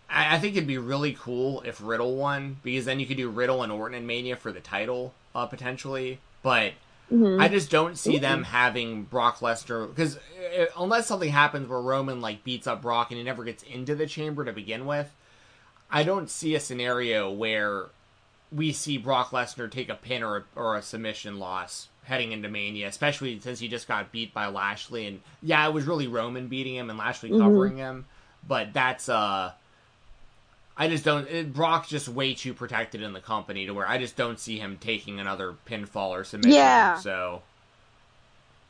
I 0.08 0.36
I 0.36 0.38
think 0.38 0.56
it'd 0.56 0.66
be 0.66 0.78
really 0.78 1.12
cool 1.18 1.62
if 1.62 1.80
Riddle 1.82 2.16
won 2.16 2.58
because 2.62 2.84
then 2.84 3.00
you 3.00 3.06
could 3.06 3.16
do 3.16 3.28
Riddle 3.28 3.62
and 3.62 3.72
Orton 3.72 3.96
and 3.96 4.06
Mania 4.06 4.36
for 4.36 4.52
the 4.52 4.60
title 4.60 5.12
uh, 5.34 5.46
potentially. 5.46 6.20
But 6.42 6.72
Mhm. 7.12 7.40
I 7.40 7.48
just 7.48 7.70
don't 7.70 7.98
see 7.98 8.18
them 8.18 8.44
having 8.44 9.02
Brock 9.04 9.40
Lesnar 9.40 9.88
because 9.88 10.18
unless 10.78 11.06
something 11.06 11.30
happens 11.30 11.68
where 11.68 11.80
Roman 11.80 12.20
like 12.20 12.42
beats 12.42 12.66
up 12.66 12.80
Brock 12.80 13.10
and 13.10 13.18
he 13.18 13.24
never 13.24 13.44
gets 13.44 13.62
into 13.64 13.94
the 13.94 14.06
chamber 14.06 14.44
to 14.44 14.52
begin 14.52 14.86
with, 14.86 15.12
I 15.92 16.02
don't 16.02 16.30
see 16.30 16.54
a 16.54 16.60
scenario 16.60 17.30
where 17.30 17.86
we 18.50 18.72
see 18.72 18.98
Brock 18.98 19.30
Lesnar 19.30 19.70
take 19.70 19.88
a 19.88 19.94
pin 19.94 20.22
or 20.22 20.44
or 20.56 20.76
a 20.76 20.82
submission 20.82 21.38
loss 21.38 21.88
heading 22.04 22.32
into 22.32 22.48
Mania, 22.48 22.88
especially 22.88 23.38
since 23.38 23.60
he 23.60 23.68
just 23.68 23.86
got 23.86 24.10
beat 24.10 24.34
by 24.34 24.46
Lashley 24.46 25.06
and 25.06 25.20
yeah, 25.42 25.66
it 25.66 25.72
was 25.72 25.84
really 25.84 26.06
Roman 26.06 26.48
beating 26.48 26.74
him 26.74 26.90
and 26.90 26.98
Lashley 26.98 27.30
covering 27.30 27.76
him, 27.76 28.06
but 28.46 28.72
that's 28.72 29.08
uh 29.08 29.52
I 30.74 30.88
just 30.88 31.04
don't. 31.04 31.28
It, 31.28 31.52
Brock's 31.52 31.90
just 31.90 32.08
way 32.08 32.32
too 32.32 32.54
protected 32.54 33.02
in 33.02 33.12
the 33.12 33.20
company 33.20 33.66
to 33.66 33.74
where 33.74 33.86
I 33.86 33.98
just 33.98 34.16
don't 34.16 34.40
see 34.40 34.58
him 34.58 34.78
taking 34.80 35.20
another 35.20 35.54
pinfall 35.68 36.08
or 36.08 36.24
submission. 36.24 36.56
Yeah. 36.56 36.98
So 36.98 37.42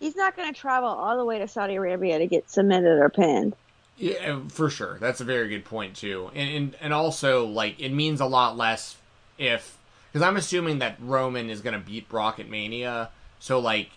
He's 0.03 0.17
not 0.17 0.37
gonna 0.37 0.53
travel 0.53 0.89
all 0.89 1.17
the 1.17 1.25
way 1.25 1.39
to 1.39 1.47
Saudi 1.47 1.77
Arabia 1.77 2.19
to 2.19 2.27
get 2.27 2.51
submitted 2.51 2.99
or 2.99 3.09
pinned. 3.09 3.55
Yeah, 4.03 4.41
for 4.49 4.69
sure, 4.69 4.99
that's 4.99 5.21
a 5.21 5.25
very 5.25 5.49
good 5.49 5.65
point 5.65 5.95
too. 5.95 6.31
And 6.35 6.51
and, 6.51 6.77
and 6.81 6.93
also 6.93 7.47
like 7.47 7.79
it 7.79 7.91
means 7.91 8.21
a 8.21 8.27
lot 8.27 8.57
less 8.57 8.97
if 9.39 9.79
because 10.11 10.27
I'm 10.27 10.37
assuming 10.37 10.81
that 10.81 10.97
Roman 11.01 11.49
is 11.49 11.61
gonna 11.61 11.79
beat 11.79 12.09
Brock 12.09 12.41
at 12.41 12.49
Mania. 12.49 13.11
So 13.39 13.61
like 13.61 13.91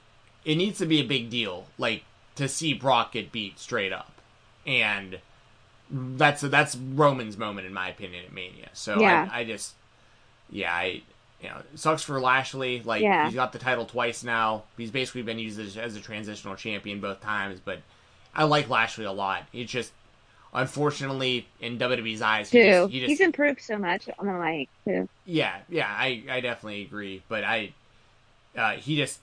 it 0.43 0.55
needs 0.57 0.77
to 0.77 0.85
be 0.85 0.99
a 0.99 1.03
big 1.03 1.31
deal, 1.31 1.65
like 1.79 2.03
to 2.35 2.47
see 2.47 2.73
Brock 2.73 3.13
get 3.13 3.31
beat 3.31 3.57
straight 3.59 3.91
up, 3.91 4.11
and 4.67 5.17
that's 5.89 6.41
that's 6.41 6.75
Roman's 6.75 7.35
moment 7.37 7.65
in 7.65 7.73
my 7.73 7.89
opinion 7.89 8.25
at 8.25 8.31
Mania. 8.31 8.69
So 8.73 8.99
Yeah. 8.99 9.27
I, 9.31 9.39
I 9.39 9.43
just 9.43 9.73
yeah 10.51 10.71
I 10.71 11.01
you 11.41 11.49
know 11.49 11.61
sucks 11.73 12.03
for 12.03 12.19
Lashley. 12.21 12.83
Like 12.83 13.01
Yeah. 13.01 13.25
he's 13.25 13.33
got 13.33 13.53
the 13.53 13.59
title 13.59 13.85
twice 13.87 14.23
now. 14.23 14.65
He's 14.77 14.91
basically 14.91 15.23
been 15.23 15.39
used 15.39 15.59
as, 15.59 15.77
as 15.77 15.95
a 15.95 15.99
transitional 15.99 16.55
champion 16.55 16.99
both 16.99 17.21
times, 17.21 17.59
but 17.59 17.79
I 18.35 18.43
like 18.43 18.69
Lashley 18.69 19.05
a 19.05 19.11
lot. 19.11 19.43
It's 19.53 19.71
just 19.71 19.91
unfortunately 20.53 21.47
in 21.59 21.77
WWE's 21.77 22.21
eyes 22.21 22.49
he 22.49 22.59
Too. 22.59 22.69
just, 22.69 22.91
he 22.91 22.99
just 23.01 23.09
He's 23.09 23.19
improved 23.21 23.61
so 23.61 23.77
much 23.77 24.09
on 24.19 24.25
the 24.27 24.33
mic 24.33 24.69
too. 24.87 25.07
yeah, 25.25 25.57
yeah, 25.69 25.87
I, 25.89 26.23
I 26.29 26.39
definitely 26.41 26.81
agree, 26.83 27.21
but 27.27 27.43
I, 27.43 27.73
uh, 28.57 28.71
he 28.73 28.95
just, 28.97 29.19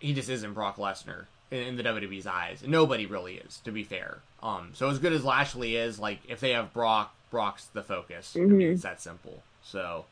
he 0.00 0.14
just 0.14 0.28
isn't 0.28 0.52
Brock 0.54 0.76
Lesnar 0.76 1.24
in, 1.50 1.58
in 1.62 1.76
the 1.76 1.82
WWE's 1.82 2.26
eyes. 2.26 2.62
Nobody 2.66 3.06
really 3.06 3.34
is, 3.36 3.58
to 3.64 3.70
be 3.72 3.84
fair. 3.84 4.18
Um, 4.42 4.70
so 4.74 4.88
as 4.88 4.98
good 4.98 5.12
as 5.12 5.24
Lashley 5.24 5.76
is, 5.76 5.98
like 5.98 6.20
if 6.28 6.40
they 6.40 6.50
have 6.52 6.72
Brock, 6.72 7.14
Brock's 7.30 7.64
the 7.66 7.82
focus. 7.82 8.34
I 8.36 8.40
mean, 8.40 8.60
Mhm. 8.60 8.72
it's 8.74 8.82
that 8.82 9.00
simple. 9.02 9.42
So, 9.62 10.06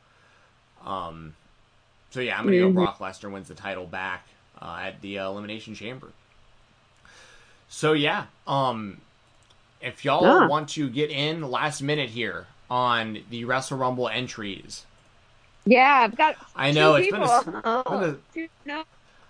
um, 0.85 1.35
so 2.11 2.21
yeah, 2.21 2.39
I'm 2.39 2.45
gonna 2.45 2.57
Mhm. 2.57 2.69
go 2.69 2.73
Brock 2.73 2.99
Lesnar 2.99 3.31
wins 3.31 3.49
the 3.49 3.55
title 3.55 3.87
back 3.87 4.27
uh, 4.61 4.81
at 4.83 5.01
the 5.01 5.19
uh, 5.21 5.29
Elimination 5.31 5.75
Chamber. 5.75 6.09
So 7.69 7.93
yeah, 7.93 8.27
um, 8.47 9.01
if 9.81 10.05
y'all 10.05 10.23
Yeah. 10.25 10.47
want 10.47 10.69
to 10.71 10.89
get 10.89 11.11
in 11.11 11.43
last 11.51 11.83
minute 11.83 12.11
here 12.11 12.47
on 12.71 13.23
the 13.31 13.45
Wrestle 13.45 13.79
Rumble 13.79 14.09
entries, 14.09 14.85
Yeah, 15.65 16.01
I've 16.05 16.17
got. 16.17 16.37
I 16.55 16.71
know 16.71 16.95
it's 16.95 17.11
been 17.11 17.23
a, 17.23 17.37
it's 17.37 17.45
been 17.45 17.55
a 17.65 18.17
Two- 18.33 18.49
no, 18.65 18.85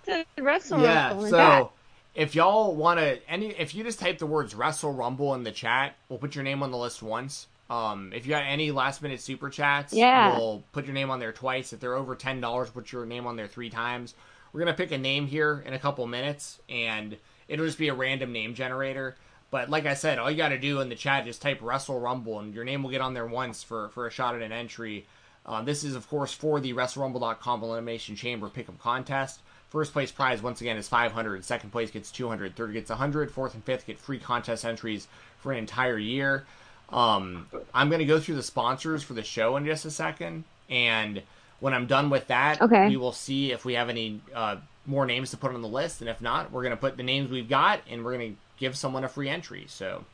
to 0.07 0.25
wrestle. 0.39 0.81
yeah. 0.83 1.09
Rumble 1.09 1.25
So 1.27 1.37
that. 1.37 1.71
if 2.15 2.35
y'all 2.35 2.75
want 2.75 3.01
to, 3.01 3.19
any 3.31 3.49
if 3.49 3.75
you 3.75 3.83
just 3.85 3.99
type 3.99 4.19
the 4.19 4.27
words 4.27 4.55
Wrestle 4.55 4.93
Rumble 4.93 5.35
in 5.35 5.45
the 5.45 5.53
chat, 5.53 5.95
we'll 6.09 6.19
put 6.19 6.35
your 6.35 6.45
name 6.45 6.63
on 6.63 6.71
the 6.71 6.77
list 6.79 7.03
once. 7.03 7.47
Um, 7.69 8.13
if 8.15 8.25
you 8.27 8.31
got 8.31 8.45
any 8.45 8.71
last 8.71 9.03
minute 9.03 9.21
super 9.21 9.51
chats, 9.51 9.93
Yeah. 9.93 10.37
we'll 10.37 10.63
put 10.73 10.85
your 10.85 10.95
name 10.95 11.11
on 11.11 11.19
there 11.19 11.33
twice. 11.33 11.73
If 11.73 11.81
they're 11.81 11.97
over 11.97 12.15
ten 12.15 12.41
dollars, 12.41 12.71
put 12.71 12.93
your 12.93 13.07
name 13.07 13.27
on 13.27 13.37
there 13.37 13.49
three 13.49 13.71
times. 13.71 14.15
We're 14.53 14.61
gonna 14.61 14.75
pick 14.75 14.93
a 14.93 14.99
name 14.99 15.27
here 15.27 15.63
in 15.67 15.73
a 15.75 15.79
couple 15.79 16.07
minutes, 16.07 16.61
and 16.69 17.17
it'll 17.49 17.67
just 17.67 17.79
be 17.79 17.89
a 17.89 17.95
random 17.95 18.33
name 18.33 18.55
generator. 18.55 19.17
But 19.51 19.71
like 19.71 19.87
I 19.87 19.95
said, 19.95 20.19
all 20.19 20.31
you 20.31 20.37
got 20.37 20.49
to 20.49 20.59
do 20.59 20.81
in 20.81 20.89
the 20.89 20.97
chat 20.97 21.27
is 21.29 21.39
type 21.39 21.61
Wrestle 21.63 22.01
Rumble, 22.01 22.41
and 22.41 22.53
your 22.55 22.65
name 22.65 22.83
will 22.83 22.91
get 22.91 23.01
on 23.01 23.15
there 23.15 23.27
once 23.27 23.63
for 23.63 23.89
for 23.91 24.07
a 24.07 24.11
shot 24.11 24.35
at 24.35 24.43
an 24.43 24.53
entry. 24.53 25.07
Uh, 25.45 25.63
this 25.63 25.85
is, 25.85 25.95
of 25.95 26.09
course, 26.09 26.33
for 26.35 26.59
the 26.59 26.73
WrestleRumble.com 26.73 27.63
Elimination 27.63 28.17
Chamber 28.17 28.49
Pick'em 28.49 28.77
contest. 28.81 29.41
First 29.69 29.93
place 29.93 30.11
prize, 30.11 30.43
once 30.43 30.61
again, 30.61 30.77
is 30.77 30.89
500. 30.89 31.45
Second 31.45 31.71
place 31.71 31.91
gets 31.93 32.11
200. 32.11 32.57
Third 32.57 32.73
gets 32.73 32.91
100. 32.91 33.31
Fourth 33.31 33.55
and 33.55 33.63
fifth 33.63 33.87
get 33.87 33.99
free 33.99 34.19
contest 34.19 34.65
entries 34.65 35.07
for 35.39 35.53
an 35.53 35.59
entire 35.59 35.99
year. 35.99 36.45
Um, 36.91 37.47
I'm 37.73 37.89
going 37.89 38.01
to 38.01 38.05
go 38.07 38.19
through 38.19 38.37
the 38.37 38.43
sponsors 38.43 39.03
for 39.05 39.15
the 39.15 39.23
show 39.23 39.57
in 39.57 39.65
just 39.65 39.85
a 39.85 39.91
second. 39.91 40.45
And 40.69 41.23
when 41.61 41.75
I'm 41.75 41.87
done 41.87 42.11
with 42.11 42.27
that, 42.29 42.61
Okay. 42.61 42.89
we 42.89 42.97
will 42.97 43.13
see 43.13 43.53
if 43.53 43.65
we 43.65 43.75
have 43.75 43.89
any 43.89 44.21
uh, 44.35 44.57
more 44.87 45.07
names 45.07 45.31
to 45.31 45.37
put 45.37 45.53
on 45.53 45.63
the 45.63 45.69
list. 45.69 46.01
And 46.01 46.09
if 46.09 46.21
not, 46.21 46.53
we're 46.53 46.63
going 46.63 46.71
to 46.73 46.77
put 46.77 46.97
the 46.97 47.03
names 47.03 47.31
we've 47.31 47.49
got 47.49 47.81
and 47.89 48.05
we're 48.05 48.17
going 48.17 48.33
to 48.33 48.39
give 48.59 48.77
someone 48.77 49.05
a 49.05 49.09
free 49.09 49.29
entry. 49.29 49.67
So 49.69 50.05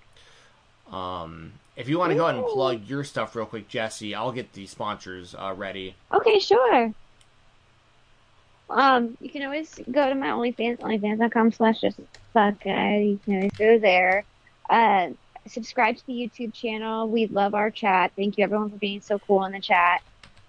um, 0.90 1.52
if 1.76 1.88
you 1.88 1.98
want 1.98 2.10
to 2.10 2.16
go 2.16 2.24
ahead 2.24 2.36
and 2.36 2.46
plug 2.46 2.84
your 2.86 3.04
stuff 3.04 3.34
real 3.36 3.46
quick, 3.46 3.68
Jesse, 3.68 4.14
I'll 4.14 4.32
get 4.32 4.52
the 4.52 4.66
sponsors 4.66 5.34
uh, 5.34 5.54
ready. 5.56 5.94
Okay, 6.12 6.38
sure. 6.38 6.92
Um, 8.70 9.18
you 9.20 9.28
can 9.28 9.42
always 9.42 9.78
go 9.90 10.08
to 10.08 10.14
my 10.14 10.28
OnlyFans, 10.28 10.78
OnlyFans.com 10.80 11.52
slash 11.52 11.80
just. 11.80 11.98
You 11.98 12.08
can 12.64 13.18
always 13.28 13.52
go 13.52 13.78
there. 13.78 14.24
Uh, 14.70 15.10
subscribe 15.46 15.96
to 15.98 16.06
the 16.06 16.14
YouTube 16.14 16.54
channel. 16.54 17.08
We 17.08 17.26
love 17.26 17.54
our 17.54 17.70
chat. 17.70 18.12
Thank 18.16 18.38
you 18.38 18.44
everyone 18.44 18.70
for 18.70 18.78
being 18.78 19.02
so 19.02 19.18
cool 19.18 19.44
in 19.44 19.52
the 19.52 19.60
chat. 19.60 20.02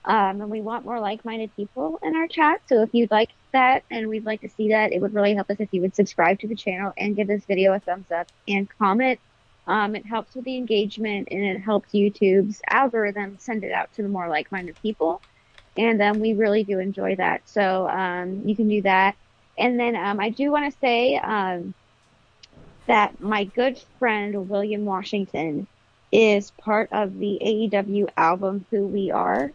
Um, 0.05 0.41
and 0.41 0.49
we 0.49 0.61
want 0.61 0.85
more 0.85 0.99
like-minded 0.99 1.55
people 1.55 1.99
in 2.03 2.15
our 2.15 2.27
chat. 2.27 2.61
So 2.67 2.81
if 2.81 2.93
you'd 2.93 3.11
like 3.11 3.29
that 3.53 3.83
and 3.89 4.09
we'd 4.09 4.25
like 4.25 4.41
to 4.41 4.49
see 4.49 4.69
that, 4.69 4.91
it 4.91 5.01
would 5.01 5.13
really 5.13 5.33
help 5.33 5.49
us 5.49 5.57
if 5.59 5.69
you 5.71 5.81
would 5.81 5.95
subscribe 5.95 6.39
to 6.39 6.47
the 6.47 6.55
channel 6.55 6.93
and 6.97 7.15
give 7.15 7.27
this 7.27 7.45
video 7.45 7.73
a 7.73 7.79
thumbs 7.79 8.11
up 8.11 8.27
and 8.47 8.69
comment. 8.77 9.19
Um, 9.65 9.95
it 9.95 10.05
helps 10.05 10.35
with 10.35 10.43
the 10.45 10.57
engagement 10.57 11.29
and 11.31 11.43
it 11.43 11.59
helps 11.59 11.93
YouTube's 11.93 12.61
algorithm 12.69 13.37
send 13.39 13.63
it 13.63 13.71
out 13.71 13.93
to 13.93 14.03
the 14.03 14.09
more 14.09 14.27
like-minded 14.27 14.75
people 14.81 15.21
and 15.77 16.01
um, 16.01 16.19
we 16.19 16.33
really 16.33 16.63
do 16.63 16.79
enjoy 16.79 17.15
that. 17.15 17.47
So 17.47 17.87
um, 17.89 18.43
you 18.45 18.55
can 18.55 18.67
do 18.67 18.81
that. 18.83 19.15
And 19.57 19.79
then 19.79 19.95
um, 19.95 20.19
I 20.19 20.29
do 20.29 20.51
want 20.51 20.71
to 20.71 20.79
say 20.79 21.15
um, 21.15 21.73
that 22.87 23.19
my 23.19 23.45
good 23.45 23.79
friend 23.99 24.49
William 24.49 24.85
Washington 24.85 25.67
is 26.11 26.51
part 26.51 26.89
of 26.91 27.17
the 27.17 27.39
AEW 27.43 28.09
album 28.15 28.65
Who 28.69 28.87
We 28.87 29.11
Are. 29.11 29.51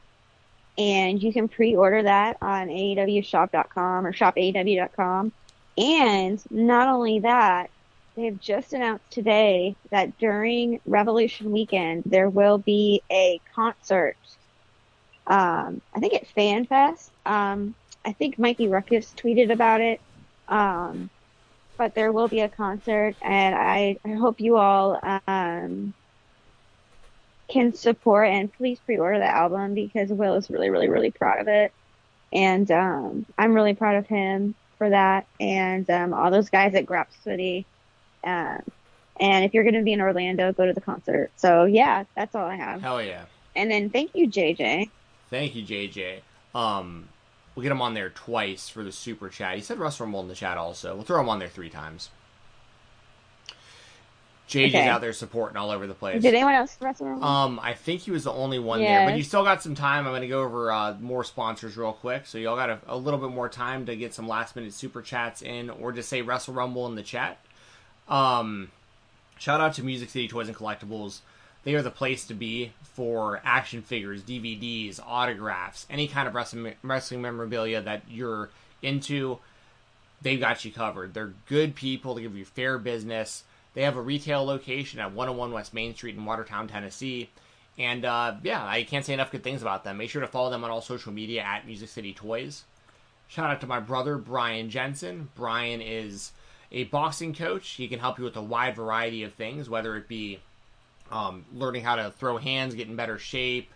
And 0.79 1.20
you 1.22 1.33
can 1.33 1.49
pre-order 1.49 2.05
that 2.05 2.39
on 2.41 2.68
AEWshop.com 2.68 4.07
or 4.07 4.12
shopaew.com. 4.12 5.33
And 5.76 6.51
not 6.51 6.89
only 6.89 7.20
that, 7.20 7.70
they 8.14 8.24
have 8.24 8.41
just 8.41 8.72
announced 8.72 9.11
today 9.11 9.76
that 9.91 10.16
during 10.18 10.81
Revolution 10.87 11.51
Weekend 11.51 12.05
there 12.07 12.31
will 12.31 12.59
be 12.59 13.03
a 13.11 13.41
concert 13.55 14.16
um, 15.29 15.83
I 15.95 16.01
think 16.01 16.14
at 16.14 16.26
FanFest. 16.35 17.11
Um, 17.26 17.74
I 18.05 18.12
think 18.12 18.39
Mikey 18.39 18.68
Rukus 18.68 19.14
tweeted 19.14 19.53
about 19.53 19.81
it. 19.81 20.01
Um, 20.49 21.11
but 21.76 21.95
there 21.95 22.11
will 22.11 22.26
be 22.26 22.41
a 22.41 22.49
concert, 22.49 23.14
and 23.22 23.55
I, 23.55 23.99
I 24.05 24.14
hope 24.14 24.41
you 24.41 24.57
all 24.57 24.99
um, 25.29 25.95
can 27.49 27.74
support 27.74 28.28
and 28.28 28.53
please 28.53 28.78
pre-order 28.80 29.18
the 29.18 29.26
album 29.26 29.74
because 29.74 30.11
Will 30.11 30.34
is 30.34 30.51
really, 30.51 30.70
really, 30.70 30.88
really 30.88 31.11
proud 31.11 31.40
of 31.40 31.49
it, 31.49 31.72
and 32.32 32.70
um, 32.70 33.26
I'm 33.36 33.55
really 33.55 33.74
proud 33.74 33.96
of 33.96 34.07
him 34.07 34.55
for 34.76 34.90
that, 34.90 35.26
and 35.40 35.88
um, 35.90 36.14
all 36.14 36.30
those 36.30 36.51
guys 36.51 36.74
at 36.74 36.86
Grap 36.86 37.07
City. 37.24 37.66
Um, 38.24 38.62
and 39.20 39.44
if 39.44 39.53
you're 39.53 39.64
going 39.64 39.74
to 39.74 39.82
be 39.82 39.92
in 39.92 40.01
Orlando, 40.01 40.53
go 40.53 40.66
to 40.66 40.72
the 40.72 40.80
concert. 40.80 41.30
So 41.36 41.64
yeah, 41.64 42.05
that's 42.14 42.34
all 42.34 42.46
I 42.46 42.57
have. 42.57 42.80
Hell 42.80 43.03
yeah. 43.03 43.24
And 43.57 43.70
then 43.70 43.90
thank 43.90 44.14
you, 44.14 44.28
JJ. 44.28 44.90
Thank 45.30 45.55
you, 45.55 45.64
JJ. 45.64 46.20
Um, 46.55 47.09
we'll 47.55 47.64
get 47.64 47.72
him 47.72 47.82
on 47.82 47.94
there 47.94 48.11
twice 48.11 48.68
for 48.68 48.84
the 48.84 48.92
super 48.92 49.28
chat. 49.28 49.57
He 49.57 49.62
said 49.62 49.78
Wrestle 49.78 50.07
Rumble 50.07 50.20
in 50.20 50.28
the 50.28 50.34
chat 50.34 50.57
also. 50.57 50.94
We'll 50.94 51.05
throw 51.05 51.20
him 51.20 51.28
on 51.28 51.40
there 51.40 51.49
three 51.49 51.70
times. 51.70 52.11
JJ's 54.49 54.74
Okay. 54.74 54.88
out 54.88 55.01
there 55.01 55.12
supporting 55.12 55.57
all 55.57 55.70
over 55.70 55.86
the 55.86 55.94
place. 55.94 56.22
Did 56.22 56.34
anyone 56.34 56.55
else 56.55 56.76
wrestle? 56.80 57.22
Um, 57.22 57.61
I 57.62 57.74
think 57.74 58.01
he 58.03 58.11
was 58.11 58.24
the 58.24 58.32
only 58.32 58.59
one 58.59 58.80
there, 58.80 59.05
but 59.07 59.16
you 59.16 59.22
still 59.22 59.44
got 59.44 59.62
some 59.62 59.74
time. 59.74 60.07
I'm 60.07 60.12
going 60.12 60.22
to 60.22 60.28
go 60.28 60.42
over 60.42 60.72
uh, 60.72 60.94
more 61.01 61.22
sponsors 61.24 61.76
real 61.76 61.92
quick, 61.92 62.26
so 62.26 62.38
y'all 62.38 62.57
got 62.57 62.70
a, 62.70 62.78
a 62.86 62.96
little 62.96 63.20
bit 63.20 63.30
more 63.30 63.49
time 63.49 63.86
to 63.86 63.94
get 63.96 64.14
some 64.14 64.26
last 64.26 64.57
minute 64.57 64.72
super 64.72 65.03
chats 65.03 65.42
in, 65.42 65.68
or 65.70 65.92
just 65.92 66.09
say 66.09 66.22
Wrestle 66.22 66.55
Rumble 66.55 66.86
in 66.86 66.94
the 66.94 67.03
chat. 67.03 67.38
Um, 68.09 68.70
shout 69.38 69.61
out 69.61 69.74
to 69.74 69.82
Music 69.84 70.09
City 70.11 70.28
Toys 70.28 70.49
and 70.49 70.57
Collectibles. 70.57 71.20
They 71.64 71.74
are 71.74 71.82
the 71.82 71.90
place 71.90 72.26
to 72.28 72.34
be 72.34 72.72
for 72.82 73.42
action 73.44 73.82
figures, 73.82 74.22
DVDs, 74.22 74.99
autographs, 75.05 75.86
any 75.90 76.09
kind 76.09 76.26
of 76.26 76.34
wrestling, 76.34 76.74
wrestling 76.82 77.20
memorabilia 77.20 77.82
that 77.82 78.03
you're 78.09 78.49
into. 78.80 79.38
They've 80.22 80.40
got 80.40 80.64
you 80.64 80.72
covered. 80.72 81.14
They're 81.14 81.34
good 81.46 81.74
people. 81.74 82.14
They 82.14 82.22
give 82.22 82.36
you 82.36 82.44
fair 82.44 82.78
business. 82.78 83.44
They 83.74 83.82
have 83.82 83.96
a 83.96 84.02
retail 84.02 84.44
location 84.44 85.00
at 85.00 85.12
101 85.12 85.52
West 85.52 85.74
Main 85.74 85.94
Street 85.94 86.16
in 86.16 86.24
Watertown, 86.24 86.68
Tennessee. 86.68 87.30
And 87.78 88.04
uh, 88.04 88.34
yeah, 88.42 88.64
I 88.64 88.82
can't 88.82 89.04
say 89.04 89.14
enough 89.14 89.30
good 89.30 89.44
things 89.44 89.62
about 89.62 89.84
them. 89.84 89.98
Make 89.98 90.10
sure 90.10 90.20
to 90.20 90.26
follow 90.26 90.50
them 90.50 90.64
on 90.64 90.70
all 90.70 90.80
social 90.80 91.12
media 91.12 91.42
at 91.42 91.66
Music 91.66 91.88
City 91.88 92.12
Toys. 92.12 92.64
Shout 93.28 93.50
out 93.50 93.60
to 93.60 93.66
my 93.66 93.78
brother, 93.78 94.16
Brian 94.16 94.70
Jensen. 94.70 95.28
Brian 95.36 95.80
is 95.80 96.32
a 96.72 96.84
boxing 96.84 97.34
coach. 97.34 97.68
He 97.70 97.86
can 97.86 98.00
help 98.00 98.18
you 98.18 98.24
with 98.24 98.36
a 98.36 98.42
wide 98.42 98.74
variety 98.74 99.22
of 99.22 99.34
things, 99.34 99.68
whether 99.68 99.96
it 99.96 100.08
be 100.08 100.40
um, 101.10 101.44
learning 101.54 101.84
how 101.84 101.96
to 101.96 102.10
throw 102.10 102.38
hands, 102.38 102.74
get 102.74 102.88
in 102.88 102.96
better 102.96 103.18
shape, 103.18 103.70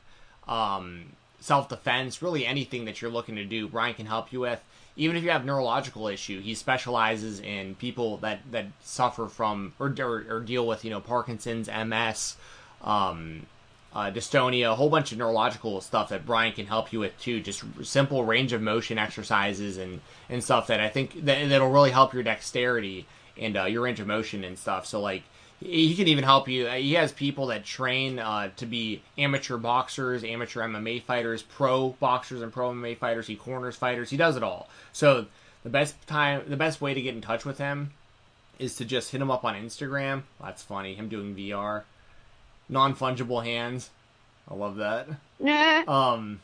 um, 0.49 1.05
self 1.41 1.69
defense, 1.69 2.23
really 2.23 2.47
anything 2.47 2.87
that 2.87 3.01
you're 3.01 3.11
looking 3.11 3.37
to 3.37 3.45
do, 3.45 3.69
Brian 3.69 3.95
can 3.95 4.07
help 4.07 4.33
you 4.33 4.41
with. 4.41 4.61
Even 4.97 5.17
if 5.17 5.25
you 5.25 5.31
have 5.31 5.45
neurological 5.45 6.09
issue, 6.09 6.41
he 6.41 6.55
specializes 6.55 7.41
in 7.41 7.75
people 7.77 8.19
that, 8.19 8.41
that 8.51 8.67
suffer 8.83 9.27
from 9.27 9.73
or, 9.79 9.95
or, 9.99 10.25
or 10.29 10.41
deal 10.41 10.67
with 10.67 10.85
you 10.85 10.91
know 10.91 11.01
Parkinson's, 11.01 11.69
MS, 11.69 12.37
um, 12.83 13.47
uh, 13.95 14.11
dystonia, 14.11 14.73
a 14.73 14.75
whole 14.75 14.89
bunch 14.89 15.13
of 15.13 15.19
neurological 15.19 15.81
stuff 15.81 16.09
that 16.09 16.25
Brian 16.25 16.53
can 16.53 16.67
help 16.67 16.93
you 16.93 17.01
with 17.01 17.19
too. 17.19 17.41
Just 17.41 17.65
simple 17.83 18.25
range 18.25 18.53
of 18.53 18.63
motion 18.63 18.99
exercises 18.99 19.77
and, 19.77 20.01
and 20.29 20.43
stuff 20.43 20.67
that 20.69 20.81
I 20.81 20.89
think 20.89 21.25
that 21.25 21.49
that'll 21.49 21.71
really 21.71 21.91
help 21.91 22.15
your 22.15 22.23
dexterity 22.23 23.07
and 23.39 23.57
uh, 23.57 23.65
your 23.65 23.83
range 23.83 24.01
of 24.01 24.07
motion 24.07 24.45
and 24.45 24.59
stuff. 24.59 24.87
So 24.87 25.01
like 25.01 25.23
he 25.63 25.95
can 25.95 26.09
even 26.09 26.25
help 26.25 26.49
you. 26.49 26.67
uh, 26.67 26.73
He 26.75 26.95
has 26.95 27.13
people 27.13 27.47
that 27.47 27.65
train 27.65 28.19
uh, 28.19 28.51
to 28.57 28.67
be 28.67 29.03
amateur 29.19 29.57
boxers, 29.57 30.25
amateur 30.25 30.61
MMA 30.63 31.03
fighters, 31.03 31.43
pro 31.43 31.91
boxers, 32.01 32.43
and 32.43 32.53
pro 32.53 32.71
MMA 32.73 32.97
fighters. 32.99 33.27
He 33.27 33.37
corners 33.37 33.77
fighters. 33.77 34.11
He 34.11 34.17
does 34.17 34.37
it 34.37 34.43
all. 34.43 34.69
So 34.93 35.27
the 35.63 35.71
best 35.71 35.95
time, 36.07 36.43
the 36.49 36.57
best 36.57 36.81
way 36.81 36.95
to 36.95 37.01
get 37.03 37.15
in 37.15 37.21
touch 37.21 37.45
with 37.45 37.59
him 37.59 37.93
is 38.59 38.77
to 38.77 38.85
just 38.85 39.11
hit 39.11 39.21
him 39.21 39.31
up 39.31 39.45
on 39.45 39.55
Instagram. 39.55 40.23
That's 40.41 40.63
funny. 40.63 40.95
Him 40.95 41.09
doing 41.09 41.35
VR, 41.35 41.83
non 42.69 42.95
fungible 42.95 43.45
hands. 43.45 43.91
I 44.51 44.55
love 44.55 44.77
that. 44.77 45.09
Um, 45.89 46.41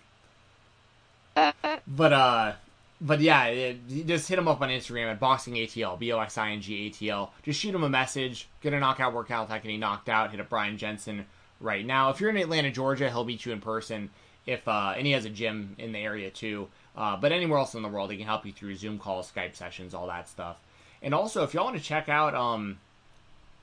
but 1.86 2.12
uh, 2.12 2.52
but 3.00 3.20
yeah, 3.20 3.46
it, 3.46 4.06
just 4.06 4.28
hit 4.28 4.38
him 4.38 4.48
up 4.48 4.60
on 4.60 4.70
Instagram 4.70 5.10
at 5.10 5.20
boxing 5.20 5.54
ATL, 5.54 5.98
B 5.98 6.12
O 6.12 6.18
X 6.18 6.36
I 6.36 6.50
N 6.50 6.60
G 6.60 6.86
A 6.86 6.90
T 6.90 7.10
L. 7.10 7.32
Just 7.42 7.60
shoot 7.60 7.74
him 7.74 7.84
a 7.84 7.88
message. 7.88 8.48
Get 8.60 8.72
a 8.72 8.80
knockout 8.80 9.14
workout 9.14 9.46
without 9.46 9.62
getting 9.62 9.80
knocked 9.80 10.08
out. 10.08 10.30
Hit 10.30 10.40
up 10.40 10.48
Brian 10.48 10.76
Jensen 10.76 11.26
right 11.60 11.86
now. 11.86 12.10
If 12.10 12.20
you're 12.20 12.30
in 12.30 12.36
Atlanta, 12.36 12.70
Georgia, 12.70 13.08
he'll 13.08 13.24
meet 13.24 13.46
you 13.46 13.52
in 13.52 13.60
person. 13.60 14.10
If 14.46 14.66
uh, 14.66 14.94
and 14.96 15.06
he 15.06 15.12
has 15.12 15.24
a 15.24 15.30
gym 15.30 15.76
in 15.78 15.92
the 15.92 15.98
area 15.98 16.30
too. 16.30 16.68
Uh, 16.96 17.16
but 17.16 17.30
anywhere 17.30 17.58
else 17.58 17.74
in 17.74 17.82
the 17.82 17.88
world, 17.88 18.10
he 18.10 18.16
can 18.16 18.26
help 18.26 18.44
you 18.44 18.52
through 18.52 18.74
Zoom 18.74 18.98
calls, 18.98 19.30
Skype 19.30 19.54
sessions, 19.54 19.94
all 19.94 20.08
that 20.08 20.28
stuff. 20.28 20.56
And 21.00 21.14
also, 21.14 21.44
if 21.44 21.54
y'all 21.54 21.64
want 21.64 21.76
to 21.76 21.82
check 21.82 22.08
out, 22.08 22.34
um, 22.34 22.78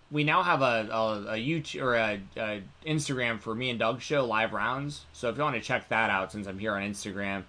we 0.10 0.24
now 0.24 0.42
have 0.44 0.62
a, 0.62 0.88
a, 0.90 1.34
a 1.34 1.36
YouTube 1.36 1.82
or 1.82 1.96
a, 1.96 2.22
a 2.38 2.62
Instagram 2.86 3.42
for 3.42 3.54
me 3.54 3.70
and 3.70 3.80
Doug 3.80 4.02
show 4.02 4.26
live 4.26 4.54
rounds. 4.54 5.06
So 5.12 5.28
if 5.28 5.36
you 5.36 5.44
want 5.44 5.56
to 5.56 5.62
check 5.62 5.90
that 5.90 6.10
out, 6.10 6.32
since 6.32 6.48
I'm 6.48 6.60
here 6.60 6.76
on 6.76 6.82
Instagram, 6.82 7.44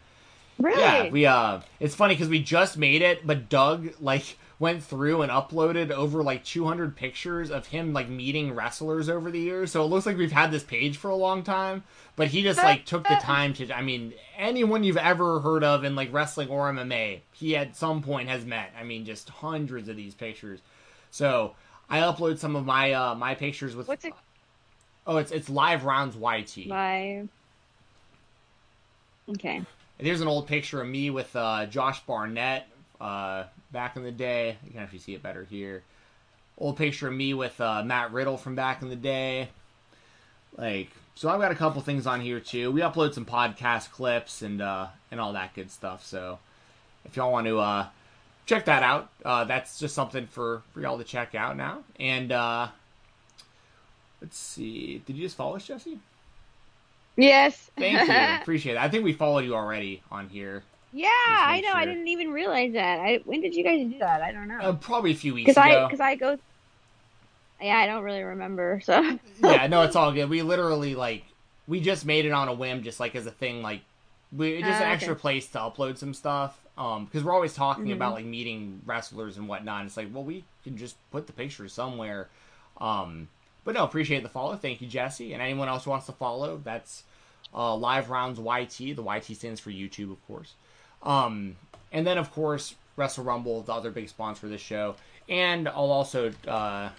Really? 0.59 0.81
yeah, 0.81 1.11
we 1.11 1.27
uh, 1.27 1.61
it's 1.81 1.95
funny 1.95 2.15
because 2.15 2.29
we 2.29 2.41
just 2.41 2.79
made 2.79 3.03
it, 3.03 3.27
but 3.27 3.49
Doug 3.49 3.91
like 4.01 4.39
went 4.59 4.83
through 4.83 5.21
and 5.21 5.31
uploaded 5.31 5.91
over 5.91 6.23
like 6.23 6.43
200 6.43 6.97
pictures 6.97 7.51
of 7.51 7.67
him 7.67 7.93
like 7.93 8.09
meeting 8.09 8.55
wrestlers 8.55 9.09
over 9.09 9.31
the 9.31 9.39
years. 9.39 9.71
So 9.71 9.83
it 9.85 9.89
looks 9.89 10.07
like 10.07 10.17
we've 10.17 10.33
had 10.33 10.51
this 10.51 10.63
page 10.63 10.97
for 10.97 11.11
a 11.11 11.17
long 11.17 11.43
time, 11.43 11.85
but 12.17 12.29
he 12.29 12.43
just 12.43 12.63
like 12.63 12.87
took 12.87 13.07
the 13.07 13.17
time 13.17 13.53
to. 13.55 13.71
I 13.77 13.83
mean, 13.83 14.15
anyone 14.37 14.83
you've 14.83 14.97
ever 14.97 15.41
heard 15.41 15.63
of 15.63 15.85
in 15.85 15.95
like 15.95 16.13
wrestling 16.13 16.49
or 16.49 16.73
MMA, 16.73 17.21
he 17.33 17.55
at 17.57 17.77
some 17.77 18.03
point 18.03 18.31
has 18.31 18.47
met. 18.47 18.73
I 18.79 18.83
mean, 18.83 19.05
just 19.05 19.29
hundreds 19.29 19.89
of 19.89 19.97
these 19.97 20.15
pictures. 20.15 20.61
So 21.11 21.55
I 21.91 21.99
upload 21.99 22.39
some 22.39 22.57
of 22.57 22.65
my 22.65 22.93
uh 22.93 23.15
my 23.15 23.35
pictures 23.35 23.77
with. 23.77 23.89
What's 23.89 24.05
it 24.05 24.15
Oh, 25.07 25.19
it's 25.19 25.31
it's 25.31 25.49
live 25.49 25.85
rounds 25.85 26.17
YT. 26.17 26.67
live? 26.67 27.29
Okay. 29.29 29.63
And 29.99 30.07
Here's 30.07 30.21
an 30.21 30.29
old 30.29 30.47
picture 30.47 30.81
of 30.81 30.89
me 30.89 31.11
with 31.11 31.35
uh, 31.35 31.67
Josh 31.67 32.01
Barnett 32.01 32.69
uh, 33.01 33.45
back 33.73 33.97
in 33.97 34.03
the 34.03 34.13
day. 34.13 34.59
You 34.65 34.73
can 34.73 34.81
actually 34.81 34.99
see 34.99 35.15
it 35.15 35.23
better 35.23 35.45
here. 35.45 35.83
Old 36.59 36.77
picture 36.77 37.09
of 37.09 37.15
me 37.15 37.35
with 37.35 37.61
uh, 37.61 37.83
Matt 37.83 38.13
Riddle 38.13 38.37
from 38.37 38.55
back 38.55 38.83
in 38.83 38.89
the 38.89 38.97
day. 38.97 39.49
Like 40.57 40.91
so 41.15 41.29
I've 41.29 41.41
got 41.41 41.53
a 41.53 41.55
couple 41.55 41.81
things 41.83 42.07
on 42.07 42.21
here 42.21 42.41
too. 42.41 42.71
We 42.71 42.81
upload 42.81 43.15
some 43.15 43.25
podcast 43.25 43.91
clips 43.91 44.43
and 44.43 44.61
uh, 44.61 44.89
and 45.11 45.21
all 45.21 45.33
that 45.35 45.55
good 45.55 45.71
stuff. 45.71 46.05
So 46.05 46.39
if 47.05 47.17
y'all 47.17 47.33
want 47.33 47.47
to 47.47 47.59
uh, 47.59 47.87
check 48.47 48.67
that 48.67 48.83
out, 48.83 49.11
uh, 49.25 49.45
that's 49.45 49.79
just 49.79 49.95
something 49.95 50.27
for 50.27 50.63
for 50.73 50.81
y'all 50.81 50.99
to 50.99 51.05
check 51.05 51.35
out 51.35 51.57
now. 51.57 51.85
And 52.01 52.31
let's 54.21 54.39
see, 54.39 55.03
did 55.07 55.17
you 55.17 55.23
just 55.23 55.37
follow 55.37 55.57
us, 55.57 55.67
Jesse? 55.67 55.99
Yes. 57.17 57.71
Thank 57.79 58.09
you, 58.09 58.15
appreciate 58.43 58.75
it. 58.75 58.79
I 58.79 58.89
think 58.89 59.05
we 59.05 59.13
followed 59.13 59.45
you 59.45 59.55
already 59.55 60.03
on 60.11 60.29
here. 60.29 60.65
Yeah, 60.93 61.09
I 61.11 61.61
know. 61.61 61.69
sure. 61.69 61.77
I 61.77 61.85
didn't 61.85 62.09
even 62.09 62.31
realize 62.31 62.73
that. 62.75 63.01
I 63.01 63.21
when 63.25 63.41
did 63.41 63.55
you 63.55 63.65
guys 63.65 63.81
do 63.91 63.99
that? 63.99 64.23
I 64.23 64.33
don't 64.33 64.49
know. 64.49 64.59
Uh, 64.59 64.73
probably 64.75 65.13
a 65.13 65.17
few 65.17 65.35
weeks 65.35 65.57
Because 65.57 65.57
ago. 65.57 65.85
I 65.85 65.87
because 65.87 66.01
I 66.01 66.15
go. 66.17 66.39
Yeah, 67.61 67.77
I 67.79 67.87
don't 67.87 68.03
really 68.05 68.23
remember. 68.23 68.81
So 68.85 69.19
yeah, 69.41 69.67
no, 69.67 69.83
it's 69.83 69.97
all 69.97 70.13
good. 70.13 70.29
We 70.31 70.43
literally 70.43 70.95
like 70.95 71.25
we 71.67 71.81
just 71.81 72.07
made 72.07 72.25
it 72.27 72.33
on 72.33 72.49
a 72.49 72.55
whim, 72.55 72.83
just 72.83 73.01
like 73.01 73.15
as 73.17 73.27
a 73.27 73.31
thing, 73.31 73.63
like 73.63 73.83
we 74.33 74.63
just 74.63 74.81
Ah, 74.81 74.85
an 74.85 74.89
okay. 74.93 74.93
extra 74.95 75.17
place 75.17 75.49
to 75.51 75.59
upload 75.59 75.99
some 75.99 76.15
stuff. 76.15 76.59
Um, 76.79 77.07
because 77.07 77.25
we're 77.25 77.33
always 77.33 77.55
talking 77.55 77.91
Mhm. 77.91 77.95
about 77.95 78.13
like 78.15 78.27
meeting 78.27 78.83
wrestlers 78.85 79.39
and 79.39 79.49
whatnot. 79.49 79.87
It's 79.87 79.97
like, 79.97 80.09
well, 80.13 80.25
we 80.25 80.45
can 80.65 80.77
just 80.77 80.97
put 81.11 81.27
the 81.27 81.33
pictures 81.33 81.73
somewhere. 81.73 82.29
Um, 82.81 83.29
but 83.65 83.75
no, 83.75 83.85
appreciate 83.85 84.23
the 84.23 84.29
follow. 84.29 84.57
Thank 84.57 84.81
you, 84.83 84.87
Jesse, 84.89 85.33
and 85.33 85.43
anyone 85.43 85.69
else 85.69 85.85
who 85.85 85.91
wants 85.91 86.07
to 86.07 86.13
follow. 86.13 86.61
That's 86.63 87.05
uh, 87.55 87.75
Live 87.77 88.11
Rounds 88.11 88.39
YT. 88.39 88.97
The 88.97 89.03
YT 89.03 89.25
stands 89.37 89.61
for 89.61 89.71
YouTube, 89.71 90.13
of 90.13 90.27
course. 90.27 90.55
Um, 91.03 91.57
and 91.93 92.07
then 92.07 92.19
of 92.19 92.33
course 92.33 92.75
Wrestle 92.97 93.25
Rumble, 93.25 93.63
the 93.63 93.73
other 93.73 93.91
big 93.91 94.09
sponsor 94.09 94.47
of 94.47 94.53
this 94.53 94.61
show, 94.61 94.97
and 95.29 95.69
I'll 95.69 95.93
also 95.93 96.33
uh, 96.49 96.91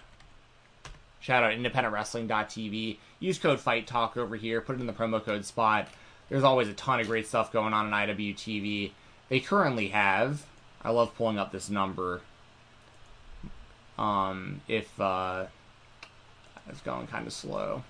shout 1.20 1.42
out 1.42 1.52
independentwrestling.tv. 1.52 2.98
Use 3.20 3.38
code 3.38 3.60
Fight 3.60 3.86
Talk 3.86 4.16
over 4.16 4.36
here. 4.36 4.60
Put 4.60 4.76
it 4.76 4.80
in 4.80 4.86
the 4.86 4.92
promo 4.92 5.22
code 5.22 5.44
spot. 5.44 5.88
There's 6.28 6.44
always 6.44 6.68
a 6.68 6.74
ton 6.74 7.00
of 7.00 7.06
great 7.06 7.26
stuff 7.26 7.52
going 7.52 7.72
on 7.72 7.86
in 7.86 7.92
IWTV. 7.92 8.92
They 9.28 9.40
currently 9.40 9.88
have. 9.88 10.46
I 10.82 10.90
love 10.90 11.14
pulling 11.16 11.38
up 11.38 11.52
this 11.52 11.68
number. 11.68 12.20
Um, 13.98 14.60
if 14.68 15.00
uh, 15.00 15.46
it's 16.68 16.80
going 16.80 17.06
kind 17.08 17.26
of 17.26 17.32
slow. 17.32 17.82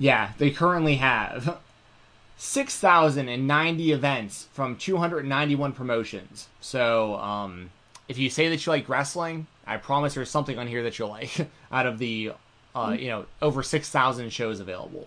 Yeah, 0.00 0.32
they 0.38 0.50
currently 0.50 0.96
have 0.96 1.58
6,090 2.38 3.92
events 3.92 4.48
from 4.54 4.76
291 4.76 5.72
promotions. 5.72 6.48
So, 6.62 7.16
um, 7.16 7.70
if 8.08 8.16
you 8.16 8.30
say 8.30 8.48
that 8.48 8.64
you 8.64 8.72
like 8.72 8.88
wrestling, 8.88 9.46
I 9.66 9.76
promise 9.76 10.14
there's 10.14 10.30
something 10.30 10.58
on 10.58 10.66
here 10.66 10.82
that 10.84 10.98
you'll 10.98 11.10
like 11.10 11.46
out 11.70 11.86
of 11.86 11.98
the, 11.98 12.32
uh, 12.74 12.96
you 12.98 13.08
know, 13.08 13.26
over 13.42 13.62
6,000 13.62 14.30
shows 14.30 14.58
available. 14.58 15.06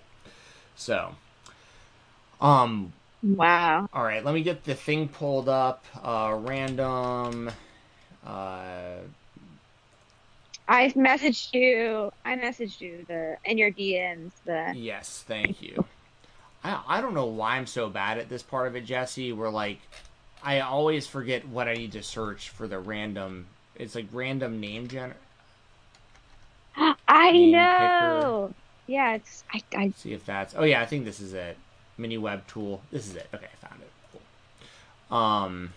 So, 0.75 1.15
um, 2.39 2.93
wow. 3.23 3.89
all 3.91 4.03
right, 4.03 4.23
let 4.23 4.35
me 4.35 4.43
get 4.43 4.63
the 4.63 4.75
thing 4.75 5.07
pulled 5.07 5.49
up. 5.49 5.83
Uh, 6.03 6.37
random. 6.39 7.49
Uh, 8.23 8.97
I 10.67 10.89
messaged 10.89 11.53
you. 11.53 12.11
I 12.23 12.37
messaged 12.37 12.81
you 12.81 13.05
the 13.07 13.37
in 13.45 13.57
your 13.57 13.71
DMs 13.71 14.31
the. 14.45 14.73
yes, 14.75 15.23
thank 15.27 15.61
you. 15.61 15.85
I 16.63 16.81
I 16.87 17.01
don't 17.01 17.13
know 17.13 17.25
why 17.25 17.57
I'm 17.57 17.67
so 17.67 17.89
bad 17.89 18.17
at 18.17 18.29
this 18.29 18.43
part 18.43 18.67
of 18.67 18.75
it, 18.75 18.85
Jesse. 18.85 19.33
Where 19.33 19.49
like, 19.49 19.79
I 20.41 20.61
always 20.61 21.05
forget 21.07 21.47
what 21.47 21.67
I 21.67 21.73
need 21.73 21.91
to 21.93 22.03
search 22.03 22.49
for 22.49 22.67
the 22.67 22.79
random. 22.79 23.47
It's 23.75 23.95
like 23.95 24.07
random 24.11 24.59
name 24.59 24.87
gener. 24.87 25.15
I 27.07 27.31
Name 27.31 27.51
know. 27.51 28.53
Yeah, 28.87 29.15
it's 29.15 29.43
I. 29.53 29.61
I 29.75 29.93
See 29.97 30.13
if 30.13 30.25
that's. 30.25 30.55
Oh 30.57 30.63
yeah, 30.63 30.81
I 30.81 30.85
think 30.85 31.05
this 31.05 31.19
is 31.19 31.33
it. 31.33 31.57
Mini 31.97 32.17
web 32.17 32.47
tool. 32.47 32.81
This 32.91 33.07
is 33.07 33.15
it. 33.15 33.27
Okay, 33.33 33.45
I 33.45 33.67
found 33.67 33.81
it. 33.81 33.91
Cool. 34.11 35.17
Um. 35.17 35.73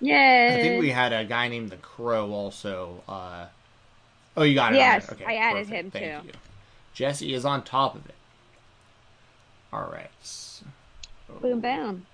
yeah. 0.00 0.54
I 0.58 0.60
think 0.60 0.80
we 0.80 0.90
had 0.90 1.12
a 1.12 1.24
guy 1.24 1.48
named 1.48 1.70
the 1.70 1.76
Crow 1.76 2.32
also. 2.32 3.02
Uh, 3.08 3.46
oh, 4.36 4.42
you 4.42 4.54
got 4.54 4.72
it. 4.72 4.76
Yes, 4.76 5.10
okay, 5.12 5.24
I 5.24 5.34
added 5.36 5.66
perfect. 5.66 5.70
him, 5.70 5.90
Thank 5.90 6.22
too. 6.22 6.28
You. 6.28 6.34
Jesse 6.94 7.34
is 7.34 7.44
on 7.44 7.62
top 7.62 7.94
of 7.94 8.06
it. 8.06 8.14
All 9.72 9.88
right. 9.92 10.10
So, 10.22 10.64
Boom, 11.42 11.60
boom. 11.60 12.06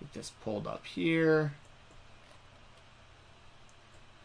Get 0.00 0.12
this 0.12 0.32
pulled 0.42 0.66
up 0.66 0.84
here. 0.84 1.52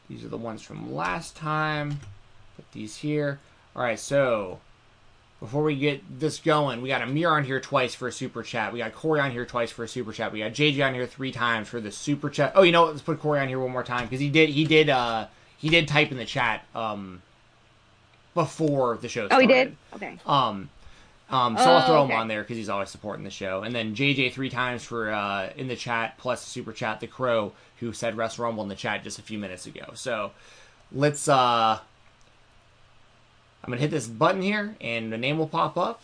These 0.09 0.25
are 0.25 0.29
the 0.29 0.37
ones 0.37 0.61
from 0.61 0.93
last 0.93 1.35
time. 1.35 1.99
Put 2.55 2.69
these 2.71 2.97
here. 2.97 3.39
All 3.75 3.83
right. 3.83 3.99
So 3.99 4.59
before 5.39 5.63
we 5.63 5.75
get 5.75 6.19
this 6.19 6.39
going, 6.39 6.81
we 6.81 6.89
got 6.89 7.01
Amir 7.01 7.29
on 7.29 7.43
here 7.43 7.59
twice 7.59 7.95
for 7.95 8.07
a 8.07 8.11
super 8.11 8.43
chat. 8.43 8.73
We 8.73 8.79
got 8.79 8.93
Corey 8.93 9.19
on 9.21 9.31
here 9.31 9.45
twice 9.45 9.71
for 9.71 9.83
a 9.83 9.87
super 9.87 10.11
chat. 10.11 10.31
We 10.33 10.39
got 10.39 10.51
JJ 10.51 10.85
on 10.85 10.93
here 10.93 11.07
three 11.07 11.31
times 11.31 11.67
for 11.67 11.79
the 11.79 11.91
super 11.91 12.29
chat. 12.29 12.51
Oh, 12.55 12.63
you 12.63 12.71
know 12.71 12.81
what? 12.83 12.91
Let's 12.91 13.01
put 13.01 13.19
Corey 13.19 13.39
on 13.39 13.47
here 13.47 13.59
one 13.59 13.71
more 13.71 13.83
time 13.83 14.05
because 14.05 14.19
he 14.19 14.29
did 14.29 14.49
he 14.49 14.65
did 14.65 14.89
uh 14.89 15.27
he 15.57 15.69
did 15.69 15.87
type 15.87 16.11
in 16.11 16.17
the 16.17 16.25
chat 16.25 16.65
um 16.75 17.21
before 18.33 18.97
the 18.97 19.09
show 19.09 19.27
Started. 19.27 19.35
Oh, 19.35 19.39
he 19.39 19.47
did. 19.47 19.77
Okay. 19.95 20.19
Um, 20.25 20.69
um, 21.29 21.57
so 21.57 21.63
I'll 21.63 21.77
Oh, 21.77 21.85
throw 21.85 22.01
okay. 22.03 22.13
him 22.13 22.19
on 22.19 22.27
there 22.27 22.41
because 22.41 22.57
he's 22.57 22.69
always 22.69 22.89
supporting 22.89 23.23
the 23.23 23.29
show. 23.31 23.63
And 23.63 23.73
then 23.73 23.95
JJ 23.95 24.33
three 24.33 24.49
times 24.49 24.83
for 24.83 25.11
uh, 25.11 25.49
in 25.55 25.67
the 25.67 25.75
chat 25.75 26.17
plus 26.17 26.41
super 26.45 26.73
chat 26.73 26.99
the 26.99 27.07
crow 27.07 27.53
who 27.79 27.93
said 27.93 28.17
Wrestle 28.17 28.45
Rumble 28.45 28.63
in 28.63 28.69
the 28.69 28.75
chat 28.75 29.03
just 29.03 29.17
a 29.19 29.21
few 29.21 29.37
minutes 29.39 29.65
ago. 29.65 29.91
So 29.93 30.31
let's 30.91 31.27
uh, 31.29 31.79
I'm 33.63 33.69
gonna 33.69 33.81
hit 33.81 33.91
this 33.91 34.07
button 34.07 34.41
here 34.41 34.75
and 34.81 35.11
the 35.11 35.17
name 35.17 35.37
will 35.37 35.47
pop 35.47 35.77
up. 35.77 36.03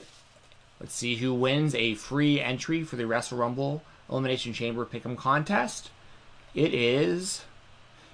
Let's 0.80 0.94
see 0.94 1.16
who 1.16 1.34
wins 1.34 1.74
a 1.76 1.96
free 1.96 2.40
entry 2.40 2.84
for 2.84 2.96
the 2.98 3.08
Wrestle 3.08 3.38
Rumble 3.38 3.84
Elimination 4.10 4.54
Chamber 4.54 4.86
Pick'em 4.86 5.18
contest. 5.18 5.90
It 6.54 6.74
is 6.74 7.44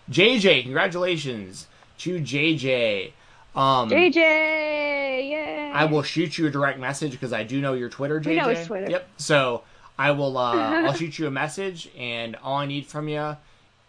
JJ. 0.10 0.64
Congratulations 0.64 1.68
to 1.99 2.19
JJ. 2.19 3.11
Um, 3.55 3.89
JJ, 3.89 4.15
yay! 4.15 5.71
I 5.73 5.85
will 5.85 6.03
shoot 6.03 6.38
you 6.38 6.47
a 6.47 6.49
direct 6.49 6.80
message 6.80 7.11
because 7.11 7.34
I 7.34 7.43
do 7.43 7.61
know 7.61 7.73
your 7.73 7.89
Twitter, 7.89 8.19
JJ. 8.19 8.25
We 8.25 8.35
know 8.35 8.49
his 8.49 8.67
Twitter. 8.67 8.89
Yep. 8.89 9.07
So 9.17 9.63
I 9.97 10.11
will. 10.11 10.38
Uh, 10.38 10.53
I'll 10.85 10.93
shoot 10.93 11.19
you 11.19 11.27
a 11.27 11.31
message, 11.31 11.89
and 11.97 12.35
all 12.38 12.57
I 12.57 12.65
need 12.65 12.88
from 12.88 13.07
you, 13.07 13.38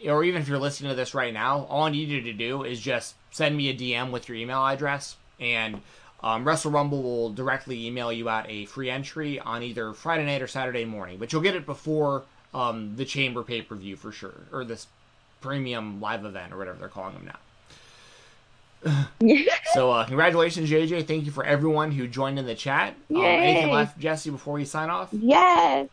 or 0.06 0.24
even 0.24 0.42
if 0.42 0.48
you're 0.48 0.58
listening 0.58 0.90
to 0.90 0.96
this 0.96 1.14
right 1.14 1.32
now, 1.32 1.66
all 1.70 1.84
I 1.84 1.90
need 1.90 2.08
you 2.08 2.20
to 2.22 2.32
do 2.32 2.62
is 2.64 2.80
just 2.80 3.14
send 3.30 3.56
me 3.56 3.68
a 3.70 3.74
DM 3.74 4.10
with 4.10 4.28
your 4.28 4.36
email 4.36 4.64
address, 4.66 5.16
and 5.40 5.80
um, 6.22 6.46
Wrestle 6.46 6.70
Rumble 6.70 7.02
will 7.02 7.30
directly 7.30 7.86
email 7.86 8.12
you 8.12 8.28
out 8.28 8.46
a 8.48 8.66
free 8.66 8.90
entry 8.90 9.40
on 9.40 9.62
either 9.62 9.92
Friday 9.92 10.26
night 10.26 10.42
or 10.42 10.46
Saturday 10.46 10.84
morning. 10.84 11.18
But 11.18 11.32
you'll 11.32 11.42
get 11.42 11.54
it 11.54 11.66
before 11.66 12.24
um, 12.52 12.96
the 12.96 13.04
Chamber 13.04 13.42
pay 13.42 13.62
per 13.62 13.74
view 13.76 13.96
for 13.96 14.12
sure, 14.12 14.46
or 14.52 14.64
this 14.64 14.86
premium 15.40 16.00
live 16.00 16.24
event 16.24 16.52
or 16.52 16.58
whatever 16.58 16.78
they're 16.78 16.88
calling 16.88 17.14
them 17.14 17.26
now. 17.26 17.38
So 19.64 19.90
uh, 19.90 20.04
congratulations, 20.04 20.70
JJ. 20.70 21.06
Thank 21.06 21.24
you 21.24 21.32
for 21.32 21.44
everyone 21.44 21.90
who 21.92 22.06
joined 22.06 22.38
in 22.38 22.46
the 22.46 22.54
chat. 22.54 22.96
Um, 23.14 23.40
anything 23.40 23.70
left, 23.70 23.98
Jesse, 23.98 24.30
before 24.30 24.54
we 24.54 24.64
sign 24.64 24.90
off? 24.90 25.08
yes. 25.12 25.88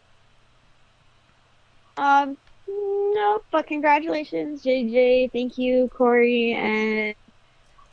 Um, 1.97 2.37
no, 2.67 3.41
but 3.51 3.67
congratulations, 3.67 4.63
JJ. 4.63 5.31
Thank 5.31 5.57
you, 5.57 5.89
Corey 5.89 6.53
and 6.53 7.15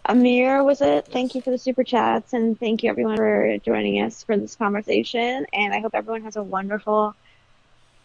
Amir. 0.07 0.63
Was 0.65 0.81
it? 0.81 1.09
Thank 1.13 1.35
you 1.35 1.43
for 1.43 1.51
the 1.51 1.59
super 1.59 1.85
chats, 1.85 2.33
and 2.33 2.59
thank 2.59 2.83
you 2.83 2.91
everyone 2.91 3.17
for 3.17 3.59
joining 3.65 4.03
us 4.03 4.23
for 4.25 4.37
this 4.37 4.57
conversation. 4.57 5.47
And 5.53 5.75
I 5.75 5.81
hope 5.81 5.93
everyone 5.95 6.23
has 6.25 6.37
a 6.37 6.43
wonderful 6.43 7.15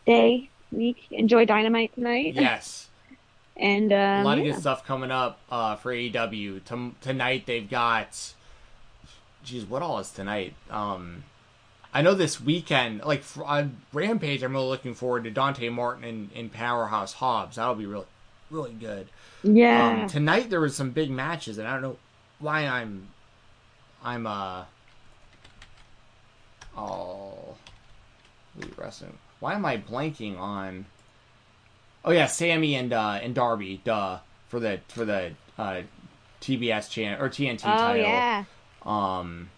day, 0.06 0.52
week. 0.72 1.08
Enjoy 1.12 1.46
Dynamite 1.46 1.94
tonight. 1.96 2.36
Yes. 2.36 2.90
And 3.56 3.94
um, 3.94 4.00
a 4.00 4.24
lot 4.24 4.38
of 4.40 4.46
yeah. 4.46 4.52
good 4.52 4.62
stuff 4.62 4.86
coming 4.86 5.12
up 5.12 5.40
uh, 5.52 5.76
for 5.76 5.94
AEW. 5.94 6.64
Tom 6.66 6.96
tonight 7.02 7.46
they've 7.46 7.70
got. 7.70 8.34
Geez, 9.44 9.66
what 9.66 9.82
all 9.82 10.00
is 10.00 10.10
tonight? 10.10 10.54
Um, 10.70 11.24
I 11.94 12.02
know 12.02 12.16
this 12.16 12.42
weekend, 12.42 13.04
like 13.04 13.24
on 13.44 13.78
Rampage, 13.92 14.42
I'm 14.42 14.54
really 14.54 14.68
looking 14.68 14.96
forward 14.96 15.26
to 15.26 15.32
Dante 15.32 15.70
Martin 15.70 16.04
and, 16.04 16.30
and 16.36 16.52
Powerhouse 16.52 17.14
Hobbs. 17.14 17.58
That'll 17.58 17.76
be 17.76 17.86
really, 17.86 18.06
really 18.50 18.74
good. 18.74 19.10
yeah. 19.44 20.02
Um, 20.02 20.08
tonight 20.08 20.50
there 20.50 20.60
was 20.60 20.76
some 20.76 20.90
big 20.90 21.12
matches, 21.12 21.60
and 21.60 21.68
I 21.68 21.74
don't 21.74 21.82
know 21.84 21.98
why 22.40 22.66
I'm, 22.66 23.10
I'm 24.04 24.26
uh, 24.26 24.64
oh, 26.76 27.56
wrestling. 28.76 29.18
Why 29.40 29.54
am 29.54 29.66
I 29.66 29.78
blanking 29.78 30.40
on? 30.40 30.86
Oh 32.06 32.12
yeah, 32.12 32.26
Sammy 32.28 32.76
and 32.76 32.92
uh, 32.94 33.20
and 33.22 33.34
Darby, 33.34 33.82
duh, 33.84 34.20
for 34.50 34.60
the 34.60 34.80
for 34.90 35.06
the 35.06 35.32
uh, 35.58 35.82
TBS 36.42 36.90
channel 36.90 37.24
or 37.24 37.30
TNT 37.30 37.62
oh 37.66 37.78
title. 37.78 38.02
yeah. 38.06 38.44
Um, 38.86 39.50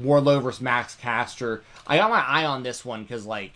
Wardlow 0.00 0.42
versus 0.42 0.60
Max 0.60 0.94
Caster. 0.94 1.62
I 1.86 1.96
got 1.96 2.10
my 2.10 2.20
eye 2.20 2.44
on 2.44 2.62
this 2.62 2.84
one 2.84 3.02
because 3.02 3.26
like 3.26 3.52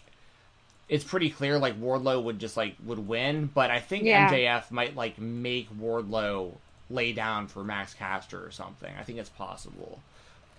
it's 0.89 1.05
pretty 1.05 1.31
clear 1.31 1.59
like 1.59 1.81
Wardlow 1.81 2.23
would 2.25 2.39
just 2.39 2.57
like 2.57 2.75
would 2.85 3.07
win, 3.07 3.49
but 3.53 3.71
I 3.71 3.81
think 3.81 4.05
Yeah. 4.05 4.29
MJF 4.31 4.71
might 4.71 4.97
like 4.97 5.19
make 5.19 5.69
Wardlow 5.79 6.53
lay 6.91 7.13
down 7.13 7.47
for 7.49 7.63
Max 7.65 7.95
Caster 7.95 8.45
or 8.45 8.51
something. 8.51 8.93
I 8.99 9.03
think 9.03 9.19
it's 9.19 9.29
possible. 9.31 10.01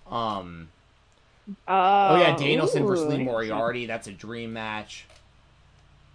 Um, 0.10 0.70
Oh, 1.66 1.74
Oh 2.16 2.18
yeah, 2.20 2.36
Danielson 2.36 2.86
versus 2.86 3.06
ooh. 3.06 3.10
Lee 3.10 3.24
Moriarty. 3.24 3.86
That's 3.86 4.08
a 4.08 4.12
dream 4.12 4.52
match. 4.52 5.06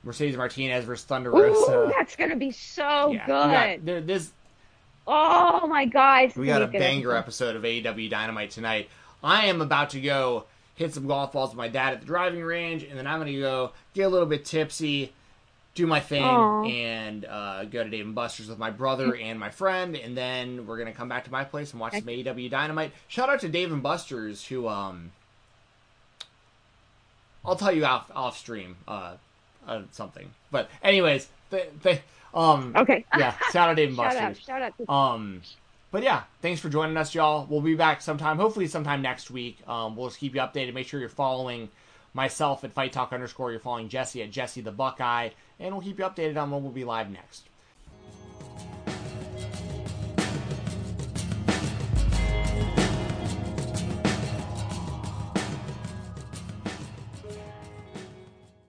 Mercedes 0.05 0.37
Martinez 0.37 0.85
versus 0.85 1.05
Thunder 1.05 1.31
Ooh, 1.35 1.93
that's 1.97 2.17
gonna 2.17 2.37
be 2.37 2.51
so 2.51 3.13
yeah, 3.13 3.27
good. 3.27 3.87
Got, 3.87 4.07
this 4.07 4.33
Oh 5.07 5.67
my 5.67 5.85
god, 5.85 6.37
we 6.37 6.47
got 6.47 6.63
a 6.63 6.69
banger 6.69 7.17
episode 7.17 7.57
of 7.57 7.63
AEW 7.63 8.09
Dynamite 8.09 8.51
tonight. 8.51 8.89
I 9.23 9.47
am 9.47 9.61
about 9.61 9.91
to 9.91 10.01
go 10.01 10.45
hit 10.75 10.95
some 10.95 11.07
golf 11.07 11.33
balls 11.33 11.51
with 11.51 11.59
my 11.59 11.69
dad 11.69 11.95
at 11.95 12.01
the 12.01 12.07
driving 12.07 12.43
range, 12.43 12.85
and 12.85 12.99
then 12.99 13.07
I'm 13.07 13.19
going 13.21 13.33
to 13.33 13.41
go 13.41 13.73
get 13.95 14.03
a 14.03 14.09
little 14.09 14.27
bit 14.27 14.45
tipsy, 14.45 15.13
do 15.75 15.87
my 15.87 15.99
thing, 15.99 16.25
Aw. 16.25 16.65
and 16.65 17.25
uh, 17.25 17.65
go 17.65 17.83
to 17.83 17.91
Dave 17.91 18.07
and 18.07 18.15
Buster's 18.15 18.49
with 18.49 18.59
my 18.59 18.71
brother 18.71 19.17
and 19.17 19.41
my 19.41 19.51
friend, 19.51 19.97
and 19.97 20.17
then 20.17 20.67
we're 20.67 20.77
going 20.77 20.91
to 20.91 20.97
come 20.97 21.09
back 21.09 21.25
to 21.25 21.33
my 21.33 21.45
place 21.45 21.73
and 21.73 21.81
watch 21.81 21.95
some 21.95 22.03
AEW 22.03 22.51
Dynamite. 22.51 22.93
Shout 23.09 23.29
out 23.29 23.41
to 23.41 23.49
Dave 23.49 23.73
and 23.73 23.83
Buster's, 23.83 24.47
who 24.47 24.69
um, 24.69 25.11
I'll 27.45 27.57
tell 27.57 27.73
you 27.73 27.85
off 27.85 28.11
off 28.15 28.39
stream 28.39 28.77
uh, 28.87 29.15
uh 29.67 29.83
something. 29.91 30.31
But 30.51 30.71
anyways, 30.83 31.29
they, 31.51 31.67
they 31.83 32.03
um 32.35 32.73
Okay. 32.77 33.05
yeah, 33.19 33.35
shout 33.53 33.69
out 33.71 33.77
Dave 33.77 33.89
and 33.89 33.97
shout 33.97 34.15
Buster's. 34.15 34.23
out, 34.23 34.37
shout 34.47 34.63
out. 34.63 34.79
To- 34.79 34.91
Um, 34.93 35.43
but 35.91 36.03
yeah, 36.03 36.23
thanks 36.41 36.61
for 36.61 36.69
joining 36.71 36.97
us, 36.97 37.15
y'all. 37.15 37.47
We'll 37.51 37.61
be 37.61 37.75
back 37.75 38.01
sometime, 38.01 38.39
hopefully 38.39 38.67
sometime 38.67 39.03
next 39.03 39.31
week. 39.31 39.59
Um, 39.69 39.95
we'll 39.97 40.09
just 40.09 40.19
keep 40.21 40.35
you 40.35 40.41
updated. 40.41 40.73
Make 40.75 40.87
sure 40.89 40.99
you're 41.01 41.09
following 41.11 41.69
myself 42.15 42.65
at 42.65 42.73
Fight 42.73 42.93
Talk 42.93 43.13
underscore. 43.13 43.51
You're 43.51 43.61
following 43.61 43.89
Jesse 43.91 44.23
at 44.23 44.31
Jesse 44.31 44.63
the 44.63 44.73
Buckeye, 44.73 45.31
and 45.61 45.75
we'll 45.75 45.83
keep 45.85 45.99
you 45.99 46.05
updated 46.07 46.41
on 46.41 46.51
when 46.51 46.63
we'll 46.63 46.73
be 46.73 46.85
live 46.85 47.11
next. 47.11 47.45